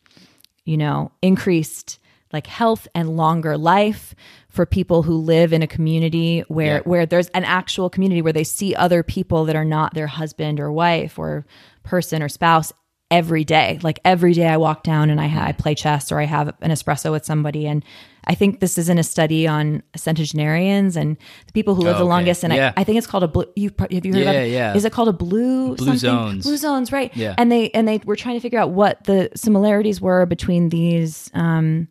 you 0.65 0.77
know 0.77 1.11
increased 1.23 1.97
like 2.33 2.47
health 2.47 2.87
and 2.93 3.15
longer 3.15 3.57
life 3.57 4.13
for 4.49 4.65
people 4.65 5.03
who 5.03 5.15
live 5.17 5.53
in 5.53 5.61
a 5.61 5.67
community 5.67 6.41
where 6.47 6.77
Yeah. 6.77 6.81
where 6.85 7.05
there's 7.05 7.29
an 7.29 7.43
actual 7.43 7.89
community 7.89 8.21
where 8.21 8.33
they 8.33 8.43
see 8.43 8.75
other 8.75 9.03
people 9.03 9.45
that 9.45 9.55
are 9.55 9.65
not 9.65 9.93
their 9.93 10.07
husband 10.07 10.59
or 10.59 10.71
wife 10.71 11.17
or 11.19 11.45
person 11.83 12.21
or 12.21 12.29
spouse 12.29 12.73
every 13.09 13.45
day 13.45 13.79
like 13.83 13.99
every 14.03 14.33
day 14.33 14.45
i 14.47 14.57
walk 14.57 14.83
down 14.83 15.09
and 15.09 15.21
i, 15.21 15.27
ha- 15.27 15.45
I 15.45 15.53
play 15.53 15.73
chess 15.75 16.11
or 16.11 16.19
i 16.19 16.25
have 16.25 16.53
an 16.61 16.71
espresso 16.71 17.09
with 17.09 17.23
somebody 17.23 17.65
and 17.65 17.81
i 18.25 18.35
think 18.35 18.59
this 18.59 18.77
is 18.77 18.89
in 18.89 18.97
a 18.97 19.03
study 19.03 19.47
on 19.47 19.81
centenarians 19.95 20.97
and 20.97 21.15
the 21.45 21.53
people 21.53 21.73
who 21.75 21.83
live 21.83 21.95
Oh, 21.95 21.99
the 21.99 22.03
okay. 22.03 22.09
longest 22.09 22.43
and 22.43 22.51
Yeah. 22.53 22.73
I, 22.75 22.81
I 22.81 22.83
think 22.83 22.97
it's 22.97 23.07
called 23.07 23.23
a 23.23 23.27
blue 23.29 23.45
you 23.55 23.71
have 23.79 23.91
you 24.05 24.13
heard 24.13 24.23
Yeah, 24.23 24.29
about 24.29 24.35
it? 24.35 24.51
yeah. 24.51 24.73
is 24.75 24.83
it 24.83 24.91
called 24.91 25.07
a 25.07 25.13
blue 25.13 25.75
Blue 25.75 25.85
something? 25.85 25.97
zones. 25.99 26.43
blue 26.43 26.57
zones 26.57 26.91
right 26.91 27.15
Yeah. 27.15 27.35
and 27.37 27.49
they 27.49 27.69
and 27.71 27.87
they 27.87 28.01
were 28.03 28.17
trying 28.17 28.35
to 28.35 28.41
figure 28.41 28.59
out 28.59 28.71
what 28.71 29.03
the 29.05 29.29
similarities 29.35 30.01
were 30.01 30.25
between 30.25 30.67
these 30.69 31.31
um 31.33 31.87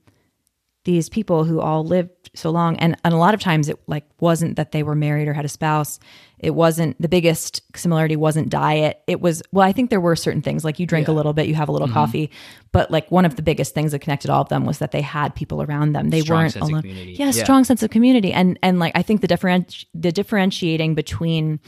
these 0.87 1.09
people 1.11 1.45
who 1.45 1.61
all 1.61 1.85
lived 1.85 2.31
so 2.35 2.51
long 2.51 2.77
and, 2.79 2.97
and 3.05 3.13
a 3.13 3.17
lot 3.17 3.35
of 3.35 3.41
times 3.41 3.69
it 3.69 3.79
like 3.87 4.05
wasn't 4.21 4.57
that 4.57 4.73
they 4.73 4.83
were 4.83 4.95
married 4.95 5.27
or 5.29 5.33
had 5.35 5.45
a 5.45 5.49
spouse 5.49 5.99
it 6.39 6.55
wasn't 6.55 7.01
the 7.01 7.09
biggest 7.09 7.63
similarity 7.77 8.15
wasn't 8.17 8.49
diet 8.49 9.01
it 9.07 9.21
was 9.21 9.43
well 9.53 9.67
i 9.67 9.73
think 9.73 9.91
there 9.91 10.01
were 10.01 10.15
certain 10.17 10.43
things 10.43 10.65
like 10.65 10.79
you 10.79 10.87
drink 10.87 11.09
a 11.09 11.13
little 11.13 11.33
bit 11.33 11.47
you 11.47 11.55
have 11.55 11.69
a 11.69 11.73
Mm-hmm. 11.73 11.83
little 11.83 11.95
coffee 11.95 12.31
but 12.73 12.91
like 12.91 13.11
one 13.11 13.25
of 13.25 13.37
the 13.37 13.43
biggest 13.43 13.75
things 13.75 13.93
that 13.93 13.99
connected 14.01 14.31
all 14.31 14.43
of 14.43 14.49
them 14.49 14.65
was 14.65 14.79
that 14.79 14.93
they 14.93 15.01
had 15.03 15.35
people 15.35 15.61
around 15.63 15.93
them 15.93 16.11
they 16.11 16.21
Strong 16.23 16.39
weren't 16.41 16.53
sense 16.53 16.63
of 16.65 16.71
alone 16.71 16.83
community. 16.83 17.13
yeah, 17.13 17.27
Yeah. 17.27 17.45
strong 17.45 17.65
sense 17.65 17.83
of 17.83 17.91
community 17.91 18.33
and 18.33 18.59
and 18.63 18.79
like 18.79 18.93
i 18.95 19.03
think 19.03 19.21
the 19.23 19.29
differenti- 19.29 19.87
the 19.95 20.13
differentiating 20.13 20.95
between 20.95 21.59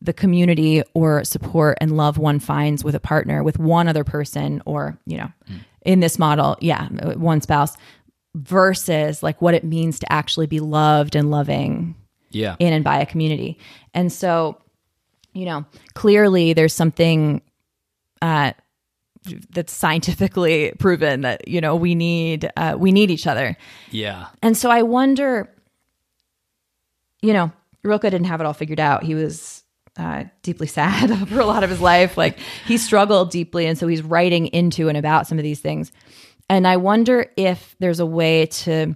the 0.00 0.12
community 0.12 0.82
or 0.94 1.22
support 1.24 1.78
and 1.80 1.96
love 1.96 2.18
one 2.18 2.38
finds 2.40 2.82
with 2.82 2.94
a 2.96 3.00
partner 3.00 3.42
with 3.44 3.58
one 3.58 3.86
other 3.86 4.02
person 4.04 4.62
or 4.66 4.98
you 5.06 5.16
know 5.18 5.30
Mm. 5.50 5.60
in 5.82 6.00
this 6.00 6.18
model 6.18 6.56
yeah 6.60 6.86
one 7.16 7.40
spouse 7.40 7.76
versus 8.34 9.22
like 9.22 9.40
what 9.42 9.54
it 9.54 9.64
means 9.64 9.98
to 9.98 10.12
actually 10.12 10.46
be 10.46 10.60
loved 10.60 11.14
and 11.16 11.30
loving 11.30 11.94
Yeah. 12.30 12.56
in 12.58 12.72
and 12.72 12.82
by 12.84 12.98
a 13.00 13.06
community. 13.06 13.58
And 13.94 14.10
so, 14.12 14.58
you 15.34 15.44
know, 15.44 15.64
clearly 15.94 16.52
there's 16.52 16.72
something 16.74 17.42
uh, 18.22 18.52
that's 19.50 19.72
scientifically 19.72 20.72
proven 20.78 21.20
that 21.22 21.46
you 21.48 21.60
know 21.60 21.76
we 21.76 21.94
need 21.94 22.50
uh, 22.56 22.76
we 22.78 22.90
need 22.92 23.10
each 23.10 23.26
other. 23.26 23.56
Yeah. 23.90 24.26
And 24.42 24.56
so 24.56 24.70
I 24.70 24.82
wonder, 24.82 25.48
you 27.20 27.32
know, 27.32 27.52
Rilke 27.84 28.02
didn't 28.02 28.24
have 28.24 28.40
it 28.40 28.46
all 28.46 28.52
figured 28.52 28.80
out. 28.80 29.02
He 29.04 29.14
was 29.14 29.62
uh, 29.96 30.24
deeply 30.42 30.66
sad 30.78 31.28
for 31.28 31.40
a 31.40 31.46
lot 31.46 31.64
of 31.64 31.70
his 31.70 31.80
life. 31.80 32.16
Like 32.16 32.38
he 32.66 32.78
struggled 32.78 33.30
deeply. 33.30 33.66
And 33.66 33.76
so 33.78 33.86
he's 33.86 34.02
writing 34.02 34.46
into 34.48 34.88
and 34.88 34.96
about 34.96 35.26
some 35.26 35.38
of 35.38 35.44
these 35.44 35.60
things. 35.60 35.92
And 36.52 36.68
I 36.68 36.76
wonder 36.76 37.30
if 37.38 37.74
there's 37.78 37.98
a 37.98 38.04
way 38.04 38.44
to 38.44 38.94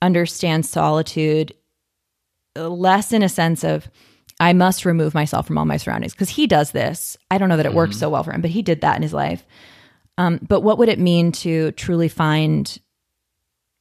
understand 0.00 0.64
solitude 0.64 1.52
less 2.54 3.12
in 3.12 3.24
a 3.24 3.28
sense 3.28 3.64
of, 3.64 3.90
I 4.38 4.52
must 4.52 4.84
remove 4.84 5.12
myself 5.12 5.48
from 5.48 5.58
all 5.58 5.64
my 5.64 5.78
surroundings 5.78 6.12
because 6.12 6.28
he 6.28 6.46
does 6.46 6.70
this. 6.70 7.16
I 7.28 7.38
don't 7.38 7.48
know 7.48 7.56
that 7.56 7.66
it 7.66 7.74
works 7.74 7.98
so 7.98 8.08
well 8.08 8.22
for 8.22 8.30
him, 8.30 8.40
but 8.40 8.52
he 8.52 8.62
did 8.62 8.82
that 8.82 8.94
in 8.94 9.02
his 9.02 9.12
life. 9.12 9.44
Um, 10.16 10.38
but 10.46 10.60
what 10.60 10.78
would 10.78 10.88
it 10.88 11.00
mean 11.00 11.32
to 11.32 11.72
truly 11.72 12.06
find 12.06 12.78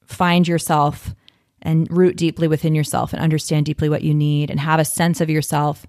find 0.07 0.47
yourself 0.47 1.13
and 1.61 1.95
root 1.95 2.17
deeply 2.17 2.47
within 2.47 2.73
yourself 2.73 3.13
and 3.13 3.21
understand 3.21 3.67
deeply 3.67 3.89
what 3.89 4.01
you 4.01 4.15
need 4.15 4.49
and 4.49 4.59
have 4.59 4.79
a 4.79 4.85
sense 4.85 5.21
of 5.21 5.29
yourself 5.29 5.85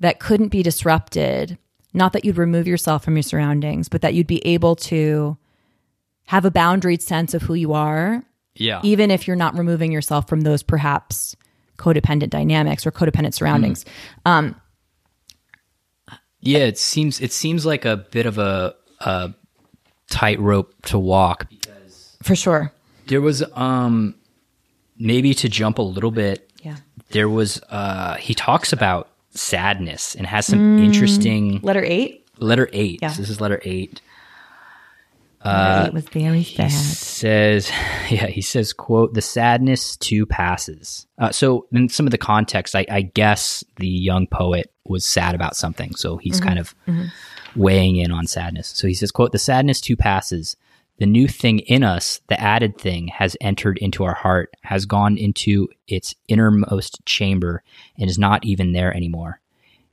that 0.00 0.20
couldn't 0.20 0.48
be 0.48 0.62
disrupted? 0.62 1.58
Not 1.92 2.14
that 2.14 2.24
you'd 2.24 2.38
remove 2.38 2.66
yourself 2.66 3.04
from 3.04 3.14
your 3.14 3.22
surroundings, 3.22 3.90
but 3.90 4.00
that 4.00 4.14
you'd 4.14 4.26
be 4.26 4.44
able 4.46 4.74
to 4.76 5.36
have 6.28 6.44
a 6.44 6.50
boundaried 6.50 7.02
sense 7.02 7.34
of 7.34 7.42
who 7.42 7.54
you 7.54 7.72
are 7.74 8.22
Yeah. 8.54 8.80
even 8.84 9.10
if 9.10 9.26
you're 9.26 9.36
not 9.36 9.56
removing 9.58 9.92
yourself 9.92 10.28
from 10.28 10.42
those 10.42 10.62
perhaps 10.62 11.34
codependent 11.78 12.30
dynamics 12.30 12.86
or 12.86 12.90
codependent 12.90 13.34
surroundings. 13.34 13.84
Um, 14.26 14.54
Yeah, 16.40 16.60
it 16.60 16.78
seems 16.78 17.20
it 17.20 17.32
seems 17.32 17.66
like 17.66 17.84
a 17.84 17.96
bit 17.96 18.26
of 18.26 18.38
a, 18.38 18.74
a 19.00 19.34
tightrope 20.10 20.72
to 20.86 20.98
walk. 20.98 21.46
for 22.22 22.34
sure. 22.36 22.72
There 23.06 23.20
was 23.20 23.42
um 23.54 24.14
maybe 24.98 25.34
to 25.34 25.48
jump 25.48 25.78
a 25.78 25.82
little 25.82 26.10
bit. 26.10 26.50
Yeah. 26.62 26.76
There 27.10 27.28
was 27.28 27.60
uh 27.70 28.14
he 28.16 28.34
talks 28.34 28.72
about 28.72 29.08
sadness 29.30 30.14
and 30.14 30.26
has 30.26 30.46
some 30.46 30.78
interesting 30.78 31.60
Letter 31.62 31.84
eight. 31.84 32.26
letter 32.38 32.68
8. 32.72 32.98
Yeah. 33.02 33.08
So 33.12 33.22
this 33.22 33.30
is 33.30 33.40
letter 33.40 33.60
8. 33.64 34.00
Letter 35.44 35.86
eight 35.86 35.90
uh, 35.90 35.92
was 35.92 36.08
very 36.08 36.42
sad. 36.42 36.70
says 36.70 37.70
yeah 38.10 38.26
he 38.26 38.42
says 38.42 38.72
quote 38.72 39.14
the 39.14 39.22
sadness 39.22 39.96
too 39.96 40.26
passes. 40.26 41.06
Uh, 41.18 41.30
so 41.30 41.66
in 41.72 41.88
some 41.88 42.06
of 42.06 42.10
the 42.10 42.18
context 42.18 42.74
I, 42.74 42.84
I 42.90 43.02
guess 43.02 43.62
the 43.76 43.88
young 43.88 44.26
poet 44.26 44.72
was 44.84 45.06
sad 45.06 45.34
about 45.34 45.54
something. 45.54 45.94
So 45.94 46.16
he's 46.16 46.40
mm-hmm, 46.40 46.46
kind 46.46 46.58
of 46.58 46.74
mm-hmm. 46.86 47.60
weighing 47.60 47.96
in 47.96 48.10
on 48.10 48.26
sadness. 48.26 48.68
So 48.68 48.88
he 48.88 48.94
says 48.94 49.12
quote 49.12 49.32
the 49.32 49.38
sadness 49.38 49.80
too 49.80 49.96
passes. 49.96 50.56
The 50.98 51.06
new 51.06 51.28
thing 51.28 51.60
in 51.60 51.84
us 51.84 52.20
the 52.26 52.40
added 52.40 52.76
thing 52.76 53.08
has 53.08 53.36
entered 53.40 53.78
into 53.78 54.02
our 54.02 54.14
heart 54.14 54.52
has 54.62 54.86
gone 54.86 55.16
into 55.16 55.68
its 55.86 56.16
innermost 56.26 57.04
chamber 57.06 57.62
and 57.96 58.10
is 58.10 58.18
not 58.18 58.44
even 58.44 58.72
there 58.72 58.92
anymore. 58.92 59.40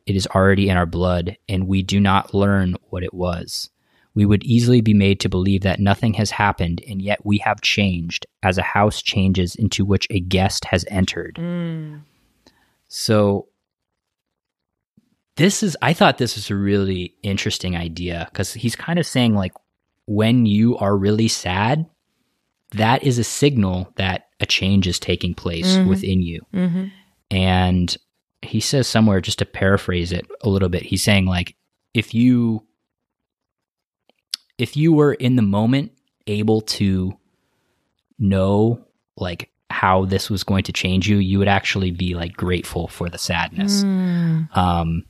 It 0.07 0.15
is 0.15 0.27
already 0.27 0.69
in 0.69 0.77
our 0.77 0.87
blood 0.87 1.37
and 1.47 1.67
we 1.67 1.83
do 1.83 1.99
not 1.99 2.33
learn 2.33 2.75
what 2.89 3.03
it 3.03 3.13
was 3.13 3.69
we 4.15 4.25
would 4.25 4.43
easily 4.43 4.81
be 4.81 4.93
made 4.93 5.19
to 5.19 5.29
believe 5.29 5.61
that 5.61 5.79
nothing 5.79 6.13
has 6.13 6.31
happened, 6.31 6.81
and 6.87 7.01
yet 7.01 7.25
we 7.25 7.37
have 7.39 7.61
changed 7.61 8.25
as 8.41 8.57
a 8.57 8.63
house 8.63 9.01
changes 9.01 9.55
into 9.55 9.85
which 9.85 10.07
a 10.09 10.21
guest 10.21 10.65
has 10.65 10.85
entered. 10.87 11.37
So, 12.87 13.49
this 15.35 15.61
is, 15.61 15.75
I 15.81 15.91
thought 15.91 16.17
this 16.17 16.35
was 16.35 16.49
a 16.49 16.55
really 16.55 17.13
interesting 17.21 17.75
idea 17.75 18.27
because 18.31 18.53
he's 18.53 18.75
kind 18.75 18.99
of 18.99 19.05
saying, 19.05 19.35
like, 19.35 19.51
when 20.05 20.45
you 20.45 20.77
are 20.77 20.95
really 20.95 21.27
sad, 21.27 21.85
that 22.71 23.03
is 23.03 23.19
a 23.19 23.23
signal 23.23 23.91
that 23.97 24.29
a 24.39 24.45
change 24.45 24.87
is 24.87 24.97
taking 24.97 25.33
place 25.33 25.77
within 25.79 26.21
you. 26.21 26.41
Mm-hmm. 26.53 26.85
And 27.31 27.97
he 28.41 28.61
says 28.61 28.87
somewhere, 28.87 29.19
just 29.19 29.39
to 29.39 29.45
paraphrase 29.45 30.11
it 30.13 30.25
a 30.41 30.49
little 30.49 30.69
bit, 30.69 30.83
he's 30.83 31.03
saying, 31.03 31.25
like, 31.25 31.55
if 31.93 32.13
you 32.13 32.65
if 34.57 34.77
you 34.77 34.93
were 34.93 35.13
in 35.13 35.35
the 35.35 35.41
moment 35.41 35.91
able 36.27 36.61
to 36.61 37.17
know 38.17 38.83
like 39.17 39.49
how 39.69 40.05
this 40.05 40.29
was 40.29 40.43
going 40.43 40.63
to 40.63 40.71
change 40.71 41.07
you 41.07 41.17
you 41.17 41.37
would 41.39 41.47
actually 41.47 41.91
be 41.91 42.13
like 42.15 42.33
grateful 42.33 42.87
for 42.87 43.09
the 43.09 43.17
sadness 43.17 43.83
um 43.83 45.03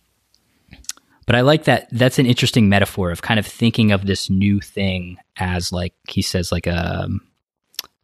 but 1.26 1.36
i 1.36 1.42
like 1.42 1.66
that 1.66 1.88
that's 1.92 2.18
an 2.20 2.26
interesting 2.26 2.68
metaphor 2.68 3.12
of 3.12 3.22
kind 3.22 3.40
of 3.40 3.46
thinking 3.46 3.92
of 3.92 4.06
this 4.06 4.30
new 4.30 4.60
thing 4.60 5.18
as 5.38 5.72
like 5.72 5.94
he 6.10 6.22
says 6.22 6.52
like 6.52 6.68
a, 6.68 7.08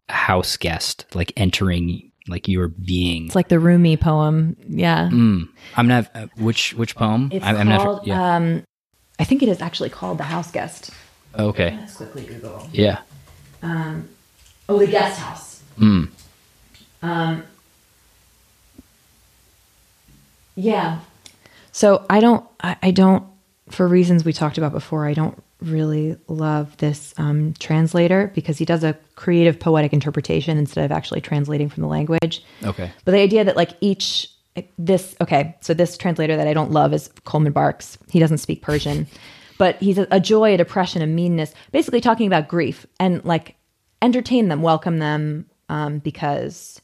a 0.10 0.14
house 0.14 0.56
guest 0.58 1.06
like 1.16 1.34
entering 1.36 2.12
like 2.28 2.48
your 2.48 2.68
being 2.68 3.26
It's 3.26 3.36
like 3.36 3.48
the 3.48 3.60
Rumi 3.60 3.98
poem. 3.98 4.56
Yeah. 4.68 5.10
mm. 5.12 5.48
i'm 5.76 5.88
not 5.88 6.10
uh, 6.16 6.28
which 6.38 6.76
which 6.76 6.96
poem 6.96 7.30
It's 7.34 7.44
I'm, 7.44 7.58
I'm 7.58 7.68
not 7.70 7.82
called, 7.82 8.08
yeah 8.08 8.36
um, 8.36 8.64
I 9.20 9.24
think 9.24 9.44
it 9.44 9.50
is 9.50 9.62
actually 9.62 9.90
called 9.90 10.18
The 10.18 10.24
House 10.24 10.50
Guest. 10.50 10.90
Okay 11.38 11.76
Let's 11.80 11.96
quickly 11.98 12.24
Google. 12.26 12.68
yeah 12.72 13.00
Oh, 13.64 14.78
The 14.80 14.88
Guest 14.88 15.20
House. 15.20 15.62
mm. 15.78 16.08
Um, 17.04 17.44
yeah. 20.56 21.00
So 21.72 22.06
I 22.10 22.20
don't, 22.20 22.46
I, 22.62 22.76
I 22.82 22.92
don't, 22.92 23.24
for 23.70 23.88
reasons 23.88 24.24
we 24.26 24.34
talked 24.34 24.58
about 24.58 24.72
before, 24.72 25.06
I 25.08 25.14
don't 25.14 25.42
really 25.62 26.18
love 26.28 26.76
this 26.78 27.14
um, 27.18 27.54
translator 27.60 28.32
because 28.36 28.58
he 28.58 28.66
does 28.66 28.84
a 28.84 28.98
creative 29.16 29.60
poetic 29.60 29.94
interpretation 29.94 30.58
instead 30.58 30.84
of 30.86 30.92
actually 30.92 31.22
translating 31.22 31.70
from 31.70 31.82
the 31.82 31.88
language. 31.90 32.44
okay 32.64 32.92
But 33.06 33.12
the 33.12 33.20
idea 33.20 33.44
that 33.44 33.56
like 33.56 33.72
each 33.82 34.30
this 34.78 35.16
okay, 35.22 35.56
so 35.62 35.74
this 35.74 35.96
translator 35.98 36.36
that 36.36 36.46
I 36.48 36.54
don't 36.54 36.72
love 36.72 36.94
is 36.94 37.10
Coleman 37.24 37.54
Barks. 37.54 37.98
He 38.10 38.20
doesn't 38.20 38.40
speak 38.40 38.62
Persian, 38.62 39.08
but 39.62 39.80
he's 39.80 40.00
a, 40.00 40.08
a 40.10 40.20
joy, 40.20 40.56
a 40.56 40.58
depression, 40.58 41.04
a 41.04 41.06
meanness, 41.06 41.54
basically 41.72 42.02
talking 42.02 42.26
about 42.26 42.48
grief 42.48 42.88
and 43.00 43.24
like 43.24 43.58
entertain 44.02 44.48
them, 44.48 44.64
welcome 44.64 44.98
them, 44.98 45.46
um, 45.70 46.00
because 46.00 46.82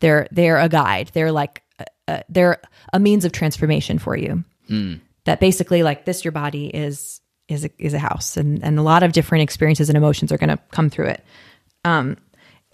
they're 0.00 0.28
they're 0.30 0.58
a 0.58 0.68
guide. 0.68 1.10
They're 1.14 1.32
like 1.32 1.62
uh, 2.06 2.20
they're 2.28 2.60
a 2.92 3.00
means 3.00 3.24
of 3.24 3.32
transformation 3.32 3.98
for 3.98 4.14
you. 4.14 4.44
That 5.24 5.40
basically 5.40 5.82
like 5.82 6.04
this, 6.04 6.22
your 6.22 6.32
body 6.32 6.66
is 6.66 7.22
is 7.48 7.64
a, 7.64 7.70
is 7.78 7.94
a 7.94 7.98
house, 7.98 8.36
and 8.36 8.62
and 8.62 8.78
a 8.78 8.82
lot 8.82 9.02
of 9.02 9.12
different 9.12 9.44
experiences 9.44 9.88
and 9.88 9.96
emotions 9.96 10.30
are 10.30 10.36
going 10.36 10.50
to 10.50 10.58
come 10.70 10.90
through 10.90 11.06
it. 11.06 11.24
Um, 11.86 12.18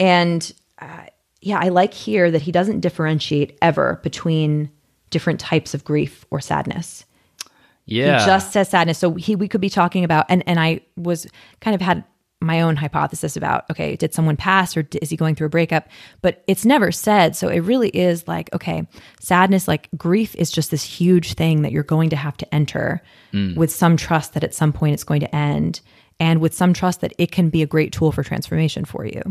and 0.01 0.51
uh, 0.79 1.05
yeah, 1.39 1.59
I 1.61 1.69
like 1.69 1.93
here 1.93 2.29
that 2.29 2.41
he 2.41 2.51
doesn't 2.51 2.81
differentiate 2.81 3.57
ever 3.61 4.01
between 4.03 4.69
different 5.11 5.39
types 5.39 5.73
of 5.73 5.85
grief 5.85 6.25
or 6.29 6.41
sadness. 6.41 7.05
Yeah 7.85 8.19
He 8.19 8.25
just 8.25 8.51
says 8.51 8.69
sadness. 8.69 8.97
So 8.97 9.13
he 9.13 9.35
we 9.35 9.47
could 9.47 9.61
be 9.61 9.69
talking 9.69 10.03
about 10.03 10.25
and 10.29 10.43
and 10.47 10.59
I 10.59 10.81
was 10.95 11.27
kind 11.61 11.75
of 11.75 11.81
had 11.81 12.03
my 12.41 12.61
own 12.61 12.75
hypothesis 12.75 13.35
about 13.37 13.63
okay, 13.71 13.95
did 13.95 14.13
someone 14.13 14.37
pass 14.37 14.75
or 14.77 14.87
is 15.01 15.09
he 15.09 15.17
going 15.17 15.35
through 15.35 15.47
a 15.47 15.49
breakup? 15.49 15.87
But 16.21 16.43
it's 16.47 16.65
never 16.65 16.91
said. 16.91 17.35
So 17.35 17.47
it 17.47 17.59
really 17.59 17.89
is 17.89 18.27
like 18.27 18.53
okay, 18.53 18.87
sadness 19.19 19.67
like 19.67 19.89
grief 19.97 20.35
is 20.35 20.51
just 20.51 20.71
this 20.71 20.83
huge 20.83 21.33
thing 21.33 21.61
that 21.63 21.71
you're 21.71 21.83
going 21.83 22.09
to 22.11 22.15
have 22.15 22.37
to 22.37 22.55
enter 22.55 23.01
with 23.55 23.71
some 23.71 23.97
trust 23.97 24.33
that 24.33 24.43
at 24.43 24.53
some 24.53 24.71
point 24.73 24.93
it's 24.93 25.03
going 25.03 25.21
to 25.21 25.35
end 25.35 25.81
and 26.19 26.39
with 26.39 26.53
some 26.53 26.73
trust 26.73 27.01
that 27.01 27.13
it 27.17 27.31
can 27.31 27.49
be 27.49 27.61
a 27.61 27.65
great 27.67 27.91
tool 27.91 28.11
for 28.11 28.23
transformation 28.23 28.85
for 28.85 29.05
you. 29.05 29.21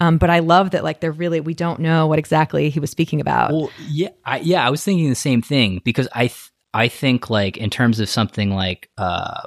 Um, 0.00 0.18
but 0.18 0.30
I 0.30 0.40
love 0.40 0.70
that 0.70 0.82
like 0.82 1.00
they're 1.00 1.12
really 1.12 1.40
we 1.40 1.54
don't 1.54 1.80
know 1.80 2.06
what 2.06 2.18
exactly 2.18 2.70
he 2.70 2.80
was 2.80 2.90
speaking 2.90 3.20
about. 3.20 3.52
Well, 3.52 3.70
yeah, 3.88 4.08
I, 4.24 4.38
yeah, 4.40 4.66
I 4.66 4.70
was 4.70 4.82
thinking 4.82 5.08
the 5.08 5.14
same 5.14 5.42
thing 5.42 5.80
because 5.84 6.08
I, 6.12 6.28
th- 6.28 6.50
I 6.74 6.88
think 6.88 7.30
like 7.30 7.56
in 7.56 7.70
terms 7.70 8.00
of 8.00 8.08
something 8.08 8.50
like, 8.50 8.90
uh, 8.98 9.42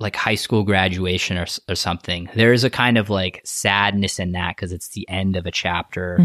like 0.00 0.14
high 0.14 0.36
school 0.36 0.62
graduation 0.62 1.36
or 1.36 1.46
or 1.68 1.74
something, 1.74 2.30
there 2.36 2.52
is 2.52 2.62
a 2.62 2.70
kind 2.70 2.96
of 2.96 3.10
like 3.10 3.40
sadness 3.44 4.20
in 4.20 4.32
that 4.32 4.54
because 4.56 4.70
it's 4.72 4.90
the 4.90 5.06
end 5.08 5.36
of 5.36 5.44
a 5.44 5.50
chapter, 5.50 6.18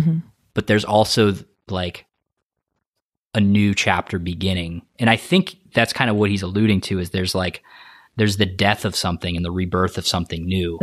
but 0.53 0.67
there's 0.67 0.85
also 0.85 1.33
like 1.67 2.05
a 3.33 3.41
new 3.41 3.73
chapter 3.73 4.19
beginning, 4.19 4.83
and 4.99 5.09
I 5.09 5.15
think 5.15 5.57
that's 5.73 5.91
kind 5.91 6.11
of 6.11 6.15
what 6.17 6.29
he's 6.29 6.43
alluding 6.43 6.81
to 6.81 6.99
is 6.99 7.09
there's 7.09 7.33
like 7.33 7.63
there's 8.15 8.37
the 8.37 8.45
death 8.45 8.85
of 8.85 8.95
something 8.95 9.35
and 9.35 9.43
the 9.43 9.51
rebirth 9.51 9.97
of 9.97 10.05
something 10.05 10.45
new 10.45 10.77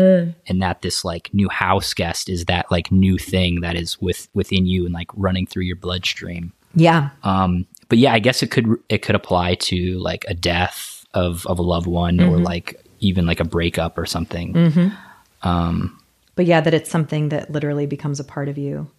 and 0.49 0.61
that 0.61 0.83
this 0.83 1.05
like 1.05 1.31
new 1.33 1.49
house 1.49 1.95
guest 1.95 2.29
is 2.29 2.47
that 2.47 2.71
like 2.73 2.91
new 2.91 3.19
thing 3.19 3.61
that 3.61 3.77
is 3.77 4.01
with 4.01 4.29
within 4.35 4.67
you 4.67 4.85
and 4.85 4.93
like 4.93 5.07
running 5.15 5.47
through 5.47 5.63
your 5.63 5.77
bloodstream. 5.77 6.53
Yeah. 6.75 7.11
um 7.23 7.67
but 7.91 7.99
yeah 7.99 8.15
i 8.15 8.19
guess 8.19 8.43
it 8.43 8.51
could 8.51 8.67
it 8.89 9.03
could 9.03 9.15
apply 9.15 9.55
to 9.57 9.99
like 9.99 10.25
a 10.29 10.35
death 10.35 11.05
of 11.13 11.47
of 11.47 11.59
a 11.59 11.63
loved 11.63 11.87
one 11.87 12.19
or 12.21 12.37
mm-hmm. 12.37 12.45
like 12.45 12.83
even 13.01 13.27
like 13.27 13.41
a 13.41 13.45
breakup 13.45 13.99
or 13.99 14.07
something 14.07 14.55
mm-hmm. 14.55 14.89
um, 15.47 16.01
but 16.41 16.47
yeah, 16.47 16.63
that 16.63 16.73
it's 16.73 16.91
something 16.91 17.29
that 17.29 17.51
literally 17.51 17.85
becomes 17.85 18.19
a 18.19 18.25
part 18.25 18.49
of 18.49 18.57
you. 18.57 18.91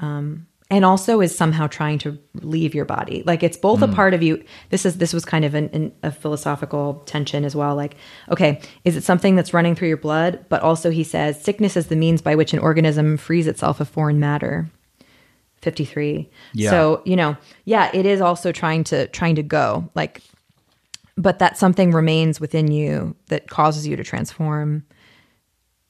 Um, 0.00 0.48
and 0.68 0.84
also 0.84 1.20
is 1.20 1.32
somehow 1.32 1.68
trying 1.68 1.98
to 1.98 2.18
leave 2.34 2.74
your 2.74 2.84
body. 2.84 3.22
Like 3.24 3.44
it's 3.44 3.56
both 3.56 3.82
a 3.82 3.86
mm. 3.86 3.94
part 3.94 4.14
of 4.14 4.22
you. 4.24 4.42
This 4.70 4.84
is 4.84 4.98
this 4.98 5.12
was 5.12 5.24
kind 5.24 5.44
of 5.44 5.54
an, 5.54 5.70
an, 5.72 5.92
a 6.02 6.10
philosophical 6.10 7.04
tension 7.06 7.44
as 7.44 7.54
well. 7.54 7.76
Like, 7.76 7.94
okay, 8.32 8.60
is 8.84 8.96
it 8.96 9.04
something 9.04 9.36
that's 9.36 9.54
running 9.54 9.76
through 9.76 9.86
your 9.86 9.96
blood? 9.96 10.44
But 10.48 10.62
also, 10.62 10.90
he 10.90 11.04
says 11.04 11.40
sickness 11.40 11.76
is 11.76 11.86
the 11.86 11.94
means 11.94 12.20
by 12.20 12.34
which 12.34 12.52
an 12.52 12.58
organism 12.58 13.16
frees 13.16 13.46
itself 13.46 13.78
of 13.78 13.88
foreign 13.88 14.18
matter. 14.18 14.68
Fifty 15.62 15.84
three. 15.84 16.30
Yeah. 16.54 16.70
So 16.70 17.02
you 17.04 17.16
know, 17.16 17.36
yeah, 17.64 17.90
it 17.94 18.06
is 18.06 18.20
also 18.20 18.52
trying 18.52 18.84
to 18.84 19.06
trying 19.08 19.34
to 19.36 19.42
go 19.42 19.90
like, 19.94 20.22
but 21.16 21.38
that 21.40 21.56
something 21.56 21.90
remains 21.92 22.40
within 22.40 22.70
you 22.70 23.16
that 23.28 23.48
causes 23.48 23.86
you 23.86 23.96
to 23.96 24.04
transform. 24.04 24.84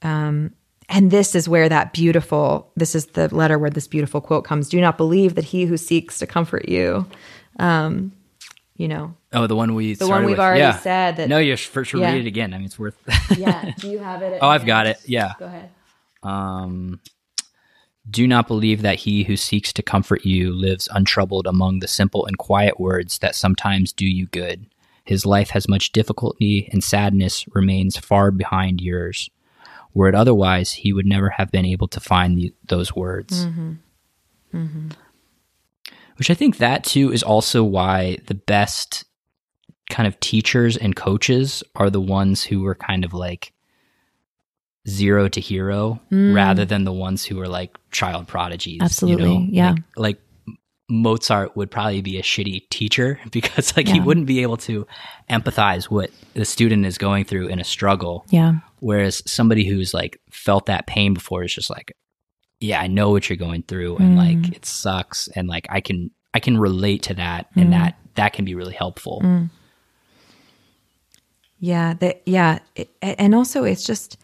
Um, 0.02 0.52
and 0.88 1.10
this 1.10 1.34
is 1.34 1.48
where 1.48 1.68
that 1.68 1.92
beautiful 1.92 2.70
this 2.76 2.94
is 2.94 3.06
the 3.06 3.34
letter 3.34 3.58
where 3.58 3.70
this 3.70 3.88
beautiful 3.88 4.20
quote 4.20 4.44
comes. 4.44 4.68
Do 4.68 4.80
not 4.80 4.96
believe 4.96 5.34
that 5.34 5.44
he 5.44 5.64
who 5.64 5.76
seeks 5.76 6.18
to 6.20 6.26
comfort 6.26 6.68
you 6.68 7.06
um 7.58 8.12
you 8.76 8.86
know. 8.86 9.14
Oh 9.32 9.46
the 9.46 9.56
one 9.56 9.74
we 9.74 9.94
the 9.94 10.06
one 10.06 10.24
we've 10.24 10.38
already 10.38 10.78
said 10.78 11.16
that 11.16 11.28
no 11.28 11.38
you're 11.38 11.56
for 11.56 11.84
sure 11.84 12.00
Yeah. 12.00 12.12
read 12.12 12.24
it 12.24 12.28
again. 12.28 12.54
I 12.54 12.58
mean 12.58 12.66
it's 12.66 12.78
worth 12.78 12.96
yeah. 13.36 13.72
Do 13.78 13.88
you 13.90 13.98
have 13.98 14.22
it 14.22 14.38
oh 14.42 14.48
i've 14.48 14.60
hand? 14.60 14.66
got 14.68 14.86
it. 14.86 15.00
Yeah. 15.06 15.32
Go 15.38 15.46
ahead. 15.46 15.70
Um, 16.22 17.00
do 18.08 18.26
not 18.28 18.46
believe 18.46 18.82
that 18.82 19.00
he 19.00 19.24
who 19.24 19.36
seeks 19.36 19.72
to 19.72 19.82
comfort 19.82 20.24
you 20.24 20.52
lives 20.52 20.88
untroubled 20.92 21.46
among 21.46 21.80
the 21.80 21.88
simple 21.88 22.24
and 22.24 22.38
quiet 22.38 22.78
words 22.78 23.18
that 23.18 23.34
sometimes 23.34 23.92
do 23.92 24.06
you 24.06 24.26
good. 24.26 24.66
His 25.04 25.26
life 25.26 25.50
has 25.50 25.68
much 25.68 25.92
difficulty, 25.92 26.68
and 26.72 26.82
sadness 26.82 27.44
remains 27.54 27.96
far 27.96 28.30
behind 28.30 28.80
yours. 28.80 29.30
where 29.96 30.10
it 30.10 30.14
otherwise 30.14 30.72
he 30.72 30.92
would 30.92 31.06
never 31.06 31.30
have 31.30 31.50
been 31.50 31.64
able 31.64 31.88
to 31.88 31.98
find 31.98 32.36
the, 32.36 32.52
those 32.66 32.94
words. 32.94 33.46
Mm-hmm. 33.46 33.72
Mm-hmm. 34.54 34.88
Which 36.18 36.30
I 36.30 36.34
think 36.34 36.58
that 36.58 36.84
too 36.84 37.10
is 37.10 37.22
also 37.22 37.64
why 37.64 38.18
the 38.26 38.34
best 38.34 39.04
kind 39.88 40.06
of 40.06 40.20
teachers 40.20 40.76
and 40.76 40.94
coaches 40.94 41.64
are 41.76 41.88
the 41.88 42.00
ones 42.00 42.44
who 42.44 42.60
were 42.60 42.74
kind 42.74 43.06
of 43.06 43.14
like 43.14 43.54
zero 44.88 45.28
to 45.28 45.40
hero 45.40 46.00
hmm. 46.10 46.34
rather 46.34 46.64
than 46.64 46.84
the 46.84 46.92
ones 46.92 47.24
who 47.24 47.40
are 47.40 47.48
like 47.48 47.76
child 47.90 48.28
prodigies. 48.28 48.74
you 48.74 48.84
Absolutely, 48.84 49.38
know? 49.38 49.46
yeah. 49.50 49.70
Like, 49.70 49.80
like 49.96 50.18
Mozart 50.88 51.56
would 51.56 51.70
probably 51.70 52.00
be 52.00 52.18
a 52.18 52.22
shitty 52.22 52.68
teacher 52.70 53.18
because 53.30 53.76
like 53.76 53.88
he 53.88 54.00
wouldn't 54.00 54.26
be 54.26 54.42
able 54.42 54.56
to 54.58 54.86
empathize 55.28 55.84
what 55.84 56.10
the 56.34 56.44
student 56.44 56.86
is 56.86 56.98
going 56.98 57.24
through 57.24 57.48
in 57.48 57.58
a 57.58 57.64
struggle. 57.64 58.24
Yeah. 58.30 58.54
Whereas 58.80 59.22
somebody 59.26 59.66
who's 59.66 59.92
like 59.92 60.20
felt 60.30 60.66
that 60.66 60.86
pain 60.86 61.14
before 61.14 61.42
is 61.42 61.54
just 61.54 61.70
like, 61.70 61.92
yeah, 62.60 62.80
I 62.80 62.86
know 62.86 63.10
what 63.10 63.28
you're 63.28 63.36
going 63.36 63.62
through 63.62 63.96
and 63.96 64.12
hmm. 64.12 64.16
like 64.16 64.56
it 64.56 64.64
sucks 64.64 65.28
and 65.28 65.48
like 65.48 65.66
I 65.68 65.80
can 65.80 66.10
I 66.32 66.40
can 66.40 66.58
relate 66.58 67.02
to 67.04 67.14
that 67.14 67.46
and 67.54 67.66
hmm. 67.66 67.70
that 67.72 67.98
that 68.14 68.32
can 68.32 68.44
be 68.44 68.54
really 68.54 68.74
helpful. 68.74 69.20
Yeah, 71.58 71.94
the, 71.94 72.16
yeah, 72.26 72.58
it, 72.74 72.90
and 73.00 73.34
also 73.34 73.64
it's 73.64 73.84
just 73.84 74.18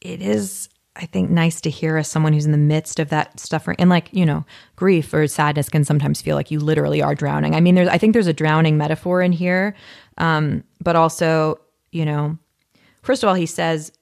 it 0.00 0.22
is 0.22 0.68
I 0.96 1.06
think 1.06 1.30
nice 1.30 1.60
to 1.62 1.70
hear 1.70 1.96
as 1.96 2.08
someone 2.08 2.32
who's 2.32 2.46
in 2.46 2.52
the 2.52 2.58
midst 2.58 2.98
of 2.98 3.10
that 3.10 3.38
suffering 3.38 3.76
and 3.78 3.88
like, 3.88 4.08
you 4.12 4.26
know, 4.26 4.44
grief 4.76 5.14
or 5.14 5.26
sadness 5.28 5.68
can 5.68 5.84
sometimes 5.84 6.20
feel 6.20 6.36
like 6.36 6.50
you 6.50 6.58
literally 6.58 7.00
are 7.00 7.14
drowning. 7.14 7.54
I 7.54 7.60
mean, 7.60 7.76
there's 7.76 7.88
I 7.88 7.96
think 7.96 8.12
there's 8.12 8.26
a 8.26 8.32
drowning 8.32 8.76
metaphor 8.76 9.22
in 9.22 9.32
here. 9.32 9.74
Um, 10.18 10.64
but 10.82 10.96
also, 10.96 11.60
you 11.92 12.04
know, 12.04 12.36
first 13.02 13.22
of 13.22 13.28
all, 13.28 13.34
he 13.34 13.46
says 13.46 13.92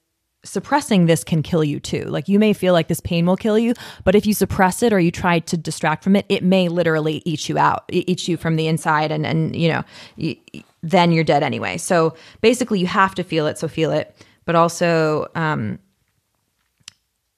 suppressing 0.43 1.05
this 1.05 1.23
can 1.23 1.43
kill 1.43 1.63
you 1.63 1.79
too. 1.79 2.05
Like 2.05 2.27
you 2.27 2.39
may 2.39 2.53
feel 2.53 2.73
like 2.73 2.87
this 2.87 3.01
pain 3.01 3.25
will 3.25 3.37
kill 3.37 3.59
you, 3.59 3.73
but 4.03 4.15
if 4.15 4.25
you 4.25 4.33
suppress 4.33 4.81
it 4.81 4.91
or 4.91 4.99
you 4.99 5.11
try 5.11 5.39
to 5.39 5.57
distract 5.57 6.03
from 6.03 6.15
it, 6.15 6.25
it 6.27 6.43
may 6.43 6.69
literally 6.69 7.21
eat 7.23 7.49
you 7.49 7.57
out, 7.57 7.83
eat 7.89 8.27
you 8.27 8.35
from 8.35 8.55
the 8.55 8.67
inside, 8.67 9.11
and 9.11 9.25
and 9.25 9.55
you 9.55 9.69
know, 9.69 10.35
then 10.81 11.11
you're 11.11 11.23
dead 11.23 11.43
anyway. 11.43 11.77
So 11.77 12.15
basically, 12.41 12.79
you 12.79 12.87
have 12.87 13.13
to 13.15 13.23
feel 13.23 13.47
it. 13.47 13.57
So 13.57 13.67
feel 13.67 13.91
it, 13.91 14.15
but 14.45 14.55
also, 14.55 15.27
um, 15.35 15.77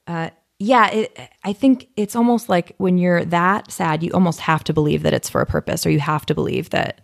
uh, 0.06 0.30
yeah, 0.58 0.90
it, 0.90 1.18
I 1.42 1.52
think 1.52 1.88
it's 1.96 2.14
almost 2.14 2.48
like 2.48 2.74
when 2.78 2.96
you're 2.98 3.24
that 3.24 3.72
sad, 3.72 4.02
you 4.02 4.12
almost 4.12 4.40
have 4.40 4.62
to 4.64 4.72
believe 4.72 5.02
that 5.02 5.12
it's 5.12 5.28
for 5.28 5.40
a 5.40 5.46
purpose, 5.46 5.84
or 5.84 5.90
you 5.90 6.00
have 6.00 6.24
to 6.26 6.34
believe 6.34 6.70
that 6.70 7.00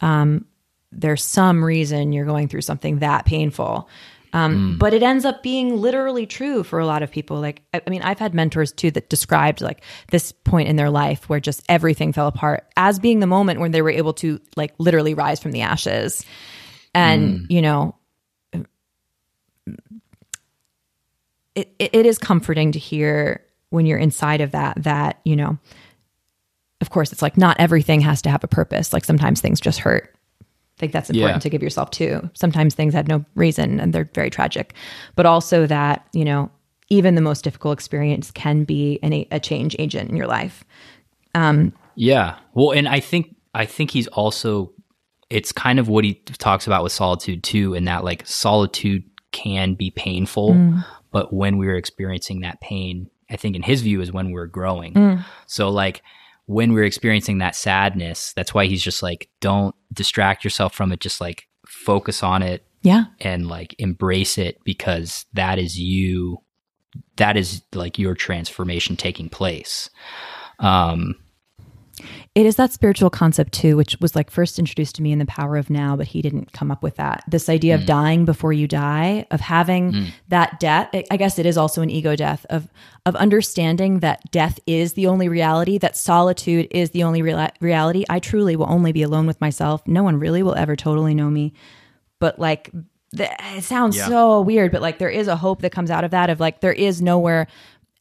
um, 0.00 0.44
there's 0.92 1.24
some 1.24 1.64
reason 1.64 2.12
you're 2.12 2.26
going 2.26 2.48
through 2.48 2.62
something 2.62 2.98
that 2.98 3.24
painful. 3.24 3.88
Um, 4.34 4.76
But 4.78 4.92
it 4.92 5.02
ends 5.02 5.24
up 5.24 5.42
being 5.42 5.80
literally 5.80 6.26
true 6.26 6.62
for 6.62 6.78
a 6.78 6.86
lot 6.86 7.02
of 7.02 7.10
people. 7.10 7.40
Like, 7.40 7.62
I, 7.72 7.80
I 7.86 7.88
mean, 7.88 8.02
I've 8.02 8.18
had 8.18 8.34
mentors 8.34 8.72
too 8.72 8.90
that 8.90 9.08
described 9.08 9.62
like 9.62 9.82
this 10.10 10.32
point 10.32 10.68
in 10.68 10.76
their 10.76 10.90
life 10.90 11.30
where 11.30 11.40
just 11.40 11.62
everything 11.66 12.12
fell 12.12 12.26
apart 12.26 12.66
as 12.76 12.98
being 12.98 13.20
the 13.20 13.26
moment 13.26 13.58
when 13.58 13.72
they 13.72 13.80
were 13.80 13.90
able 13.90 14.12
to 14.14 14.38
like 14.54 14.74
literally 14.76 15.14
rise 15.14 15.40
from 15.40 15.52
the 15.52 15.62
ashes. 15.62 16.26
And, 16.94 17.46
you 17.48 17.62
know, 17.62 17.94
it, 21.78 21.90
it, 21.92 22.06
is 22.06 22.18
comforting 22.18 22.72
to 22.72 22.78
hear 22.78 23.44
when 23.70 23.86
you're 23.86 23.98
inside 23.98 24.40
of 24.40 24.52
that, 24.52 24.82
that, 24.82 25.20
you 25.24 25.36
know, 25.36 25.58
of 26.80 26.90
course, 26.90 27.12
it's 27.12 27.22
like 27.22 27.36
not 27.36 27.56
everything 27.58 28.00
has 28.00 28.22
to 28.22 28.30
have 28.30 28.44
a 28.44 28.48
purpose. 28.48 28.92
Like 28.92 29.04
sometimes 29.04 29.40
things 29.40 29.60
just 29.60 29.80
hurt. 29.80 30.14
I 30.42 30.78
think 30.78 30.92
that's 30.92 31.10
important 31.10 31.36
Yeah. 31.36 31.40
to 31.40 31.50
give 31.50 31.62
yourself 31.62 31.90
too. 31.90 32.30
Sometimes 32.34 32.74
things 32.74 32.94
had 32.94 33.08
no 33.08 33.24
reason 33.34 33.80
and 33.80 33.92
they're 33.92 34.08
very 34.14 34.30
tragic, 34.30 34.74
but 35.16 35.26
also 35.26 35.66
that, 35.66 36.06
you 36.12 36.24
know, 36.24 36.50
even 36.88 37.16
the 37.16 37.20
most 37.20 37.42
difficult 37.42 37.74
experience 37.74 38.30
can 38.30 38.64
be 38.64 38.98
an, 39.02 39.12
a 39.30 39.40
change 39.40 39.74
agent 39.78 40.08
in 40.08 40.16
your 40.16 40.28
life. 40.28 40.64
Um, 41.34 41.72
Yeah. 41.96 42.36
Well, 42.54 42.70
and 42.70 42.88
I 42.88 43.00
think 43.00 43.34
I 43.54 43.66
think 43.66 43.90
he's 43.90 44.06
also 44.08 44.72
it's 45.30 45.52
kind 45.52 45.78
of 45.78 45.88
what 45.88 46.04
he 46.04 46.14
talks 46.38 46.66
about 46.66 46.82
with 46.82 46.92
solitude 46.92 47.42
too, 47.42 47.74
in 47.74 47.84
that 47.84 48.04
like 48.04 48.26
solitude 48.26 49.02
can 49.32 49.74
be 49.74 49.90
painful, 49.90 50.54
but 51.18 51.32
when 51.32 51.58
we're 51.58 51.76
experiencing 51.76 52.40
that 52.42 52.60
pain, 52.60 53.10
I 53.30 53.36
think 53.36 53.56
in 53.56 53.62
his 53.62 53.80
view 53.82 54.00
is 54.00 54.12
when 54.12 54.30
we're 54.30 54.46
growing. 54.46 55.22
So 55.46 55.68
like 55.68 56.02
when 56.46 56.72
we're 56.72 56.84
experiencing 56.84 57.38
that 57.38 57.56
sadness, 57.56 58.32
that's 58.36 58.54
why 58.54 58.66
he's 58.66 58.82
just 58.82 59.02
like, 59.02 59.28
don't 59.40 59.74
distract 59.92 60.44
yourself 60.44 60.72
from 60.74 60.92
it, 60.92 61.00
just 61.00 61.20
like 61.20 61.48
focus 61.66 62.22
on 62.22 62.42
it 62.42 62.64
Yeah. 62.82 63.04
and 63.20 63.46
like 63.48 63.74
embrace 63.78 64.38
it 64.38 64.58
because 64.64 65.26
that 65.34 65.58
is 65.58 65.78
you 65.78 66.38
that 67.16 67.36
is 67.36 67.62
like 67.74 67.98
your 67.98 68.14
transformation 68.14 68.96
taking 68.96 69.28
place. 69.28 69.90
Um 70.60 71.14
It 72.38 72.46
is 72.46 72.54
that 72.54 72.72
spiritual 72.72 73.10
concept 73.10 73.52
too, 73.52 73.76
which 73.76 73.96
was 74.00 74.14
like 74.14 74.30
first 74.30 74.60
introduced 74.60 74.94
to 74.94 75.02
me 75.02 75.10
in 75.10 75.18
the 75.18 75.26
power 75.26 75.56
of 75.56 75.70
now, 75.70 75.96
but 75.96 76.06
he 76.06 76.22
didn't 76.22 76.52
come 76.52 76.70
up 76.70 76.84
with 76.84 76.94
that. 76.94 77.24
This 77.26 77.48
idea 77.48 77.74
of 77.74 77.80
mm. 77.80 77.86
dying 77.86 78.24
before 78.24 78.52
you 78.52 78.68
die, 78.68 79.26
of 79.32 79.40
having 79.40 79.90
mm. 79.90 80.12
that 80.28 80.60
death. 80.60 80.88
I 81.10 81.16
guess 81.16 81.40
it 81.40 81.46
is 81.46 81.58
also 81.58 81.82
an 81.82 81.90
ego 81.90 82.14
death 82.14 82.46
of 82.48 82.68
of 83.04 83.16
understanding 83.16 83.98
that 84.00 84.30
death 84.30 84.60
is 84.68 84.92
the 84.92 85.08
only 85.08 85.28
reality, 85.28 85.78
that 85.78 85.96
solitude 85.96 86.68
is 86.70 86.90
the 86.90 87.02
only 87.02 87.22
reala- 87.22 87.50
reality. 87.58 88.04
I 88.08 88.20
truly 88.20 88.54
will 88.54 88.70
only 88.70 88.92
be 88.92 89.02
alone 89.02 89.26
with 89.26 89.40
myself. 89.40 89.84
No 89.88 90.04
one 90.04 90.20
really 90.20 90.44
will 90.44 90.54
ever 90.54 90.76
totally 90.76 91.14
know 91.14 91.30
me. 91.30 91.54
But 92.20 92.38
like 92.38 92.70
it 93.14 93.64
sounds 93.64 93.96
Yeah. 93.96 94.06
so 94.06 94.42
weird, 94.42 94.70
but 94.70 94.80
like 94.80 94.98
there 94.98 95.08
is 95.08 95.26
a 95.26 95.34
hope 95.34 95.62
that 95.62 95.72
comes 95.72 95.90
out 95.90 96.04
of 96.04 96.12
that 96.12 96.30
of 96.30 96.38
like 96.38 96.60
there 96.60 96.72
is 96.72 97.02
nowhere 97.02 97.48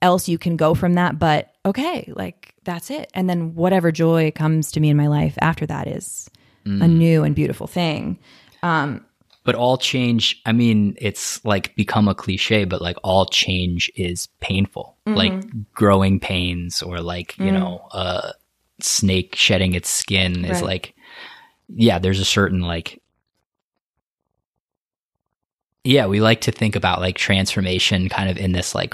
else 0.02 0.28
you 0.28 0.38
can 0.38 0.56
go 0.56 0.76
from 0.76 0.94
that 0.94 1.18
but 1.18 1.54
okay 1.66 2.12
like 2.16 2.48
that's 2.68 2.92
it. 2.92 3.10
And 3.16 3.28
then 3.30 3.56
whatever 3.56 3.92
joy 3.92 4.30
comes 4.30 4.72
to 4.74 4.80
me 4.80 4.90
in 4.90 4.98
my 4.98 5.08
life 5.08 5.36
after 5.42 5.66
that 5.66 5.88
is 5.88 6.30
a 6.66 6.70
mm. 6.70 6.98
new 6.98 7.24
and 7.24 7.34
beautiful 7.34 7.66
thing. 7.66 8.20
Um, 8.62 9.04
but 9.46 9.56
all 9.56 9.78
change 9.78 10.42
i 10.46 10.52
mean 10.52 10.98
it's 11.00 11.44
like 11.46 11.74
become 11.78 12.10
a 12.10 12.14
cliche 12.14 12.66
but 12.66 12.82
like 12.82 12.98
all 13.04 13.26
change 13.26 13.90
is 13.96 14.28
painful. 14.42 14.98
Mm-hmm. 15.08 15.18
Like 15.18 15.74
growing 15.74 16.20
pains 16.20 16.84
or 16.84 17.00
like 17.00 17.38
you 17.38 17.46
mm. 17.46 17.54
know 17.54 17.88
a 17.94 18.34
snake 18.82 19.36
shedding 19.36 19.74
its 19.74 19.90
skin 19.90 20.44
is 20.44 20.62
Right. 20.62 20.64
like 20.64 20.96
yeah 21.70 21.98
there's 21.98 22.20
a 22.20 22.26
certain 22.26 22.60
like 22.60 23.02
yeah 25.86 26.06
we 26.06 26.20
like 26.20 26.42
to 26.42 26.52
think 26.52 26.76
about 26.76 27.00
like 27.00 27.16
transformation 27.16 28.10
kind 28.10 28.30
of 28.30 28.38
in 28.38 28.52
this 28.52 28.76
like 28.76 28.94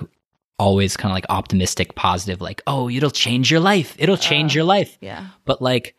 always 0.59 0.95
kind 0.95 1.11
of 1.11 1.15
like 1.15 1.25
optimistic 1.29 1.95
positive 1.95 2.39
like 2.41 2.61
oh 2.67 2.89
it'll 2.89 3.09
change 3.11 3.49
your 3.51 3.59
life 3.59 3.95
it'll 3.97 4.13
uh, 4.15 4.17
change 4.17 4.53
your 4.55 4.63
life 4.63 4.97
yeah 5.01 5.27
but 5.45 5.61
like 5.61 5.95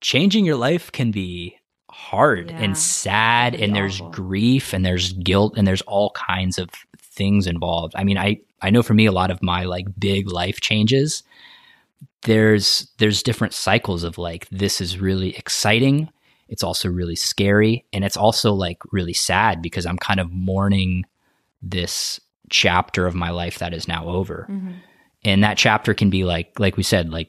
changing 0.00 0.44
your 0.44 0.56
life 0.56 0.90
can 0.92 1.10
be 1.10 1.56
hard 1.90 2.50
Yeah. 2.50 2.58
and 2.58 2.78
sad 2.78 3.54
and 3.54 3.72
be 3.72 3.78
there's 3.80 4.00
awful. 4.00 4.10
grief 4.12 4.72
and 4.72 4.84
there's 4.86 5.12
guilt 5.14 5.54
and 5.56 5.66
there's 5.66 5.82
all 5.82 6.10
kinds 6.10 6.58
of 6.58 6.70
things 6.98 7.46
involved 7.46 7.92
i 7.96 8.04
mean 8.04 8.16
i 8.18 8.38
i 8.62 8.70
know 8.70 8.82
for 8.82 8.94
me 8.94 9.06
a 9.06 9.12
lot 9.12 9.30
of 9.30 9.42
my 9.42 9.64
like 9.64 9.86
big 9.98 10.30
life 10.30 10.60
changes 10.60 11.22
there's 12.22 12.90
there's 12.98 13.22
different 13.22 13.52
cycles 13.52 14.04
of 14.04 14.16
like 14.16 14.48
this 14.50 14.80
is 14.80 14.98
really 14.98 15.36
exciting 15.36 16.08
it's 16.48 16.62
also 16.62 16.88
really 16.88 17.16
scary 17.16 17.84
and 17.92 18.04
it's 18.04 18.16
also 18.16 18.52
like 18.52 18.78
really 18.92 19.12
sad 19.12 19.60
because 19.60 19.84
i'm 19.86 19.98
kind 19.98 20.20
of 20.20 20.30
mourning 20.32 21.04
this 21.60 22.20
chapter 22.52 23.06
of 23.06 23.14
my 23.14 23.30
life 23.30 23.58
that 23.58 23.74
is 23.74 23.88
now 23.88 24.06
over. 24.06 24.46
Mm-hmm. 24.48 24.72
And 25.24 25.44
that 25.44 25.58
chapter 25.58 25.94
can 25.94 26.10
be 26.10 26.24
like 26.24 26.58
like 26.58 26.76
we 26.76 26.82
said 26.82 27.10
like 27.10 27.28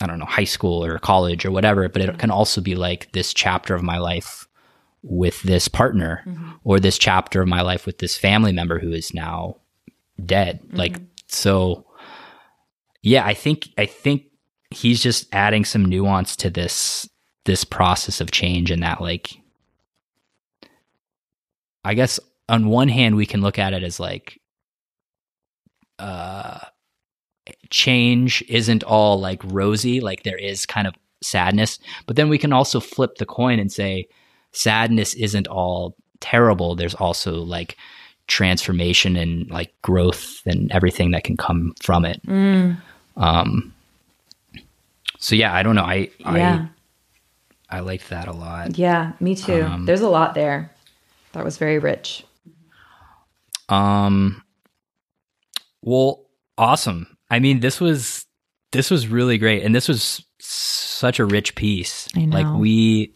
i 0.00 0.06
don't 0.06 0.20
know 0.20 0.24
high 0.24 0.44
school 0.44 0.84
or 0.84 0.96
college 0.98 1.44
or 1.44 1.50
whatever 1.50 1.88
but 1.88 2.00
it 2.00 2.16
can 2.20 2.30
also 2.30 2.60
be 2.60 2.76
like 2.76 3.10
this 3.10 3.34
chapter 3.34 3.74
of 3.74 3.82
my 3.82 3.98
life 3.98 4.46
with 5.02 5.42
this 5.42 5.66
partner 5.66 6.22
mm-hmm. 6.24 6.50
or 6.62 6.78
this 6.78 6.96
chapter 6.96 7.42
of 7.42 7.48
my 7.48 7.60
life 7.60 7.86
with 7.86 7.98
this 7.98 8.16
family 8.16 8.52
member 8.52 8.78
who 8.78 8.92
is 8.92 9.12
now 9.12 9.56
dead. 10.24 10.60
Mm-hmm. 10.62 10.76
Like 10.76 11.00
so 11.26 11.86
yeah 13.02 13.24
i 13.26 13.34
think 13.34 13.68
i 13.78 13.86
think 13.86 14.24
he's 14.70 15.02
just 15.02 15.26
adding 15.32 15.64
some 15.64 15.84
nuance 15.84 16.36
to 16.36 16.50
this 16.50 17.08
this 17.44 17.64
process 17.64 18.20
of 18.20 18.30
change 18.30 18.70
and 18.70 18.82
that 18.82 19.00
like 19.00 19.38
i 21.84 21.94
guess 21.94 22.18
on 22.48 22.68
one 22.68 22.88
hand 22.88 23.16
we 23.16 23.26
can 23.26 23.40
look 23.40 23.58
at 23.58 23.72
it 23.72 23.82
as 23.82 24.00
like 24.00 24.40
uh 25.98 26.58
change 27.70 28.42
isn't 28.48 28.84
all 28.84 29.18
like 29.18 29.42
rosy 29.44 30.00
like 30.00 30.22
there 30.22 30.36
is 30.36 30.66
kind 30.66 30.86
of 30.86 30.94
sadness 31.22 31.78
but 32.06 32.16
then 32.16 32.28
we 32.28 32.38
can 32.38 32.52
also 32.52 32.78
flip 32.78 33.16
the 33.16 33.26
coin 33.26 33.58
and 33.58 33.72
say 33.72 34.06
sadness 34.52 35.14
isn't 35.14 35.46
all 35.46 35.96
terrible. 36.20 36.74
There's 36.74 36.94
also 36.94 37.36
like 37.36 37.76
transformation 38.26 39.16
and 39.16 39.50
like 39.50 39.72
growth 39.82 40.42
and 40.44 40.70
everything 40.72 41.12
that 41.12 41.24
can 41.24 41.36
come 41.36 41.74
from 41.80 42.04
it. 42.04 42.20
Um 43.16 43.74
so 45.18 45.34
yeah 45.34 45.52
i 45.54 45.62
don't 45.62 45.74
know. 45.74 45.82
I 45.82 46.10
yeah. 46.20 46.66
I 47.70 47.78
i 47.78 47.80
liked 47.80 48.08
that 48.10 48.28
a 48.28 48.32
lot. 48.32 48.78
Yeah 48.78 49.12
me 49.20 49.34
too. 49.34 49.62
Um, 49.62 49.86
there's 49.86 50.00
a 50.00 50.08
lot 50.08 50.34
there. 50.34 50.72
That 51.32 51.44
was 51.44 51.58
very 51.58 51.78
rich 51.78 52.24
Um. 53.68 54.42
Well, 55.82 56.26
awesome. 56.56 57.16
I 57.30 57.38
mean, 57.38 57.60
this 57.60 57.80
was 57.80 58.26
this 58.72 58.90
was 58.90 59.08
really 59.08 59.38
great, 59.38 59.62
and 59.62 59.74
this 59.74 59.88
was 59.88 60.24
such 60.40 61.18
a 61.18 61.24
rich 61.24 61.54
piece. 61.54 62.08
I 62.16 62.24
know. 62.24 62.36
Like 62.36 62.60
we 62.60 63.14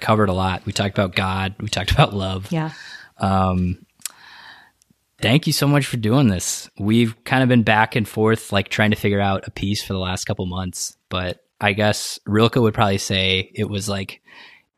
covered 0.00 0.28
a 0.28 0.32
lot. 0.32 0.66
We 0.66 0.72
talked 0.72 0.96
about 0.96 1.14
God. 1.14 1.54
We 1.60 1.68
talked 1.68 1.90
about 1.92 2.14
love. 2.14 2.50
Yeah. 2.50 2.72
Um, 3.18 3.86
thank 5.20 5.46
you 5.46 5.52
so 5.52 5.66
much 5.66 5.86
for 5.86 5.96
doing 5.96 6.28
this. 6.28 6.68
We've 6.78 7.22
kind 7.24 7.42
of 7.42 7.48
been 7.48 7.62
back 7.62 7.96
and 7.96 8.06
forth, 8.06 8.52
like 8.52 8.68
trying 8.68 8.90
to 8.90 8.96
figure 8.96 9.20
out 9.20 9.46
a 9.46 9.50
piece 9.50 9.82
for 9.82 9.92
the 9.92 9.98
last 9.98 10.24
couple 10.24 10.46
months, 10.46 10.96
but 11.08 11.44
I 11.60 11.72
guess 11.72 12.18
Rilke 12.26 12.56
would 12.56 12.74
probably 12.74 12.98
say 12.98 13.50
it 13.54 13.68
was 13.68 13.88
like 13.88 14.20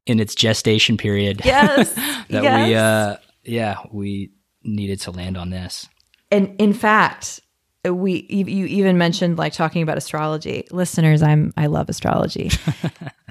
in 0.06 0.20
its 0.20 0.34
gestation 0.34 0.96
period. 0.96 1.40
Yes. 1.44 1.92
that 1.94 2.26
yes. 2.30 2.68
we, 2.68 2.74
uh, 2.74 3.16
yeah, 3.42 3.76
we 3.90 4.30
needed 4.66 5.00
to 5.00 5.10
land 5.10 5.36
on 5.36 5.50
this. 5.50 5.88
and 6.30 6.54
in 6.58 6.72
fact 6.72 7.40
we 7.84 8.26
you 8.28 8.66
even 8.66 8.98
mentioned 8.98 9.38
like 9.38 9.52
talking 9.52 9.80
about 9.80 9.96
astrology. 9.96 10.66
Listeners 10.72 11.22
i'm 11.22 11.52
i 11.56 11.66
love 11.66 11.88
astrology. 11.88 12.50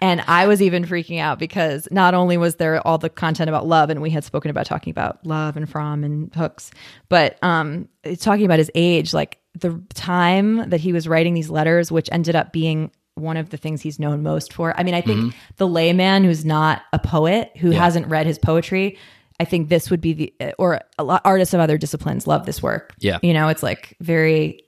And 0.01 0.21
i 0.27 0.45
was 0.45 0.61
even 0.61 0.85
freaking 0.85 1.19
out 1.19 1.39
because 1.39 1.87
not 1.91 2.13
only 2.13 2.37
was 2.37 2.55
there 2.55 2.85
all 2.85 2.97
the 2.97 3.09
content 3.09 3.49
about 3.49 3.65
love 3.65 3.89
and 3.89 4.01
we 4.01 4.09
had 4.09 4.23
spoken 4.25 4.51
about 4.51 4.65
talking 4.65 4.91
about 4.91 5.25
love 5.25 5.55
and 5.57 5.69
Fromm 5.69 6.03
and 6.03 6.33
hooks 6.35 6.71
but 7.09 7.41
um 7.43 7.87
talking 8.19 8.45
about 8.45 8.59
his 8.59 8.71
age 8.75 9.13
like 9.13 9.39
the 9.59 9.81
time 9.93 10.69
that 10.69 10.81
he 10.81 10.91
was 10.93 11.07
writing 11.07 11.33
these 11.33 11.49
letters 11.49 11.91
which 11.91 12.09
ended 12.11 12.35
up 12.35 12.51
being 12.53 12.91
one 13.15 13.37
of 13.37 13.49
the 13.49 13.57
things 13.57 13.81
he's 13.81 13.99
known 13.99 14.21
most 14.21 14.51
for. 14.51 14.77
I 14.77 14.83
mean 14.83 14.93
i 14.93 15.01
think 15.01 15.33
the 15.57 15.67
layman 15.67 16.23
who's 16.25 16.43
not 16.45 16.81
a 16.93 16.99
poet 16.99 17.51
who 17.57 17.71
hasn't 17.71 18.07
read 18.07 18.25
his 18.25 18.37
poetry 18.37 18.97
I 19.39 19.45
think 19.45 19.69
this 19.69 19.89
would 19.91 20.01
be 20.01 20.13
the 20.13 20.53
or 20.57 20.81
a 20.97 21.03
lot 21.03 21.21
artists 21.25 21.53
of 21.53 21.59
other 21.59 21.77
disciplines 21.77 22.25
love 22.27 22.45
this 22.45 22.63
work. 22.63 22.93
Yeah. 22.99 23.19
you 23.21 23.33
know, 23.33 23.47
it's 23.49 23.63
like 23.63 23.95
very. 23.99 24.61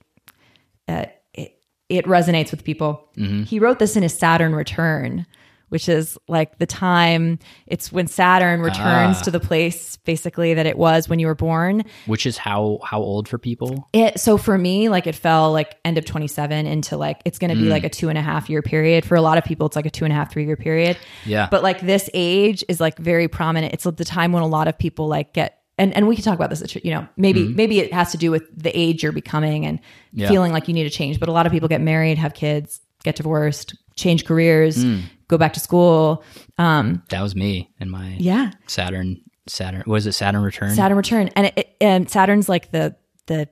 Uh, 0.89 1.05
it, 1.33 1.59
it 1.89 2.05
resonates 2.05 2.51
with 2.51 2.63
people. 2.63 3.09
He 3.43 3.59
wrote 3.59 3.79
this 3.79 3.95
in 3.95 4.03
his 4.03 4.17
Saturn 4.17 4.55
return, 4.55 5.25
which 5.69 5.89
is 5.89 6.17
like 6.27 6.57
the 6.59 6.65
time. 6.65 7.39
It's 7.65 7.91
when 7.91 8.07
Saturn 8.07 8.61
returns 8.61 9.17
Ah. 9.19 9.21
to 9.23 9.31
the 9.31 9.39
place 9.39 9.97
basically 9.97 10.53
that 10.53 10.65
it 10.65 10.77
was 10.77 11.09
when 11.09 11.19
you 11.19 11.27
were 11.27 11.35
born. 11.35 11.83
Which 12.05 12.25
is 12.25 12.37
how 12.37 12.79
how 12.83 12.99
old 12.99 13.27
for 13.27 13.37
people? 13.37 13.87
It 13.93 14.19
so 14.19 14.37
for 14.37 14.57
me, 14.57 14.89
like 14.89 15.07
it 15.07 15.15
fell 15.15 15.51
like 15.51 15.75
end 15.83 15.97
of 15.97 16.05
twenty 16.05 16.27
seven 16.27 16.65
into 16.65 16.95
like 16.97 17.21
it's 17.25 17.39
going 17.39 17.49
to 17.49 17.55
Mm. 17.57 17.61
be 17.63 17.69
like 17.69 17.83
a 17.83 17.89
two 17.89 18.09
and 18.09 18.17
a 18.17 18.21
half 18.21 18.49
year 18.49 18.61
period. 18.61 19.05
For 19.05 19.15
a 19.15 19.21
lot 19.21 19.37
of 19.37 19.43
people, 19.43 19.67
it's 19.67 19.75
like 19.75 19.85
a 19.85 19.89
two 19.89 20.05
and 20.05 20.11
a 20.13 20.15
half 20.15 20.31
three 20.31 20.45
year 20.45 20.55
period. 20.57 20.97
Yeah. 21.25 21.47
But 21.51 21.63
like 21.63 21.81
this 21.81 22.09
age 22.13 22.63
is 22.69 22.79
like 22.79 22.97
very 22.97 23.27
prominent. 23.27 23.73
It's 23.73 23.83
the 23.83 24.05
time 24.05 24.31
when 24.31 24.43
a 24.43 24.47
lot 24.47 24.67
of 24.67 24.77
people 24.77 25.07
like 25.07 25.33
get 25.33 25.59
and 25.77 25.93
and 25.95 26.07
we 26.07 26.15
can 26.15 26.23
talk 26.23 26.35
about 26.35 26.49
this. 26.49 26.75
You 26.83 26.91
know, 26.91 27.07
maybe 27.17 27.47
maybe 27.49 27.79
it 27.79 27.93
has 27.93 28.11
to 28.13 28.17
do 28.17 28.31
with 28.31 28.43
the 28.55 28.71
age 28.77 29.03
you're 29.03 29.11
becoming 29.11 29.65
and 29.65 29.79
Mm-hmm. 29.79 30.19
Yeah. 30.21 30.29
feeling 30.29 30.51
like 30.53 30.67
you 30.69 30.73
need 30.73 30.85
to 30.85 30.89
change. 30.89 31.19
But 31.19 31.27
a 31.29 31.31
lot 31.33 31.45
of 31.45 31.51
people 31.51 31.67
get 31.67 31.81
married, 31.81 32.17
have 32.17 32.33
kids, 32.33 32.79
get 33.03 33.17
divorced, 33.17 33.75
change 33.95 34.25
careers, 34.25 34.83
Mm. 34.83 35.01
Go 35.27 35.37
back 35.37 35.53
to 35.53 35.59
school. 35.59 36.23
Um, 36.57 37.03
That 37.09 37.21
was 37.21 37.35
me 37.35 37.69
and 37.79 37.89
my 37.91 38.15
yeah, 38.19 38.51
Saturn 38.67 39.21
Saturn. 39.47 39.83
Was 39.85 40.05
it 40.07 40.13
Saturn 40.13 40.41
return? 40.43 40.73
Saturn 40.75 40.97
return, 40.97 41.29
and 41.35 41.51
it, 41.55 41.75
and 41.81 42.09
Saturn's 42.09 42.49
like 42.49 42.71
the 42.71 42.95
the 43.27 43.47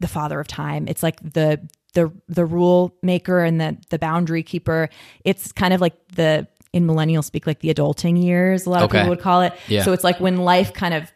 the 0.00 0.08
father 0.08 0.40
of 0.40 0.46
time. 0.48 0.86
It's 0.88 1.02
like 1.02 1.20
the 1.20 1.60
the 1.94 2.12
the 2.28 2.44
rule 2.44 2.94
maker 3.02 3.40
and 3.40 3.60
the 3.60 3.76
the 3.90 3.98
boundary 3.98 4.42
keeper. 4.42 4.88
It's 5.24 5.52
kind 5.52 5.74
of 5.74 5.80
like 5.80 5.94
the 6.14 6.46
in 6.72 6.86
millennial 6.86 7.22
speak 7.22 7.46
like 7.46 7.58
the 7.60 7.72
adulting 7.74 8.22
years. 8.22 8.66
A 8.66 8.70
lot 8.70 8.82
of 8.82 8.90
Okay. 8.90 8.98
people 8.98 9.10
would 9.10 9.20
call 9.20 9.42
it. 9.42 9.52
Yeah. 9.68 9.82
So 9.82 9.92
it's 9.92 10.04
like 10.04 10.20
when 10.20 10.36
life 10.38 10.72
kind 10.72 10.94
of 10.94 11.10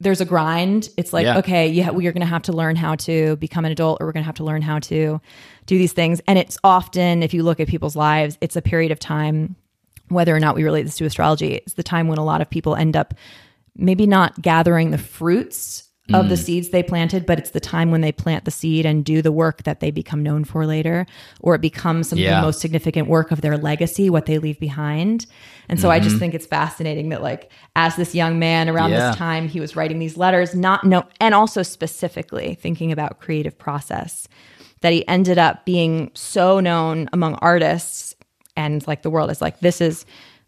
there's 0.00 0.20
a 0.20 0.24
grind. 0.24 0.88
It's 0.96 1.12
like 1.12 1.24
Yeah. 1.24 1.38
okay, 1.38 1.68
yeah, 1.68 1.90
we 1.90 2.06
are 2.06 2.12
going 2.12 2.20
to 2.20 2.26
have 2.26 2.42
to 2.42 2.52
learn 2.52 2.76
how 2.76 2.96
to 2.96 3.36
become 3.36 3.64
an 3.64 3.72
adult, 3.72 3.98
or 4.00 4.06
we're 4.06 4.12
going 4.12 4.22
to 4.22 4.26
have 4.26 4.34
to 4.36 4.44
learn 4.44 4.62
how 4.62 4.78
to 4.80 5.20
do 5.66 5.78
these 5.78 5.92
things. 5.92 6.20
And 6.26 6.38
it's 6.38 6.58
often, 6.64 7.22
if 7.22 7.32
you 7.32 7.42
look 7.42 7.60
at 7.60 7.68
people's 7.68 7.96
lives, 7.96 8.36
it's 8.40 8.56
a 8.56 8.62
period 8.62 8.92
of 8.92 8.98
time. 8.98 9.56
Whether 10.08 10.36
or 10.36 10.40
not 10.40 10.54
we 10.54 10.64
relate 10.64 10.82
this 10.82 10.96
to 10.96 11.06
astrology, 11.06 11.54
it's 11.54 11.74
the 11.74 11.82
time 11.82 12.08
when 12.08 12.18
a 12.18 12.24
lot 12.24 12.42
of 12.42 12.50
people 12.50 12.76
end 12.76 12.96
up 12.96 13.14
maybe 13.76 14.06
not 14.06 14.40
gathering 14.42 14.90
the 14.90 14.98
fruits 14.98 15.83
of 16.12 16.26
Mm. 16.26 16.28
the 16.28 16.36
seeds 16.36 16.68
they 16.68 16.82
planted, 16.82 17.24
but 17.24 17.38
it's 17.38 17.50
the 17.52 17.60
time 17.60 17.90
when 17.90 18.02
they 18.02 18.12
plant 18.12 18.44
the 18.44 18.50
seed 18.50 18.84
and 18.84 19.06
do 19.06 19.22
the 19.22 19.32
work 19.32 19.62
that 19.62 19.80
they 19.80 19.90
become 19.90 20.22
known 20.22 20.44
for 20.44 20.66
later, 20.66 21.06
or 21.40 21.54
it 21.54 21.62
becomes 21.62 22.10
some 22.10 22.18
of 22.18 22.24
the 22.26 22.42
most 22.42 22.60
significant 22.60 23.08
work 23.08 23.30
of 23.30 23.40
their 23.40 23.56
legacy, 23.56 24.10
what 24.10 24.26
they 24.26 24.36
leave 24.38 24.60
behind. 24.60 25.24
And 25.66 25.80
so 25.80 25.90
I 25.90 26.00
just 26.00 26.18
think 26.18 26.34
it's 26.34 26.44
fascinating 26.44 27.08
that, 27.08 27.22
like, 27.22 27.50
as 27.74 27.96
this 27.96 28.14
young 28.14 28.38
man 28.38 28.68
around 28.68 28.90
Mm-hmm. 28.90 28.98
Yeah. 29.00 29.08
this 29.12 29.16
time, 29.16 29.48
he 29.48 29.60
was 29.60 29.76
writing 29.76 29.98
these 29.98 30.18
letters, 30.18 30.54
not 30.54 30.84
no, 30.84 31.04
and 31.22 31.34
also 31.34 31.62
specifically 31.62 32.54
thinking 32.60 32.92
about 32.92 33.18
creative 33.18 33.56
process, 33.56 34.28
that 34.82 34.92
he 34.92 35.08
ended 35.08 35.38
up 35.38 35.64
being 35.64 36.10
so 36.12 36.60
known 36.60 37.08
among 37.14 37.36
artists 37.36 38.14
and 38.56 38.86
like 38.86 39.00
the 39.02 39.10
world 39.10 39.30
is 39.30 39.40
like 39.40 39.58
this 39.60 39.80
is 39.80 40.04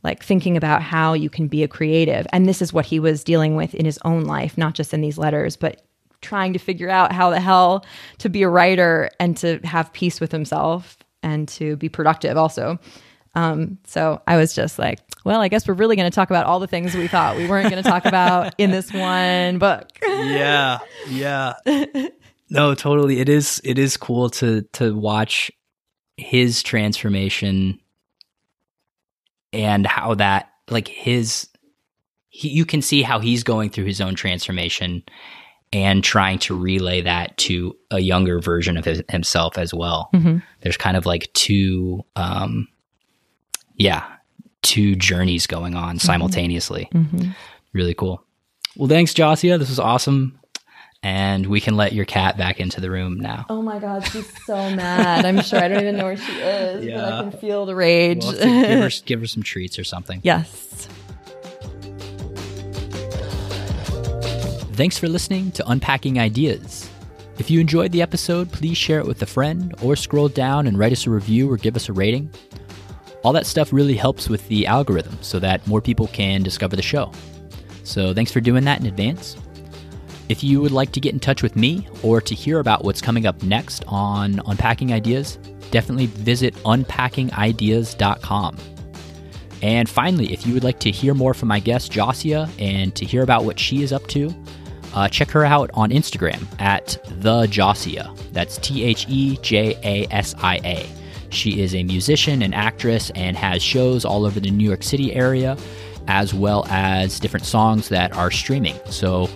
like 0.06 0.22
thinking 0.22 0.56
about 0.56 0.80
how 0.80 1.12
you 1.12 1.28
can 1.28 1.48
be 1.48 1.62
a 1.62 1.68
creative. 1.68 2.26
And 2.32 2.48
this 2.48 2.62
is 2.62 2.72
what 2.72 2.86
he 2.86 2.98
was 2.98 3.22
dealing 3.22 3.56
with 3.56 3.74
in 3.74 3.84
his 3.84 3.98
own 4.04 4.24
life 4.24 4.56
not 4.56 4.74
just 4.74 4.94
in 4.94 5.02
these 5.02 5.18
letters 5.18 5.56
but 5.56 5.82
trying 6.22 6.54
to 6.54 6.58
figure 6.58 6.88
out 6.88 7.12
how 7.12 7.28
the 7.28 7.40
hell 7.40 7.84
to 8.18 8.30
be 8.30 8.42
a 8.42 8.48
writer 8.48 9.10
and 9.20 9.36
to 9.36 9.58
have 9.64 9.92
peace 9.92 10.18
with 10.18 10.32
himself 10.32 10.96
and 11.22 11.46
to 11.48 11.76
be 11.76 11.90
productive 11.90 12.38
also. 12.38 12.78
Um, 13.34 13.76
so 13.84 14.22
i 14.26 14.38
was 14.38 14.54
just 14.54 14.78
like 14.78 14.98
well 15.26 15.42
i 15.42 15.48
guess 15.48 15.68
we're 15.68 15.74
really 15.74 15.94
going 15.94 16.10
to 16.10 16.14
talk 16.14 16.30
about 16.30 16.46
all 16.46 16.58
the 16.58 16.66
things 16.66 16.94
we 16.94 17.06
thought 17.06 17.36
we 17.36 17.46
weren't 17.46 17.68
going 17.68 17.82
to 17.82 17.86
talk 17.86 18.06
about 18.06 18.54
in 18.58 18.70
this 18.70 18.94
one 18.94 19.58
book. 19.58 19.90
Yeah 20.02 20.78
yeah. 21.10 21.52
No 22.48 22.74
totally. 22.74 23.20
It 23.20 23.28
is 23.28 23.60
it 23.64 23.78
is 23.78 23.96
cool 23.96 24.30
to 24.30 24.62
to 24.74 24.94
watch 24.94 25.50
his 26.16 26.62
transformation 26.62 27.80
and 29.56 29.86
how 29.86 30.14
that 30.14 30.50
like 30.68 30.86
his 30.86 31.48
he, 32.28 32.48
you 32.48 32.66
can 32.66 32.82
see 32.82 33.02
how 33.02 33.18
he's 33.18 33.42
going 33.42 33.70
through 33.70 33.86
his 33.86 34.00
own 34.00 34.14
transformation 34.14 35.02
and 35.72 36.04
trying 36.04 36.38
to 36.38 36.54
relay 36.54 37.00
that 37.00 37.36
to 37.38 37.76
a 37.90 37.98
younger 37.98 38.38
version 38.38 38.76
of 38.76 38.84
his, 38.84 39.02
himself 39.08 39.58
as 39.58 39.74
well. 39.74 40.10
Mm-hmm. 40.14 40.38
There's 40.60 40.76
kind 40.76 40.96
of 40.96 41.06
like 41.06 41.32
two 41.32 42.04
um 42.14 42.68
yeah 43.76 44.04
two 44.62 44.94
journeys 44.94 45.46
going 45.46 45.74
on 45.74 45.96
mm-hmm. 45.96 46.06
simultaneously. 46.06 46.88
Mm-hmm. 46.92 47.30
Really 47.72 47.94
cool. 47.94 48.22
Well 48.76 48.88
thanks 48.88 49.14
Jasia 49.14 49.58
this 49.58 49.70
was 49.70 49.80
awesome 49.80 50.38
and 51.06 51.46
we 51.46 51.60
can 51.60 51.76
let 51.76 51.92
your 51.92 52.04
cat 52.04 52.36
back 52.36 52.58
into 52.58 52.80
the 52.80 52.90
room 52.90 53.16
now 53.20 53.46
Oh 53.48 53.62
my 53.62 53.78
god, 53.78 54.00
she's 54.08 54.28
so 54.44 54.56
mad. 54.74 55.24
I'm 55.24 55.40
sure 55.40 55.60
I 55.60 55.68
don't 55.68 55.80
even 55.80 55.96
know 55.96 56.04
where 56.06 56.16
she 56.16 56.32
is, 56.32 56.74
but 56.78 56.84
Yeah. 56.84 57.18
I 57.18 57.22
can 57.22 57.30
feel 57.38 57.64
the 57.64 57.76
rage. 57.76 58.24
We'll 58.24 58.32
give, 58.32 58.80
her, 58.82 58.90
give 59.06 59.20
her 59.20 59.26
some 59.28 59.44
treats 59.44 59.78
or 59.78 59.84
something 59.84 60.20
yes. 60.24 60.88
Thanks 64.72 64.98
for 64.98 65.08
listening 65.08 65.52
to 65.52 65.70
Unpacking 65.70 66.18
Ideas. 66.18 66.90
If 67.38 67.50
you 67.50 67.60
enjoyed 67.60 67.92
the 67.92 68.02
episode, 68.02 68.50
please 68.50 68.76
share 68.76 68.98
it 68.98 69.06
with 69.06 69.22
a 69.22 69.26
friend 69.26 69.74
or 69.82 69.94
scroll 69.94 70.28
down 70.28 70.66
and 70.66 70.76
write 70.76 70.92
us 70.92 71.06
a 71.06 71.10
review 71.10 71.50
or 71.50 71.56
give 71.56 71.76
us 71.76 71.88
a 71.88 71.92
rating. 71.92 72.30
All 73.22 73.32
that 73.32 73.46
stuff 73.46 73.72
really 73.72 73.94
helps 73.94 74.28
with 74.28 74.46
the 74.48 74.66
algorithm 74.66 75.16
so 75.22 75.38
that 75.38 75.66
more 75.68 75.80
people 75.80 76.08
can 76.08 76.42
discover 76.42 76.74
the 76.76 76.82
show. 76.82 77.12
So 77.84 78.12
thanks 78.12 78.32
for 78.32 78.40
doing 78.40 78.64
that 78.64 78.80
in 78.80 78.86
advance. 78.86 79.36
If 80.28 80.42
you 80.42 80.60
would 80.60 80.72
like 80.72 80.90
to 80.92 81.00
get 81.00 81.12
in 81.14 81.20
touch 81.20 81.42
with 81.42 81.54
me 81.54 81.86
or 82.02 82.20
to 82.20 82.34
hear 82.34 82.58
about 82.58 82.84
what's 82.84 83.00
coming 83.00 83.26
up 83.26 83.42
next 83.42 83.84
on 83.86 84.40
Unpacking 84.46 84.92
Ideas, 84.92 85.36
definitely 85.70 86.06
visit 86.06 86.54
unpackingideas.com. 86.64 88.56
And 89.62 89.88
finally, 89.88 90.32
if 90.32 90.46
you 90.46 90.52
would 90.54 90.64
like 90.64 90.80
to 90.80 90.90
hear 90.90 91.14
more 91.14 91.32
from 91.32 91.48
my 91.48 91.60
guest, 91.60 91.92
Jasia, 91.92 92.50
and 92.60 92.94
to 92.96 93.04
hear 93.04 93.22
about 93.22 93.44
what 93.44 93.58
she 93.58 93.82
is 93.82 93.92
up 93.92 94.06
to, 94.08 94.34
uh, 94.94 95.08
check 95.08 95.30
her 95.30 95.44
out 95.44 95.70
on 95.74 95.90
Instagram 95.90 96.44
at 96.60 96.98
the 97.20 97.46
Jasia. 97.46 98.16
That's 98.32 98.58
T 98.58 98.82
H 98.82 99.06
E 99.08 99.38
J 99.42 99.78
A 99.82 100.06
S 100.12 100.34
I 100.38 100.56
A. 100.64 100.86
She 101.30 101.60
is 101.60 101.74
a 101.74 101.82
musician 101.84 102.42
and 102.42 102.54
actress 102.54 103.10
and 103.14 103.36
has 103.36 103.62
shows 103.62 104.04
all 104.04 104.24
over 104.24 104.40
the 104.40 104.50
New 104.50 104.66
York 104.66 104.82
City 104.82 105.12
area, 105.12 105.56
as 106.08 106.32
well 106.32 106.64
as 106.68 107.20
different 107.20 107.46
songs 107.46 107.88
that 107.88 108.14
are 108.16 108.30
streaming. 108.30 108.78
So 108.90 109.28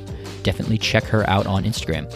definitely 0.43 0.79
check 0.79 1.05
her 1.05 1.29
out 1.29 1.47
on 1.47 1.65
Instagram. 1.65 2.13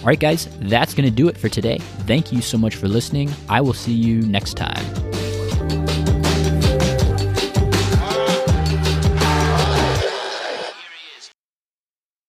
All 0.00 0.06
right, 0.06 0.18
guys, 0.18 0.48
that's 0.60 0.94
going 0.94 1.08
to 1.08 1.14
do 1.14 1.28
it 1.28 1.36
for 1.36 1.48
today. 1.48 1.78
Thank 2.06 2.32
you 2.32 2.40
so 2.40 2.56
much 2.56 2.76
for 2.76 2.88
listening. 2.88 3.30
I 3.48 3.60
will 3.60 3.74
see 3.74 3.92
you 3.92 4.22
next 4.22 4.54
time. 4.54 5.09